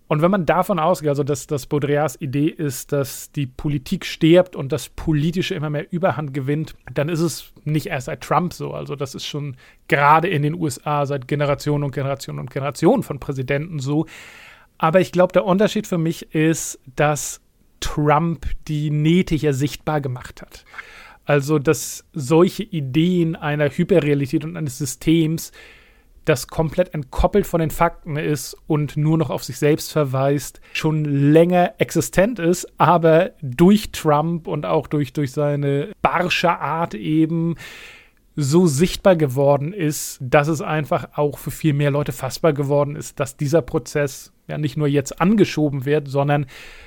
Und 0.09 0.23
wenn 0.23 0.31
man 0.31 0.47
davon 0.47 0.79
ausgeht, 0.79 1.09
also 1.09 1.23
dass, 1.23 1.45
dass 1.45 1.67
Baudrillards 1.67 2.19
Idee 2.19 2.47
ist, 2.47 2.91
dass 2.91 3.31
die 3.31 3.45
Politik 3.45 4.07
stirbt 4.07 4.55
und 4.55 4.71
das 4.71 4.89
Politische 4.89 5.53
immer 5.53 5.69
mehr 5.69 5.93
Überhand 5.93 6.33
gewinnt, 6.33 6.73
dann 6.91 7.09
ist 7.09 7.19
es 7.19 7.53
nicht 7.63 7.85
erst 7.85 8.07
seit 8.07 8.21
Trump 8.21 8.53
so. 8.53 8.73
Also 8.73 8.95
das 8.95 9.13
ist 9.13 9.27
schon 9.27 9.55
gerade 9.87 10.27
in 10.27 10.41
den 10.41 10.55
USA 10.55 11.05
seit 11.05 11.27
Generationen 11.27 11.83
und 11.83 11.91
Generationen 11.91 12.39
und 12.39 12.49
Generationen 12.49 13.03
von 13.03 13.19
Präsidenten 13.19 13.77
so. 13.77 14.07
Aber 14.79 14.99
ich 14.99 15.11
glaube, 15.11 15.31
der 15.31 15.45
Unterschied 15.45 15.85
für 15.85 15.99
mich 15.99 16.33
ist, 16.33 16.79
dass 16.95 17.39
Trump 17.79 18.47
die 18.67 18.89
Nähte 18.89 19.35
hier 19.35 19.53
sichtbar 19.53 20.01
gemacht 20.01 20.41
hat. 20.41 20.65
Also, 21.25 21.59
dass 21.59 22.03
solche 22.13 22.63
Ideen 22.63 23.35
einer 23.35 23.69
Hyperrealität 23.69 24.43
und 24.43 24.57
eines 24.57 24.79
Systems 24.79 25.51
das 26.29 26.47
komplett 26.47 26.93
entkoppelt 26.93 27.45
von 27.45 27.59
den 27.59 27.71
Fakten 27.71 28.15
ist 28.15 28.55
und 28.67 28.95
nur 28.95 29.17
noch 29.17 29.29
auf 29.29 29.43
sich 29.43 29.57
selbst 29.57 29.91
verweist, 29.91 30.61
schon 30.73 31.03
länger 31.03 31.73
existent 31.79 32.39
ist, 32.39 32.67
aber 32.77 33.31
durch 33.41 33.91
Trump 33.91 34.47
und 34.47 34.65
auch 34.65 34.87
durch, 34.87 35.11
durch 35.11 35.31
seine 35.31 35.91
barsche 36.01 36.51
Art 36.51 36.93
eben 36.93 37.55
so 38.35 38.67
sichtbar 38.67 39.15
geworden 39.15 39.73
ist, 39.73 40.17
dass 40.21 40.47
es 40.47 40.61
einfach 40.61 41.17
auch 41.17 41.37
für 41.37 41.51
viel 41.51 41.73
mehr 41.73 41.91
Leute 41.91 42.11
fassbar 42.11 42.53
geworden 42.53 42.95
ist, 42.95 43.19
dass 43.19 43.35
dieser 43.35 43.61
Prozess 43.61 44.31
ja 44.47 44.57
nicht 44.57 44.77
nur 44.77 44.87
jetzt 44.87 45.19
angeschoben 45.19 45.85
wird, 45.85 46.07
sondern 46.07 46.45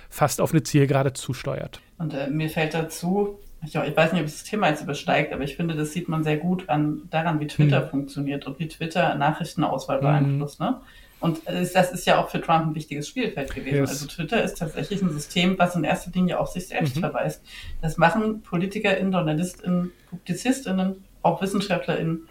fast 0.09 0.41
auf 0.41 0.53
eine 0.53 0.63
Zielgerade 0.63 1.13
zusteuert. 1.13 1.81
Und 1.99 2.15
äh, 2.15 2.31
mir 2.31 2.49
fällt 2.49 2.75
dazu, 2.75 3.39
ich, 3.65 3.75
ich, 3.75 3.97
weiß 3.97 4.13
nicht, 4.13 4.23
ob 4.23 4.27
das 4.27 4.45
Thema 4.45 4.69
jetzt 4.69 4.83
übersteigt, 4.83 5.33
aber 5.33 5.45
ich 5.45 5.57
finde, 5.57 5.75
das 5.75 5.93
sieht 5.93 6.09
man 6.09 6.25
sehr 6.25 6.37
gut 6.37 6.69
an, 6.69 7.03
daran, 7.11 7.41
wie 7.41 7.47
Twitter 7.47 7.83
hm. 7.83 7.91
funktioniert 7.91 8.47
und 8.47 8.59
wie 8.59 8.69
Twitter 8.69 9.15
Nachrichtenauswahl 9.15 9.99
hm. 9.99 10.05
beeinflusst. 10.05 10.61
Ne? 10.61 10.81
Und 11.23 11.41
das 11.47 11.93
ist 11.93 12.05
ja 12.05 12.21
auch 12.21 12.31
für 12.31 12.41
Trump 12.41 12.67
ein 12.67 12.75
wichtiges 12.75 13.09
Spielfeld 13.09 13.55
gewesen. 13.55 13.77
Yes. 13.77 13.91
Also 13.91 14.07
Twitter 14.07 14.43
ist 14.43 14.59
tatsächlich 14.59 15.03
ein 15.03 15.11
System, 15.11 15.57
was 15.57 15.77
in 15.77 15.85
erster 15.85 16.11
Linie 16.11 16.41
auf 16.41 16.49
sich 16.49 16.67
selbst 16.67 16.97
mhm. 16.97 17.01
verweist. 17.01 17.45
Das 17.81 17.97
machen 17.97 18.43
PolitikerInnen, 18.43 19.13
JournalistInnen, 19.13 19.93
PublizistInnen, 20.11 21.05
auch 21.23 21.41
WissenschaftlerInnen 21.41 22.27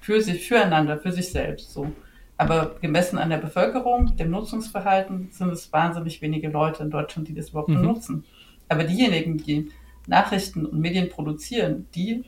für 0.00 0.20
sich, 0.20 0.46
füreinander, 0.46 0.98
für 0.98 1.10
sich 1.10 1.32
selbst 1.32 1.72
so. 1.72 1.90
Aber 2.36 2.76
gemessen 2.80 3.18
an 3.18 3.30
der 3.30 3.38
Bevölkerung, 3.38 4.16
dem 4.16 4.30
Nutzungsverhalten, 4.30 5.30
sind 5.32 5.52
es 5.52 5.72
wahnsinnig 5.72 6.22
wenige 6.22 6.50
Leute 6.50 6.84
in 6.84 6.90
Deutschland, 6.90 7.26
die 7.26 7.34
das 7.34 7.48
überhaupt 7.48 7.70
mhm. 7.70 7.80
benutzen. 7.80 8.24
Aber 8.68 8.84
diejenigen, 8.84 9.38
die 9.38 9.70
Nachrichten 10.06 10.66
und 10.66 10.80
Medien 10.80 11.08
produzieren, 11.08 11.88
die 11.94 12.24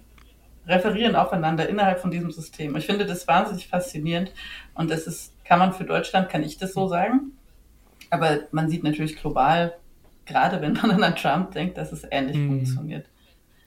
referieren 0.67 1.15
aufeinander 1.15 1.69
innerhalb 1.69 2.01
von 2.01 2.11
diesem 2.11 2.31
System. 2.31 2.77
Ich 2.77 2.87
finde 2.87 3.07
das 3.07 3.29
wahnsinnig 3.29 3.69
faszinierend 3.69 4.33
und 4.75 4.91
das 4.91 5.07
ist, 5.07 5.33
kann 5.45 5.59
man 5.59 5.73
für 5.73 5.85
Deutschland, 5.85 6.29
kann 6.29 6.43
ich 6.43 6.59
das 6.59 6.73
so 6.73 6.89
sagen. 6.89 7.33
Aber 8.11 8.41
man 8.51 8.69
sieht 8.69 8.83
natürlich 8.83 9.17
global, 9.17 9.77
gerade 10.25 10.61
wenn 10.61 10.75
man 10.75 11.03
an 11.03 11.17
Trump 11.17 11.53
denkt, 11.53 11.79
dass 11.79 11.93
es 11.93 12.05
ähnlich 12.11 12.37
mhm. 12.37 12.49
funktioniert. 12.49 13.07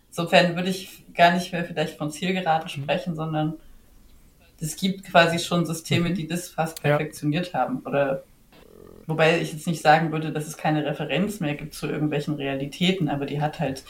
Insofern 0.09 0.55
würde 0.55 0.69
ich 0.69 1.05
gar 1.13 1.33
nicht 1.33 1.51
mehr 1.51 1.63
vielleicht 1.63 1.97
von 1.97 2.11
Zielgerade 2.11 2.65
mhm. 2.65 2.83
sprechen, 2.83 3.15
sondern 3.15 3.53
es 4.59 4.75
gibt 4.75 5.05
quasi 5.05 5.39
schon 5.39 5.65
Systeme, 5.65 6.09
mhm. 6.09 6.15
die 6.15 6.27
das 6.27 6.49
fast 6.49 6.81
perfektioniert 6.81 7.53
ja. 7.53 7.59
haben 7.59 7.79
oder 7.85 8.23
Wobei 9.09 9.41
ich 9.41 9.51
jetzt 9.51 9.65
nicht 9.65 9.81
sagen 9.81 10.11
würde, 10.11 10.31
dass 10.31 10.47
es 10.47 10.55
keine 10.55 10.85
Referenz 10.85 11.39
mehr 11.39 11.55
gibt 11.55 11.73
zu 11.73 11.87
irgendwelchen 11.87 12.35
Realitäten, 12.35 13.09
aber 13.09 13.25
die 13.25 13.41
hat 13.41 13.59
halt 13.59 13.83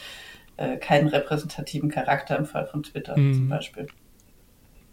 äh, 0.56 0.78
keinen 0.78 1.08
repräsentativen 1.08 1.90
Charakter 1.90 2.38
im 2.38 2.46
Fall 2.46 2.66
von 2.66 2.82
Twitter 2.82 3.18
mhm. 3.18 3.34
zum 3.34 3.48
Beispiel. 3.48 3.86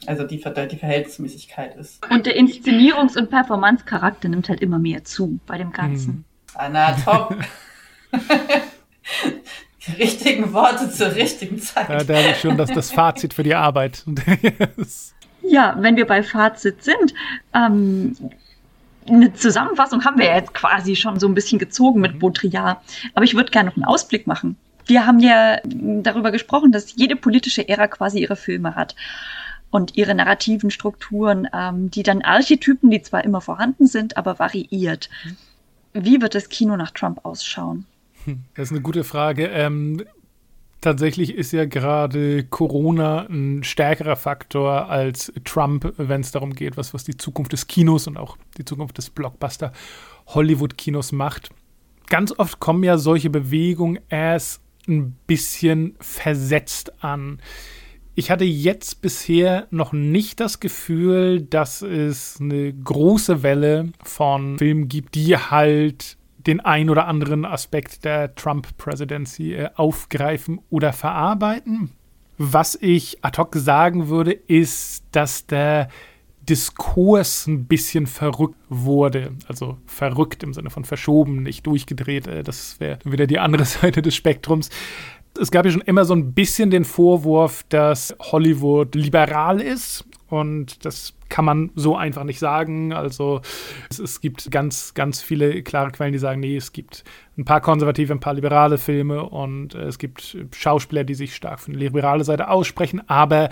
Also 0.06 0.26
die, 0.26 0.38
die 0.38 0.78
Verhältnismäßigkeit 0.78 1.78
ist. 1.78 2.06
Und 2.12 2.26
der 2.26 2.38
Inszenierungs- 2.38 3.18
und 3.18 3.30
Performance-Charakter 3.30 4.28
nimmt 4.28 4.50
halt 4.50 4.60
immer 4.60 4.80
mehr 4.80 5.06
zu 5.06 5.40
bei 5.48 5.58
dem 5.58 5.72
Ganzen. 5.72 6.12
Mhm. 6.12 6.26
Anna, 6.56 6.92
top. 6.92 7.36
die 9.88 9.92
richtigen 9.94 10.52
Worte 10.52 10.92
zur 10.92 11.16
richtigen 11.16 11.58
Zeit. 11.60 11.88
Ja, 11.88 12.04
da 12.04 12.18
habe 12.18 12.30
ich 12.32 12.42
schon 12.42 12.58
das, 12.58 12.70
das 12.70 12.92
Fazit 12.92 13.34
für 13.34 13.44
die 13.44 13.56
Arbeit. 13.56 14.04
ja, 15.42 15.78
wenn 15.80 15.96
wir 15.96 16.06
bei 16.06 16.22
Fazit 16.22 16.84
sind, 16.84 17.14
ähm, 17.54 18.16
eine 19.08 19.34
Zusammenfassung 19.34 20.06
haben 20.06 20.18
wir 20.18 20.26
jetzt 20.26 20.54
quasi 20.54 20.96
schon 20.96 21.20
so 21.20 21.28
ein 21.28 21.34
bisschen 21.34 21.60
gezogen 21.60 22.02
mit 22.02 22.16
mhm. 22.16 22.20
Baudrillard. 22.20 22.80
Aber 23.14 23.26
ich 23.26 23.36
würde 23.36 23.52
gerne 23.52 23.70
noch 23.70 23.76
einen 23.76 23.86
Ausblick 23.86 24.28
machen. 24.28 24.58
Wir 24.86 25.06
haben 25.06 25.20
ja 25.20 25.60
darüber 25.64 26.32
gesprochen, 26.32 26.72
dass 26.72 26.96
jede 26.96 27.16
politische 27.16 27.68
Ära 27.68 27.88
quasi 27.88 28.20
ihre 28.20 28.38
Filme 28.38 28.76
hat 28.76 28.96
und 29.70 29.98
ihre 29.98 30.16
narrativen 30.16 30.72
Strukturen, 30.72 31.48
ähm, 31.54 31.92
die 31.92 32.04
dann 32.04 32.22
Archetypen, 32.22 32.90
die 32.90 33.02
zwar 33.02 33.26
immer 33.26 33.42
vorhanden 33.42 33.88
sind, 33.88 34.16
aber 34.16 34.40
variiert. 34.40 35.10
Wie 35.94 36.22
wird 36.22 36.36
das 36.36 36.50
Kino 36.50 36.78
nach 36.78 36.92
Trump 36.92 37.26
ausschauen? 37.26 37.86
Das 38.56 38.68
ist 38.68 38.72
eine 38.72 38.82
gute 38.82 39.04
Frage. 39.04 39.48
Ähm, 39.48 40.04
Tatsächlich 40.82 41.34
ist 41.34 41.54
ja 41.54 41.66
gerade 41.66 42.44
Corona 42.44 43.26
ein 43.30 43.64
stärkerer 43.64 44.16
Faktor 44.16 44.90
als 44.90 45.34
Trump, 45.44 45.94
wenn 45.98 46.22
es 46.22 46.32
darum 46.32 46.54
geht, 46.54 46.78
was, 46.78 46.94
was 46.94 47.04
die 47.04 47.18
Zukunft 47.18 47.54
des 47.54 47.68
Kinos 47.68 48.08
und 48.08 48.18
auch 48.18 48.38
die 48.58 48.66
Zukunft 48.66 48.98
des 48.98 49.10
Blockbuster 49.10 49.72
Hollywood-Kinos 50.28 51.12
macht. 51.14 51.50
Ganz 52.08 52.34
oft 52.38 52.60
kommen 52.60 52.84
ja 52.84 52.98
solche 52.98 53.30
Bewegungen 53.30 54.00
erst 54.10 54.62
ein 54.88 55.18
bisschen 55.26 55.96
versetzt 56.00 57.04
an. 57.04 57.42
Ich 58.14 58.32
hatte 58.32 58.46
jetzt 58.46 59.02
bisher 59.02 59.68
noch 59.72 59.94
nicht 59.94 60.40
das 60.40 60.60
Gefühl, 60.60 61.42
dass 61.42 61.82
es 61.82 62.40
eine 62.40 62.74
große 62.74 63.44
Welle 63.44 63.92
von 64.04 64.58
Filmen 64.58 64.88
gibt, 64.88 65.16
die 65.16 65.38
halt 65.38 66.17
den 66.48 66.60
ein 66.62 66.90
oder 66.90 67.08
anderen 67.08 67.46
Aspekt 67.46 68.06
der 68.06 68.34
Trump-Presidency 68.36 69.54
äh, 69.54 69.70
aufgreifen 69.76 70.60
oder 70.70 70.94
verarbeiten. 70.94 71.92
Was 72.38 72.78
ich 72.80 73.24
ad 73.24 73.38
hoc 73.40 73.56
sagen 73.56 74.10
würde, 74.10 74.32
ist, 74.32 75.04
dass 75.12 75.46
der 75.46 75.90
Diskurs 76.48 77.46
ein 77.48 77.66
bisschen 77.66 78.08
verrückt 78.08 78.60
wurde. 78.70 79.32
Also 79.48 79.78
verrückt 79.86 80.44
im 80.44 80.54
Sinne 80.54 80.70
von 80.70 80.86
verschoben, 80.86 81.44
nicht 81.44 81.68
durchgedreht. 81.68 82.28
Äh, 82.28 82.44
das 82.44 82.80
wäre 82.80 83.00
wieder 83.04 83.28
die 83.28 83.40
andere 83.40 83.66
Seite 83.66 84.02
des 84.02 84.16
Spektrums 84.16 84.70
es 85.40 85.52
gab 85.52 85.66
ja 85.66 85.72
schon 85.72 85.82
immer 85.82 86.06
so 86.06 86.14
ein 86.14 86.34
bisschen 86.34 86.72
den 86.72 86.86
Vorwurf, 86.86 87.64
dass 87.70 88.16
Hollywood 88.20 88.96
liberal 88.96 89.62
ist. 89.62 90.06
Und 90.30 90.86
das 90.86 91.14
kann 91.30 91.46
man 91.46 91.72
so 91.76 91.96
einfach 91.96 92.24
nicht 92.24 92.40
sagen. 92.40 92.94
Also 92.94 93.42
es, 93.90 94.00
es, 94.00 94.22
gibt 94.22 94.52
ganz, 94.52 94.94
ganz 94.94 95.22
viele 95.22 95.64
klare 95.64 95.92
Quellen, 95.92 96.14
die 96.14 96.20
sagen, 96.20 96.42
nee, 96.42 96.58
es 96.58 96.74
gibt 96.74 97.04
ein 97.38 97.46
paar 97.46 97.62
konservative, 97.62 98.14
ein 98.14 98.20
paar 98.20 98.34
liberale 98.34 98.78
Filme 98.78 99.24
und 99.24 99.74
äh, 99.74 99.84
es 99.84 99.98
gibt 100.00 100.38
Schauspieler, 100.54 101.04
die 101.04 101.16
sich 101.16 101.36
stark 101.36 101.60
für 101.60 101.72
eine 101.72 101.80
liberale 101.80 102.24
Seite 102.24 102.50
aussprechen, 102.50 103.02
aber 103.08 103.50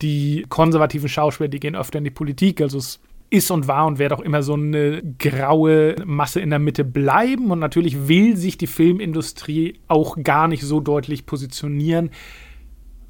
die 0.00 0.46
konservativen 0.48 1.08
Schauspieler, 1.08 1.48
die 1.48 1.60
gehen 1.60 1.76
öfter 1.76 1.98
in 1.98 2.04
die 2.04 2.10
Politik. 2.10 2.60
Also 2.60 2.78
es 2.78 3.00
ist 3.32 3.50
und 3.50 3.66
war 3.66 3.86
und 3.86 3.98
wird 3.98 4.12
auch 4.12 4.20
immer 4.20 4.42
so 4.42 4.52
eine 4.54 5.02
graue 5.18 5.96
Masse 6.04 6.40
in 6.40 6.50
der 6.50 6.58
Mitte 6.58 6.84
bleiben. 6.84 7.50
Und 7.50 7.60
natürlich 7.60 8.06
will 8.06 8.36
sich 8.36 8.58
die 8.58 8.66
Filmindustrie 8.66 9.80
auch 9.88 10.18
gar 10.22 10.48
nicht 10.48 10.62
so 10.62 10.80
deutlich 10.80 11.24
positionieren, 11.24 12.10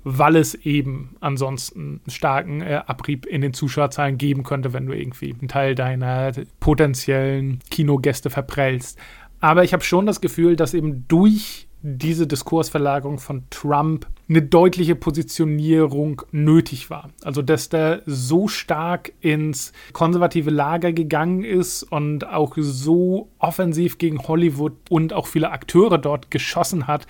weil 0.04 0.36
es 0.36 0.54
eben 0.54 1.16
ansonsten 1.20 2.00
starken 2.08 2.60
äh, 2.60 2.82
Abrieb 2.86 3.26
in 3.26 3.40
den 3.40 3.54
Zuschauerzahlen 3.54 4.18
geben 4.18 4.42
könnte, 4.42 4.72
wenn 4.72 4.86
du 4.86 4.92
irgendwie 4.92 5.34
einen 5.38 5.48
Teil 5.48 5.74
deiner 5.74 6.32
potenziellen 6.60 7.60
Kinogäste 7.70 8.30
verprellst. 8.30 8.98
Aber 9.40 9.64
ich 9.64 9.72
habe 9.72 9.82
schon 9.82 10.06
das 10.06 10.20
Gefühl, 10.20 10.56
dass 10.56 10.74
eben 10.74 11.06
durch 11.08 11.68
diese 11.82 12.28
Diskursverlagerung 12.28 13.18
von 13.18 13.44
Trump 13.50 14.06
eine 14.28 14.40
deutliche 14.40 14.94
Positionierung 14.94 16.22
nötig 16.30 16.90
war. 16.90 17.10
Also, 17.24 17.42
dass 17.42 17.68
der 17.68 18.02
so 18.06 18.46
stark 18.46 19.12
ins 19.20 19.72
konservative 19.92 20.50
Lager 20.50 20.92
gegangen 20.92 21.42
ist 21.42 21.82
und 21.82 22.26
auch 22.26 22.54
so 22.56 23.30
offensiv 23.38 23.98
gegen 23.98 24.22
Hollywood 24.22 24.74
und 24.90 25.12
auch 25.12 25.26
viele 25.26 25.50
Akteure 25.50 25.98
dort 25.98 26.30
geschossen 26.30 26.86
hat 26.86 27.08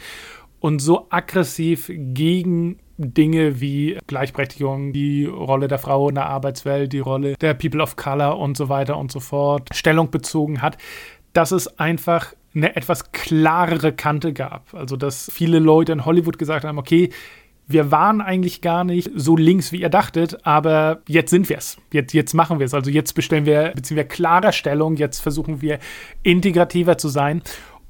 und 0.58 0.80
so 0.80 1.06
aggressiv 1.10 1.90
gegen 1.94 2.78
Dinge 2.96 3.60
wie 3.60 3.98
Gleichberechtigung, 4.06 4.92
die 4.92 5.26
Rolle 5.26 5.68
der 5.68 5.78
Frau 5.78 6.08
in 6.08 6.14
der 6.14 6.26
Arbeitswelt, 6.26 6.92
die 6.92 7.00
Rolle 7.00 7.34
der 7.40 7.54
People 7.54 7.82
of 7.82 7.96
Color 7.96 8.38
und 8.38 8.56
so 8.56 8.68
weiter 8.68 8.96
und 8.98 9.10
so 9.10 9.20
fort 9.20 9.68
Stellung 9.72 10.10
bezogen 10.10 10.62
hat, 10.62 10.78
dass 11.32 11.52
es 11.52 11.78
einfach 11.78 12.34
eine 12.54 12.76
etwas 12.76 13.12
klarere 13.12 13.92
Kante 13.92 14.32
gab. 14.32 14.74
Also, 14.74 14.96
dass 14.96 15.30
viele 15.32 15.58
Leute 15.58 15.92
in 15.92 16.04
Hollywood 16.04 16.38
gesagt 16.38 16.64
haben, 16.64 16.78
okay, 16.78 17.10
wir 17.66 17.90
waren 17.90 18.20
eigentlich 18.20 18.60
gar 18.60 18.84
nicht 18.84 19.10
so 19.14 19.36
links, 19.36 19.72
wie 19.72 19.80
ihr 19.80 19.88
dachtet, 19.88 20.44
aber 20.44 21.00
jetzt 21.06 21.30
sind 21.30 21.48
wir 21.48 21.58
es. 21.58 21.78
Jetzt, 21.92 22.12
jetzt 22.12 22.34
machen 22.34 22.58
wir 22.58 22.66
es. 22.66 22.74
Also 22.74 22.90
jetzt 22.90 23.14
bestellen 23.14 23.46
wir, 23.46 23.72
beziehen 23.74 23.96
wir 23.96 24.04
klarer 24.04 24.52
Stellung, 24.52 24.96
jetzt 24.96 25.20
versuchen 25.20 25.62
wir 25.62 25.78
integrativer 26.22 26.98
zu 26.98 27.08
sein. 27.08 27.42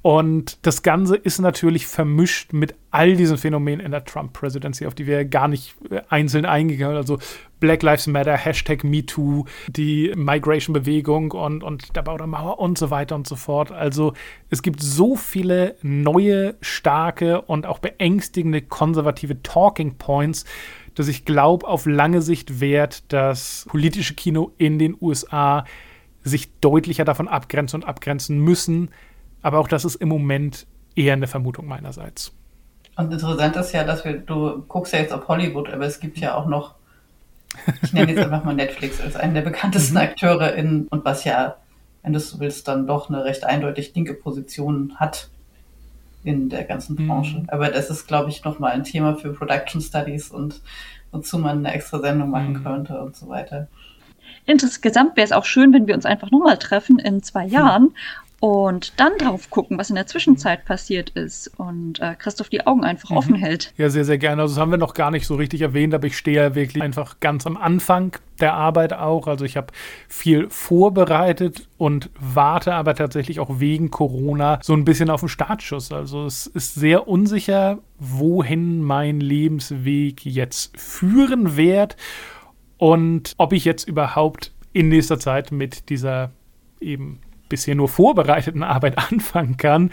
Und 0.03 0.67
das 0.67 0.83
Ganze 0.83 1.15
ist 1.15 1.39
natürlich 1.39 1.87
vermischt 1.87 2.53
mit 2.53 2.75
all 2.91 3.15
diesen 3.15 3.39
Phänomenen 3.39 3.79
in 3.79 3.93
der 3.93 4.05
Trump-Presidency, 4.05 4.87
auf 4.87 4.97
die 4.97 5.07
wir 5.07 5.25
gar 5.25 5.47
nicht 5.47 5.77
äh, 5.91 6.03
einzeln 6.09 6.45
eingegangen 6.45 6.97
Also 6.97 7.19
Black 7.61 7.85
Lives 7.85 8.09
Matter, 8.09 8.37
Hashtag 8.37 8.83
MeToo, 8.83 9.45
die 9.69 10.13
Migration-Bewegung 10.17 11.31
und, 11.31 11.63
und 11.63 11.95
der 11.95 12.03
Bau 12.03 12.17
der 12.17 12.27
Mauer 12.27 12.59
und 12.59 12.77
so 12.79 12.91
weiter 12.91 13.15
und 13.15 13.29
so 13.29 13.37
fort. 13.37 13.71
Also 13.71 14.15
es 14.51 14.63
gibt 14.63 14.83
so 14.83 15.15
viele 15.15 15.77
neue, 15.83 16.57
starke 16.61 17.41
und 17.43 17.65
auch 17.65 17.79
beängstigende 17.79 18.61
konservative 18.61 19.41
Talking 19.45 19.95
Points, 19.99 20.45
dass 20.97 21.07
ich 21.07 21.25
glaube, 21.25 21.69
auf 21.69 21.87
lange 21.87 22.23
Sicht 22.23 22.61
wert 22.61 23.05
das 23.13 23.67
politische 23.69 24.15
Kino 24.15 24.51
in 24.59 24.81
den 24.81 24.97
USA 25.01 25.65
sich 26.25 26.53
deutlicher 26.61 27.05
davon 27.05 27.29
abgrenzen 27.29 27.83
und 27.83 27.89
abgrenzen 27.89 28.39
müssen, 28.41 28.91
aber 29.43 29.59
auch 29.59 29.69
das 29.69 29.85
ist 29.85 29.97
im 29.97 30.09
Moment 30.09 30.67
eher 30.95 31.13
eine 31.13 31.27
Vermutung 31.27 31.67
meinerseits. 31.67 32.33
Und 32.97 33.13
interessant 33.13 33.57
ist 33.57 33.73
ja, 33.73 33.85
dass 33.85 34.05
wir, 34.05 34.19
du 34.19 34.63
guckst 34.69 34.93
ja 34.93 35.01
jetzt 35.01 35.13
auf 35.13 35.29
Hollywood, 35.29 35.71
aber 35.71 35.87
es 35.87 36.01
gibt 36.01 36.19
ja 36.19 36.35
auch 36.35 36.47
noch, 36.47 36.75
ich 37.83 37.93
nenne 37.93 38.13
jetzt 38.13 38.25
einfach 38.25 38.45
mal 38.45 38.55
Netflix 38.55 39.01
als 39.01 39.17
einen 39.17 39.35
der 39.35 39.43
bekanntesten 39.43 39.95
mhm. 39.95 40.03
Akteure 40.03 40.55
in, 40.55 40.87
und 40.89 41.05
was 41.05 41.25
ja, 41.25 41.57
wenn 42.03 42.13
du 42.13 42.19
es 42.19 42.31
so 42.31 42.41
willst, 42.41 42.69
dann 42.69 42.87
doch 42.87 43.09
eine 43.09 43.25
recht 43.25 43.45
eindeutig 43.45 43.95
linke 43.95 44.15
Position 44.15 44.95
hat 44.97 45.29
in 46.25 46.49
der 46.49 46.65
ganzen 46.65 46.97
mhm. 46.97 47.09
Branche. 47.09 47.39
Mhm. 47.39 47.49
Aber 47.49 47.69
das 47.69 47.91
ist, 47.91 48.07
glaube 48.07 48.31
ich, 48.31 48.45
nochmal 48.45 48.73
ein 48.73 48.85
Thema 48.85 49.17
für 49.17 49.33
Production 49.33 49.81
Studies 49.81 50.31
und 50.31 50.61
wozu 51.13 51.39
man 51.39 51.59
eine 51.59 51.75
extra 51.75 51.99
Sendung 51.99 52.31
machen 52.31 52.55
mhm. 52.55 52.65
könnte 52.65 53.01
und 53.01 53.17
so 53.17 53.29
weiter. 53.29 53.69
Insgesamt 54.45 55.17
wäre 55.17 55.25
es 55.25 55.33
auch 55.33 55.45
schön, 55.45 55.73
wenn 55.73 55.87
wir 55.87 55.95
uns 55.95 56.05
einfach 56.05 56.31
nochmal 56.31 56.59
treffen 56.59 56.99
in 56.99 57.23
zwei 57.23 57.47
Jahren 57.47 57.95
und 58.43 58.95
dann 58.97 59.13
drauf 59.19 59.51
gucken, 59.51 59.79
was 59.79 59.89
in 59.89 59.95
der 59.95 60.09
Zwischenzeit 60.09 60.65
passiert 60.65 61.11
ist 61.11 61.47
und 61.61 62.01
äh, 62.01 62.17
Christoph 62.19 62.49
die 62.49 62.67
Augen 62.67 62.83
einfach 62.83 63.11
mhm. 63.11 63.17
offen 63.17 63.35
hält. 63.37 63.73
Ja, 63.77 63.89
sehr, 63.89 64.05
sehr 64.05 64.19
gerne. 64.19 64.43
Also 64.43 64.57
das 64.57 64.61
haben 64.61 64.73
wir 64.73 64.79
noch 64.79 64.95
gar 64.95 65.13
nicht 65.13 65.29
so 65.29 65.37
richtig 65.37 65.61
erwähnt, 65.61 65.95
aber 65.95 66.09
ich 66.09 66.19
stehe 66.19 66.39
ja 66.39 66.55
wirklich 66.57 66.83
einfach 66.83 67.21
ganz 67.21 67.47
am 67.47 67.57
Anfang 67.57 68.17
der 68.41 68.55
Arbeit 68.55 68.95
auch. 68.95 69.29
Also 69.29 69.45
ich 69.45 69.57
habe 69.57 69.69
viel 70.09 70.51
vorbereitet 70.51 71.69
und 71.79 72.11
warte 72.19 72.75
aber 72.75 72.97
tatsächlich 72.97 73.39
auch 73.39 73.61
wegen 73.61 73.93
Corona 73.93 74.59
so 74.61 74.73
ein 74.73 74.85
bisschen 74.85 75.09
auf 75.09 75.21
den 75.21 75.29
Startschuss. 75.29 75.93
Also 75.93 76.27
es 76.27 76.49
ist 76.49 76.75
sehr 76.75 77.07
unsicher, 77.07 77.79
wohin 78.01 78.83
mein 78.83 79.21
Lebensweg 79.21 80.27
jetzt 80.27 80.77
führen 80.77 81.57
wird 81.57 81.97
und 82.77 83.35
ob 83.37 83.53
ich 83.53 83.65
jetzt 83.65 83.87
überhaupt 83.87 84.51
in 84.73 84.89
nächster 84.89 85.21
Zeit 85.21 85.53
mit 85.53 85.91
dieser 85.91 86.33
eben 86.81 87.21
bisher 87.53 87.75
nur 87.75 87.91
vorbereiteten 87.91 88.63
Arbeit 88.63 88.97
anfangen 89.13 89.59
kann 89.59 89.91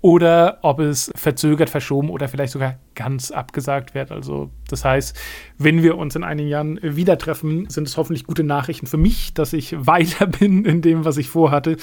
oder 0.00 0.58
ob 0.62 0.80
es 0.80 1.12
verzögert, 1.14 1.70
verschoben 1.70 2.10
oder 2.10 2.26
vielleicht 2.26 2.52
sogar 2.52 2.80
ganz 2.96 3.30
abgesagt 3.30 3.94
wird. 3.94 4.10
Also 4.10 4.50
das 4.68 4.84
heißt, 4.84 5.16
wenn 5.56 5.84
wir 5.84 5.96
uns 5.98 6.16
in 6.16 6.24
einigen 6.24 6.48
Jahren 6.48 6.80
wieder 6.82 7.16
treffen, 7.16 7.70
sind 7.70 7.86
es 7.86 7.96
hoffentlich 7.96 8.24
gute 8.24 8.42
Nachrichten 8.42 8.88
für 8.88 8.96
mich, 8.96 9.32
dass 9.34 9.52
ich 9.52 9.76
weiter 9.86 10.26
bin 10.26 10.64
in 10.64 10.82
dem, 10.82 11.04
was 11.04 11.16
ich 11.16 11.28
vorhatte 11.28 11.76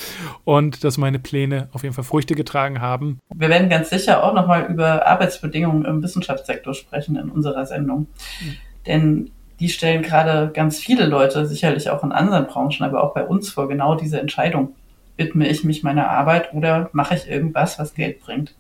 und 0.44 0.84
dass 0.84 0.98
meine 0.98 1.20
Pläne 1.20 1.70
auf 1.72 1.84
jeden 1.84 1.96
Fall 1.96 2.04
Früchte 2.04 2.36
getragen 2.36 2.82
haben. 2.82 3.20
Wir 3.34 3.48
werden 3.48 3.70
ganz 3.70 3.92
sicher 3.92 4.26
auch 4.26 4.34
nochmal 4.34 4.66
über 4.70 5.08
Arbeitsbedingungen 5.08 5.86
im 5.86 6.04
Wissenschaftssektor 6.04 6.74
sprechen 6.74 7.16
in 7.16 7.30
unserer 7.30 7.66
Sendung. 7.66 8.08
Mhm. 8.42 8.58
Denn 8.88 9.32
die 9.62 9.70
stellen 9.70 10.02
gerade 10.02 10.52
ganz 10.54 10.78
viele 10.78 11.06
Leute, 11.06 11.46
sicherlich 11.46 11.90
auch 11.90 12.04
in 12.04 12.12
anderen 12.12 12.48
Branchen, 12.48 12.84
aber 12.84 13.02
auch 13.02 13.14
bei 13.14 13.24
uns 13.26 13.50
vor 13.50 13.70
genau 13.70 13.96
diese 13.96 14.20
Entscheidung 14.20 14.76
widme 15.18 15.48
ich 15.48 15.64
mich 15.64 15.84
meiner 15.84 16.10
Arbeit 16.10 16.54
oder 16.54 16.90
mache 16.94 17.16
ich 17.16 17.30
irgendwas, 17.30 17.80
was 17.80 17.94
Geld 17.94 18.22
bringt. 18.22 18.56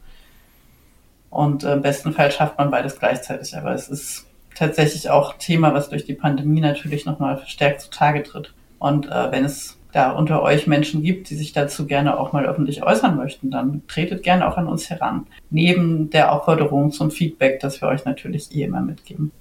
Und 1.29 1.63
äh, 1.63 1.73
im 1.73 1.81
besten 1.81 2.13
Fall 2.13 2.31
schafft 2.31 2.57
man 2.57 2.71
beides 2.71 2.99
gleichzeitig. 2.99 3.57
Aber 3.57 3.73
es 3.73 3.89
ist 3.89 4.27
tatsächlich 4.55 5.09
auch 5.09 5.33
Thema, 5.37 5.73
was 5.73 5.89
durch 5.89 6.05
die 6.05 6.13
Pandemie 6.13 6.61
natürlich 6.61 7.05
nochmal 7.05 7.37
verstärkt 7.37 7.81
zutage 7.81 8.23
tritt. 8.23 8.53
Und 8.79 9.07
äh, 9.07 9.31
wenn 9.31 9.45
es 9.45 9.79
da 9.93 10.11
unter 10.11 10.41
euch 10.41 10.67
Menschen 10.67 11.03
gibt, 11.03 11.29
die 11.29 11.35
sich 11.35 11.53
dazu 11.53 11.85
gerne 11.85 12.19
auch 12.19 12.33
mal 12.33 12.45
öffentlich 12.45 12.83
äußern 12.83 13.15
möchten, 13.15 13.51
dann 13.51 13.83
tretet 13.87 14.23
gerne 14.23 14.47
auch 14.47 14.57
an 14.57 14.67
uns 14.67 14.89
heran. 14.89 15.27
Neben 15.49 16.09
der 16.09 16.31
Aufforderung 16.31 16.91
zum 16.91 17.11
Feedback, 17.11 17.59
das 17.59 17.81
wir 17.81 17.87
euch 17.87 18.03
natürlich 18.05 18.53
eh 18.55 18.63
immer 18.63 18.81
mitgeben. 18.81 19.31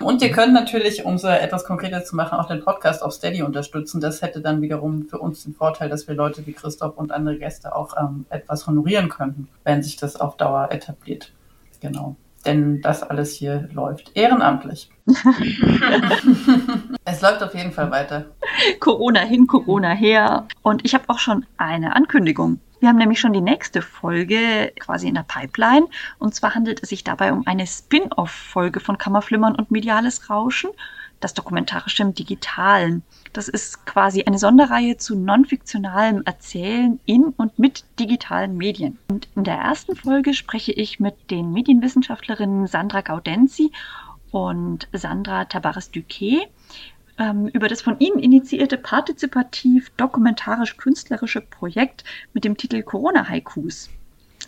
Und 0.00 0.22
ihr 0.22 0.30
könnt 0.30 0.52
natürlich, 0.52 1.04
um 1.04 1.14
es 1.14 1.24
etwas 1.24 1.64
konkreter 1.64 2.04
zu 2.04 2.16
machen, 2.16 2.38
auch 2.38 2.48
den 2.48 2.64
Podcast 2.64 3.02
auf 3.02 3.12
Steady 3.12 3.42
unterstützen. 3.42 4.00
Das 4.00 4.22
hätte 4.22 4.40
dann 4.40 4.62
wiederum 4.62 5.06
für 5.08 5.18
uns 5.18 5.44
den 5.44 5.54
Vorteil, 5.54 5.88
dass 5.88 6.08
wir 6.08 6.14
Leute 6.14 6.46
wie 6.46 6.52
Christoph 6.52 6.96
und 6.96 7.12
andere 7.12 7.38
Gäste 7.38 7.74
auch 7.74 7.96
ähm, 7.98 8.26
etwas 8.30 8.66
honorieren 8.66 9.08
könnten, 9.08 9.48
wenn 9.64 9.82
sich 9.82 9.96
das 9.96 10.16
auf 10.16 10.36
Dauer 10.36 10.68
etabliert. 10.70 11.32
Genau. 11.80 12.16
Denn 12.44 12.82
das 12.82 13.02
alles 13.02 13.32
hier 13.32 13.68
läuft 13.72 14.10
ehrenamtlich. 14.14 14.90
es 17.04 17.22
läuft 17.22 17.42
auf 17.42 17.54
jeden 17.54 17.72
Fall 17.72 17.90
weiter. 17.90 18.26
Corona 18.80 19.20
hin, 19.20 19.46
Corona 19.46 19.92
her. 19.92 20.46
Und 20.62 20.84
ich 20.84 20.94
habe 20.94 21.04
auch 21.08 21.18
schon 21.18 21.46
eine 21.56 21.96
Ankündigung. 21.96 22.60
Wir 22.80 22.88
haben 22.88 22.98
nämlich 22.98 23.20
schon 23.20 23.32
die 23.32 23.40
nächste 23.40 23.82
Folge 23.82 24.72
quasi 24.78 25.08
in 25.08 25.14
der 25.14 25.22
Pipeline. 25.22 25.86
Und 26.18 26.34
zwar 26.34 26.54
handelt 26.54 26.82
es 26.82 26.90
sich 26.90 27.04
dabei 27.04 27.32
um 27.32 27.46
eine 27.46 27.66
Spin-off-Folge 27.66 28.80
von 28.80 28.98
Kammerflimmern 28.98 29.54
und 29.54 29.70
Mediales 29.70 30.28
Rauschen, 30.28 30.70
das 31.20 31.34
Dokumentarische 31.34 32.02
im 32.02 32.14
Digitalen. 32.14 33.02
Das 33.32 33.48
ist 33.48 33.86
quasi 33.86 34.24
eine 34.24 34.38
Sonderreihe 34.38 34.96
zu 34.96 35.16
non-fiktionalem 35.16 36.22
Erzählen 36.24 37.00
in 37.06 37.24
und 37.36 37.58
mit 37.58 37.84
digitalen 37.98 38.56
Medien. 38.56 38.98
Und 39.08 39.28
in 39.34 39.44
der 39.44 39.56
ersten 39.56 39.96
Folge 39.96 40.34
spreche 40.34 40.72
ich 40.72 41.00
mit 41.00 41.30
den 41.30 41.52
Medienwissenschaftlerinnen 41.52 42.66
Sandra 42.66 43.00
Gaudenzi 43.00 43.72
und 44.30 44.88
Sandra 44.92 45.44
Tabares-Duquet 45.44 46.48
ähm, 47.18 47.48
über 47.48 47.68
das 47.68 47.82
von 47.82 47.98
Ihnen 47.98 48.18
initiierte 48.18 48.78
partizipativ-dokumentarisch-künstlerische 48.78 51.40
Projekt 51.40 52.04
mit 52.32 52.44
dem 52.44 52.56
Titel 52.56 52.82
Corona-Haikus. 52.82 53.90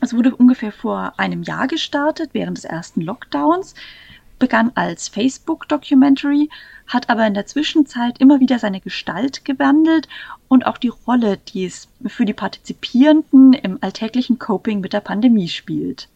Es 0.01 0.14
wurde 0.14 0.34
ungefähr 0.34 0.72
vor 0.72 1.14
einem 1.18 1.43
Jahr 1.43 1.68
gestartet, 1.68 2.30
während 2.32 2.59
des 2.59 2.64
ersten 2.64 3.01
Lockdowns, 3.01 3.74
begann 4.38 4.72
als 4.74 5.09
Facebook-Documentary, 5.09 6.51
hat 6.86 7.09
aber 7.09 7.26
in 7.26 7.34
der 7.34 7.47
Zwischenzeit 7.47 8.18
immer 8.18 8.40
wieder 8.40 8.59
seine 8.59 8.80
Gestalt 8.80 9.44
gewandelt 9.44 10.09
und 10.48 10.66
auch 10.66 10.78
die 10.78 10.93
Rolle, 11.06 11.38
die 11.38 11.64
es 11.64 11.88
für 12.06 12.26
die 12.26 12.34
Partizipierenden 12.34 13.55
im 13.55 13.78
alltäglichen 13.80 14.38
Coping 14.38 14.80
mit 14.80 14.93
der 14.93 15.01
Pandemie 15.01 15.48
spielt. 15.48 16.09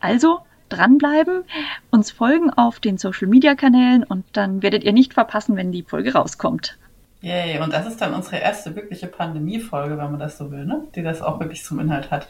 Also 0.00 0.40
dranbleiben, 0.70 1.44
uns 1.90 2.10
folgen 2.10 2.50
auf 2.50 2.80
den 2.80 2.98
Social-Media-Kanälen 2.98 4.04
und 4.04 4.24
dann 4.32 4.62
werdet 4.62 4.84
ihr 4.84 4.92
nicht 4.92 5.14
verpassen, 5.14 5.56
wenn 5.56 5.72
die 5.72 5.82
Folge 5.82 6.14
rauskommt. 6.14 6.78
Yay, 7.22 7.60
und 7.60 7.72
das 7.72 7.86
ist 7.86 8.00
dann 8.00 8.14
unsere 8.14 8.38
erste 8.38 8.74
wirkliche 8.74 9.06
Pandemie-Folge, 9.06 9.98
wenn 9.98 10.10
man 10.10 10.18
das 10.18 10.38
so 10.38 10.50
will, 10.50 10.64
ne? 10.64 10.84
die 10.94 11.02
das 11.02 11.20
auch 11.20 11.38
wirklich 11.38 11.62
zum 11.64 11.78
Inhalt 11.78 12.10
hat. 12.10 12.28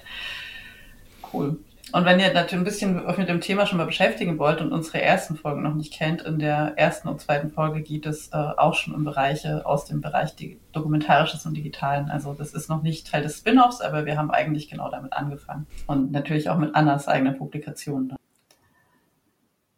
Cool. 1.33 1.59
Und 1.93 2.05
wenn 2.05 2.21
ihr 2.21 2.33
natürlich 2.33 2.53
ein 2.53 2.65
bisschen 2.65 3.05
euch 3.05 3.19
mit 3.19 3.29
dem 3.29 3.41
Thema 3.41 3.67
schon 3.67 3.79
mal 3.79 3.85
beschäftigen 3.85 4.39
wollt 4.39 4.61
und 4.61 4.73
unsere 4.73 5.03
ersten 5.03 5.35
Folgen 5.37 5.63
noch 5.63 5.75
nicht 5.75 5.93
kennt, 5.93 6.23
in 6.23 6.39
der 6.39 6.75
ersten 6.77 7.09
und 7.09 7.21
zweiten 7.21 7.51
Folge 7.51 7.83
geht 7.83 8.07
es 8.07 8.29
äh, 8.29 8.37
auch 8.37 8.75
schon 8.75 8.95
um 8.95 9.05
Bereiche 9.05 9.67
aus 9.67 9.87
dem 9.87 10.01
Bereich 10.01 10.35
Dokumentarisches 10.73 11.47
und 11.47 11.57
Digitalen. 11.57 12.09
Also 12.09 12.33
das 12.35 12.53
ist 12.53 12.69
noch 12.69 12.83
nicht 12.83 13.11
Teil 13.11 13.23
des 13.23 13.39
Spin-offs, 13.39 13.81
aber 13.81 14.07
wir 14.07 14.17
haben 14.17 14.31
eigentlich 14.31 14.69
genau 14.69 14.89
damit 14.89 15.13
angefangen. 15.13 15.67
Und 15.87 16.13
natürlich 16.13 16.49
auch 16.49 16.59
mit 16.59 16.77
Annas 16.77 17.09
eigenen 17.09 17.37
Publikationen. 17.37 18.15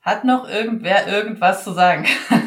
Hat 0.02 0.24
noch 0.24 0.48
irgendwer 0.48 1.06
irgendwas 1.06 1.62
zu 1.62 1.72
sagen? 1.72 2.04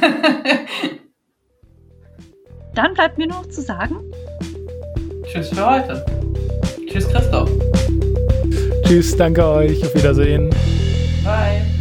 Dann 2.76 2.94
bleibt 2.94 3.18
mir 3.18 3.27
noch 3.27 3.48
zu 3.48 3.61
sagen. 3.61 3.95
Tschüss 5.26 5.49
für 5.49 5.65
heute. 5.65 6.06
Tschüss, 6.90 7.07
Christoph. 7.07 7.49
Tschüss, 8.84 9.15
danke 9.15 9.45
euch. 9.45 9.82
Auf 9.86 9.95
Wiedersehen. 9.95 10.49
Bye. 11.23 11.75